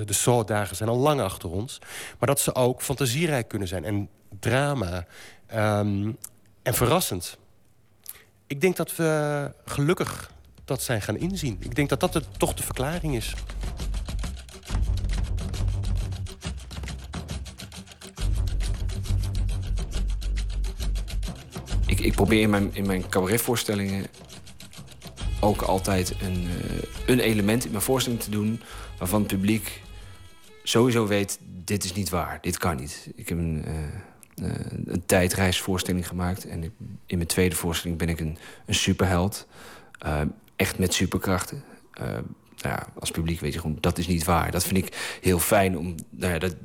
de 0.06 0.14
Saw-dagen 0.14 0.76
zijn 0.76 0.90
al 0.90 0.98
lang 0.98 1.22
achter 1.22 1.49
ons. 1.49 1.80
Maar 2.19 2.27
dat 2.27 2.40
ze 2.40 2.56
ook 2.56 2.81
fantasierijk 2.81 3.48
kunnen 3.48 3.68
zijn. 3.68 3.84
En 3.84 4.10
drama, 4.40 5.06
um, 5.56 6.18
en 6.64 6.73
verrassend. 6.73 7.38
Ik 8.48 8.61
denk 8.61 8.76
dat 8.76 8.95
we 8.95 9.52
gelukkig 9.65 10.31
dat 10.65 10.81
zijn 10.81 11.02
gaan 11.02 11.18
inzien. 11.18 11.57
Ik 11.60 11.76
denk 11.76 11.90
dat 11.90 11.99
dat 11.99 12.22
toch 12.38 12.53
de 12.53 12.64
verklaring 12.64 13.15
is. 13.15 13.34
Ik, 21.94 21.99
ik 21.99 22.14
probeer 22.14 22.41
in 22.41 22.49
mijn, 22.49 22.70
in 22.74 22.86
mijn 22.86 23.10
cabaretvoorstellingen 23.10 24.06
ook 25.40 25.61
altijd 25.61 26.15
een, 26.22 26.48
eh, 26.48 26.88
een 27.06 27.20
element 27.20 27.65
in 27.65 27.72
mijn 27.72 27.84
voorstelling 27.84 28.22
te 28.22 28.30
doen... 28.30 28.61
waarvan 28.98 29.20
het 29.20 29.28
publiek 29.28 29.82
sowieso 30.64 31.07
weet, 31.07 31.40
dit 31.64 31.84
is 31.84 31.94
niet 31.94 32.10
waar, 32.10 32.38
dit 32.41 32.57
kan 32.57 32.76
niet. 32.76 33.10
Ik 33.15 33.30
heb 33.30 33.38
een, 33.38 33.65
eh, 33.65 34.49
eh, 34.49 34.65
een 34.86 35.03
tijdreisvoorstelling 35.06 36.07
gemaakt... 36.07 36.45
en 36.45 36.64
in 37.06 37.18
mijn 37.18 37.28
tweede 37.28 37.56
voorstelling 37.56 37.99
ben 37.99 38.10
ik 38.10 38.20
een, 38.20 38.38
een 38.65 38.76
superheld. 38.76 39.48
Echt 40.56 40.80
met 40.80 40.94
superkrachten. 40.94 41.64
Nou 41.98 42.24
ja, 42.57 42.88
als 42.99 43.11
publiek 43.11 43.40
weet 43.40 43.53
je 43.53 43.60
gewoon, 43.60 43.78
dat 43.80 43.98
is 43.98 44.07
niet 44.07 44.24
waar. 44.24 44.52
Dat 44.52 44.64
vind 44.64 44.78
ik 44.78 45.18
heel 45.22 45.40
fijn, 45.40 45.78
om, 45.78 45.95
nou 46.10 46.34
ja, 46.34 46.40
dat, 46.40 46.56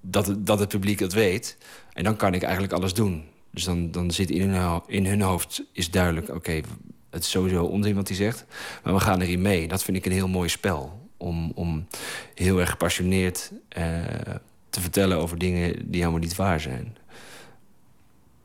dat, 0.00 0.34
dat 0.38 0.58
het 0.58 0.68
publiek 0.68 0.98
dat 0.98 1.12
weet. 1.12 1.58
En 1.92 2.04
dan 2.04 2.16
kan 2.16 2.34
ik 2.34 2.42
eigenlijk 2.42 2.72
alles 2.72 2.94
doen. 2.94 3.32
Dus 3.54 3.64
dan, 3.64 3.90
dan 3.90 4.10
zit 4.10 4.30
in 4.30 4.50
hun, 4.50 4.82
in 4.86 5.06
hun 5.06 5.20
hoofd 5.20 5.62
is 5.72 5.90
duidelijk... 5.90 6.28
oké, 6.28 6.60
het 7.10 7.24
is 7.24 7.30
sowieso 7.30 7.64
onzin 7.64 7.94
wat 7.94 8.08
hij 8.08 8.16
zegt, 8.16 8.44
maar 8.82 8.94
we 8.94 9.00
gaan 9.00 9.20
erin 9.20 9.42
mee. 9.42 9.68
Dat 9.68 9.82
vind 9.82 9.96
ik 9.96 10.06
een 10.06 10.12
heel 10.12 10.28
mooi 10.28 10.48
spel. 10.48 11.02
Om, 11.16 11.52
om 11.54 11.86
heel 12.34 12.60
erg 12.60 12.70
gepassioneerd 12.70 13.52
eh, 13.68 13.84
te 14.70 14.80
vertellen 14.80 15.18
over 15.18 15.38
dingen 15.38 15.90
die 15.90 16.00
helemaal 16.00 16.20
niet 16.20 16.36
waar 16.36 16.60
zijn. 16.60 16.96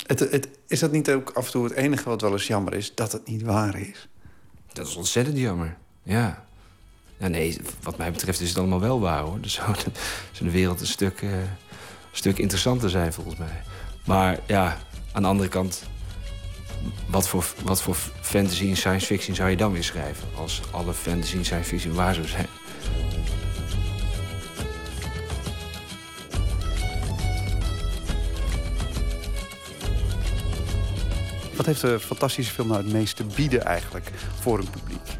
Het, 0.05 0.19
het, 0.19 0.49
is 0.67 0.79
dat 0.79 0.91
niet 0.91 1.11
ook 1.11 1.29
af 1.29 1.45
en 1.45 1.51
toe 1.51 1.63
het 1.63 1.73
enige 1.73 2.09
wat 2.09 2.21
wel 2.21 2.31
eens 2.31 2.47
jammer 2.47 2.73
is? 2.73 2.95
Dat 2.95 3.11
het 3.11 3.27
niet 3.27 3.41
waar 3.41 3.79
is? 3.79 4.07
Dat 4.73 4.87
is 4.87 4.95
ontzettend 4.95 5.37
jammer, 5.37 5.77
ja. 6.03 6.45
ja 7.17 7.27
nee, 7.27 7.57
wat 7.81 7.97
mij 7.97 8.11
betreft 8.11 8.41
is 8.41 8.49
het 8.49 8.57
allemaal 8.57 8.79
wel 8.79 8.99
waar, 8.99 9.21
hoor. 9.21 9.41
Dus 9.41 9.53
zou 9.53 9.73
de, 9.73 9.91
zou 10.31 10.49
de 10.49 10.51
wereld 10.51 10.81
een 10.81 10.87
stuk, 10.87 11.21
eh, 11.21 11.39
een 11.39 11.47
stuk 12.11 12.37
interessanter 12.37 12.89
zijn, 12.89 13.13
volgens 13.13 13.37
mij. 13.37 13.61
Maar 14.05 14.39
ja, 14.47 14.77
aan 15.11 15.21
de 15.21 15.27
andere 15.27 15.49
kant... 15.49 15.83
Wat 17.07 17.27
voor, 17.27 17.45
wat 17.63 17.81
voor 17.81 17.95
fantasy 18.21 18.69
en 18.69 18.77
science 18.77 19.05
fiction 19.05 19.35
zou 19.35 19.49
je 19.49 19.57
dan 19.57 19.71
weer 19.71 19.83
schrijven... 19.83 20.27
als 20.35 20.61
alle 20.71 20.93
fantasy 20.93 21.37
en 21.37 21.45
science 21.45 21.69
fiction 21.69 21.93
waar 21.93 22.13
zou 22.13 22.27
zijn? 22.27 22.47
Wat 31.55 31.65
heeft 31.65 31.81
de 31.81 31.99
fantastische 31.99 32.53
film 32.53 32.67
nou 32.67 32.83
het 32.83 32.91
meest 32.91 33.15
te 33.15 33.23
bieden 33.23 33.65
eigenlijk 33.65 34.11
voor 34.39 34.59
een 34.59 34.69
publiek? 34.69 35.17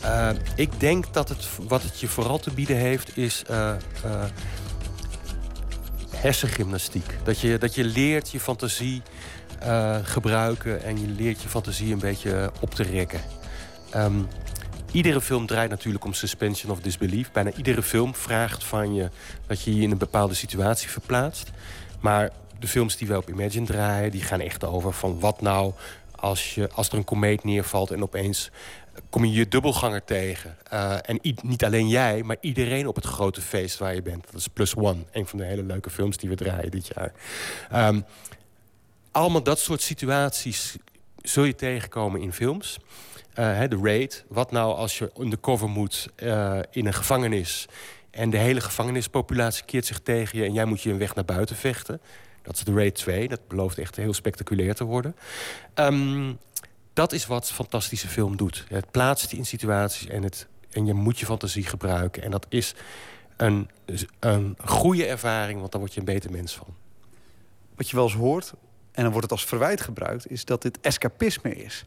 Eh, 0.00 0.30
ik 0.54 0.80
denk 0.80 1.12
dat 1.12 1.28
het, 1.28 1.48
wat 1.68 1.82
het 1.82 2.00
je 2.00 2.08
vooral 2.08 2.38
te 2.38 2.50
bieden 2.50 2.76
heeft, 2.76 3.16
is 3.16 3.42
eh, 3.46 3.70
eh, 3.70 3.76
hersengymnastiek. 6.20 7.16
Dat 7.24 7.40
je, 7.40 7.58
dat 7.58 7.74
je 7.74 7.84
leert 7.84 8.30
je 8.30 8.40
fantasie 8.40 9.02
eh, 9.60 9.96
gebruiken 10.02 10.82
en 10.82 11.00
je 11.00 11.06
leert 11.06 11.42
je 11.42 11.48
fantasie 11.48 11.92
een 11.92 11.98
beetje 11.98 12.50
op 12.60 12.74
te 12.74 12.82
rekken. 12.82 13.20
Ehm, 13.90 14.22
iedere 14.92 15.20
film 15.20 15.46
draait 15.46 15.70
natuurlijk 15.70 16.04
om 16.04 16.12
suspension 16.12 16.72
of 16.72 16.80
disbelief. 16.80 17.32
Bijna 17.32 17.50
iedere 17.56 17.82
film 17.82 18.14
vraagt 18.14 18.64
van 18.64 18.94
je 18.94 19.10
dat 19.46 19.62
je 19.62 19.76
je 19.76 19.82
in 19.82 19.90
een 19.90 19.98
bepaalde 19.98 20.34
situatie 20.34 20.88
verplaatst. 20.88 21.50
Maar 22.00 22.30
de 22.58 22.68
films 22.68 22.96
die 22.96 23.08
wij 23.08 23.16
op 23.16 23.28
Imagine 23.28 23.66
draaien, 23.66 24.10
die 24.10 24.22
gaan 24.22 24.40
echt 24.40 24.64
over 24.64 24.92
van 24.92 25.20
wat 25.20 25.40
nou 25.40 25.72
als, 26.16 26.54
je, 26.54 26.68
als 26.72 26.88
er 26.88 26.94
een 26.94 27.04
komeet 27.04 27.44
neervalt 27.44 27.90
en 27.90 28.02
opeens 28.02 28.50
kom 29.10 29.24
je 29.24 29.32
je 29.32 29.48
dubbelganger 29.48 30.04
tegen. 30.04 30.56
Eh, 30.70 30.96
en 31.02 31.18
niet 31.42 31.64
alleen 31.64 31.88
jij, 31.88 32.22
maar 32.22 32.36
iedereen 32.40 32.86
op 32.86 32.94
het 32.94 33.04
grote 33.04 33.40
feest 33.40 33.78
waar 33.78 33.94
je 33.94 34.02
bent. 34.02 34.24
Dat 34.30 34.40
is 34.40 34.48
Plus 34.48 34.74
One, 34.74 35.04
een 35.12 35.26
van 35.26 35.38
de 35.38 35.44
hele 35.44 35.62
leuke 35.62 35.90
films 35.90 36.16
die 36.16 36.28
we 36.28 36.34
draaien 36.34 36.70
dit 36.70 36.90
jaar. 36.94 37.12
Ehm, 37.70 38.00
allemaal 39.10 39.42
dat 39.42 39.58
soort 39.58 39.82
situaties 39.82 40.76
zul 41.22 41.44
je 41.44 41.54
tegenkomen 41.54 42.20
in 42.20 42.32
films. 42.32 42.78
Eh, 43.34 43.62
de 43.68 43.78
raid. 43.82 44.24
Wat 44.28 44.50
nou 44.50 44.74
als 44.74 44.98
je 44.98 45.10
undercover 45.18 45.68
moet 45.68 46.08
eh, 46.16 46.58
in 46.70 46.86
een 46.86 46.94
gevangenis... 46.94 47.66
en 48.10 48.30
de 48.30 48.36
hele 48.36 48.60
gevangenispopulatie 48.60 49.64
keert 49.64 49.86
zich 49.86 50.00
tegen 50.00 50.38
je... 50.38 50.44
en 50.44 50.52
jij 50.52 50.64
moet 50.64 50.80
je 50.82 50.90
een 50.90 50.98
weg 50.98 51.14
naar 51.14 51.24
buiten 51.24 51.56
vechten. 51.56 52.00
Dat 52.42 52.56
is 52.56 52.64
de 52.64 52.72
raid 52.72 52.94
2. 52.94 53.28
Dat 53.28 53.48
belooft 53.48 53.78
echt 53.78 53.96
heel 53.96 54.14
spectaculair 54.14 54.74
te 54.74 54.84
worden. 54.84 55.16
Ehm, 55.74 56.32
dat 56.98 57.12
is 57.12 57.26
wat 57.26 57.50
fantastische 57.50 58.08
film 58.08 58.36
doet. 58.36 58.64
Het 58.68 58.90
plaatst 58.90 59.30
je 59.30 59.36
in 59.36 59.46
situaties 59.46 60.06
en, 60.06 60.22
het, 60.22 60.46
en 60.70 60.86
je 60.86 60.94
moet 60.94 61.18
je 61.18 61.26
fantasie 61.26 61.64
gebruiken. 61.64 62.22
En 62.22 62.30
dat 62.30 62.46
is 62.48 62.74
een, 63.36 63.70
een 64.18 64.56
goede 64.64 65.06
ervaring, 65.06 65.58
want 65.58 65.72
daar 65.72 65.80
word 65.80 65.94
je 65.94 66.00
een 66.00 66.06
beter 66.06 66.30
mens 66.30 66.56
van. 66.56 66.74
Wat 67.74 67.88
je 67.90 67.96
wel 67.96 68.04
eens 68.04 68.14
hoort, 68.14 68.52
en 68.92 69.02
dan 69.02 69.12
wordt 69.12 69.22
het 69.22 69.30
als 69.30 69.44
verwijt 69.44 69.80
gebruikt... 69.80 70.30
is 70.30 70.44
dat 70.44 70.62
dit 70.62 70.80
escapisme 70.80 71.54
is. 71.54 71.84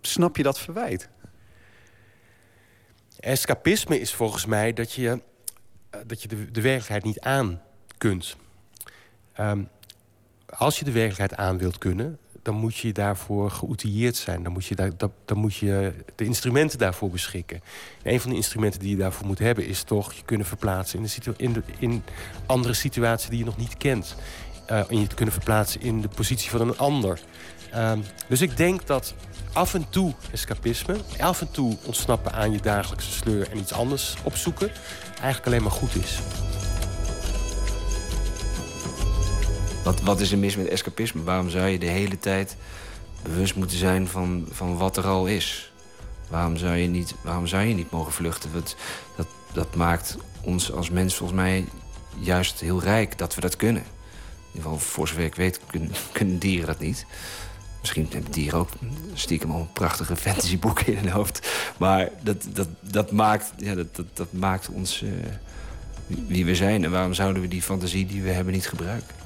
Snap 0.00 0.36
je 0.36 0.42
dat 0.42 0.58
verwijt? 0.58 1.08
Escapisme 3.20 4.00
is 4.00 4.14
volgens 4.14 4.46
mij 4.46 4.72
dat 4.72 4.92
je, 4.92 5.22
eh, 5.90 6.00
dat 6.06 6.22
je 6.22 6.28
de, 6.28 6.50
de 6.50 6.60
werkelijkheid 6.60 7.04
niet 7.04 7.20
aan 7.20 7.62
kunt. 7.98 8.36
Ehm, 9.32 9.64
als 10.46 10.78
je 10.78 10.84
de 10.84 10.92
werkelijkheid 10.92 11.34
aan 11.34 11.58
wilt 11.58 11.78
kunnen, 11.78 12.18
dan 12.48 12.56
moet 12.56 12.76
je 12.76 12.92
daarvoor 12.92 13.50
geoutilleerd 13.50 14.16
zijn. 14.16 14.42
Dan 14.42 14.52
moet 14.52 14.66
je, 14.66 14.74
daar, 14.74 14.90
dat, 14.96 15.10
dan 15.24 15.38
moet 15.38 15.56
je 15.56 15.92
de 16.14 16.24
instrumenten 16.24 16.78
daarvoor 16.78 17.10
beschikken. 17.10 17.60
En 18.02 18.12
een 18.12 18.20
van 18.20 18.30
de 18.30 18.36
instrumenten 18.36 18.80
die 18.80 18.90
je 18.90 18.96
daarvoor 18.96 19.26
moet 19.26 19.38
hebben... 19.38 19.66
is 19.66 19.82
toch 19.82 20.12
je 20.12 20.22
kunnen 20.24 20.46
verplaatsen 20.46 21.06
in, 21.36 21.64
in 21.78 22.02
andere 22.46 22.74
situaties 22.74 23.28
die 23.28 23.38
je 23.38 23.44
nog 23.44 23.56
niet 23.56 23.76
kent. 23.76 24.16
Eh, 24.66 24.90
en 24.90 25.00
je 25.00 25.06
te 25.06 25.14
kunnen 25.14 25.34
verplaatsen 25.34 25.80
in 25.80 26.00
de 26.00 26.08
positie 26.08 26.50
van 26.50 26.60
een 26.60 26.78
ander. 26.78 27.20
Ehm, 27.70 27.98
dus 28.28 28.40
ik 28.40 28.56
denk 28.56 28.86
dat 28.86 29.14
af 29.52 29.74
en 29.74 29.86
toe 29.90 30.14
escapisme... 30.30 30.96
af 31.20 31.40
en 31.40 31.50
toe 31.50 31.76
ontsnappen 31.84 32.32
aan 32.32 32.52
je 32.52 32.60
dagelijkse 32.60 33.12
sleur... 33.12 33.50
en 33.50 33.58
iets 33.58 33.72
anders 33.72 34.16
opzoeken... 34.22 34.70
eigenlijk 35.10 35.46
alleen 35.46 35.62
maar 35.62 35.72
goed 35.72 35.94
is. 35.94 36.20
Wat, 39.88 40.00
wat 40.00 40.20
is 40.20 40.32
er 40.32 40.38
mis 40.38 40.56
met 40.56 40.68
escapisme? 40.68 41.22
Waarom 41.22 41.50
zou 41.50 41.66
je 41.66 41.78
de 41.78 41.86
hele 41.86 42.18
tijd 42.18 42.56
bewust 43.22 43.54
moeten 43.54 43.78
zijn 43.78 44.08
van, 44.08 44.46
van 44.50 44.76
wat 44.76 44.96
er 44.96 45.06
al 45.06 45.26
is? 45.26 45.72
Waarom 46.28 46.56
zou 46.56 46.76
je 46.76 46.88
niet, 46.88 47.14
waarom 47.22 47.46
zou 47.46 47.62
je 47.64 47.74
niet 47.74 47.90
mogen 47.90 48.12
vluchten? 48.12 48.52
Dat, 48.52 48.76
dat, 49.16 49.26
dat 49.52 49.74
maakt 49.74 50.16
ons 50.40 50.72
als 50.72 50.90
mens 50.90 51.14
volgens 51.14 51.38
mij 51.38 51.64
juist 52.18 52.60
heel 52.60 52.82
rijk 52.82 53.18
dat 53.18 53.34
we 53.34 53.40
dat 53.40 53.56
kunnen. 53.56 53.82
In 53.82 54.46
ieder 54.46 54.62
geval, 54.62 54.78
voor 54.78 55.08
zover 55.08 55.24
ik 55.24 55.34
weet, 55.34 55.60
kunnen, 55.66 55.90
kunnen 56.12 56.38
dieren 56.38 56.66
dat 56.66 56.78
niet. 56.78 57.06
Misschien 57.80 58.08
hebben 58.10 58.32
dieren 58.32 58.58
ook 58.58 58.68
stiekem 59.14 59.50
al 59.50 59.68
prachtige 59.72 60.16
fantasyboeken 60.16 60.86
in 60.86 60.96
hun 60.96 61.10
hoofd. 61.10 61.48
Maar 61.78 62.08
dat, 62.22 62.46
dat, 62.52 62.68
dat, 62.80 63.10
maakt, 63.12 63.52
ja, 63.56 63.74
dat, 63.74 63.96
dat, 63.96 64.06
dat 64.14 64.32
maakt 64.32 64.68
ons 64.68 65.02
eh, 65.02 65.10
wie 66.26 66.44
we 66.44 66.54
zijn. 66.54 66.84
En 66.84 66.90
waarom 66.90 67.14
zouden 67.14 67.42
we 67.42 67.48
die 67.48 67.62
fantasie 67.62 68.06
die 68.06 68.22
we 68.22 68.30
hebben 68.30 68.52
niet 68.52 68.68
gebruiken? 68.68 69.17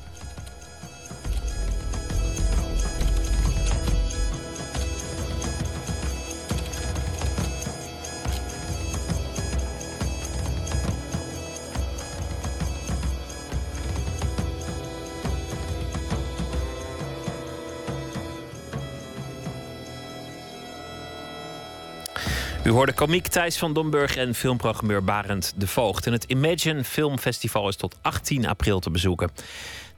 U 22.65 22.71
hoorde 22.71 22.93
komiek 22.93 23.27
Thijs 23.27 23.59
van 23.59 23.73
Domburg 23.73 24.17
en 24.17 24.35
filmprogrammeur 24.35 25.05
Barend 25.05 25.53
de 25.57 25.67
Voogd. 25.67 26.07
En 26.07 26.13
het 26.13 26.25
Imagine 26.25 26.85
Film 26.85 27.19
Festival 27.19 27.69
is 27.69 27.77
tot 27.77 27.99
18 28.03 28.47
april 28.47 28.81
te 28.81 28.91
bezoeken. 28.91 29.31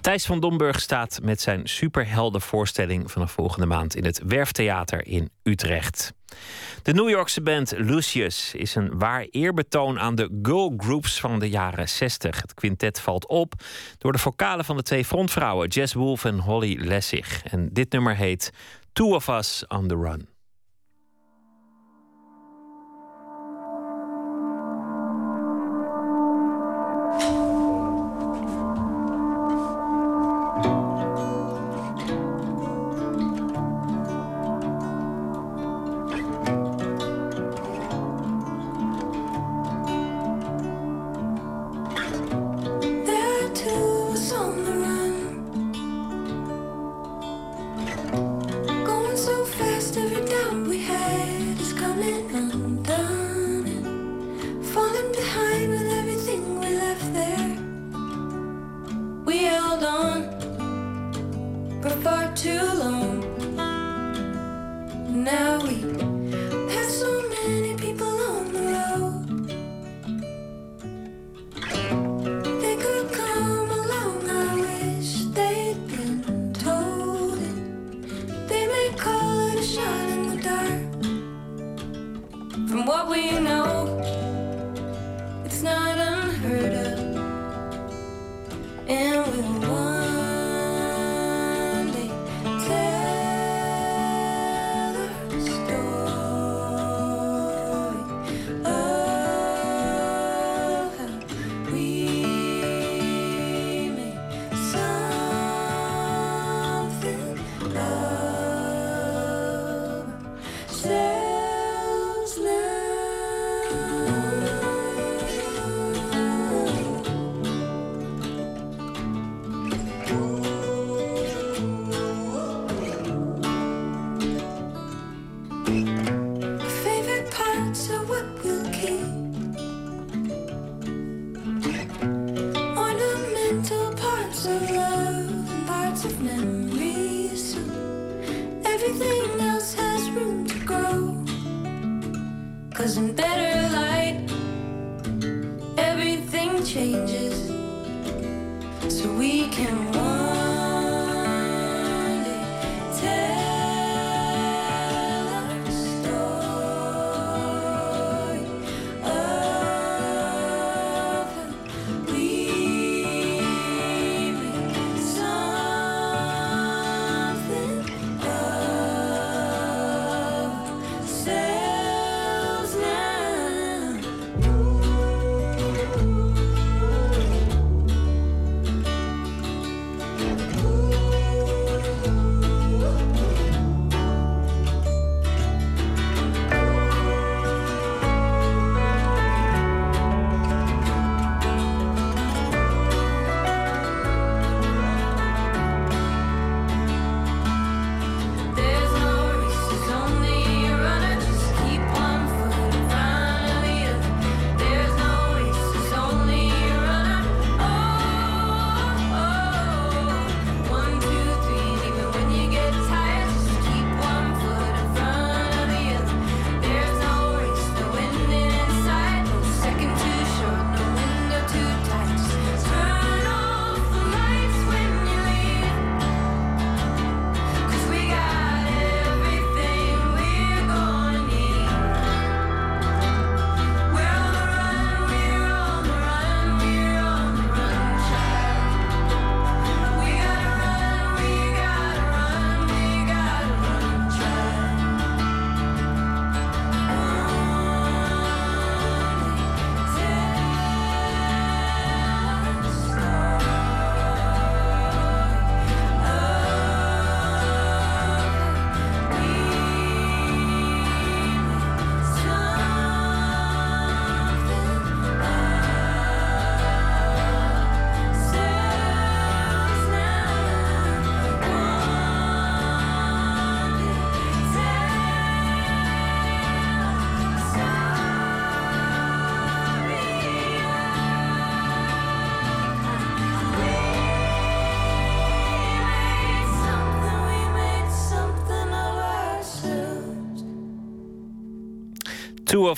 Thijs 0.00 0.26
van 0.26 0.40
Domburg 0.40 0.80
staat 0.80 1.18
met 1.22 1.40
zijn 1.40 1.68
superheldenvoorstelling 1.68 3.10
vanaf 3.10 3.32
volgende 3.32 3.66
maand 3.66 3.96
in 3.96 4.04
het 4.04 4.20
Werftheater 4.26 5.06
in 5.06 5.30
Utrecht. 5.42 6.12
De 6.82 6.92
New 6.92 7.08
Yorkse 7.08 7.42
band 7.42 7.72
Lucius 7.76 8.54
is 8.54 8.74
een 8.74 8.98
waar 8.98 9.26
eerbetoon 9.30 10.00
aan 10.00 10.14
de 10.14 10.38
girl 10.42 10.74
groups 10.76 11.20
van 11.20 11.38
de 11.38 11.48
jaren 11.48 11.88
60. 11.88 12.40
Het 12.40 12.54
quintet 12.54 13.00
valt 13.00 13.28
op 13.28 13.52
door 13.98 14.12
de 14.12 14.18
vocalen 14.18 14.64
van 14.64 14.76
de 14.76 14.82
twee 14.82 15.04
frontvrouwen, 15.04 15.68
Jess 15.68 15.94
Wolf 15.94 16.24
en 16.24 16.38
Holly 16.38 16.78
Lessig. 16.80 17.42
En 17.42 17.68
dit 17.72 17.92
nummer 17.92 18.16
heet 18.16 18.52
Two 18.92 19.14
of 19.14 19.28
Us 19.28 19.64
on 19.68 19.88
the 19.88 19.96
Run. 19.96 20.33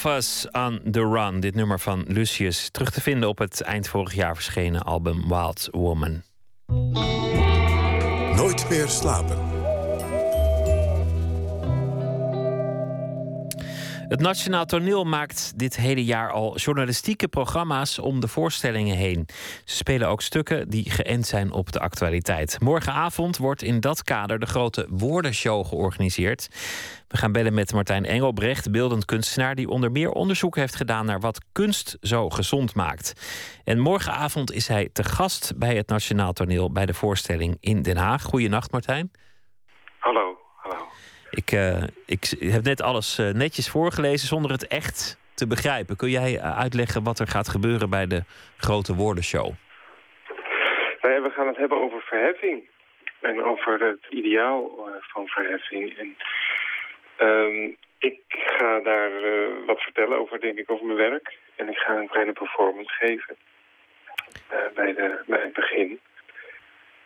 Of 0.04 0.46
on 0.52 0.80
the 0.90 1.00
Run, 1.00 1.40
dit 1.40 1.54
nummer 1.54 1.80
van 1.80 2.04
Lucius. 2.08 2.68
Terug 2.70 2.90
te 2.90 3.00
vinden 3.00 3.28
op 3.28 3.38
het 3.38 3.60
eind 3.60 3.88
vorig 3.88 4.14
jaar 4.14 4.34
verschenen 4.34 4.82
album 4.82 5.28
Wild 5.28 5.68
Woman. 5.70 6.22
Nooit 8.36 8.68
meer 8.68 8.88
slapen. 8.88 9.45
Het 14.08 14.20
Nationaal 14.20 14.64
Toneel 14.64 15.04
maakt 15.04 15.58
dit 15.58 15.76
hele 15.76 16.04
jaar 16.04 16.32
al 16.32 16.56
journalistieke 16.56 17.28
programma's 17.28 17.98
om 17.98 18.20
de 18.20 18.28
voorstellingen 18.28 18.96
heen. 18.96 19.28
Ze 19.64 19.76
spelen 19.76 20.08
ook 20.08 20.22
stukken 20.22 20.68
die 20.68 20.90
geënt 20.90 21.26
zijn 21.26 21.52
op 21.52 21.72
de 21.72 21.80
actualiteit. 21.80 22.60
Morgenavond 22.60 23.36
wordt 23.36 23.62
in 23.62 23.80
dat 23.80 24.02
kader 24.02 24.38
de 24.38 24.46
grote 24.46 24.86
Woordenshow 24.90 25.66
georganiseerd. 25.66 26.48
We 27.08 27.16
gaan 27.16 27.32
bellen 27.32 27.54
met 27.54 27.72
Martijn 27.72 28.04
Engelbrecht, 28.04 28.70
beeldend 28.70 29.04
kunstenaar 29.04 29.54
die 29.54 29.68
onder 29.68 29.92
meer 29.92 30.10
onderzoek 30.10 30.56
heeft 30.56 30.76
gedaan 30.76 31.06
naar 31.06 31.20
wat 31.20 31.44
kunst 31.52 31.96
zo 32.00 32.30
gezond 32.30 32.74
maakt. 32.74 33.12
En 33.64 33.78
morgenavond 33.78 34.52
is 34.52 34.68
hij 34.68 34.88
te 34.92 35.04
gast 35.04 35.52
bij 35.56 35.76
het 35.76 35.88
Nationaal 35.88 36.32
Toneel 36.32 36.72
bij 36.72 36.86
de 36.86 36.94
voorstelling 36.94 37.56
in 37.60 37.82
Den 37.82 37.96
Haag. 37.96 38.22
Goedenacht, 38.22 38.72
Martijn. 38.72 39.10
Hallo, 39.98 40.38
hallo. 40.56 40.84
Ik, 41.42 41.52
eh, 41.52 41.82
ik 42.06 42.24
heb 42.38 42.62
net 42.62 42.82
alles 42.82 43.18
eh, 43.18 43.30
netjes 43.30 43.70
voorgelezen 43.70 44.28
zonder 44.28 44.50
het 44.50 44.66
echt 44.66 45.18
te 45.34 45.46
begrijpen. 45.46 45.96
Kun 45.96 46.10
jij 46.10 46.38
eh, 46.38 46.58
uitleggen 46.58 47.04
wat 47.04 47.18
er 47.18 47.26
gaat 47.26 47.48
gebeuren 47.48 47.90
bij 47.90 48.06
de 48.06 48.22
grote 48.56 48.94
woordenshow? 48.94 49.50
Nou 51.00 51.22
we 51.22 51.30
gaan 51.30 51.46
het 51.46 51.56
hebben 51.56 51.80
over 51.80 52.00
verheffing. 52.00 52.68
En 53.20 53.44
over 53.44 53.80
het 53.80 54.06
ideaal 54.10 54.88
van 55.00 55.26
verheffing. 55.26 55.98
En 55.98 56.16
ehm, 57.16 57.70
ik 57.98 58.20
ga 58.28 58.80
daar 58.80 59.10
wat 59.66 59.80
vertellen 59.80 60.18
over, 60.18 60.40
denk 60.40 60.58
ik, 60.58 60.70
over 60.70 60.86
mijn 60.86 61.10
werk. 61.10 61.38
En 61.56 61.68
ik 61.68 61.76
ga 61.76 61.96
een 61.96 62.08
kleine 62.08 62.32
performance 62.32 62.94
geven. 62.94 63.36
bij, 64.74 64.94
de, 64.94 65.22
bij 65.26 65.40
het 65.40 65.52
begin. 65.52 66.00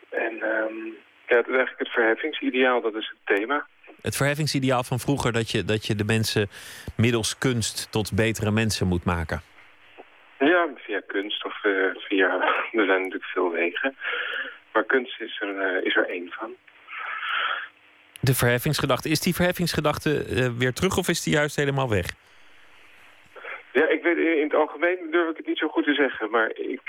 En 0.09 0.41
ehm, 0.41 0.85
ja, 1.27 1.37
het 1.37 1.47
is 1.47 1.55
eigenlijk 1.55 1.79
het 1.79 1.91
verheffingsideaal, 1.91 2.81
dat 2.81 2.95
is 2.95 3.13
het 3.13 3.37
thema. 3.37 3.67
Het 4.01 4.15
verheffingsideaal 4.15 4.83
van 4.83 4.99
vroeger 4.99 5.31
dat 5.31 5.51
je, 5.51 5.65
dat 5.65 5.85
je 5.85 5.95
de 5.95 6.03
mensen 6.03 6.49
middels 6.97 7.37
kunst 7.37 7.91
tot 7.91 8.15
betere 8.15 8.51
mensen 8.51 8.87
moet 8.87 9.05
maken. 9.05 9.41
Ja, 10.39 10.67
via 10.75 11.01
kunst 11.07 11.45
of 11.45 11.63
eh, 11.63 11.71
via... 11.93 12.29
Er 12.79 12.85
zijn 12.85 13.01
natuurlijk 13.01 13.23
veel 13.23 13.51
wegen. 13.51 13.95
Maar 14.73 14.83
kunst 14.83 15.21
is 15.21 15.41
er, 15.41 15.59
eh, 15.59 15.85
is 15.85 15.95
er 15.95 16.09
één 16.09 16.31
van. 16.31 16.55
De 18.19 18.33
verheffingsgedachte. 18.33 19.09
Is 19.09 19.19
die 19.19 19.35
verheffingsgedachte 19.35 20.23
eh, 20.23 20.49
weer 20.57 20.73
terug 20.73 20.97
of 20.97 21.07
is 21.07 21.23
die 21.23 21.33
juist 21.33 21.55
helemaal 21.55 21.89
weg? 21.89 22.05
Ja, 23.71 23.87
ik 23.87 24.03
weet, 24.03 24.17
in 24.17 24.43
het 24.43 24.55
algemeen 24.55 24.97
durf 25.11 25.29
ik 25.29 25.37
het 25.37 25.47
niet 25.47 25.57
zo 25.57 25.67
goed 25.67 25.83
te 25.83 25.93
zeggen. 25.93 26.29
Maar 26.29 26.51
ik, 26.55 26.81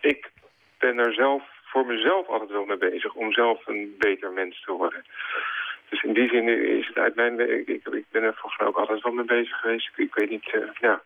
ik 0.00 0.30
ben 0.78 0.98
er 0.98 1.14
zelf 1.14 1.42
voor 1.70 1.86
mezelf 1.86 2.28
altijd 2.28 2.50
wel 2.50 2.64
mee 2.64 2.76
bezig 2.76 3.14
om 3.14 3.32
zelf 3.32 3.66
een 3.66 3.94
beter 3.98 4.32
mens 4.32 4.62
te 4.64 4.72
worden. 4.72 5.04
Dus 5.88 6.02
in 6.02 6.12
die 6.12 6.28
zin 6.28 6.48
is 6.78 6.86
het 6.86 6.96
uit 6.96 7.14
mijn... 7.14 7.40
Ik, 7.40 7.68
ik, 7.68 8.04
ben 8.10 8.22
er 8.22 8.34
volgens 8.34 8.58
mij 8.58 8.68
ook 8.68 8.78
altijd 8.78 9.02
wel 9.02 9.12
mee 9.12 9.24
bezig 9.24 9.60
geweest. 9.60 9.88
Ik, 9.88 9.96
ik 9.96 10.14
weet 10.14 10.30
niet, 10.30 10.50
eh, 10.50 10.70
ja. 10.80 11.02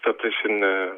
Dat 0.00 0.24
is 0.24 0.40
een... 0.42 0.62
eh, 0.62 0.92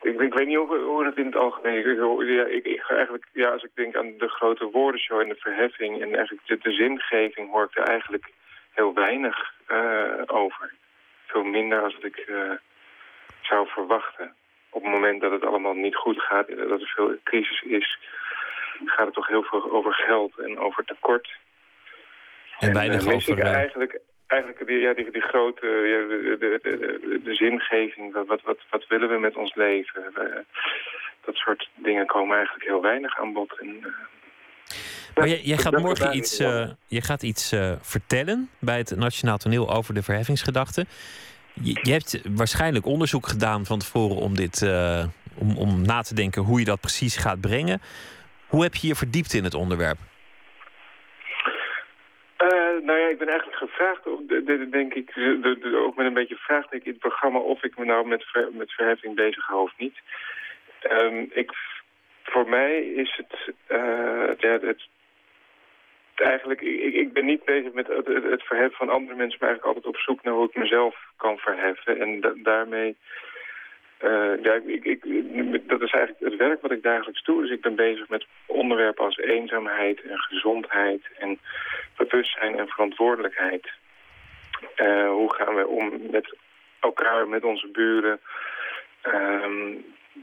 ik, 0.00 0.20
ik 0.20 0.34
weet 0.34 0.46
niet 0.46 0.56
hoe, 0.56 1.04
het 1.04 1.16
in 1.16 1.26
het 1.26 1.36
algemeen... 1.36 1.78
Ik, 1.78 2.26
ja, 2.28 2.44
ik, 2.44 2.64
ik 2.64 2.88
eigenlijk, 2.88 3.26
ja, 3.32 3.50
als 3.50 3.62
ik 3.62 3.70
denk 3.74 3.96
aan 3.96 4.18
de 4.18 4.28
grote 4.28 4.64
woordenshow 4.70 5.20
en 5.20 5.28
de 5.28 5.34
verheffing... 5.34 6.02
en 6.02 6.14
eigenlijk 6.14 6.46
de, 6.46 6.58
de 6.58 6.72
zingeving 6.72 7.50
hoor 7.50 7.64
ik 7.64 7.76
er 7.76 7.84
eigenlijk 7.84 8.32
heel 8.72 8.94
weinig 8.94 9.52
eh, 9.66 10.22
over. 10.26 10.72
Veel 11.26 11.44
minder 11.44 11.82
als 11.82 11.96
ik 11.98 12.30
zou 13.40 13.68
verwachten. 13.68 14.34
Op 14.74 14.82
het 14.82 14.92
moment 14.92 15.20
dat 15.20 15.32
het 15.32 15.44
allemaal 15.44 15.74
niet 15.74 15.96
goed 15.96 16.20
gaat... 16.20 16.48
en 16.48 16.68
dat 16.68 16.80
er 16.80 16.92
veel 16.96 17.16
crisis 17.24 17.62
is... 17.62 17.98
gaat 18.84 19.06
het 19.06 19.14
toch 19.14 19.28
heel 19.28 19.42
veel 19.42 19.72
over 19.72 19.92
geld 19.94 20.38
en 20.38 20.58
over 20.58 20.84
tekort. 20.84 21.28
En 22.58 22.72
weinig 22.72 23.06
eh, 23.06 23.14
over... 23.14 23.38
eh, 23.38 23.52
eigenlijk, 23.52 24.00
eigenlijk 24.26 24.66
die, 24.66 24.78
ja, 24.78 24.92
die, 24.94 25.10
die 25.10 25.22
grote 25.22 25.60
de, 25.60 26.36
de, 26.38 26.58
de, 26.62 27.20
de, 27.24 27.34
zingeving. 27.34 28.12
Wat, 28.12 28.26
wat, 28.26 28.42
wat, 28.42 28.58
wat 28.70 28.86
willen 28.88 29.08
we 29.08 29.18
met 29.18 29.36
ons 29.36 29.54
leven? 29.54 30.02
We- 30.14 30.44
dat 31.24 31.34
soort 31.34 31.68
dingen 31.74 32.06
komen 32.06 32.36
eigenlijk 32.36 32.66
heel 32.66 32.82
weinig 32.82 33.18
aan 33.18 33.32
bod. 33.32 33.58
En, 33.60 33.68
eh, 33.68 33.90
Maar 35.14 35.28
jij, 35.28 35.40
jij 35.40 35.56
gaat 35.56 35.78
morgen 35.78 36.16
iets, 36.16 36.38
eh, 36.38 36.68
je 36.86 37.00
gaat 37.00 37.22
iets 37.22 37.54
vertellen 37.80 38.50
bij 38.58 38.78
het 38.78 38.96
Nationaal 38.96 39.36
Toneel 39.36 39.70
over 39.70 39.94
de 39.94 40.02
verheffingsgedachte. 40.02 40.86
Je, 41.54 41.90
hebt 41.90 42.22
waarschijnlijk 42.36 42.86
onderzoek 42.86 43.26
gedaan 43.26 43.64
van 43.64 43.78
tevoren 43.78 44.16
om, 44.16 44.36
dit, 44.36 44.62
eh, 44.62 45.04
om, 45.38 45.56
om 45.56 45.82
na 45.82 46.02
te 46.02 46.14
denken 46.14 46.42
hoe 46.42 46.58
je 46.58 46.64
dat 46.64 46.80
precies 46.80 47.16
gaat 47.16 47.40
brengen. 47.40 47.80
Hoe 48.46 48.62
heb 48.62 48.74
je 48.74 48.86
je 48.86 48.94
verdiept 48.94 49.32
in 49.32 49.44
het 49.44 49.54
onderwerp? 49.54 49.98
Eh, 52.36 52.48
nou 52.82 52.98
ja, 52.98 53.08
ik 53.08 53.18
ben 53.18 53.28
eigenlijk 53.28 53.58
gevraagd, 53.58 54.04
denk 54.70 54.94
ik, 54.94 55.12
ook 55.74 55.96
met 55.96 56.06
een 56.06 56.14
beetje 56.14 56.36
vraagteken 56.36 56.86
in 56.86 56.92
het 56.92 57.00
programma 57.00 57.38
of 57.38 57.62
ik 57.62 57.78
me 57.78 57.84
nou 57.84 58.06
met, 58.06 58.24
ver- 58.24 58.52
met 58.52 58.72
verheffing 58.72 59.14
bezig 59.14 59.46
hou 59.46 59.62
of 59.62 59.72
niet. 59.76 59.98
Ehm, 60.80 61.24
ik, 61.30 61.50
voor 62.22 62.48
mij 62.48 62.80
is 62.80 63.16
het, 63.16 63.54
eh, 63.66 64.30
ja, 64.38 64.58
het 64.60 64.88
eigenlijk, 66.14 66.60
ik, 66.60 66.94
ik 66.94 67.12
ben 67.12 67.24
niet 67.24 67.44
bezig 67.44 67.72
met 67.72 67.86
het, 67.86 68.42
verheffen 68.42 68.78
van 68.78 68.88
andere 68.88 69.16
mensen, 69.16 69.38
maar 69.40 69.48
eigenlijk 69.48 69.64
altijd 69.76 69.94
op 69.94 70.00
zoek 70.00 70.22
naar 70.22 70.34
hoe 70.34 70.48
ik 70.48 70.56
mezelf 70.56 70.96
kan 71.16 71.38
verheffen. 71.38 72.00
En 72.00 72.20
da- 72.20 72.34
daarmee, 72.36 72.96
eh, 73.98 74.42
ja, 74.42 74.60
ik, 74.66 75.04
dat 75.68 75.82
is 75.82 75.90
eigenlijk 75.90 76.32
het 76.32 76.36
werk 76.36 76.60
wat 76.60 76.70
ik 76.70 76.82
dagelijks 76.82 77.24
doe. 77.24 77.42
Dus 77.42 77.50
ik 77.50 77.60
ben 77.60 77.74
bezig 77.74 78.08
met 78.08 78.26
onderwerpen 78.46 79.04
als 79.04 79.16
eenzaamheid 79.16 80.02
en 80.02 80.18
gezondheid 80.18 81.02
en 81.18 81.38
bewustzijn 81.96 82.58
en 82.58 82.68
verantwoordelijkheid. 82.68 83.70
Eh, 84.74 85.08
hoe 85.08 85.34
gaan 85.34 85.54
we 85.54 85.66
om 85.66 86.10
met 86.10 86.36
elkaar, 86.80 87.28
met 87.28 87.44
onze 87.44 87.68
buren? 87.68 88.20
Ehm, 89.02 89.74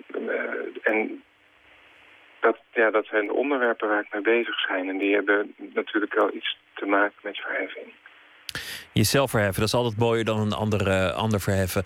eh, 0.08 0.94
en 0.94 1.24
dat, 2.40 2.58
ja, 2.74 2.92
dat 2.92 3.06
zijn 3.06 3.28
de 3.28 3.34
onderwerpen 3.34 3.88
waar 3.88 4.02
ik 4.02 4.14
mee 4.14 4.22
bezig 4.22 4.60
zijn. 4.60 4.90
En 4.90 4.98
die 4.98 5.14
hebben 5.14 5.54
natuurlijk 5.58 6.14
wel 6.14 6.34
iets 6.34 6.58
te 6.74 6.86
maken 6.86 7.20
met 7.22 7.38
verheffing. 7.38 7.94
Jezelf 8.94 9.30
verheffen, 9.30 9.60
dat 9.60 9.70
is 9.70 9.76
altijd 9.76 9.98
mooier 9.98 10.26
dan 10.26 10.40
een 10.40 10.54
ander, 10.54 10.88
eh, 10.88 11.16
ander 11.16 11.40
verheffen. 11.40 11.84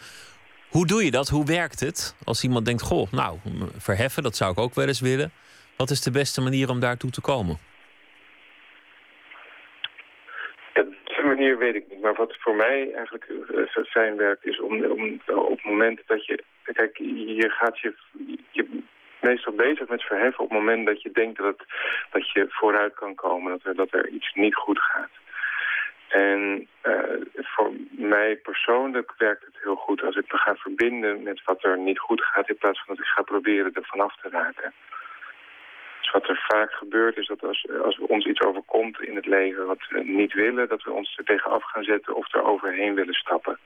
Hoe 0.70 0.88
doe 0.88 1.04
je 1.04 1.12
dat? 1.12 1.28
Hoe 1.30 1.46
werkt 1.46 1.80
het? 1.80 2.16
Als 2.24 2.44
iemand 2.44 2.66
denkt, 2.66 2.82
goh, 2.82 3.12
nou, 3.12 3.38
verheffen, 3.78 4.24
dat 4.24 4.36
zou 4.36 4.52
ik 4.52 4.60
ook 4.60 4.74
wel 4.74 4.88
eens 4.88 5.02
willen. 5.02 5.32
Wat 5.78 5.90
is 5.90 6.02
de 6.02 6.12
beste 6.12 6.42
manier 6.42 6.70
om 6.70 6.80
daartoe 6.80 7.10
te 7.10 7.22
komen? 7.22 7.58
De 10.74 11.24
manier 11.26 11.58
weet 11.58 11.76
ik 11.76 11.86
niet. 11.90 12.02
Maar 12.02 12.16
wat 12.16 12.36
voor 12.40 12.56
mij 12.56 12.94
eigenlijk 12.94 13.26
eh, 13.76 13.84
fijn 13.84 14.18
werkt 14.18 14.46
is 14.46 14.60
om, 14.60 14.86
om 14.86 15.22
op 15.26 15.50
het 15.50 15.64
moment 15.64 16.02
dat 16.06 16.26
je... 16.26 16.44
Kijk, 16.64 16.98
je 16.98 17.50
gaat 17.50 17.80
je, 17.80 17.94
je 18.52 18.84
meestal 19.24 19.54
bezig 19.54 19.88
met 19.88 20.04
verheffen 20.04 20.44
op 20.44 20.50
het 20.50 20.60
moment 20.60 20.86
dat 20.86 21.02
je 21.02 21.12
denkt 21.12 21.38
dat, 21.38 21.64
dat 22.12 22.32
je 22.32 22.46
vooruit 22.50 22.94
kan 22.94 23.16
komen. 23.16 23.52
Dat 23.52 23.66
er, 23.66 23.76
dat 23.76 23.94
er 23.94 24.08
iets 24.08 24.34
niet 24.34 24.56
goed 24.56 24.80
gaat. 24.80 25.10
En 26.14 26.68
eh, 26.82 26.94
voor 27.36 27.72
mij 27.90 28.36
persoonlijk 28.36 29.14
werkt 29.18 29.46
het 29.46 29.56
heel 29.64 29.76
goed 29.76 30.04
als 30.04 30.16
ik 30.16 30.32
me 30.32 30.38
ga 30.38 30.56
verbinden 30.56 31.24
met 31.24 31.44
wat 31.44 31.64
er 31.64 31.78
niet 31.78 32.00
goed 32.00 32.22
gaat... 32.22 32.50
in 32.50 32.58
plaats 32.58 32.84
van 32.86 32.96
dat 32.96 33.06
ik 33.06 33.12
ga 33.12 33.22
proberen 33.22 33.74
er 33.74 33.86
vanaf 33.86 34.16
te 34.16 34.30
raken. 34.30 34.74
Dus 36.02 36.12
wat 36.12 36.28
er 36.28 36.46
vaak 36.48 36.72
gebeurt 36.72 37.18
is 37.18 37.28
dat 37.28 37.44
als, 37.44 37.68
als 37.84 38.00
ons 38.00 38.26
iets 38.26 38.42
overkomt 38.42 39.02
in 39.02 39.16
het 39.16 39.26
leven 39.26 39.66
wat 39.66 39.88
we 39.90 40.04
niet 40.04 40.34
willen... 40.34 40.68
dat 40.68 40.84
we 40.84 40.92
ons 40.92 41.18
er 41.18 41.24
tegenaf 41.24 41.64
gaan 41.64 41.84
zetten 41.84 42.16
of 42.16 42.34
er 42.34 42.44
overheen 42.44 42.94
willen 42.94 43.14
stappen. 43.14 43.58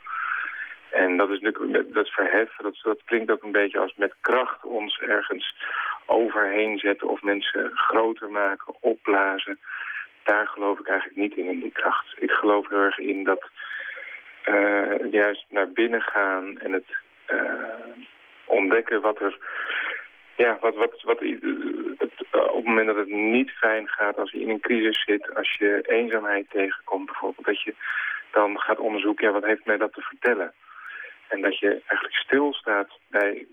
En 0.91 1.17
dat 1.17 1.29
is 1.29 1.39
natuurlijk 1.39 1.93
dat 1.93 2.09
verheffen, 2.09 2.63
dat, 2.63 2.79
dat 2.83 3.01
klinkt 3.05 3.31
ook 3.31 3.43
een 3.43 3.51
beetje 3.51 3.79
als 3.79 3.93
met 3.95 4.15
kracht 4.21 4.63
ons 4.63 4.99
ergens 4.99 5.55
overheen 6.05 6.77
zetten... 6.77 7.07
of 7.07 7.21
mensen 7.21 7.71
groter 7.73 8.29
maken, 8.29 8.73
opblazen. 8.79 9.59
Daar 10.23 10.47
geloof 10.47 10.79
ik 10.79 10.87
eigenlijk 10.87 11.19
niet 11.19 11.35
in, 11.37 11.45
in 11.45 11.59
die 11.59 11.71
kracht. 11.71 12.15
Ik 12.19 12.31
geloof 12.31 12.69
heel 12.69 12.81
erg 12.81 12.97
in 12.97 13.23
dat 13.23 13.49
eh, 14.43 15.11
juist 15.11 15.45
naar 15.49 15.71
binnen 15.71 16.01
gaan 16.01 16.59
en 16.59 16.71
het 16.71 16.97
eh, 17.25 17.37
ontdekken 18.45 19.01
wat 19.01 19.19
er 19.19 19.37
ja, 20.35 20.57
wat, 20.61 20.75
wat, 20.75 21.01
wat, 21.01 21.19
het, 21.19 22.11
eh, 22.31 22.41
op 22.41 22.55
het 22.55 22.65
moment 22.65 22.87
dat 22.87 22.95
het 22.95 23.09
niet 23.09 23.51
fijn 23.51 23.87
gaat, 23.87 24.17
als 24.17 24.31
je 24.31 24.39
in 24.39 24.49
een 24.49 24.59
crisis 24.59 25.03
zit, 25.03 25.35
als 25.35 25.55
je 25.59 25.81
eenzaamheid 25.81 26.49
tegenkomt 26.49 27.05
bijvoorbeeld, 27.05 27.45
dat 27.45 27.61
je 27.61 27.75
dan 28.31 28.59
gaat 28.59 28.79
onderzoeken, 28.79 29.27
ja, 29.27 29.33
wat 29.33 29.45
heeft 29.45 29.65
mij 29.65 29.77
dat 29.77 29.93
te 29.93 30.01
vertellen? 30.01 30.53
En 31.27 31.41
dat 31.41 31.59
je 31.59 31.69
eigenlijk 31.69 32.15
stilstaat 32.15 32.89
bij 33.09 33.45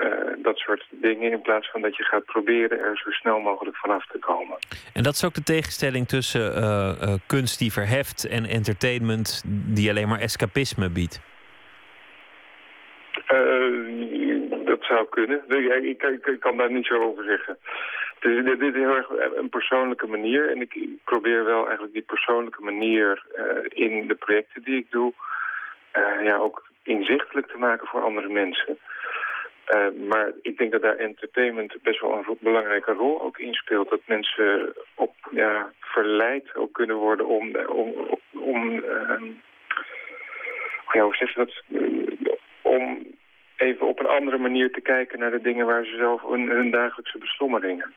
eh, 0.00 0.08
dat 0.42 0.58
soort 0.58 0.86
dingen, 0.90 1.32
in 1.32 1.40
plaats 1.40 1.70
van 1.70 1.80
dat 1.80 1.96
je 1.96 2.02
gaat 2.02 2.24
proberen 2.24 2.78
er 2.78 2.96
zo 3.04 3.10
snel 3.10 3.40
mogelijk 3.40 3.76
vanaf 3.76 4.06
te 4.06 4.18
komen. 4.18 4.58
En 4.94 5.02
dat 5.02 5.14
is 5.14 5.24
ook 5.24 5.34
de 5.34 5.42
tegenstelling 5.42 6.08
tussen 6.08 6.54
eh, 6.54 7.02
eh, 7.02 7.14
kunst 7.26 7.58
die 7.58 7.72
verheft 7.72 8.28
en 8.28 8.44
entertainment 8.44 9.42
die 9.46 9.90
alleen 9.90 10.08
maar 10.08 10.20
escapisme 10.20 10.90
biedt. 10.90 11.20
Dat 14.64 14.82
zou 14.84 15.06
kunnen. 15.08 15.42
Ja, 15.48 15.74
Ik, 15.74 16.02
ik, 16.02 16.26
ik 16.26 16.40
kan 16.40 16.56
daar 16.56 16.72
niet 16.72 16.86
zo 16.86 17.02
over 17.02 17.24
zeggen. 17.24 17.58
Dus 18.20 18.44
dit, 18.44 18.58
dit 18.58 18.74
is 18.74 18.80
heel 18.80 18.96
erg 18.96 19.08
een 19.36 19.48
persoonlijke 19.48 20.06
manier. 20.06 20.50
En 20.50 20.60
ik, 20.60 20.78
probeer 21.04 21.44
wel 21.44 21.62
eigenlijk 21.62 21.92
die 21.92 22.02
persoonlijke 22.02 22.62
manier 22.62 23.22
in 23.68 24.08
de 24.08 24.14
projecten 24.14 24.62
die 24.62 24.76
ik 24.76 24.90
doe... 24.90 25.12
ja, 26.22 26.36
ook 26.36 26.69
inzichtelijk 26.90 27.46
te 27.46 27.58
maken 27.58 27.86
voor 27.86 28.02
andere 28.02 28.28
mensen. 28.28 28.78
Eh, 29.64 29.86
maar 30.08 30.32
ik 30.42 30.58
denk 30.58 30.72
dat 30.72 30.82
daar 30.82 30.96
entertainment 30.96 31.82
best 31.82 32.00
wel 32.00 32.12
een 32.12 32.36
belangrijke 32.40 32.92
rol 32.92 33.22
ook 33.22 33.38
in 33.38 33.54
speelt. 33.54 33.90
Dat 33.90 34.00
mensen 34.06 34.74
op, 34.94 35.14
ja, 35.30 35.72
verleid 35.80 36.54
ook 36.54 36.72
kunnen 36.72 36.96
worden 36.96 37.26
om... 37.26 37.56
om, 37.56 37.92
om 38.32 38.82
ehm, 38.84 39.24
ja, 40.92 41.02
hoe 41.02 41.14
zeg 41.14 41.34
je 41.34 41.44
dat? 41.44 41.62
Eh, 41.68 42.32
om 42.62 43.06
even 43.56 43.86
op 43.86 44.00
een 44.00 44.06
andere 44.06 44.38
manier 44.38 44.72
te 44.72 44.80
kijken 44.80 45.18
naar 45.18 45.30
de 45.30 45.40
dingen 45.40 45.66
waar 45.66 45.84
ze 45.84 45.96
zelf 45.96 46.22
hun, 46.22 46.48
hun 46.48 46.70
dagelijkse 46.70 47.18
beslommeringen. 47.18 47.92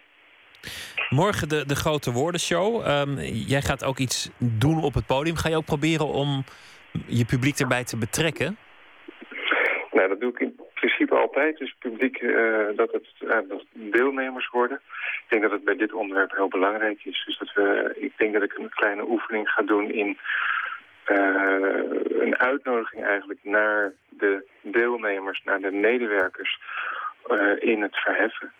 Morgen 1.10 1.50
de, 1.50 1.66
de 1.66 1.76
grote 1.76 2.12
woordenshow. 2.12 2.82
Ehm, 2.82 3.18
jij 3.48 3.62
gaat 3.62 3.84
ook 3.84 3.98
iets 3.98 4.30
doen 4.38 4.84
op 4.84 4.94
het 4.94 5.06
podium. 5.06 5.36
Ga 5.36 5.50
je 5.50 5.56
ook 5.56 5.66
proberen 5.66 6.08
om 6.08 6.44
je 7.08 7.26
publiek 7.26 7.60
erbij 7.60 7.84
te 7.84 7.98
betrekken? 7.98 8.58
Nou, 10.04 10.16
dat 10.16 10.24
doe 10.24 10.34
ik 10.34 10.40
in 10.40 10.60
principe 10.74 11.16
altijd. 11.16 11.58
Dus 11.58 11.76
publiek, 11.80 12.18
eh, 12.18 12.66
dat 12.76 12.92
het 12.92 13.08
dat 13.50 13.64
deelnemers 13.72 14.50
worden. 14.50 14.82
Ik 15.24 15.26
denk 15.30 15.42
dat 15.42 15.52
het 15.52 15.64
bij 15.64 15.76
dit 15.76 15.94
onderwerp 15.94 16.32
heel 16.32 16.48
belangrijk 16.48 17.06
is. 17.06 17.24
Dus 17.26 17.38
dat 17.38 17.54
we, 17.54 17.94
ik 17.96 18.14
denk 18.18 18.34
dat 18.34 18.44
ik 18.44 18.58
een 18.58 18.70
kleine 18.70 19.10
oefening 19.10 19.50
ga 19.50 19.62
doen 19.62 19.92
in 19.92 20.18
eh, 21.04 21.80
een 22.20 22.38
uitnodiging 22.38 23.06
eigenlijk 23.06 23.40
naar 23.44 23.94
de 24.10 24.46
deelnemers, 24.62 25.42
naar 25.44 25.60
de 25.60 25.72
medewerkers 25.72 26.60
in 27.60 27.82
het 27.82 27.96
verheffen. 27.96 28.52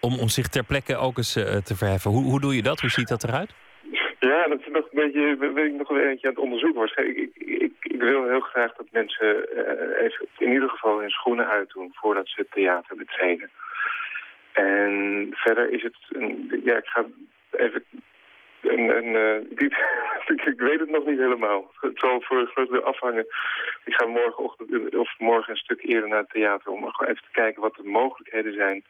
om, 0.00 0.18
om 0.18 0.28
zich 0.28 0.48
ter 0.48 0.64
plekke 0.64 0.96
ook 0.96 1.16
eens 1.16 1.32
te 1.32 1.76
verheffen. 1.76 2.10
Hoe, 2.10 2.24
hoe 2.24 2.40
doe 2.40 2.56
je 2.56 2.62
dat? 2.62 2.80
Hoe 2.80 2.90
ziet 2.90 3.08
dat 3.08 3.24
eruit? 3.24 3.54
Ja, 4.26 4.46
dat 4.48 4.60
is 4.60 4.66
nog 4.66 4.84
een 4.90 5.00
beetje, 5.02 5.36
ben 5.36 5.66
ik 5.66 5.72
nog 5.72 5.90
een 5.90 5.96
beetje 5.96 6.26
aan 6.26 6.34
het 6.34 6.42
onderzoeken. 6.42 6.78
Waarschijnlijk, 6.78 7.18
ik, 7.18 7.36
ik, 7.36 7.72
ik 7.80 8.00
wil 8.00 8.28
heel 8.28 8.40
graag 8.40 8.72
dat 8.74 8.86
mensen 8.90 9.50
eh, 9.50 10.04
even 10.04 10.26
in 10.38 10.52
ieder 10.52 10.68
geval 10.68 11.00
hun 11.00 11.10
schoenen 11.10 11.48
uitdoen 11.48 11.90
voordat 11.94 12.28
ze 12.28 12.40
het 12.40 12.50
theater 12.50 12.96
betreden. 12.96 13.50
En 14.52 15.28
verder 15.32 15.70
is 15.70 15.82
het, 15.82 15.96
een, 16.08 16.60
ja, 16.64 16.76
ik 16.76 16.86
ga 16.86 17.04
even, 17.50 17.84
een, 18.60 19.16
eh, 19.16 19.68
ik 20.52 20.60
weet 20.60 20.80
het 20.80 20.90
nog 20.90 21.06
niet 21.06 21.18
helemaal. 21.18 21.70
Het 21.80 21.98
zal 21.98 22.20
voor 22.20 22.38
een 22.38 22.46
groot 22.46 22.70
deel 22.70 22.84
afhangen. 22.84 23.26
Ik 23.84 23.94
ga 23.94 24.06
morgenochtend 24.06 24.94
of 24.96 25.18
morgen 25.18 25.52
een 25.52 25.58
stuk 25.58 25.82
eerder 25.82 26.08
naar 26.08 26.18
het 26.18 26.30
theater 26.30 26.72
om 26.72 26.90
gewoon 26.90 27.10
even 27.10 27.22
te 27.22 27.40
kijken 27.40 27.62
wat 27.62 27.74
de 27.74 27.88
mogelijkheden 27.88 28.54
zijn. 28.54 28.84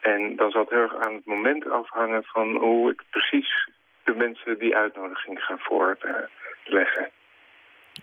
En 0.00 0.36
dan 0.36 0.50
zal 0.50 0.60
het 0.60 0.70
heel 0.70 0.80
erg 0.80 0.96
aan 0.96 1.14
het 1.14 1.26
moment 1.26 1.70
afhangen 1.70 2.24
van 2.24 2.56
hoe 2.56 2.90
ik 2.90 3.02
precies 3.10 3.68
de 4.08 4.14
mensen 4.14 4.58
die 4.58 4.76
uitnodiging 4.76 5.40
ga 5.40 5.56
voorleggen. 5.58 7.10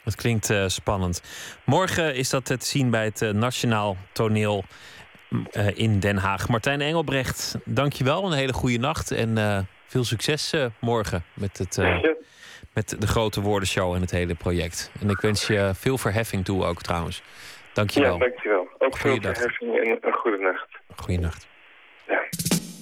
Dat 0.03 0.15
klinkt 0.15 0.49
eh, 0.49 0.67
spannend. 0.67 1.23
Morgen 1.65 2.15
is 2.15 2.29
dat 2.29 2.45
te 2.45 2.55
zien 2.59 2.89
bij 2.89 3.05
het 3.05 3.21
eh, 3.21 3.29
Nationaal 3.29 3.97
Toneel 4.11 4.63
eh, 5.51 5.77
in 5.77 5.99
Den 5.99 6.17
Haag. 6.17 6.49
Martijn 6.49 6.81
Engelbrecht, 6.81 7.57
dankjewel. 7.65 8.25
Een 8.25 8.37
hele 8.37 8.53
goede 8.53 8.77
nacht 8.77 9.11
en 9.11 9.37
veel 9.87 10.03
succes 10.03 10.53
morgen 10.79 11.23
met, 11.33 11.57
het, 11.57 11.77
met 12.73 12.95
de 12.99 13.07
grote 13.07 13.41
woordenshow 13.41 13.93
en 13.93 14.01
het 14.01 14.11
hele 14.11 14.35
project. 14.35 14.91
En 15.01 15.09
ik 15.09 15.19
wens 15.19 15.47
je 15.47 15.71
veel 15.73 15.97
verheffing 15.97 16.45
toe 16.45 16.65
ook 16.65 16.81
trouwens. 16.81 17.23
Dankjewel. 17.73 18.13
Ja, 18.13 18.19
dankjewel. 18.19 18.67
Ook 18.77 18.97
veel 18.97 19.21
verheffing 19.21 19.77
en 19.77 19.97
een 20.01 20.13
goede 20.13 20.37
nacht. 20.37 20.67
Goeienacht. 20.95 21.47
Welcome. 22.05 22.74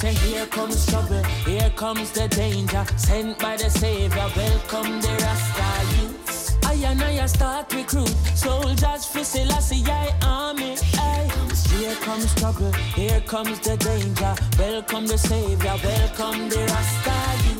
Say, 0.00 0.14
here 0.14 0.46
comes 0.46 0.86
trouble. 0.86 1.22
Here 1.44 1.70
comes 1.76 2.10
the 2.12 2.26
danger. 2.28 2.84
Sent 2.96 3.38
by 3.38 3.56
the 3.56 3.68
Savior. 3.68 4.28
Welcome 4.34 5.00
the 5.00 5.12
Rasta 5.22 5.70
youths. 5.96 6.56
I 6.64 6.74
and 6.90 7.02
I 7.02 7.26
start 7.26 7.72
recruit 7.74 8.14
soldiers 8.34 9.04
for 9.04 9.24
Selassie 9.24 9.84
I 9.86 10.14
army. 10.22 10.76
Aye. 10.94 11.20
Here 11.80 11.94
comes 11.96 12.34
trouble, 12.34 12.72
here 12.94 13.20
comes 13.22 13.58
the 13.60 13.76
danger. 13.76 14.34
Welcome 14.58 15.06
the 15.06 15.16
savior, 15.16 15.76
welcome 15.82 16.48
the 16.50 16.58
Rasta 16.58 17.48
youths. 17.48 17.59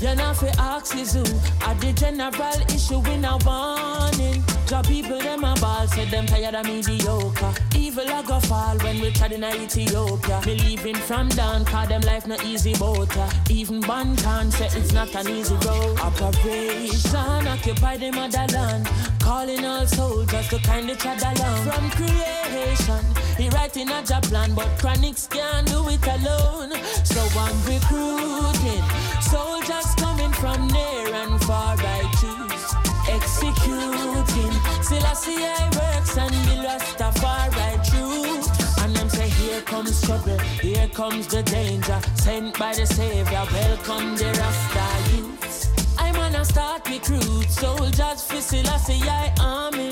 You 0.00 0.14
know 0.14 0.32
fi 0.32 0.48
ask 0.58 0.96
is 0.96 1.12
who 1.12 1.20
At 1.60 1.78
the 1.78 1.92
general 1.92 2.60
issue 2.74 3.04
in 3.12 3.22
a 3.22 3.36
warning? 3.44 4.42
Job 4.66 4.86
people 4.86 5.18
them 5.18 5.44
a 5.44 5.54
ball 5.60 5.86
Said 5.88 6.08
them 6.08 6.24
tired 6.24 6.54
of 6.54 6.64
mediocre. 6.64 7.52
Evil 7.76 8.08
a 8.08 8.22
go 8.26 8.40
fall 8.40 8.78
when 8.78 8.98
we 9.00 9.10
tried 9.10 9.32
in 9.32 9.44
Ethiopia. 9.44 10.40
Believing 10.42 10.94
from 10.94 11.28
down 11.28 11.66
Cause 11.66 11.88
them 11.88 12.00
life 12.00 12.26
not 12.26 12.42
easy 12.46 12.72
boat 12.74 13.14
ya. 13.14 13.28
Even 13.50 13.82
Bantan 13.82 14.50
say 14.50 14.70
it's 14.72 14.94
not 14.94 15.14
an 15.14 15.28
easy 15.28 15.54
road. 15.66 15.98
Operation 16.00 17.46
Occupy 17.46 17.98
the 17.98 18.10
motherland. 18.10 18.88
Calling 19.20 19.66
all 19.66 19.86
soldiers 19.86 20.48
to 20.48 20.58
kindly 20.60 20.94
trod 20.94 21.20
along. 21.20 21.62
From 21.66 21.90
creation 21.90 23.04
He 23.36 23.50
writing 23.50 23.90
a 23.90 24.02
job 24.02 24.22
plan 24.22 24.54
But 24.54 24.68
chronics 24.78 25.26
can't 25.26 25.66
do 25.66 25.86
it 25.90 26.06
alone. 26.06 26.72
So 27.04 27.20
I'm 27.38 27.56
recruiting 27.68 28.99
Soldiers 29.20 29.94
coming 29.96 30.32
from 30.32 30.66
near 30.68 31.14
and 31.14 31.42
far 31.44 31.76
I 31.78 32.02
choose 32.20 32.74
Executing. 33.08 34.54
Selassie 34.82 35.44
I 35.44 35.64
works 35.78 36.16
and 36.16 36.34
the 36.46 36.56
Rastafari 36.66 37.74
truth 37.88 38.82
And 38.82 38.94
them 38.96 39.08
say 39.08 39.28
here 39.28 39.60
comes 39.62 40.00
trouble. 40.02 40.38
Here 40.60 40.88
comes 40.88 41.26
the 41.26 41.42
danger. 41.42 42.00
Sent 42.14 42.58
by 42.58 42.72
the 42.74 42.86
savior. 42.86 43.44
Welcome 43.52 44.16
the 44.16 44.26
Rasta 44.40 45.16
youths. 45.16 45.68
I'm 45.98 46.14
gonna 46.14 46.44
start 46.44 46.88
recruit. 46.88 47.50
Soldiers 47.50 48.22
for 48.24 48.40
Selassie 48.40 49.02
I 49.02 49.32
army. 49.40 49.90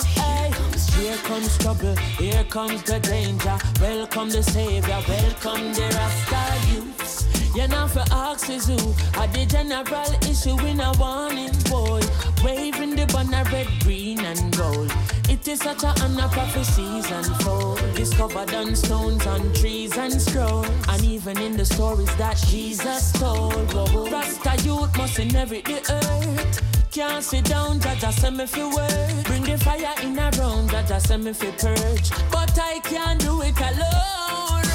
Here 0.99 1.17
comes 1.19 1.57
trouble, 1.59 1.95
here 2.19 2.45
comes 2.51 2.83
the 2.83 2.99
danger. 2.99 3.57
Welcome 3.81 4.31
the 4.31 4.43
savior, 4.43 5.01
welcome 5.09 5.73
the 5.73 5.87
Rasta 5.95 6.75
youths. 6.75 7.38
You 7.55 7.67
know 7.69 7.89
for 7.89 8.05
is 8.51 8.67
who 8.67 8.77
at 9.21 9.33
the 9.33 9.47
general 9.47 10.11
issue 10.31 10.59
in 10.67 10.81
a 10.81 10.93
warning 10.99 11.53
boy. 11.69 12.01
Waving 12.45 12.95
the 12.95 13.07
banner 13.07 13.45
red, 13.51 13.67
green 13.81 14.21
and 14.21 14.57
gold. 14.57 14.93
It 15.29 15.47
is 15.49 15.61
such 15.61 15.83
a 15.83 15.95
honor 16.03 16.29
prophecies 16.29 17.11
unfold. 17.11 17.81
Discovered 17.95 18.55
on 18.55 18.77
stones, 18.77 19.27
on 19.27 19.53
trees 19.55 19.97
and 19.97 20.21
scrolls. 20.21 20.69
And 20.89 21.05
even 21.05 21.39
in 21.39 21.57
the 21.57 21.65
stories 21.65 22.15
that 22.17 22.37
Jesus 22.49 23.13
told. 23.13 23.73
Rasta 24.13 24.63
youth 24.65 24.97
must 24.97 25.19
inherit 25.19 25.65
the 25.65 25.81
earth. 25.93 26.63
Can't 26.93 27.23
sit 27.23 27.45
down, 27.45 27.81
Jaja 27.81 28.13
send 28.13 28.37
me 28.37 28.47
fi 28.47 28.65
work. 28.65 29.25
Bring 29.27 29.45
the 29.45 29.59
fire 29.59 29.95
in 30.03 30.19
a 30.19 30.31
round, 30.39 30.71
Jaja 30.71 31.01
send 31.01 31.25
me 31.25 31.33
fi 31.33 31.51
purge. 31.53 32.11
But 32.31 32.59
I 32.59 32.81
can't 32.85 33.21
do 33.21 33.43
it 33.43 33.59
alone. 33.59 34.68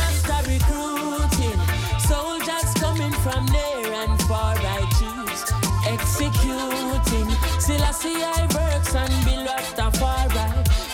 Selassie 8.03 8.21
I 8.21 8.41
works 8.53 8.95
and 8.95 9.25
be 9.25 9.31
Rastafari. 9.47 10.47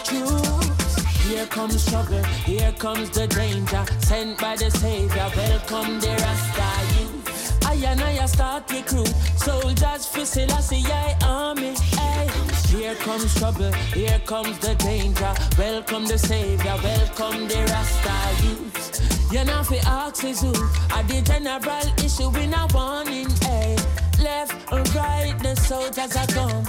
Choose. 0.04 1.28
Here 1.28 1.48
comes 1.48 1.84
trouble, 1.90 2.24
here 2.46 2.72
comes 2.74 3.10
the 3.10 3.26
danger. 3.26 3.84
Sent 4.00 4.40
by 4.40 4.56
the 4.56 4.70
Savior, 4.70 5.28
welcome 5.36 6.00
the 6.00 6.10
Rasta 6.10 7.00
youth. 7.00 7.66
I 7.66 7.74
and 7.74 8.02
I 8.02 8.26
start 8.28 8.72
recruit 8.72 9.08
soldiers 9.38 10.06
for 10.06 10.24
Selassie 10.24 10.84
I 10.86 11.16
army. 11.24 11.74
Hey. 11.98 12.30
Here 12.68 12.96
comes 12.96 13.34
trouble, 13.34 13.72
here 13.94 14.22
comes 14.28 14.60
the 14.60 14.76
danger. 14.76 15.34
Welcome 15.58 16.06
the 16.06 16.18
Savior, 16.20 16.76
welcome 16.84 17.48
the 17.48 17.60
Rasta 17.72 18.46
youth. 18.46 19.34
You 19.34 19.46
know 19.46 19.64
fi 19.64 19.78
ask 19.86 20.24
is 20.24 20.42
who 20.42 20.54
at 20.92 21.08
the 21.08 21.24
general 21.24 21.88
issue 22.06 22.30
in 22.38 22.54
a 22.54 22.68
warning. 22.72 23.30
Hey. 23.42 23.78
Left 24.22 24.72
and 24.72 24.96
right, 24.96 25.36
the 25.42 25.56
soldiers 25.56 26.16
are 26.16 26.28
come. 26.28 26.66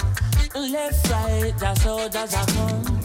Left, 0.53 1.09
right, 1.09 1.57
the 1.57 1.75
soldiers 1.75 2.33
are 2.33 2.45
come. 2.45 3.01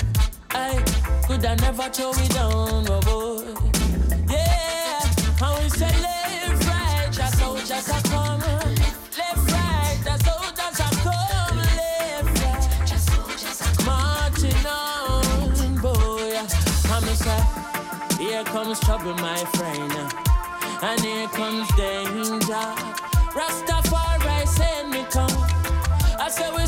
I 0.50 0.82
could 1.28 1.44
I 1.44 1.54
never 1.54 1.88
throw 1.90 2.10
it 2.10 2.30
down, 2.30 2.86
oh 2.88 3.00
boy. 3.02 3.54
Yeah, 4.28 5.00
how 5.38 5.56
we 5.62 5.68
say 5.68 5.86
left, 6.02 6.66
right, 6.66 7.08
the 7.12 7.26
soldiers 7.36 7.88
are 7.88 8.02
come. 8.10 8.40
Left, 8.40 9.52
right, 9.52 9.98
soldiers 10.24 10.80
are 10.80 10.96
come. 11.06 11.58
Left, 11.78 12.42
right. 12.42 13.86
Marching 13.86 14.66
on, 14.66 15.76
boy. 15.80 16.40
I'm 16.90 17.04
here 18.18 18.42
comes 18.44 18.80
trouble, 18.80 19.14
my 19.14 19.38
friend, 19.54 19.92
and 20.82 21.00
here 21.00 21.28
comes 21.28 21.68
danger. 21.76 22.74
Rastafari 23.38 24.48
send 24.48 24.90
me 24.90 25.04
come. 25.10 25.66
I 26.18 26.28
say 26.28 26.50
we 26.50 26.65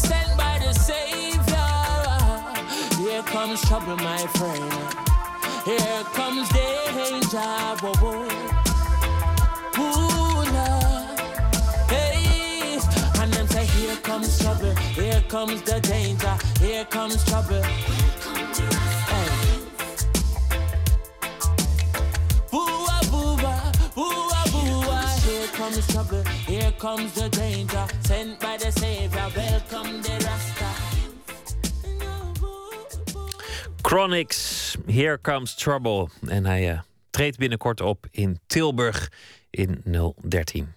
comes 3.29 3.61
trouble, 3.69 3.97
my 3.97 4.27
friend. 4.39 4.73
Here 5.65 6.05
comes 6.15 6.49
danger. 6.49 7.39
Whoa, 7.83 7.93
whoa. 8.01 8.25
Ooh. 9.79 10.45
Hey. 11.93 12.79
And 13.21 13.33
them 13.33 13.47
say, 13.49 13.67
here 13.67 13.97
comes 13.97 14.39
trouble. 14.39 14.75
Here 14.95 15.23
comes 15.29 15.61
the 15.63 15.79
danger. 15.81 16.37
Here 16.61 16.85
comes 16.87 17.23
trouble. 17.25 17.63
Here 25.23 25.49
comes 25.49 25.87
trouble. 25.93 26.25
Here 26.47 26.73
comes 26.79 27.13
the 27.13 27.29
danger. 27.29 27.87
Sent 28.05 28.41
by 28.41 28.57
the 28.57 28.73
Savior. 28.73 29.29
Welcome 29.37 30.01
the 30.01 30.13
Rasta. 30.25 30.78
Chronics, 33.89 34.77
Here 34.87 35.21
Comes 35.21 35.55
Trouble. 35.55 36.09
En 36.27 36.47
hij 36.47 36.71
eh, 36.71 36.81
treedt 37.11 37.39
binnenkort 37.39 37.81
op 37.81 38.07
in 38.11 38.41
Tilburg 38.47 39.13
in 39.51 39.83
013. 40.29 40.75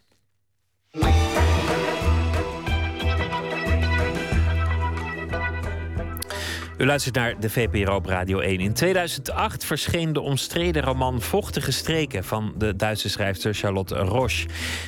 U 6.78 6.86
luistert 6.86 7.16
naar 7.16 7.40
de 7.40 7.50
VPRO 7.50 8.02
Radio 8.06 8.40
1. 8.40 8.60
In 8.60 8.74
2008 8.74 9.66
verscheen 9.66 10.14
de 10.14 10.22
omstreden 10.22 10.84
roman 10.84 11.22
Vochtige 11.22 11.72
Streken 11.72 12.24
van 12.24 12.54
de 12.58 12.76
Duitse 12.76 13.10
schrijfster 13.10 13.54
Charlotte 13.54 13.96
Roche. 13.96 14.48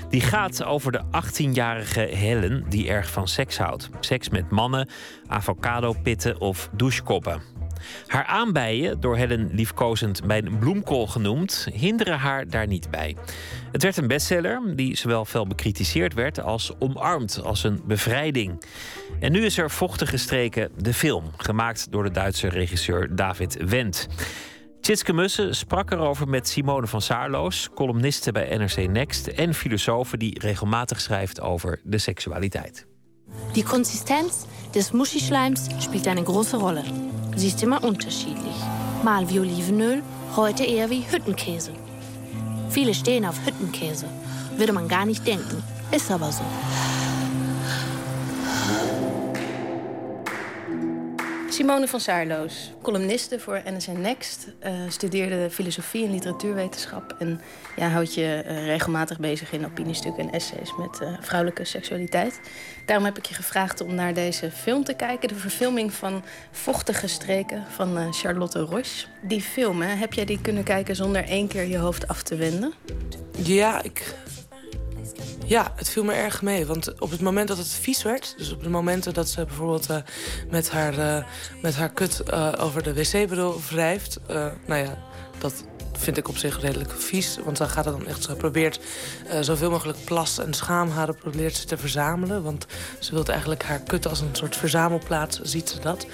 Die 0.09 0.21
gaat 0.21 0.63
over 0.63 0.91
de 0.91 1.01
18-jarige 1.01 1.99
Helen 1.99 2.65
die 2.69 2.89
erg 2.89 3.09
van 3.09 3.27
seks 3.27 3.57
houdt. 3.57 3.89
Seks 3.99 4.29
met 4.29 4.49
mannen, 4.49 4.89
avocadopitten 5.27 6.39
of 6.39 6.69
douchekoppen. 6.71 7.52
Haar 8.07 8.26
aanbijen, 8.26 8.99
door 8.99 9.18
Helen 9.18 9.49
liefkozend 9.53 10.27
bij 10.27 10.41
een 10.43 10.57
bloemkool 10.57 11.07
genoemd, 11.07 11.68
hinderen 11.73 12.18
haar 12.18 12.47
daar 12.47 12.68
niet 12.68 12.91
bij. 12.91 13.15
Het 13.72 13.84
werd 13.84 13.97
een 13.97 14.07
bestseller 14.07 14.76
die 14.76 14.95
zowel 14.95 15.26
fel 15.26 15.47
bekritiseerd 15.47 16.14
werd 16.14 16.41
als 16.41 16.72
omarmd 16.80 17.41
als 17.43 17.64
een 17.64 17.81
bevrijding. 17.85 18.64
En 19.19 19.31
nu 19.31 19.45
is 19.45 19.57
er 19.57 19.72
vochtige 19.72 20.18
streken 20.18 20.72
de 20.77 20.93
film, 20.93 21.31
gemaakt 21.38 21.91
door 21.91 22.03
de 22.03 22.11
Duitse 22.11 22.47
regisseur 22.47 23.15
David 23.15 23.57
Wendt. 23.69 24.07
Tjitske 24.81 25.14
Mussen 25.14 25.55
sprak 25.55 25.91
erover 25.91 26.27
met 26.27 26.47
Simone 26.47 26.88
van 26.88 27.01
Saarloos, 27.01 27.69
columniste 27.76 28.31
bij 28.31 28.57
NRC 28.57 28.89
Next 28.89 29.27
en 29.27 29.53
filosofe 29.53 30.18
die 30.18 30.39
regelmatig 30.39 31.01
schrijft 31.01 31.41
over 31.41 31.80
de 31.84 31.97
seksualiteit. 31.97 32.92
Die 33.55 33.64
Konsistenz 33.64 34.47
des 34.73 34.93
Muschischleims 34.93 35.69
spielt 35.80 36.07
eine 36.07 36.23
große 36.23 36.57
Rolle. 36.57 36.84
Sie 37.35 37.47
ist 37.47 37.61
immer 37.61 37.84
unterschiedlich. 37.84 38.55
Mal 39.03 39.30
wie 39.30 39.39
Olivenöl, 39.39 40.01
heute 40.35 40.64
eher 40.64 40.89
wie 40.89 41.05
Hüttenkäse. 41.10 41.72
Viele 42.69 42.93
stehen 42.93 43.26
auf 43.26 43.45
Hüttenkäse. 43.45 44.07
Würde 44.57 44.73
man 44.73 44.88
gar 44.88 45.05
nicht 45.05 45.26
denken. 45.27 45.64
Ist 45.91 46.10
aber 46.10 46.31
so. 46.31 46.43
Simone 51.53 51.88
van 51.88 51.99
Saarloos, 51.99 52.71
columniste 52.81 53.39
voor 53.39 53.61
NSN 53.65 54.01
Next. 54.01 54.47
eh, 54.59 54.73
studeerde 54.89 55.49
filosofie 55.49 56.05
en 56.05 56.11
literatuurwetenschap. 56.11 57.15
En 57.19 57.41
ja, 57.75 57.88
houdt 57.88 58.13
je 58.13 58.43
eh, 58.45 58.65
regelmatig 58.65 59.19
bezig 59.19 59.51
in 59.51 59.65
opiniestukken 59.65 60.23
en 60.23 60.31
essays 60.34 60.75
met 60.77 61.01
eh, 61.01 61.13
vrouwelijke 61.21 61.65
seksualiteit. 61.65 62.39
Daarom 62.85 63.05
heb 63.05 63.17
ik 63.17 63.25
je 63.25 63.34
gevraagd 63.34 63.81
om 63.81 63.95
naar 63.95 64.13
deze 64.13 64.51
film 64.51 64.84
te 64.84 64.93
kijken. 64.93 65.27
De 65.27 65.35
verfilming 65.35 65.93
van 65.93 66.23
Vochtige 66.51 67.07
Streken 67.07 67.63
van 67.69 68.13
Charlotte 68.13 68.59
Roche. 68.59 69.05
Die 69.21 69.41
film, 69.41 69.81
hè, 69.81 69.95
heb 69.95 70.13
jij 70.13 70.25
die 70.25 70.41
kunnen 70.41 70.63
kijken 70.63 70.95
zonder 70.95 71.23
één 71.23 71.47
keer 71.47 71.67
je 71.67 71.77
hoofd 71.77 72.07
af 72.07 72.23
te 72.23 72.35
wenden? 72.35 72.73
Ja, 73.38 73.81
ik... 73.84 74.15
Ja, 75.45 75.73
het 75.75 75.89
viel 75.89 76.03
me 76.03 76.13
erg 76.13 76.41
mee. 76.41 76.65
Want 76.65 76.99
op 76.99 77.11
het 77.11 77.21
moment 77.21 77.47
dat 77.47 77.57
het 77.57 77.67
vies 77.67 78.03
werd... 78.03 78.35
dus 78.37 78.51
op 78.51 78.63
de 78.63 78.69
momenten 78.69 79.13
dat 79.13 79.29
ze 79.29 79.45
bijvoorbeeld 79.45 79.89
eh, 79.89 79.97
met, 80.49 80.69
haar, 80.69 80.97
eh, 80.97 81.23
met 81.61 81.75
haar 81.75 81.89
kut 81.89 82.19
eh, 82.19 82.53
over 82.59 82.83
de 82.83 82.93
wc-bril 82.93 83.61
wrijft... 83.69 84.19
nou 84.65 84.83
ja, 84.83 84.97
dat 85.37 85.63
vind 85.97 86.17
ik 86.17 86.27
op 86.27 86.37
zich 86.37 86.61
redelijk 86.61 86.91
vies. 86.91 87.37
Want 87.43 87.57
dan 87.57 87.69
gaat 87.69 87.85
het 87.85 87.93
dan 87.93 88.07
echt... 88.07 88.23
Ze 88.23 88.35
probeert 88.35 88.79
eh, 89.27 89.41
zoveel 89.41 89.69
mogelijk 89.69 89.97
plas 90.03 90.39
en 90.39 90.53
schaamharen 90.53 91.15
probeert 91.15 91.55
ze 91.55 91.65
te 91.65 91.77
verzamelen. 91.77 92.43
Want 92.43 92.65
ze 92.99 93.13
wil 93.13 93.25
eigenlijk 93.25 93.63
haar 93.63 93.79
kut 93.79 94.07
als 94.07 94.21
een 94.21 94.29
soort 94.35 94.55
verzamelplaats, 94.55 95.39
ziet 95.41 95.69
ze 95.69 95.79
dat. 95.79 96.05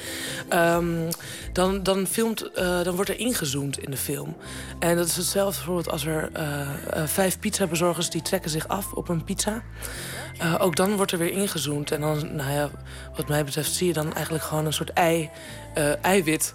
Ehm, 0.49 1.11
dan, 1.53 1.84
dan, 1.84 2.07
filmt, 2.07 2.51
eh, 2.51 2.84
dan 2.84 2.95
wordt 2.95 3.10
er 3.10 3.19
ingezoomd 3.19 3.80
in 3.80 3.91
de 3.91 3.97
film. 3.97 4.35
En 4.80 4.95
dat 4.95 5.07
is 5.07 5.15
hetzelfde 5.15 5.56
bijvoorbeeld 5.56 5.89
als 5.89 6.06
er 6.06 6.30
eh, 6.34 6.68
vijf 7.06 7.39
pizzabezorgers... 7.39 8.10
die 8.10 8.22
trekken 8.22 8.51
zich 8.51 8.68
af 8.68 8.93
op 8.93 9.10
een 9.10 9.23
pizza. 9.23 9.61
Ook 10.60 10.76
dan 10.76 10.95
wordt 10.95 11.11
er 11.11 11.18
weer 11.18 11.31
ingezoomd. 11.31 11.91
En 11.91 12.01
dan, 12.01 12.35
nou 12.35 12.51
ja, 12.51 12.69
wat 13.15 13.27
mij 13.27 13.43
betreft 13.43 13.72
zie 13.72 13.88
je 13.88 13.93
dan 13.93 14.14
eigenlijk 14.14 14.43
gewoon 14.43 14.65
een 14.65 14.73
soort 14.73 14.93
ei, 14.93 15.30
eiwit 16.01 16.53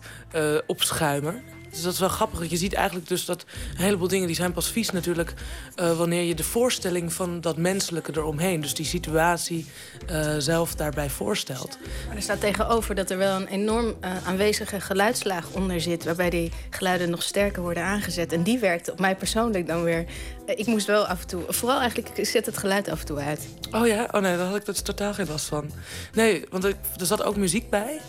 opschuimen. 0.67 1.43
Dus 1.75 1.83
dat 1.83 1.93
is 1.93 1.99
wel 1.99 2.09
grappig. 2.09 2.51
Je 2.51 2.57
ziet 2.57 2.73
eigenlijk 2.73 3.09
dus 3.09 3.25
dat 3.25 3.45
een 3.77 3.85
heleboel 3.85 4.09
dingen 4.09 4.27
die 4.27 4.37
zijn 4.37 4.53
pas 4.53 4.71
vies 4.71 4.91
natuurlijk... 4.91 5.35
eh, 5.75 5.97
wanneer 5.97 6.23
je 6.23 6.35
de 6.35 6.45
voorstelling 6.45 7.13
van 7.13 7.41
dat 7.41 7.57
menselijke 7.57 8.13
eromheen... 8.17 8.61
dus 8.61 8.75
die 8.75 8.87
situatie 8.87 9.67
eh, 10.07 10.35
zelf 10.39 10.75
daarbij 10.75 11.11
voorstelt. 11.11 11.79
Maar 12.07 12.17
er 12.17 12.23
staat 12.23 12.41
tegenover 12.41 12.95
dat 12.95 13.11
er 13.11 13.19
wel 13.19 13.37
een 13.37 13.47
enorm 13.47 13.95
eh, 14.01 14.27
aanwezige 14.27 14.81
geluidslaag 14.81 15.51
onder 15.53 15.81
zit... 15.81 16.05
waarbij 16.05 16.31
die 16.31 16.53
geluiden 16.71 17.11
nog 17.11 17.23
sterker 17.23 17.63
worden 17.63 17.83
aangezet. 17.83 18.33
En 18.33 18.43
die 18.43 18.59
werkt 18.59 18.91
op 18.91 19.01
mij 19.01 19.17
persoonlijk 19.17 19.67
dan 19.67 19.83
weer... 19.83 20.05
ik 20.47 20.67
moest 20.67 20.87
wel 20.87 21.07
af 21.07 21.21
en 21.21 21.27
toe... 21.27 21.43
Vooral 21.49 21.81
eigenlijk, 21.81 22.19
ik 22.19 22.27
zet 22.27 22.47
het 22.47 22.59
geluid 22.59 22.89
af 22.89 23.01
en 23.01 23.07
toe 23.07 23.19
uit. 23.19 23.49
Oh 23.71 23.87
ja? 23.87 24.09
Oh 24.13 24.21
nee, 24.21 24.37
daar 24.37 24.47
had 24.47 24.57
ik 24.57 24.65
dus 24.65 24.81
totaal 24.81 25.15
geen 25.15 25.29
last 25.29 25.47
van. 25.47 25.71
Nee, 26.13 26.45
want 26.51 26.65
er, 26.65 26.75
er 27.01 27.07
zat 27.07 27.23
ook 27.23 27.37
muziek 27.37 27.71
bij. 27.71 28.01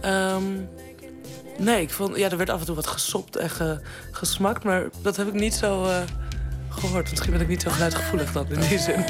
Ehm, 0.00 0.42
nee, 1.58 1.82
ik 1.82 1.90
vond... 1.90 2.16
Ja, 2.16 2.30
er 2.30 2.36
werd 2.36 2.50
af 2.50 2.60
en 2.60 2.66
toe 2.66 2.74
wat 2.74 2.86
gesopt 2.86 3.36
en 3.36 3.50
ge- 3.50 3.80
gesmakt... 4.10 4.64
maar 4.64 4.84
dat 5.02 5.16
heb 5.16 5.26
ik 5.26 5.32
niet 5.32 5.54
zo 5.54 5.84
eh, 5.84 6.02
gehoord. 6.68 7.10
Misschien 7.10 7.32
ben 7.32 7.40
ik 7.40 7.48
niet 7.48 7.62
zo 7.62 7.70
geluidgevoelig 7.70 8.32
dan 8.32 8.46
in 8.48 8.60
die 8.60 8.78
zin. 8.78 9.04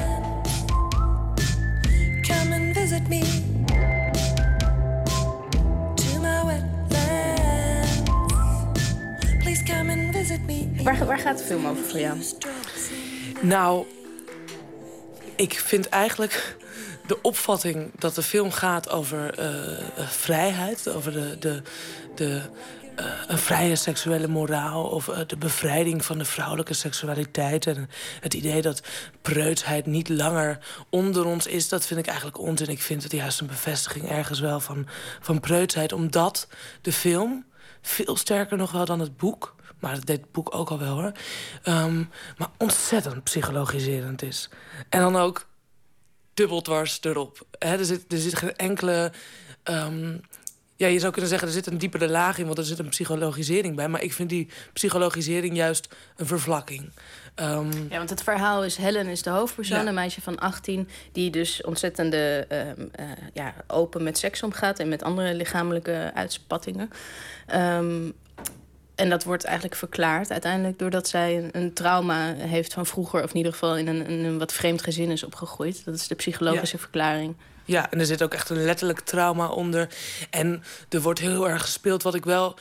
Come 2.27 2.55
and 2.55 2.75
visit 2.77 3.07
me. 3.09 3.53
Waar, 10.83 11.05
waar 11.05 11.19
gaat 11.19 11.37
de 11.37 11.43
film 11.43 11.67
over 11.67 11.83
voor 11.83 11.99
jou? 11.99 12.17
Nou, 13.41 13.85
ik 15.35 15.53
vind 15.53 15.89
eigenlijk 15.89 16.55
de 17.07 17.21
opvatting 17.21 17.91
dat 17.99 18.15
de 18.15 18.23
film 18.23 18.51
gaat 18.51 18.89
over 18.89 19.39
eh, 19.39 20.07
vrijheid, 20.07 20.89
over 20.89 21.11
de, 21.11 21.37
de, 21.39 21.61
de, 22.15 22.41
eh, 22.95 23.05
een 23.27 23.37
vrije 23.37 23.75
seksuele 23.75 24.27
moraal 24.27 24.83
of 24.83 25.07
eh, 25.07 25.19
de 25.27 25.37
bevrijding 25.37 26.05
van 26.05 26.17
de 26.17 26.25
vrouwelijke 26.25 26.73
seksualiteit 26.73 27.67
en 27.67 27.89
het 28.19 28.33
idee 28.33 28.61
dat 28.61 28.81
preutsheid 29.21 29.85
niet 29.85 30.09
langer 30.09 30.59
onder 30.89 31.25
ons 31.25 31.47
is, 31.47 31.69
dat 31.69 31.85
vind 31.85 31.99
ik 31.99 32.05
eigenlijk 32.05 32.39
onzin. 32.39 32.67
Ik 32.67 32.81
vind 32.81 33.03
het 33.03 33.11
juist 33.11 33.39
een 33.39 33.47
bevestiging 33.47 34.09
ergens 34.09 34.39
wel 34.39 34.59
van, 34.59 34.87
van 35.19 35.39
preutsheid, 35.39 35.93
omdat 35.93 36.47
de 36.81 36.91
film 36.91 37.45
veel 37.81 38.17
sterker 38.17 38.57
nog 38.57 38.71
wel 38.71 38.85
dan 38.85 38.99
het 38.99 39.17
boek. 39.17 39.55
Maar 39.79 39.95
dat 39.95 40.05
deed 40.05 40.21
het 40.21 40.31
boek 40.31 40.55
ook 40.55 40.69
al 40.69 40.79
wel 40.79 41.01
hoor. 41.01 41.11
Ehm, 41.63 42.03
maar 42.37 42.49
ontzettend 42.57 43.23
psychologiserend 43.23 44.21
is. 44.21 44.49
En 44.89 44.99
dan 44.99 45.15
ook 45.15 45.45
dubbel 46.35 46.61
dwars 46.61 46.99
erop. 47.01 47.45
Er, 47.59 47.85
zit, 47.85 48.11
er 48.11 48.17
zit 48.17 48.35
geen 48.35 48.55
enkele. 48.55 49.11
ehm, 49.63 50.17
ja, 50.77 50.87
je 50.87 50.99
zou 50.99 51.11
kunnen 51.11 51.29
zeggen, 51.29 51.47
er 51.47 51.53
zit 51.53 51.67
een 51.67 51.77
diepere 51.77 52.09
laag 52.09 52.37
in, 52.37 52.45
want 52.45 52.57
er 52.57 52.63
zit 52.63 52.79
een 52.79 52.89
psychologisering 52.89 53.75
bij. 53.75 53.87
Maar 53.87 54.01
ik 54.01 54.13
vind 54.13 54.29
die 54.29 54.47
psychologisering 54.73 55.55
juist 55.55 55.87
een 56.15 56.25
vervlakking. 56.25 56.89
Ehm, 57.35 57.71
Ja, 57.89 57.97
want 57.97 58.09
het 58.09 58.23
verhaal 58.23 58.63
is... 58.63 58.75
Helen 58.77 59.07
is 59.07 59.21
de 59.21 59.29
hoofdpersoon, 59.29 59.81
Ja. 59.81 59.87
een 59.87 59.93
meisje 59.93 60.21
van 60.21 60.39
18... 60.39 60.89
die 61.11 61.29
dus 61.29 61.61
ontzettende 61.63 62.45
ehm, 62.49 62.85
eh, 62.91 63.05
ja, 63.33 63.53
open 63.67 64.03
met 64.03 64.17
seks 64.17 64.43
omgaat... 64.43 64.79
en 64.79 64.87
met 64.89 65.03
andere 65.03 65.33
lichamelijke 65.35 66.11
uitspattingen. 66.13 66.89
En 68.95 69.09
dat 69.09 69.23
wordt 69.23 69.43
eigenlijk 69.43 69.75
verklaard 69.75 70.31
uiteindelijk... 70.31 70.79
doordat 70.79 71.07
zij 71.07 71.37
een, 71.37 71.49
een 71.51 71.73
trauma 71.73 72.33
heeft 72.33 72.73
van 72.73 72.85
vroeger... 72.85 73.23
of 73.23 73.29
in 73.29 73.37
ieder 73.37 73.51
geval 73.51 73.77
in 73.77 73.87
een, 73.87 74.07
in 74.07 74.23
een 74.25 74.37
wat 74.39 74.53
vreemd 74.53 74.81
gezin 74.81 75.11
is 75.11 75.23
opgegroeid. 75.23 75.85
Dat 75.85 75.95
is 75.95 76.07
de 76.07 76.15
psychologische 76.15 76.75
Ja. 76.75 76.81
verklaring. 76.81 77.35
Ja, 77.67 77.91
en 77.91 77.99
er 77.99 78.05
zit 78.05 78.23
ook 78.23 78.33
echt 78.33 78.49
een 78.49 78.63
letterlijk 78.65 78.99
trauma 78.99 79.47
onder. 79.47 79.89
En 80.29 80.63
er 80.89 81.01
wordt 81.01 81.19
heel 81.19 81.49
erg 81.49 81.61
gespeeld, 81.61 82.03
wat 82.03 82.15
ik 82.15 82.25
wel... 82.25 82.55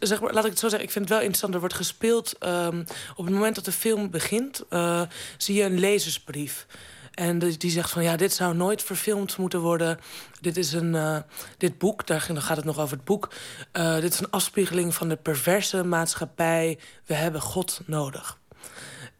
Zeg 0.00 0.20
maar, 0.20 0.32
laat 0.32 0.44
ik 0.44 0.50
het 0.50 0.58
zo 0.58 0.68
zeggen, 0.68 0.86
ik 0.86 0.92
vind 0.92 1.04
het 1.04 1.12
wel 1.14 1.18
interessant. 1.22 1.54
Er 1.54 1.60
wordt 1.60 1.74
gespeeld, 1.74 2.34
ehm, 2.38 2.80
op 3.16 3.24
het 3.24 3.34
moment 3.34 3.54
dat 3.54 3.64
de 3.64 3.72
film 3.72 4.10
begint... 4.10 4.64
eh, 4.68 5.02
zie 5.36 5.54
je 5.54 5.62
een 5.62 5.78
lezersbrief. 5.78 6.66
En 7.12 7.38
die 7.38 7.70
zegt 7.70 7.90
van, 7.90 8.02
ja, 8.02 8.16
dit 8.16 8.32
zou 8.32 8.54
nooit 8.54 8.82
verfilmd 8.82 9.36
moeten 9.36 9.60
worden. 9.60 9.98
Dit 10.40 10.56
is 10.56 10.72
een, 10.72 10.94
eh, 10.94 11.16
dit 11.58 11.78
boek, 11.78 12.06
daar 12.06 12.20
gaat 12.20 12.56
het 12.56 12.64
nog 12.64 12.78
over 12.78 12.96
het 12.96 13.04
boek. 13.04 13.30
Eh, 13.72 13.94
dit 13.94 14.12
is 14.12 14.20
een 14.20 14.30
afspiegeling 14.30 14.94
van 14.94 15.08
de 15.08 15.16
perverse 15.16 15.84
maatschappij. 15.84 16.78
We 17.06 17.14
hebben 17.14 17.40
God 17.40 17.80
nodig. 17.86 18.38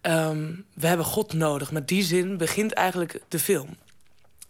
Ehm, 0.01 0.55
we 0.75 0.87
hebben 0.87 1.07
God 1.07 1.33
nodig. 1.33 1.73
Met 1.73 1.89
die 1.89 2.03
zin 2.03 2.37
begint 2.37 2.73
eigenlijk 2.73 3.21
de 3.29 3.39
film. 3.39 3.77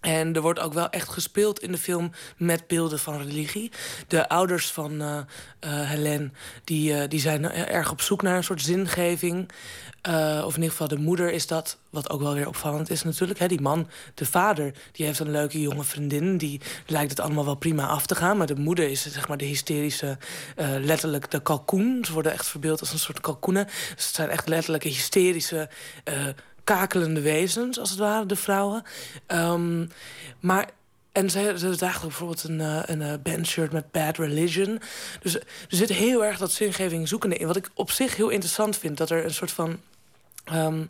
En 0.02 0.34
er 0.34 0.40
wordt 0.40 0.58
ook 0.58 0.72
wel 0.72 0.90
echt 0.90 1.08
gespeeld 1.08 1.62
in 1.62 1.72
de 1.72 1.78
film 1.78 2.10
met 2.36 2.66
beelden 2.66 2.98
van 2.98 3.22
religie. 3.22 3.72
De 4.08 4.28
ouders 4.28 4.70
van 4.70 5.26
Helen 5.66 6.34
die, 6.64 6.94
eh, 6.94 7.08
die 7.08 7.20
zijn 7.20 7.50
erg 7.52 7.90
op 7.90 8.00
zoek 8.00 8.22
naar 8.22 8.36
een 8.36 8.44
soort 8.44 8.62
zingeving. 8.62 9.50
Of 10.44 10.54
in 10.56 10.62
ieder 10.62 10.70
geval 10.70 10.88
de 10.88 10.98
moeder 10.98 11.32
is 11.32 11.46
dat, 11.46 11.78
wat 11.90 12.10
ook 12.10 12.20
wel 12.20 12.34
weer 12.34 12.48
opvallend 12.48 12.90
is 12.90 13.02
natuurlijk. 13.02 13.38
Hè. 13.38 13.46
Die 13.46 13.60
man, 13.60 13.88
de 14.14 14.26
vader, 14.26 14.74
die 14.92 15.06
heeft 15.06 15.18
een 15.18 15.30
leuke 15.30 15.60
jonge 15.60 15.84
vriendin. 15.84 16.36
Die 16.36 16.60
lijkt 16.86 17.10
het 17.10 17.20
allemaal 17.20 17.44
wel 17.44 17.54
prima 17.54 17.86
af 17.86 18.06
te 18.06 18.14
gaan. 18.14 18.36
Maar 18.36 18.46
de 18.46 18.56
moeder 18.56 18.90
is 18.90 19.12
zeg 19.12 19.28
maar 19.28 19.36
de 19.36 19.44
hysterische, 19.44 20.18
letterlijk 20.80 21.30
de 21.30 21.42
kalkoen. 21.42 22.04
Ze 22.04 22.12
worden 22.12 22.32
echt 22.32 22.46
verbeeld 22.46 22.80
als 22.80 22.92
een 22.92 22.98
soort 22.98 23.20
kalkoenen. 23.20 23.64
Dus 23.66 24.06
het 24.06 24.14
zijn 24.14 24.28
echt 24.28 24.48
letterlijke 24.48 24.88
hysterische... 24.88 25.68
kakelende 26.64 27.20
wezens, 27.20 27.78
als 27.78 27.90
het 27.90 27.98
ware, 27.98 28.26
de 28.26 28.36
vrouwen. 28.36 28.82
Ehm, 29.26 29.86
maar 30.40 30.68
en 31.12 31.30
ze, 31.30 31.54
ze 31.56 31.76
draagt 31.76 32.02
bijvoorbeeld 32.02 32.44
een, 32.44 32.60
eh, 32.60 32.82
een 32.86 33.02
eh, 33.02 33.14
bandshirt 33.22 33.72
met 33.72 33.90
Bad 33.90 34.18
Religion. 34.18 34.80
Dus 35.20 35.34
er 35.34 35.44
zit 35.68 35.88
heel 35.88 36.24
erg 36.24 36.38
dat 36.38 36.52
zingeving 36.52 37.08
zoekende 37.08 37.36
in. 37.36 37.46
Wat 37.46 37.56
ik 37.56 37.70
op 37.74 37.90
zich 37.90 38.16
heel 38.16 38.28
interessant 38.28 38.76
vind. 38.76 38.96
Dat 38.96 39.10
er 39.10 39.24
een 39.24 39.34
soort 39.34 39.50
van... 39.50 39.80
ehm, 40.44 40.84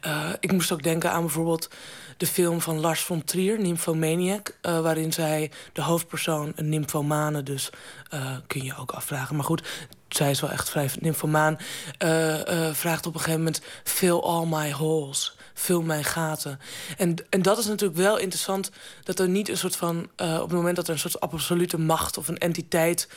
eh, 0.00 0.30
ik 0.40 0.52
moest 0.52 0.72
ook 0.72 0.82
denken 0.82 1.10
aan 1.10 1.20
bijvoorbeeld 1.20 1.70
de 2.16 2.26
film 2.26 2.60
van 2.60 2.80
Lars 2.80 3.00
von 3.00 3.24
Trier, 3.24 3.60
Nymphomaniac. 3.60 4.56
eh, 4.60 4.80
waarin 4.80 5.12
zij 5.12 5.50
de 5.72 5.82
hoofdpersoon, 5.82 6.52
een 6.56 6.68
nymphomane 6.68 7.42
dus, 7.42 7.70
eh, 8.10 8.36
kun 8.46 8.64
je 8.64 8.76
ook 8.76 8.90
afvragen. 8.90 9.36
Maar 9.36 9.44
goed, 9.44 9.62
zij 10.08 10.30
is 10.30 10.40
wel 10.40 10.50
echt 10.50 10.70
vrij 10.70 10.90
nymphomaan. 11.00 11.58
eh, 11.98 12.72
vraagt 12.72 13.06
op 13.06 13.14
een 13.14 13.20
gegeven 13.20 13.38
moment, 13.44 13.60
fill 13.84 14.18
all 14.18 14.46
my 14.46 14.72
holes. 14.72 15.36
Vul 15.54 15.82
mijn 15.82 16.04
gaten. 16.04 16.60
En, 16.96 17.14
en 17.30 17.42
dat 17.42 17.58
is 17.58 17.66
natuurlijk 17.66 17.98
wel 17.98 18.18
interessant. 18.18 18.70
Dat 19.04 19.18
er 19.18 19.28
niet 19.28 19.48
een 19.48 19.56
soort 19.56 19.76
van. 19.76 20.08
op 20.16 20.40
het 20.40 20.52
moment 20.52 20.76
dat 20.76 20.86
er 20.86 20.92
een 20.92 20.98
soort 20.98 21.20
absolute 21.20 21.78
macht 21.78 22.18
of 22.18 22.28
een 22.28 22.38
entiteit 22.38 23.08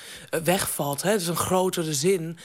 wegvalt. 0.43 1.01
Hè, 1.01 1.13
dus 1.13 1.27
een 1.27 1.35
grotere 1.35 1.93
zin. 1.93 2.37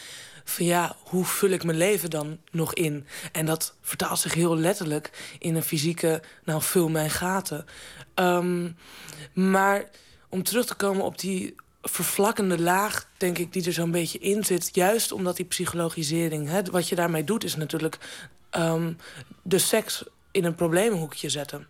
Van 0.45 0.67
ja, 0.67 0.97
hoe 1.03 1.25
vul 1.25 1.51
ik 1.51 1.65
mijn 1.65 1.79
leven 1.79 2.11
dan 2.11 2.39
nog 2.51 2.75
in? 2.75 3.07
En 3.33 3.47
dat 3.47 3.75
vertaalt 3.81 4.19
zich 4.19 4.35
heel 4.35 4.57
letterlijk 4.57 5.37
in 5.39 5.55
een 5.55 5.63
fysieke. 5.63 6.23
Nou, 6.45 6.63
vul 6.63 6.89
mijn 6.89 7.11
gaten. 7.11 7.67
Ehm, 8.15 8.71
maar 9.33 9.91
om 10.29 10.43
terug 10.43 10.67
te 10.67 10.75
komen 10.75 11.05
op 11.05 11.19
die 11.19 11.55
vervlakkende 11.83 12.61
laag, 12.61 13.09
denk 13.17 13.39
ik, 13.39 13.53
die 13.53 13.67
er 13.67 13.73
zo'n 13.73 13.91
beetje 13.91 14.19
in 14.19 14.45
zit. 14.45 14.71
Juist 14.73 15.13
omdat 15.13 15.37
die 15.37 15.47
psychologisering. 15.47 16.49
Hè, 16.49 16.63
wat 16.63 16.89
je 16.89 16.95
daarmee 16.95 17.25
doet, 17.25 17.45
is 17.45 17.57
natuurlijk 17.57 17.99
ehm, 18.51 18.93
de 19.43 19.59
seks 19.59 20.05
in 20.31 20.45
een 20.45 20.55
probleemhoekje 20.55 21.29
zetten. 21.29 21.67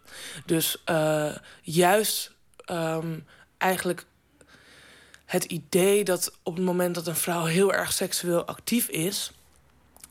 Dus 0.46 0.82
eh, 0.84 1.36
juist 1.62 2.34
ehm, 2.64 3.18
eigenlijk 3.58 4.06
het 5.34 5.44
idee 5.44 6.04
dat 6.04 6.32
op 6.42 6.54
het 6.56 6.64
moment 6.64 6.94
dat 6.94 7.06
een 7.06 7.16
vrouw 7.16 7.44
heel 7.44 7.72
erg 7.72 7.92
seksueel 7.92 8.44
actief 8.44 8.88
is, 8.88 9.32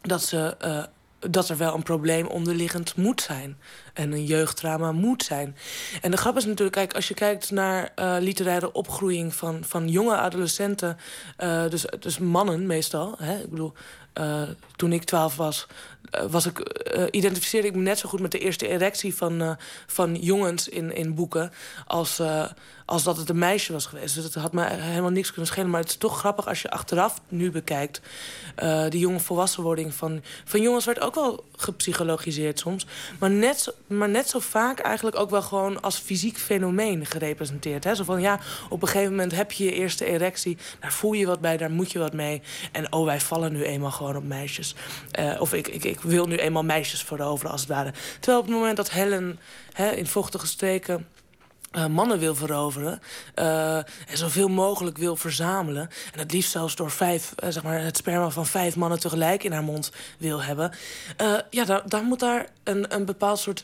dat, 0.02 0.24
ze, 0.24 0.56
eh, 0.60 0.84
dat 1.20 1.50
er 1.50 1.58
wel 1.58 1.74
een 1.74 1.84
probleem 1.84 2.28
onderliggend 2.28 2.96
moet 2.96 3.22
zijn. 3.22 3.58
En 3.94 4.12
een 4.12 4.26
jeugdtrauma 4.26 4.92
moet 4.92 5.24
zijn. 5.24 5.56
En 6.02 6.12
de 6.12 6.18
grap 6.18 6.38
is 6.38 6.46
natuurlijk, 6.46 6.76
kijk, 6.76 6.94
als 6.94 7.08
je 7.08 7.14
kijkt 7.14 7.52
naar 7.52 7.92
eh, 7.96 8.16
literaire 8.20 8.72
opgroeiing 8.72 9.36
van, 9.36 9.64
van 9.64 9.90
jonge 9.90 10.18
adolescenten, 10.18 10.98
eh, 11.38 11.70
dus, 11.70 11.86
dus 12.00 12.18
mannen 12.18 12.66
meestal. 12.66 13.16
Hè? 13.18 13.40
Ik 13.40 13.50
bedoel, 13.50 13.74
eh, 14.14 14.42
toen 14.76 14.94
ik 14.94 15.04
twaalf 15.04 15.36
was, 15.36 15.68
was 16.30 16.46
ik, 16.46 16.60
identificeerde 17.12 17.68
ik 17.68 17.76
me 17.76 17.82
net 17.82 18.00
zo 18.00 18.10
goed 18.10 18.20
met 18.20 18.32
de 18.32 18.40
eerste 18.40 18.68
erectie 18.68 19.16
van, 19.16 19.58
van 19.88 20.16
jongens 20.16 20.70
in, 20.70 20.96
in 20.96 21.16
boeken. 21.16 21.52
Als, 21.88 22.22
als 22.86 23.04
dat 23.04 23.18
het 23.18 23.30
een 23.30 23.38
meisje 23.38 23.74
was 23.74 23.86
geweest. 23.86 24.16
Dus 24.16 24.32
dat 24.32 24.44
had 24.44 24.54
me 24.54 24.66
helemaal 24.70 25.10
niks 25.10 25.28
kunnen 25.30 25.48
schelen. 25.48 25.70
Maar 25.70 25.80
het 25.80 25.90
is 25.90 25.96
toch 25.96 26.20
grappig 26.20 26.48
als 26.48 26.62
je 26.62 26.72
achteraf 26.72 27.22
nu 27.28 27.52
bekijkt. 27.52 28.02
die 28.90 29.00
jonge 29.00 29.20
volwassenwording 29.20 29.94
van, 29.94 30.24
van 30.44 30.62
jongens 30.62 30.86
werd 30.86 31.00
ook 31.00 31.16
wel 31.16 31.44
gepsychologiseerd 31.56 32.60
soms. 32.60 32.86
Maar 33.20 33.32
net, 33.32 33.74
maar 33.88 34.10
net 34.10 34.30
zo 34.30 34.40
vaak 34.40 34.80
eigenlijk 34.80 35.20
ook 35.20 35.30
wel 35.30 35.42
gewoon 35.42 35.82
als 35.82 35.98
fysiek 35.98 36.38
fenomeen 36.38 37.06
gerepresenteerd. 37.06 37.84
Hè? 37.84 37.96
Zo 37.96 38.04
van 38.04 38.22
ja, 38.22 38.40
op 38.70 38.82
een 38.82 38.88
gegeven 38.88 39.12
moment 39.12 39.32
heb 39.32 39.52
je 39.52 39.64
je 39.64 39.74
eerste 39.74 40.06
erectie. 40.06 40.58
Daar 40.80 40.94
voel 40.94 41.14
je 41.14 41.26
wat 41.26 41.42
bij, 41.42 41.58
daar 41.58 41.72
moet 41.72 41.92
je 41.92 42.00
wat 42.00 42.14
mee. 42.14 42.42
En 42.72 42.94
oh, 42.94 43.06
wij 43.06 43.20
vallen 43.20 43.52
nu 43.52 43.64
eenmaal 43.64 43.92
gewoon 43.92 44.16
op 44.16 44.24
meisjes. 44.24 44.76
Eh, 45.12 45.42
of 45.42 45.54
ik, 45.54 45.68
ik, 45.68 45.84
ik 45.84 46.02
wil 46.02 46.28
nu 46.28 46.36
eenmaal 46.36 46.64
meisjes 46.64 47.04
veroveren 47.04 47.52
als 47.52 47.62
het 47.62 47.70
ware. 47.70 47.94
Terwijl 48.20 48.40
op 48.40 48.46
het 48.46 48.56
moment 48.56 48.78
dat 48.78 48.92
Helen 48.92 49.40
hè, 49.74 49.92
in 49.92 50.08
vochtige 50.08 50.48
streken 50.48 51.08
eh, 51.74 51.86
mannen 51.86 52.20
wil 52.20 52.36
veroveren. 52.36 53.02
eh, 53.34 53.78
en 53.78 54.18
zoveel 54.18 54.48
mogelijk 54.48 54.98
wil 54.98 55.16
verzamelen. 55.16 55.90
En 56.12 56.20
het 56.20 56.32
liefst 56.32 56.52
zelfs 56.52 56.76
door 56.76 56.92
vijf, 56.92 57.34
eh, 57.36 57.50
zeg 57.50 57.64
maar, 57.64 57.82
het 57.82 57.98
sperma 57.98 58.30
van 58.30 58.46
vijf 58.46 58.76
mannen 58.76 59.00
tegelijk 59.00 59.44
in 59.44 59.52
haar 59.52 59.64
mond 59.64 59.92
wil 60.18 60.44
hebben. 60.44 60.72
Ja, 61.50 61.82
daar 61.86 62.04
moet 62.04 62.20
daar 62.20 62.48
een, 62.64 62.96
een 62.96 63.06
bepaald 63.06 63.40
soort 63.40 63.64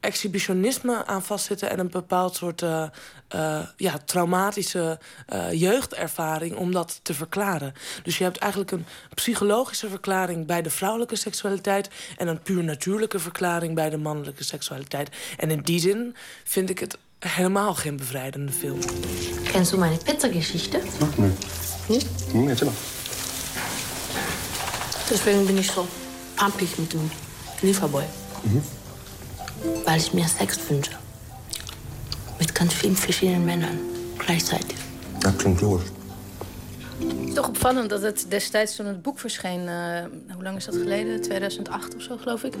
exhibitionisme 0.00 1.06
aan 1.06 1.22
vastzitten 1.22 1.70
en 1.70 1.78
een 1.78 1.90
bepaald 1.90 2.34
soort 2.34 2.60
ja, 3.76 3.98
traumatische 4.04 4.98
jeugdervaring 5.50 6.56
om 6.56 6.72
dat 6.72 7.00
te 7.02 7.14
verklaren. 7.14 7.74
Dus 8.02 8.18
je 8.18 8.24
hebt 8.24 8.38
eigenlijk 8.38 8.70
een 8.70 8.86
psychologische 9.14 9.88
verklaring 9.88 10.46
bij 10.46 10.62
de 10.62 10.70
vrouwelijke 10.70 11.16
seksualiteit 11.16 11.90
en 12.16 12.28
een 12.28 12.42
puur 12.42 12.64
natuurlijke 12.64 13.18
verklaring 13.18 13.74
bij 13.74 13.90
de 13.90 13.98
mannelijke 13.98 14.44
seksualiteit. 14.44 15.16
En 15.36 15.50
in 15.50 15.60
die 15.60 15.80
zin 15.80 16.16
vind 16.44 16.70
ik 16.70 16.78
het 16.78 16.98
helemaal 17.18 17.74
geen 17.74 17.96
bevrijdende 17.96 18.52
film. 18.52 18.78
Kennst 19.44 19.72
du 19.72 19.78
meine 19.78 19.96
Pizzageschichte? 19.96 20.80
Nee. 21.16 21.30
Niet? 21.86 22.06
Hm, 22.30 22.48
erzähl 22.48 22.66
mal. 22.66 22.76
Deswegen 25.10 25.46
bin 25.46 25.58
ich 25.58 25.70
so 25.70 25.86
pampig 26.34 26.78
mit 26.78 26.92
dem 26.92 27.10
Lieferboy. 27.62 28.04
Mhm. 28.42 28.62
Weil 29.84 29.98
ich 29.98 30.12
mir 30.12 30.28
Sex 30.28 30.58
wünsche. 30.68 30.92
Mit 32.38 32.54
ganz 32.54 32.74
vielen 32.74 32.96
verschiedenen 32.96 33.44
Männern 33.44 33.78
gleichzeitig. 34.18 34.76
Dat 35.20 35.36
klinkt 35.38 35.60
logisch. 35.60 35.90
Toch 37.34 37.48
opvallend 37.48 37.90
dat 37.90 38.02
het 38.02 38.26
destijds 38.28 38.76
toen 38.76 38.86
het 38.86 39.02
boek 39.02 39.18
verscheen, 39.18 39.68
eh, 39.68 40.04
hoe 40.34 40.42
lang 40.42 40.56
is 40.56 40.64
dat 40.64 40.76
geleden? 40.76 41.20
2008 41.20 41.94
of 41.94 42.02
zo, 42.02 42.16
geloof 42.16 42.44
ik. 42.44 42.54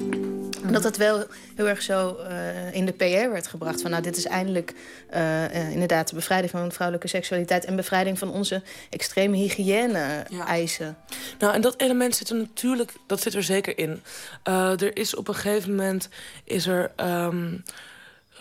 Dat 0.72 0.84
het 0.84 0.96
wel 0.96 1.26
heel 1.56 1.68
erg 1.68 1.82
zo 1.82 2.16
eh, 2.16 2.74
in 2.74 2.86
de 2.86 2.92
PR 2.92 3.30
werd 3.30 3.46
gebracht. 3.46 3.80
Van 3.80 3.90
nou, 3.90 4.02
dit 4.02 4.16
is 4.16 4.26
eindelijk 4.26 4.74
eh, 5.10 5.70
inderdaad 5.70 6.08
de 6.08 6.14
bevrijding 6.14 6.50
van 6.50 6.72
vrouwelijke 6.72 7.08
seksualiteit 7.08 7.64
en 7.64 7.76
bevrijding 7.76 8.18
van 8.18 8.30
onze 8.30 8.62
extreme 8.90 9.36
hygiëne-eisen. 9.36 10.96
Nou, 11.38 11.54
en 11.54 11.60
dat 11.60 11.80
element 11.80 12.16
zit 12.16 12.30
er 12.30 12.36
natuurlijk, 12.36 12.92
dat 13.06 13.20
zit 13.20 13.34
er 13.34 13.42
zeker 13.42 13.78
in. 13.78 14.02
Er 14.42 14.96
is 14.96 15.14
op 15.14 15.28
een 15.28 15.34
gegeven 15.34 15.70
moment, 15.70 16.08
is 16.44 16.66
er, 16.66 16.92
ehm 16.96 17.56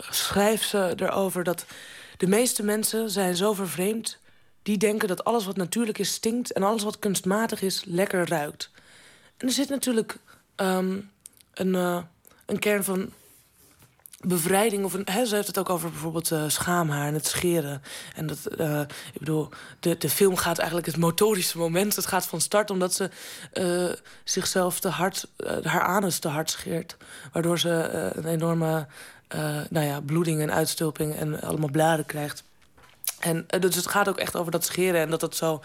schrijft 0.10 0.69
ze 0.69 0.94
erover 0.95 1.44
dat 1.44 1.65
de 2.18 2.28
meeste 2.28 2.64
mensen 2.64 3.10
zijn 3.10 3.36
zo 3.36 3.53
vervreemd, 3.53 4.19
die 4.68 4.77
denken 4.77 5.07
dat 5.07 5.23
alles 5.23 5.45
wat 5.45 5.56
natuurlijk 5.56 5.98
is 5.98 6.14
stinkt 6.14 6.52
en 6.52 6.64
alles 6.64 6.84
wat 6.84 6.99
kunstmatig 6.99 7.61
is 7.61 7.84
lekker 7.85 8.27
ruikt. 8.27 8.69
En 9.38 9.48
er 9.48 9.53
zit 9.53 9.69
natuurlijk 9.69 10.18
ehm, 10.56 10.99
een, 11.53 11.76
eh, 11.76 12.03
een 12.45 12.60
kern 12.60 12.84
van 12.84 13.11
bevrijding. 14.19 14.84
Of 14.85 14.94
een, 14.94 15.27
ze 15.27 15.35
heeft 15.35 15.48
het 15.48 15.57
ook 15.57 15.69
over 15.69 15.89
bijvoorbeeld 15.89 16.31
eh, 16.31 16.44
schaamhaar 16.48 17.07
en 17.07 17.14
het 17.14 17.27
scheren. 17.27 17.81
En 18.15 18.27
dat, 18.27 18.45
eh, 18.45 18.81
ik 19.14 19.19
bedoel, 19.19 19.49
de, 19.80 19.98
de 19.98 20.10
film 20.10 20.35
gaat 20.35 20.57
eigenlijk 20.57 20.88
het 20.88 20.98
motorische 20.98 21.57
moment. 21.57 21.95
Het 21.95 22.06
gaat 22.06 22.26
van 22.26 22.41
start 22.41 22.69
omdat 22.69 22.94
ze 22.94 23.10
zichzelf 24.23 24.80
te 24.80 24.89
hard, 24.89 25.27
haar 25.64 25.81
anus 25.81 26.19
te 26.19 26.27
hard 26.27 26.49
scheert. 26.49 26.98
Waardoor 27.31 27.60
ze 27.60 27.69
een 28.15 28.26
enorme 28.26 28.88
nou 29.69 29.85
ja, 29.85 30.02
bloeding 30.02 30.41
en 30.41 30.52
uitstulping 30.52 31.15
en 31.15 31.41
allemaal 31.41 31.72
bladen 31.72 32.06
krijgt. 32.06 32.44
En 33.19 33.44
eh, 33.48 33.60
dus 33.60 33.76
het 33.76 33.88
gaat 33.88 34.10
ook 34.10 34.18
echt 34.18 34.35
over 34.35 34.52
dat 34.52 34.65
scheren 34.65 35.02
en 35.02 35.10
dat 35.10 35.22
het 35.22 35.35
zo 35.35 35.64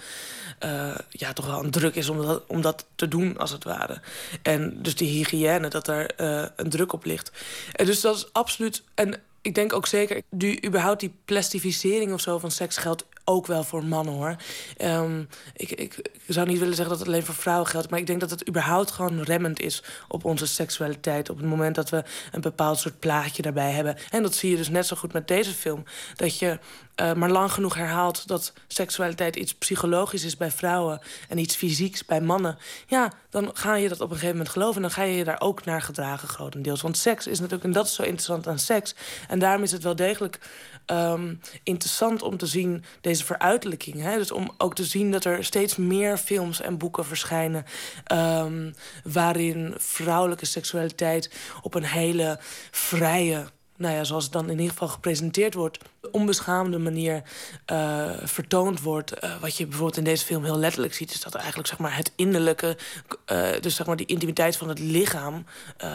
eh, 0.59 0.95
ja, 1.11 1.33
toch 1.33 1.47
wel 1.47 1.65
een 1.65 1.71
druk 1.71 1.95
is 1.95 2.09
om 2.09 2.27
dat, 2.27 2.43
om 2.47 2.61
dat 2.61 2.87
te 2.95 3.09
doen, 3.09 3.39
als 3.39 3.51
het 3.51 3.65
ware. 3.65 4.01
En 4.43 4.83
dus 4.83 4.97
die 4.97 5.11
hygiëne, 5.11 5.69
dat 5.69 5.89
er 5.89 6.15
eh, 6.17 6.47
een 6.57 6.71
druk 6.71 6.93
op 6.93 7.05
ligt. 7.05 7.33
En 7.73 7.87
dus 7.87 8.01
dat 8.01 8.17
is 8.17 8.33
absoluut. 8.33 8.83
En 8.95 9.21
ik 9.41 9.55
denk 9.55 9.73
ook 9.73 9.87
zeker, 9.87 10.23
die, 10.31 10.67
überhaupt 10.67 11.01
die 11.01 11.15
plastificering 11.25 12.13
of 12.13 12.21
zo 12.21 12.39
van 12.39 12.51
seks 12.51 12.77
geldt 12.77 13.05
ook 13.25 13.47
wel 13.47 13.65
voor 13.65 13.85
mannen 13.85 14.15
hoor. 14.15 14.37
Ehm, 14.77 15.25
ik, 15.57 15.71
ik, 15.71 16.11
zou 16.27 16.47
niet 16.47 16.59
willen 16.59 16.75
zeggen 16.75 16.91
dat 16.91 16.99
het 16.99 17.09
alleen 17.09 17.25
voor 17.25 17.35
vrouwen 17.35 17.67
geldt, 17.67 17.91
maar 17.91 17.99
ik 17.99 18.07
denk 18.07 18.21
dat 18.21 18.31
het 18.31 18.49
überhaupt 18.49 18.91
gewoon 18.91 19.21
remmend 19.21 19.61
is 19.61 19.83
op 20.09 20.25
onze 20.25 20.47
seksualiteit. 20.47 21.31
Op 21.31 21.37
het 21.37 21.47
moment 21.47 21.75
dat 21.75 21.91
we 21.91 22.05
een 22.33 22.41
bepaald 22.41 22.79
soort 22.79 22.99
plaatje 22.99 23.43
daarbij 23.43 23.71
hebben. 23.71 23.97
En 24.11 24.23
dat 24.23 24.35
zie 24.35 24.51
je 24.51 24.57
dus 24.57 24.69
net 24.69 24.87
zo 24.87 24.97
goed 24.97 25.13
met 25.13 25.29
deze 25.29 25.51
film. 25.51 25.85
Dat 26.17 26.39
je 26.39 26.59
eh, 26.95 27.13
maar 27.13 27.31
lang 27.31 27.53
genoeg 27.53 27.75
herhaalt 27.75 28.29
dat 28.29 28.53
seksualiteit 28.67 29.37
iets 29.37 29.55
psychologisch 29.55 30.25
is 30.25 30.37
bij 30.37 30.51
vrouwen 30.51 31.01
en 31.29 31.39
iets 31.39 31.57
fysieks 31.57 32.05
bij 32.05 32.21
mannen. 32.21 32.59
Ja, 32.87 33.13
dan 33.31 33.51
ga 33.53 33.75
je 33.75 33.89
dat 33.89 34.01
op 34.01 34.09
een 34.09 34.15
gegeven 34.15 34.37
moment 34.37 34.53
geloven 34.53 34.77
en 34.77 34.83
dan 34.83 34.91
ga 34.91 35.03
je 35.03 35.17
je 35.17 35.25
daar 35.25 35.41
ook 35.41 35.65
naar 35.65 35.83
gedragen, 35.83 36.29
grotendeels. 36.29 36.83
Want 36.83 36.97
seks 36.97 37.27
is 37.27 37.39
natuurlijk, 37.39 37.65
en 37.65 37.73
dat 37.73 37.87
is 37.87 37.95
zo 37.95 38.03
interessant 38.03 38.47
aan 38.47 38.59
seks. 38.59 38.95
En 39.29 39.39
daarom 39.39 39.63
is 39.63 39.73
het 39.73 39.83
wel 39.83 39.97
degelijk 39.97 40.39
ehm, 40.87 41.35
interessant 41.63 42.23
om 42.23 42.37
te 42.37 42.47
zien, 42.47 42.85
deze 43.01 43.25
veruitelijking. 43.25 44.01
Hè? 44.01 44.17
Dus 44.17 44.33
om 44.33 44.51
ook 44.59 44.75
te 44.75 44.85
zien 44.85 45.11
dat 45.11 45.25
er 45.25 45.45
steeds 45.45 45.77
meer 45.77 46.17
films 46.17 46.61
en 46.61 46.79
boeken 46.79 47.05
verschijnen. 47.05 47.65
ehm, 48.05 48.73
waarin 49.05 49.75
vrouwelijke 49.77 50.47
seksualiteit 50.47 51.31
op 51.63 51.75
een 51.75 51.85
hele 51.85 52.39
vrije 52.71 53.47
nou 53.77 53.95
ja, 53.95 54.05
zoals 54.05 54.25
het 54.25 54.33
dan 54.33 54.45
in 54.45 54.51
ieder 54.51 54.71
geval 54.71 54.89
gepresenteerd 54.89 55.55
wordt, 55.55 55.79
onbeschaamde 56.11 56.79
manier 56.79 57.23
eh, 57.65 58.11
vertoond 58.23 58.81
wordt. 58.81 59.13
Eh, 59.13 59.41
wat 59.41 59.57
je 59.57 59.67
bijvoorbeeld 59.67 59.97
in 59.97 60.05
deze 60.05 60.25
film 60.25 60.45
heel 60.45 60.59
letterlijk 60.59 60.95
ziet, 60.95 61.11
is 61.11 61.21
dat 61.21 61.35
eigenlijk 61.35 61.69
zeg 61.69 61.79
maar, 61.79 61.97
het 61.97 62.13
innerlijke, 62.17 62.77
eh, 63.25 63.51
dus 63.61 63.75
zeg 63.75 63.87
maar 63.87 63.97
die 63.97 64.07
intimiteit 64.07 64.57
van 64.57 64.69
het 64.69 64.79
lichaam, 64.79 65.45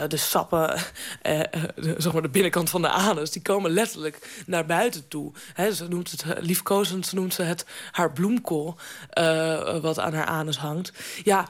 de 0.08 0.18
sappen, 0.18 0.68
de, 1.22 1.96
zeg 1.98 2.14
maar 2.14 2.22
de 2.22 2.30
binnenkant 2.30 2.70
van 2.70 2.82
de 2.82 2.90
anus, 2.90 3.32
die 3.32 3.42
komen 3.42 3.72
letterlijk 3.72 4.44
naar 4.46 4.66
buiten 4.66 5.08
toe. 5.08 5.32
Ze 5.74 5.88
noemt 5.88 6.12
het 6.12 6.26
liefkozend, 6.40 7.06
ze 7.06 7.16
noemt 7.16 7.34
ze 7.34 7.44
het 7.44 7.66
haar 7.92 8.12
bloemkool, 8.14 8.76
wat 9.82 10.00
aan 10.00 10.14
haar 10.14 10.26
anus 10.26 10.58
hangt. 10.58 10.92
Ja, 11.24 11.48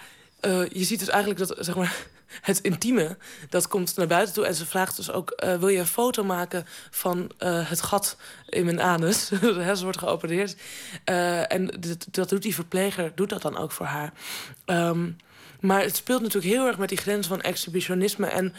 je 0.69 0.83
ziet 0.83 0.99
dus 0.99 1.09
eigenlijk 1.09 1.47
dat 1.47 1.65
zeg 1.65 1.75
maar 1.75 2.07
het 2.41 2.59
intieme, 2.59 3.17
dat 3.49 3.67
komt 3.67 3.95
naar 3.95 4.07
buiten 4.07 4.33
toe. 4.33 4.45
En 4.45 4.55
ze 4.55 4.65
vraagt 4.65 4.95
dus 4.95 5.11
ook, 5.11 5.41
uh, 5.43 5.55
wil 5.55 5.67
je 5.67 5.79
een 5.79 5.85
foto 5.85 6.23
maken 6.23 6.65
van 6.89 7.31
uh, 7.39 7.69
het 7.69 7.81
gat 7.81 8.17
in 8.49 8.65
mijn 8.65 8.81
anus? 8.81 9.27
ze 9.77 9.79
wordt 9.81 9.97
geopereerd. 9.97 10.55
Uh, 11.05 11.51
en 11.51 11.71
dat, 12.11 12.29
doet 12.29 12.41
die 12.41 12.55
verpleger, 12.55 13.11
doet 13.15 13.29
dat 13.29 13.41
dan 13.41 13.57
ook 13.57 13.71
voor 13.71 13.85
haar. 13.85 14.13
Um, 14.65 15.17
maar 15.59 15.81
het 15.81 15.95
speelt 15.95 16.21
natuurlijk 16.21 16.53
heel 16.53 16.67
erg 16.67 16.77
met 16.77 16.89
die 16.89 16.97
grens 16.97 17.27
van 17.27 17.41
exhibitionisme. 17.41 18.27
En 18.27 18.53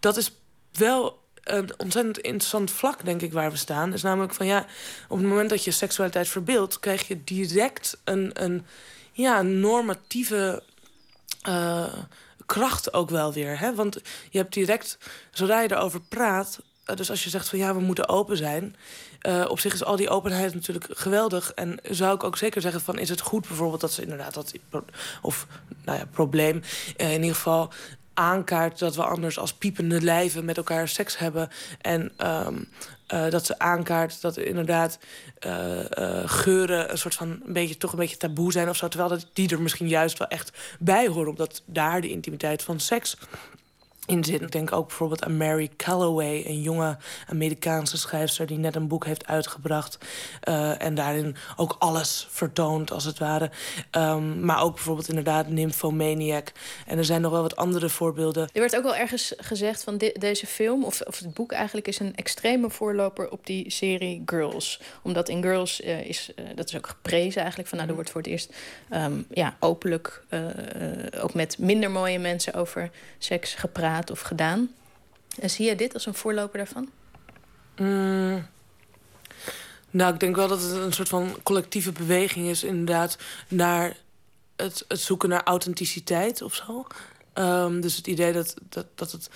dat 0.00 0.16
is 0.16 0.32
wel 0.72 1.24
een 1.42 1.70
ontzettend 1.76 2.18
interessant 2.18 2.70
vlak, 2.70 3.04
denk 3.04 3.22
ik, 3.22 3.32
waar 3.32 3.50
we 3.50 3.56
staan. 3.56 3.92
Is 3.92 4.02
namelijk 4.02 4.34
van 4.34 4.46
ja, 4.46 4.66
op 5.08 5.18
het 5.18 5.26
moment 5.26 5.50
dat 5.50 5.64
je 5.64 5.70
seksualiteit 5.70 6.28
verbeeldt, 6.28 6.80
krijg 6.80 7.08
je 7.08 7.24
direct 7.24 7.98
een, 8.04 8.30
een 8.42 8.66
ja, 9.12 9.42
normatieve 9.42 10.62
kracht 12.46 12.92
ook 12.92 13.10
wel 13.10 13.32
weer. 13.32 13.58
Hè? 13.58 13.74
Want 13.74 14.00
je 14.30 14.38
hebt 14.38 14.52
direct, 14.52 14.98
zodra 15.30 15.60
je 15.60 15.72
erover 15.72 16.00
praat... 16.00 16.60
Eh, 16.84 16.96
dus 16.96 17.10
als 17.10 17.24
je 17.24 17.30
zegt 17.30 17.48
van 17.48 17.58
ja, 17.58 17.74
we 17.74 17.80
moeten 17.80 18.08
open 18.08 18.36
zijn... 18.36 18.76
Uh, 19.22 19.44
op 19.48 19.60
zich 19.60 19.74
is 19.74 19.84
al 19.84 19.96
die 19.96 20.08
openheid 20.08 20.54
natuurlijk 20.54 20.86
geweldig. 20.90 21.52
En 21.52 21.78
zou 21.82 22.14
ik 22.14 22.24
ook 22.24 22.36
zeker 22.36 22.60
zeggen 22.60 22.80
van... 22.80 22.98
is 22.98 23.08
het 23.08 23.20
goed 23.20 23.48
bijvoorbeeld 23.48 23.80
dat 23.80 23.92
ze 23.92 24.02
inderdaad 24.02 24.34
dat... 24.34 24.52
of 25.22 25.46
nou 25.84 25.98
ja, 25.98 26.04
probleem 26.10 26.62
uh, 26.96 27.12
in 27.12 27.20
ieder 27.20 27.34
geval 27.34 27.72
aankaart 28.16 28.78
dat 28.78 28.96
we 28.96 29.04
anders 29.04 29.38
als 29.38 29.54
piepende 29.54 30.02
lijven 30.02 30.44
met 30.44 30.56
elkaar 30.56 30.88
seks 30.88 31.18
hebben. 31.18 31.48
En 31.80 32.12
um, 32.26 32.68
uh, 33.14 33.30
dat 33.30 33.46
ze 33.46 33.58
aankaart 33.58 34.20
dat 34.20 34.36
inderdaad 34.36 34.98
uh, 35.46 35.78
uh, 35.78 36.22
geuren 36.24 36.90
een 36.90 36.98
soort 36.98 37.14
van 37.14 37.28
een 37.28 37.52
beetje, 37.52 37.76
toch 37.76 37.92
een 37.92 37.98
beetje 37.98 38.16
taboe 38.16 38.52
zijn 38.52 38.68
of 38.68 38.76
zo. 38.76 38.88
Terwijl 38.88 39.10
dat 39.10 39.26
die 39.32 39.48
er 39.48 39.62
misschien 39.62 39.88
juist 39.88 40.18
wel 40.18 40.28
echt 40.28 40.52
bij 40.78 41.06
horen, 41.08 41.30
omdat 41.30 41.62
daar 41.66 42.00
de 42.00 42.10
intimiteit 42.10 42.62
van 42.62 42.80
seks 42.80 43.16
in 44.06 44.24
zit. 44.24 44.42
Ik 44.42 44.52
denk 44.52 44.72
ook 44.72 44.86
bijvoorbeeld 44.86 45.24
aan 45.24 45.36
Mary 45.36 45.70
Calloway, 45.76 46.44
een 46.46 46.62
jonge 46.62 46.96
Amerikaanse 47.28 47.98
schrijfster 47.98 48.46
die 48.46 48.58
net 48.58 48.76
een 48.76 48.88
boek 48.88 49.04
heeft 49.04 49.26
uitgebracht. 49.26 49.98
Uh, 50.48 50.82
en 50.82 50.94
daarin 50.94 51.36
ook 51.56 51.76
alles 51.78 52.26
vertoont, 52.30 52.90
als 52.92 53.04
het 53.04 53.18
ware. 53.18 53.50
Um, 53.90 54.44
maar 54.44 54.62
ook 54.62 54.74
bijvoorbeeld 54.74 55.08
inderdaad 55.08 55.48
Nymphomaniac. 55.48 56.52
En 56.86 56.98
er 56.98 57.04
zijn 57.04 57.20
nog 57.20 57.32
wel 57.32 57.42
wat 57.42 57.56
andere 57.56 57.88
voorbeelden. 57.88 58.48
Er 58.52 58.60
werd 58.60 58.76
ook 58.76 58.82
wel 58.82 58.96
ergens 58.96 59.34
gezegd 59.36 59.84
van 59.84 59.98
de, 59.98 60.16
deze 60.18 60.46
film, 60.46 60.84
of, 60.84 61.00
of 61.00 61.18
het 61.18 61.34
boek 61.34 61.52
eigenlijk, 61.52 61.88
is 61.88 61.98
een 61.98 62.14
extreme 62.16 62.70
voorloper 62.70 63.30
op 63.30 63.46
die 63.46 63.70
serie 63.70 64.22
Girls. 64.26 64.80
Omdat 65.02 65.28
in 65.28 65.42
Girls 65.42 65.80
uh, 65.80 66.04
is, 66.04 66.30
uh, 66.36 66.44
dat 66.54 66.68
is 66.68 66.76
ook 66.76 66.86
geprezen 66.86 67.40
eigenlijk, 67.40 67.68
van 67.68 67.78
nou, 67.78 67.90
er 67.90 67.96
wordt 67.96 68.10
voor 68.10 68.20
het 68.20 68.30
eerst 68.30 68.54
um, 68.90 69.26
ja, 69.30 69.56
openlijk, 69.60 70.24
ook 71.20 71.34
met 71.34 71.58
minder 71.58 71.90
mooie 71.90 72.18
mensen 72.18 72.54
over 72.54 72.90
seks 73.18 73.54
gepraat 73.54 73.95
of 74.10 74.20
gedaan. 74.20 74.74
En 75.40 75.50
zie 75.50 75.66
je 75.66 75.76
dit 75.76 75.94
als 75.94 76.06
een 76.06 76.14
voorloper 76.14 76.58
daarvan? 76.58 76.88
Mm. 77.76 78.46
Nou, 79.90 80.14
ik 80.14 80.20
denk 80.20 80.36
wel 80.36 80.48
dat 80.48 80.62
het 80.62 80.72
een 80.72 80.92
soort 80.92 81.08
van 81.08 81.36
collectieve 81.42 81.92
beweging 81.92 82.48
is, 82.48 82.64
inderdaad, 82.64 83.18
naar 83.48 83.96
het, 84.56 84.84
het 84.88 85.00
zoeken 85.00 85.28
naar 85.28 85.42
authenticiteit 85.42 86.42
of 86.42 86.54
zo. 86.54 86.86
Um, 87.34 87.80
dus 87.80 87.96
het 87.96 88.06
idee 88.06 88.32
dat, 88.32 88.54
dat, 88.68 88.86
dat 88.94 89.12
het 89.12 89.30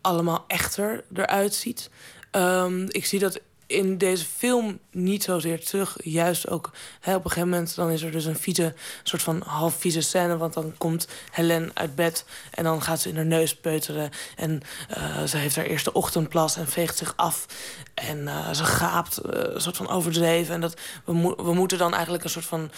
allemaal 0.00 0.44
echter 0.46 1.04
eruit 1.14 1.54
ziet. 1.54 1.90
Um, 2.32 2.86
ik 2.88 3.06
zie 3.06 3.18
dat 3.18 3.40
in 3.70 3.98
deze 3.98 4.24
film 4.24 4.78
niet 4.90 5.22
zozeer 5.22 5.64
terug. 5.64 5.96
Juist 6.02 6.48
ook 6.48 6.70
hè, 7.00 7.14
op 7.14 7.24
een 7.24 7.30
gegeven 7.30 7.48
moment 7.48 7.74
dan 7.74 7.90
is 7.90 8.02
er 8.02 8.10
dus 8.10 8.24
een 8.24 8.36
vieze, 8.36 8.74
soort 9.02 9.22
van 9.22 9.42
half 9.46 9.74
vieze 9.74 10.00
scène. 10.00 10.36
Want 10.36 10.54
dan 10.54 10.74
komt 10.78 11.08
Helen 11.30 11.70
uit 11.74 11.94
bed 11.94 12.24
en 12.50 12.64
dan 12.64 12.82
gaat 12.82 13.00
ze 13.00 13.08
in 13.08 13.16
haar 13.16 13.26
neus 13.26 13.56
peuteren. 13.56 14.10
En 14.36 14.62
uh, 14.98 15.22
ze 15.22 15.36
heeft 15.36 15.56
haar 15.56 15.64
eerste 15.64 15.92
ochtendplas 15.92 16.56
en 16.56 16.68
veegt 16.68 16.96
zich 16.96 17.12
af. 17.16 17.46
En 17.94 18.18
uh, 18.18 18.52
ze 18.52 18.64
gaapt, 18.64 19.20
uh, 19.24 19.32
een 19.32 19.60
soort 19.60 19.76
van 19.76 19.88
overdreven. 19.88 20.54
En 20.54 20.60
dat, 20.60 20.76
we, 21.04 21.12
mo 21.12 21.36
we 21.36 21.54
moeten 21.54 21.78
dan 21.78 21.94
eigenlijk 21.94 22.24
een 22.24 22.30
soort 22.30 22.44
van, 22.44 22.70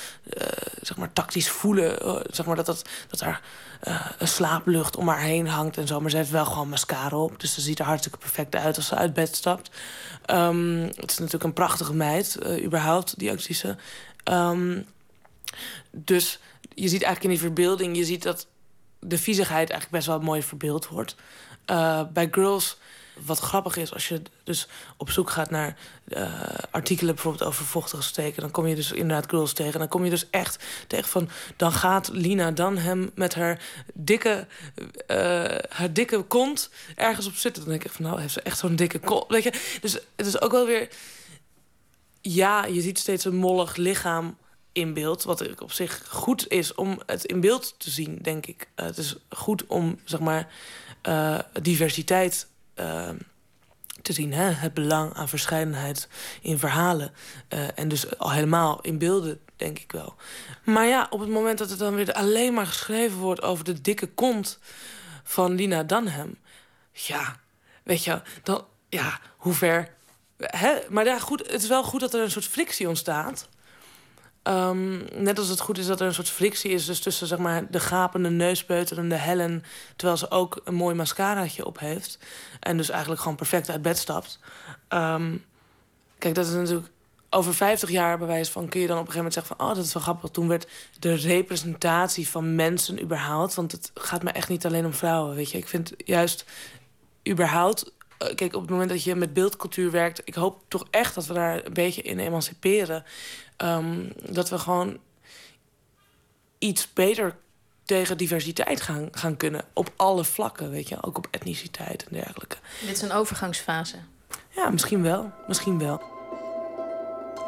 zeg 0.80 0.96
maar, 0.96 1.12
tactisch 1.12 1.50
voelen. 1.50 2.22
zeg 2.30 2.46
maar 2.46 2.56
dat, 2.56 2.66
dat, 2.66 2.88
dat 3.08 3.20
er 3.20 3.40
een 4.18 4.28
slaaplucht 4.28 4.96
om 4.96 5.08
haar 5.08 5.20
heen 5.20 5.48
hangt 5.48 5.76
en 5.76 5.86
zo. 5.86 6.00
Maar 6.00 6.10
ze 6.10 6.16
heeft 6.16 6.30
wel 6.30 6.44
gewoon 6.44 6.68
mascara 6.68 7.16
op. 7.16 7.40
Dus 7.40 7.54
ze 7.54 7.60
ziet 7.60 7.78
er 7.78 7.84
hartstikke 7.84 8.18
perfect 8.18 8.56
uit 8.56 8.76
als 8.76 8.86
ze 8.86 8.94
uit 8.94 9.14
bed 9.14 9.36
stapt. 9.36 9.70
Um, 10.26 10.81
het 10.82 11.10
is 11.10 11.18
natuurlijk 11.18 11.44
een 11.44 11.52
prachtige 11.52 11.94
meid, 11.94 12.38
uh, 12.42 12.64
überhaupt, 12.64 13.18
die 13.18 13.30
actrice. 13.30 13.76
Um, 14.24 14.84
dus 15.90 16.38
je 16.74 16.88
ziet 16.88 17.02
eigenlijk 17.02 17.22
in 17.22 17.30
die 17.30 17.38
verbeelding... 17.38 17.96
je 17.96 18.04
ziet 18.04 18.22
dat 18.22 18.46
de 18.98 19.18
viezigheid 19.18 19.70
eigenlijk 19.70 19.90
best 19.90 20.06
wel 20.06 20.20
mooi 20.20 20.42
verbeeld 20.42 20.88
wordt. 20.88 21.16
Uh, 21.70 22.02
bij 22.12 22.28
Girls 22.30 22.78
wat 23.24 23.38
grappig 23.38 23.76
is, 23.76 23.92
als 23.92 24.08
je 24.08 24.22
dus 24.44 24.68
op 24.96 25.10
zoek 25.10 25.30
gaat 25.30 25.50
naar 25.50 25.76
uh, 26.08 26.32
artikelen 26.70 27.14
bijvoorbeeld 27.14 27.48
over 27.48 27.64
vochtige 27.64 28.02
steken, 28.02 28.42
dan 28.42 28.50
kom 28.50 28.66
je 28.66 28.74
dus 28.74 28.92
inderdaad 28.92 29.30
girls 29.30 29.52
tegen. 29.52 29.78
Dan 29.78 29.88
kom 29.88 30.04
je 30.04 30.10
dus 30.10 30.30
echt 30.30 30.64
tegen 30.86 31.08
van, 31.08 31.28
dan 31.56 31.72
gaat 31.72 32.08
Lina 32.12 32.50
dan 32.50 32.78
hem 32.78 33.10
met 33.14 33.34
haar 33.34 33.62
dikke, 33.94 34.46
uh, 35.08 35.16
haar 35.68 35.92
dikke 35.92 36.22
kont 36.22 36.70
ergens 36.96 37.26
op 37.26 37.34
zitten. 37.34 37.62
Dan 37.62 37.72
denk 37.72 37.84
ik 37.84 37.92
van, 37.92 38.04
nou 38.04 38.20
heeft 38.20 38.32
ze 38.32 38.42
echt 38.42 38.58
zo'n 38.58 38.76
dikke 38.76 38.98
kont. 38.98 39.24
Weet 39.28 39.42
je? 39.42 39.78
Dus 39.80 39.92
het 40.16 40.26
is 40.26 40.40
ook 40.40 40.52
wel 40.52 40.66
weer, 40.66 40.88
ja, 42.20 42.64
je 42.64 42.80
ziet 42.80 42.98
steeds 42.98 43.24
een 43.24 43.36
mollig 43.36 43.76
lichaam 43.76 44.36
in 44.72 44.94
beeld. 44.94 45.22
Wat 45.22 45.60
op 45.60 45.72
zich 45.72 46.04
goed 46.08 46.48
is 46.48 46.74
om 46.74 47.00
het 47.06 47.24
in 47.24 47.40
beeld 47.40 47.74
te 47.78 47.90
zien, 47.90 48.18
denk 48.22 48.46
ik. 48.46 48.68
Uh, 48.76 48.86
het 48.86 48.98
is 48.98 49.16
goed 49.28 49.66
om, 49.66 50.00
zeg 50.04 50.20
maar, 50.20 50.48
uh, 51.08 51.38
diversiteit 51.62 52.46
uh, 52.76 53.08
te 54.02 54.12
zien. 54.12 54.32
Hè? 54.32 54.44
Het 54.44 54.74
belang 54.74 55.14
aan 55.14 55.28
verscheidenheid 55.28 56.08
in 56.40 56.58
verhalen. 56.58 57.12
Uh, 57.48 57.78
en 57.78 57.88
dus 57.88 58.18
al 58.18 58.32
helemaal 58.32 58.80
in 58.80 58.98
beelden, 58.98 59.40
denk 59.56 59.78
ik 59.78 59.92
wel. 59.92 60.14
Maar 60.64 60.86
ja, 60.86 61.06
op 61.10 61.20
het 61.20 61.28
moment 61.28 61.58
dat 61.58 61.70
het 61.70 61.78
dan 61.78 61.94
weer 61.94 62.12
alleen 62.12 62.54
maar 62.54 62.66
geschreven 62.66 63.18
wordt... 63.18 63.42
over 63.42 63.64
de 63.64 63.80
dikke 63.80 64.06
kont 64.06 64.58
van 65.22 65.54
Lina 65.54 65.82
Dunham... 65.82 66.36
ja, 66.92 67.36
weet 67.82 68.04
je, 68.04 68.22
dan... 68.42 68.66
ja, 68.88 69.20
hoe 69.36 69.54
ver... 69.54 69.94
Hè? 70.36 70.78
Maar 70.88 71.04
ja, 71.04 71.18
goed, 71.18 71.40
het 71.50 71.62
is 71.62 71.68
wel 71.68 71.84
goed 71.84 72.00
dat 72.00 72.14
er 72.14 72.20
een 72.20 72.30
soort 72.30 72.46
frictie 72.46 72.88
ontstaat... 72.88 73.48
Um, 74.48 75.04
net 75.14 75.38
als 75.38 75.48
het 75.48 75.60
goed 75.60 75.78
is 75.78 75.86
dat 75.86 76.00
er 76.00 76.06
een 76.06 76.14
soort 76.14 76.28
frictie 76.28 76.70
is 76.70 76.86
dus 76.86 77.00
tussen 77.00 77.26
zeg 77.26 77.38
maar, 77.38 77.70
de 77.70 77.80
gapende 77.80 78.30
neuspeuterende 78.30 79.14
Helen... 79.14 79.64
terwijl 79.96 80.18
ze 80.18 80.30
ook 80.30 80.60
een 80.64 80.74
mooi 80.74 80.94
mascaraatje 80.94 81.66
op 81.66 81.78
heeft. 81.78 82.18
En 82.60 82.76
dus 82.76 82.90
eigenlijk 82.90 83.20
gewoon 83.20 83.36
perfect 83.36 83.70
uit 83.70 83.82
bed 83.82 83.98
stapt. 83.98 84.38
Um, 84.88 85.44
kijk, 86.18 86.34
dat 86.34 86.46
is 86.46 86.52
natuurlijk 86.52 86.88
over 87.30 87.54
50 87.54 87.90
jaar 87.90 88.18
bewijs 88.18 88.48
van... 88.48 88.68
kun 88.68 88.80
je 88.80 88.86
dan 88.86 88.98
op 88.98 89.06
een 89.06 89.12
gegeven 89.12 89.32
moment 89.32 89.46
zeggen 89.46 89.56
van... 89.56 89.68
oh, 89.68 89.74
dat 89.74 89.84
is 89.84 89.92
wel 89.92 90.02
grappig. 90.02 90.30
Toen 90.30 90.48
werd 90.48 90.68
de 90.98 91.14
representatie 91.14 92.28
van 92.28 92.54
mensen 92.54 93.02
überhaupt... 93.02 93.54
want 93.54 93.72
het 93.72 93.90
gaat 93.94 94.22
me 94.22 94.30
echt 94.30 94.48
niet 94.48 94.66
alleen 94.66 94.84
om 94.84 94.94
vrouwen, 94.94 95.34
weet 95.34 95.50
je. 95.50 95.58
Ik 95.58 95.68
vind 95.68 95.92
juist 95.96 96.44
überhaupt 97.28 97.92
kijk, 98.34 98.54
op 98.54 98.60
het 98.60 98.70
moment 98.70 98.90
dat 98.90 99.04
je 99.04 99.14
met 99.14 99.32
beeldcultuur 99.32 99.90
werkt... 99.90 100.20
ik 100.24 100.34
hoop 100.34 100.60
toch 100.68 100.86
echt 100.90 101.14
dat 101.14 101.26
we 101.26 101.34
daar 101.34 101.64
een 101.64 101.72
beetje 101.72 102.02
in 102.02 102.18
emanciperen. 102.18 103.04
Um, 103.56 104.12
dat 104.30 104.48
we 104.48 104.58
gewoon 104.58 104.98
iets 106.58 106.92
beter 106.92 107.36
tegen 107.84 108.16
diversiteit 108.16 108.80
gaan, 108.80 109.08
gaan 109.10 109.36
kunnen. 109.36 109.64
Op 109.72 109.92
alle 109.96 110.24
vlakken, 110.24 110.70
weet 110.70 110.88
je. 110.88 111.02
Ook 111.02 111.16
op 111.16 111.28
etniciteit 111.30 112.04
en 112.04 112.16
dergelijke. 112.16 112.56
Dit 112.80 112.96
is 112.96 113.02
een 113.02 113.12
overgangsfase. 113.12 113.96
Ja, 114.48 114.70
misschien 114.70 115.02
wel. 115.02 115.30
Misschien 115.46 115.78
wel. 115.78 116.02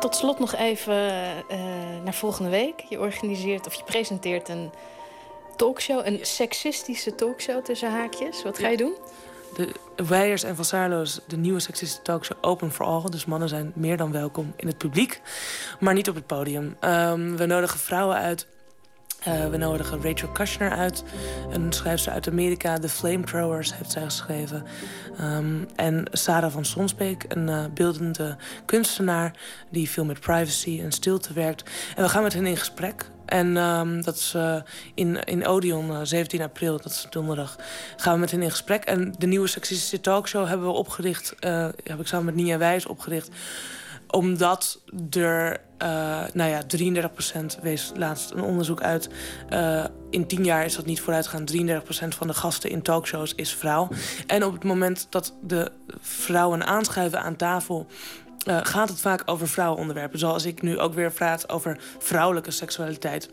Tot 0.01 0.17
slot 0.17 0.39
nog 0.39 0.55
even 0.55 0.95
uh, 0.95 2.03
naar 2.05 2.15
volgende 2.15 2.51
week. 2.51 2.81
Je 2.81 2.99
organiseert 2.99 3.67
of 3.67 3.75
je 3.75 3.85
presenteert 3.85 4.49
een 4.49 4.73
talkshow. 5.57 6.07
Een 6.07 6.19
seksistische 6.23 7.15
talkshow 7.15 7.65
tussen 7.65 7.91
haakjes. 7.91 8.43
Wat 8.43 8.59
ga 8.59 8.69
je 8.69 8.77
doen? 8.77 8.95
de 9.55 9.73
Weijers 9.97 10.43
en 10.43 10.57
Van 10.57 10.65
Saarloos, 10.65 11.21
de 11.27 11.37
nieuwe 11.37 11.61
seksistische 11.61 12.03
talkshow 12.03 12.39
Open 12.41 12.73
for 12.73 12.87
All. 12.87 13.11
Dus 13.11 13.25
mannen 13.25 13.49
zijn 13.49 13.73
meer 13.75 13.97
dan 13.97 14.13
welkom 14.13 14.53
in 14.57 14.67
het 14.67 14.79
publiek, 14.79 15.21
maar 15.81 15.95
niet 15.95 16.09
op 16.09 16.15
het 16.15 16.27
podium. 16.27 16.77
Um, 16.81 17.37
we 17.37 17.47
nodigen 17.47 17.79
vrouwen 17.79 18.17
uit 18.17 18.47
Eh, 19.25 19.49
we 19.49 19.57
nodigen 19.57 20.03
Rachel 20.03 20.29
Kushner 20.29 20.71
uit, 20.71 21.05
een 21.51 21.73
schrijfster 21.73 22.13
uit 22.13 22.29
Amerika. 22.29 22.79
The 22.79 22.89
Flamethrowers 22.89 23.77
heeft 23.77 23.91
zij 23.91 24.03
geschreven. 24.03 24.65
Ehm, 25.19 25.65
en 25.77 26.05
Sarah 26.13 26.53
van 26.53 26.65
Sonsbeek, 26.65 27.25
een 27.29 27.49
eh, 27.49 27.65
beeldende 27.75 28.37
kunstenaar... 28.65 29.33
die 29.71 29.91
veel 29.91 30.05
met 30.05 30.21
privacy 30.21 30.81
en 30.83 30.93
stilte 30.93 31.33
werkt. 31.33 31.71
En 31.97 32.03
we 32.03 32.09
gaan 32.09 32.23
met 32.23 32.33
hen 32.33 32.47
in 32.47 32.57
gesprek. 32.57 33.11
En 33.27 33.57
ehm, 33.57 34.01
dat 34.03 34.15
is 34.15 34.33
eh, 34.35 34.57
in, 34.95 35.25
in 35.25 35.47
Odeon, 35.47 35.91
eh, 35.91 36.01
17 36.03 36.43
april, 36.43 36.77
dat 36.77 36.91
is 36.91 37.07
donderdag, 37.11 37.57
gaan 37.97 38.15
we 38.15 38.21
met 38.21 38.31
hen 38.31 38.43
in 38.43 38.51
gesprek. 38.51 38.85
En 38.85 39.15
de 39.19 39.27
nieuwe 39.27 39.47
Sexistische 39.47 40.01
Talkshow 40.01 40.47
hebben 40.47 40.67
we 40.67 40.73
opgericht, 40.73 41.35
eh, 41.41 41.69
heb 41.85 42.01
ik 42.01 42.07
samen 42.07 42.25
met 42.25 42.35
Nia 42.35 42.59
Wijs 42.59 42.87
opgericht. 42.87 43.29
Omdat 44.11 44.81
er, 45.11 45.61
eh, 45.79 45.89
nou 46.33 46.51
ja, 46.51 46.63
33% 46.67 47.59
wees 47.63 47.93
laatst 47.97 48.31
een 48.31 48.43
onderzoek 48.43 48.83
uit. 48.83 49.09
eh, 49.49 49.85
in 50.11 50.27
10 50.27 50.45
jaar 50.45 50.65
is 50.65 50.77
dat 50.77 50.87
niet 50.87 51.01
vooruitgaan. 51.01 51.45
33% 51.45 52.15
van 52.15 52.27
de 52.27 52.35
gasten 52.35 52.71
in 52.71 52.83
talkshows 52.83 53.35
is 53.35 53.55
vrouw. 53.55 53.89
En 54.27 54.45
op 54.45 54.53
het 54.53 54.65
moment 54.65 55.07
dat 55.11 55.35
de 55.43 55.73
vrouwen 56.01 56.67
aanschuiven 56.67 57.23
aan 57.23 57.37
tafel 57.37 57.87
eh, 58.45 58.59
gaat 58.63 58.89
het 58.89 59.01
vaak 59.01 59.23
over 59.27 59.49
vrouwenonderwerpen. 59.49 60.19
Zoals 60.19 60.45
ik 60.45 60.63
nu 60.63 60.79
ook 60.79 60.95
weer 60.95 61.11
praat 61.11 61.49
over 61.49 61.79
vrouwelijke 61.99 62.51
seksualiteit. 62.51 63.29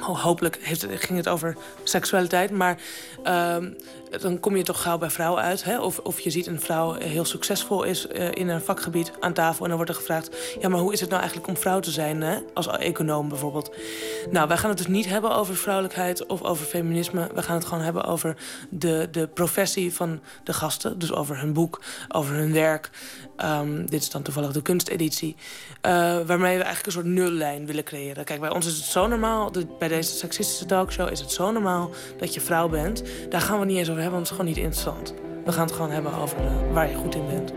Ho- 0.00 0.16
Hopelijk 0.16 0.58
heeft 0.60 0.86
ging 0.88 1.18
het 1.18 1.28
over 1.28 1.56
seksualiteit, 1.84 2.50
maar 2.50 2.78
ehm, 3.22 3.70
dan 4.20 4.40
kom 4.40 4.56
je 4.56 4.62
toch 4.62 4.82
gauw 4.82 4.98
bij 4.98 5.10
vrouwen 5.10 5.42
uit. 5.42 5.64
Hè? 5.64 5.80
Of, 5.80 5.98
of 5.98 6.20
je 6.20 6.30
ziet 6.30 6.46
een 6.46 6.60
vrouw 6.60 6.92
heel 6.92 7.24
succesvol 7.24 7.82
is 7.82 8.06
eh, 8.06 8.28
in 8.32 8.48
een 8.48 8.60
vakgebied 8.60 9.12
aan 9.20 9.32
tafel... 9.32 9.62
en 9.62 9.68
dan 9.68 9.76
wordt 9.76 9.90
er 9.90 9.96
gevraagd, 9.96 10.36
ja, 10.60 10.68
maar 10.68 10.80
hoe 10.80 10.92
is 10.92 11.00
het 11.00 11.08
nou 11.08 11.20
eigenlijk 11.20 11.50
om 11.50 11.56
vrouw 11.56 11.80
te 11.80 11.90
zijn? 11.90 12.20
Hè? 12.20 12.38
Als 12.54 12.68
econoom 12.68 13.28
bijvoorbeeld. 13.28 13.74
Nou, 14.30 14.48
wij 14.48 14.56
gaan 14.56 14.68
het 14.68 14.78
dus 14.78 14.86
niet 14.86 15.06
hebben 15.06 15.36
over 15.36 15.56
vrouwelijkheid 15.56 16.26
of 16.26 16.42
over 16.42 16.66
feminisme. 16.66 17.28
We 17.34 17.42
gaan 17.42 17.56
het 17.56 17.64
gewoon 17.64 17.84
hebben 17.84 18.04
over 18.04 18.36
de, 18.70 19.08
de 19.10 19.26
professie 19.26 19.94
van 19.94 20.20
de 20.44 20.52
gasten. 20.52 20.98
Dus 20.98 21.12
over 21.12 21.38
hun 21.38 21.52
boek, 21.52 21.80
over 22.08 22.34
hun 22.34 22.52
werk. 22.52 22.90
Ehm, 23.36 23.86
dit 23.86 24.02
is 24.02 24.10
dan 24.10 24.22
toevallig 24.22 24.52
de 24.52 24.62
kunsteditie. 24.62 25.36
eh, 25.80 25.92
waarmee 26.26 26.56
we 26.56 26.64
eigenlijk 26.64 26.86
een 26.86 26.92
soort 26.92 27.06
nullijn 27.06 27.66
willen 27.66 27.84
creëren. 27.84 28.24
Kijk, 28.24 28.40
bij 28.40 28.50
ons 28.50 28.66
is 28.66 28.76
het 28.76 28.84
zo 28.84 29.06
normaal, 29.06 29.50
bij 29.78 29.88
deze 29.88 30.16
seksistische 30.16 30.66
talkshow 30.66 31.10
is 31.10 31.20
het 31.20 31.32
zo 31.32 31.50
normaal 31.50 31.90
dat 32.18 32.34
je 32.34 32.40
vrouw 32.40 32.68
bent. 32.68 33.02
Daar 33.28 33.40
gaan 33.40 33.58
we 33.60 33.64
niet 33.64 33.76
eens 33.76 33.90
over 33.90 33.95
hebben, 34.02 34.14
want 34.14 34.28
het 34.28 34.36
gewoon 34.36 34.54
niet 34.54 34.64
interessant. 34.64 35.14
We 35.44 35.52
gaan 35.52 35.66
het 35.66 35.74
gewoon 35.74 35.90
hebben 35.90 36.14
over 36.14 36.38
eh, 36.38 36.72
waar 36.72 36.90
je 36.90 36.94
goed 36.94 37.14
in 37.14 37.26
bent. 37.26 37.52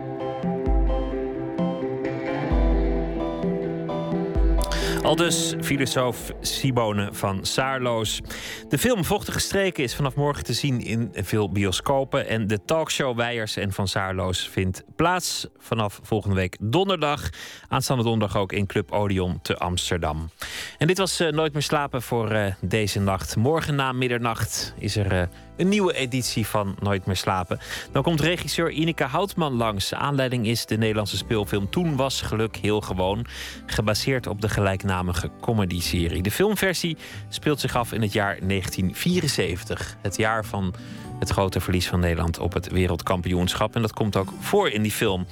Al 5.03 5.16
dus 5.16 5.53
filosoof 5.61 6.32
Simone 6.41 7.10
van 7.11 7.45
Saarloos. 7.45 8.22
De 8.68 8.78
film 8.78 9.06
Vochtige 9.06 9.40
Streken 9.40 9.84
is 9.84 9.95
vanaf 9.95 10.16
morgen 10.16 10.44
te 10.44 10.53
zien 10.53 10.82
in 10.82 11.10
veel 11.14 11.52
bioscopen. 11.52 12.28
En 12.28 12.48
de 12.48 12.66
talkshow 12.66 13.18
Weijers 13.18 13.56
en 13.56 13.72
van 13.72 13.88
Saarloos 13.88 14.49
vindt 14.49 14.84
plaats 14.95 15.48
vanaf 15.57 15.99
volgende 16.03 16.36
week 16.36 16.57
donderdag. 16.61 17.30
Aanstaande 17.68 18.03
donderdag 18.03 18.38
ook 18.38 18.52
in 18.52 18.66
Club 18.66 18.91
Odeon 18.91 19.41
te 19.41 19.57
Amsterdam. 19.57 20.30
En 20.78 20.88
dit 20.88 20.98
was 20.98 21.20
eh, 21.20 21.32
Nooit 21.32 21.53
meer 21.53 21.61
slapen 21.61 22.02
voor 22.02 22.32
eh, 22.32 22.53
deze 22.61 22.99
nacht. 22.99 23.36
Morgen 23.36 23.76
na 23.76 23.91
middernacht 23.91 24.74
is 24.78 24.95
er 24.95 25.30
een 25.60 25.69
nieuwe 25.69 25.94
editie 25.94 26.48
van 26.48 26.76
Nooit 26.80 27.06
meer 27.06 27.15
slapen. 27.15 27.60
Dan 27.91 28.03
komt 28.03 28.22
regisseur 28.22 28.69
Ineke 28.69 29.03
Houtman 29.03 29.53
langs. 29.53 29.94
Aanleiding 29.94 30.48
is 30.48 30.65
de 30.65 30.77
Nederlandse 30.77 31.18
speelfilm 31.18 31.69
Toen 31.69 31.95
was 31.95 32.22
geluk 32.22 32.56
heel 32.56 32.81
gewoon. 32.81 33.26
Gebaseerd 33.65 34.27
op 34.27 34.41
de 34.41 34.49
gelijknamige 34.49 35.31
comedy-serie. 35.41 36.22
De 36.22 36.31
filmversie 36.31 36.98
speelt 37.30 37.60
zich 37.60 37.76
af 37.76 37.91
in 37.91 38.02
het 38.02 38.14
jaar 38.14 38.38
1974. 38.40 39.98
Het 40.02 40.15
jaar 40.15 40.45
van 40.45 40.73
het 41.19 41.29
grote 41.29 41.59
verlies 41.59 41.87
van 41.87 41.99
Nederland 41.99 42.39
op 42.39 42.53
het 42.53 42.71
wereldkampioenschap. 42.71 43.75
En 43.75 43.81
dat 43.81 43.93
komt 43.93 44.15
ook 44.15 44.33
voor 44.39 44.69
in 44.69 44.81
die 44.81 44.91
film. 44.91 45.25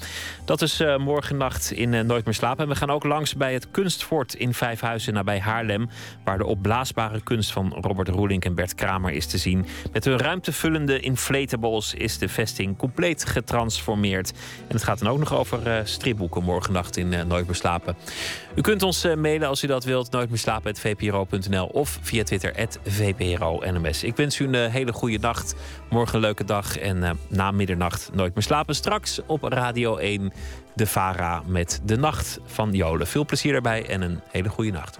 Dat 0.46 0.62
is 0.62 0.80
eh 0.80 0.98
morgennacht 0.98 1.72
in 1.72 1.94
eh, 1.94 2.04
Nooit 2.04 2.26
meer 2.26 2.34
slapen. 2.34 2.64
En 2.64 2.70
we 2.70 2.76
gaan 2.76 2.90
ook 2.90 3.04
langs 3.04 3.36
bij 3.36 3.54
het 3.54 3.72
Kunstfort 3.72 4.34
in 4.34 4.54
Vijfhuizen 4.54 5.14
nabij 5.14 5.40
Haarlem. 5.40 5.90
Waar 6.24 6.38
de 6.38 6.46
opblaasbare 6.46 7.22
kunst 7.22 7.52
van 7.52 7.78
Robert 7.82 8.08
Roelink 8.08 8.46
en 8.46 8.56
Bert 8.56 8.76
Kramer 8.76 9.12
is 9.12 9.26
te 9.26 9.38
zien. 9.38 9.66
Met 9.94 10.06
hun 10.06 10.18
ruimtevullende 10.18 11.00
inflatables 11.00 11.94
is 11.94 12.18
de 12.18 12.30
vesting 12.30 12.78
compleet 12.78 13.26
getransformeerd. 13.26 14.32
En 14.68 14.76
het 14.76 14.84
gaat 14.84 15.00
dan 15.00 15.08
ook 15.08 15.20
nog 15.20 15.34
over 15.34 15.68
eh, 15.68 15.80
stripboeken 15.84 16.44
morgennacht 16.44 16.98
in 16.98 17.28
Nooit 17.28 17.46
meer 17.46 17.56
slapen. 17.56 17.96
U 18.58 18.62
kunt 18.62 18.84
ons 18.84 19.04
eh, 19.04 19.16
mailen 19.16 19.48
als 19.48 19.64
u 19.64 19.68
dat 19.68 19.84
wilt. 19.84 20.12
Nooit 20.12 20.30
meer 20.30 20.38
slapen 20.38 20.76
vpro.nl 20.76 21.66
of 21.66 22.00
via 22.02 22.24
Twitter 22.24 22.68
@vpro_nms. 22.84 24.04
Ik 24.04 24.16
wens 24.16 24.40
u 24.40 24.46
een 24.46 24.56
eh, 24.56 24.72
hele 24.72 24.94
goede 24.94 25.18
nacht. 25.18 25.56
Morgen 25.90 26.16
een 26.16 26.22
leuke 26.22 26.44
dag. 26.44 26.78
En 26.78 27.04
eh, 27.04 27.12
na 27.28 27.52
middernacht 27.52 28.10
Nooit 28.14 28.34
meer 28.36 28.44
slapen. 28.44 28.76
Straks 28.76 29.20
op 29.26 29.44
Radio 29.44 29.98
1 29.98 30.34
de 30.76 30.86
Vara 30.86 31.44
met 31.46 31.82
De 31.84 31.98
Nacht 31.98 32.40
van 32.46 32.74
Jolen. 32.74 33.08
Veel 33.08 33.26
plezier 33.26 33.52
daarbij 33.52 33.86
en 33.90 34.02
een 34.02 34.20
hele 34.32 34.50
goede 34.50 34.72
nacht. 34.72 35.00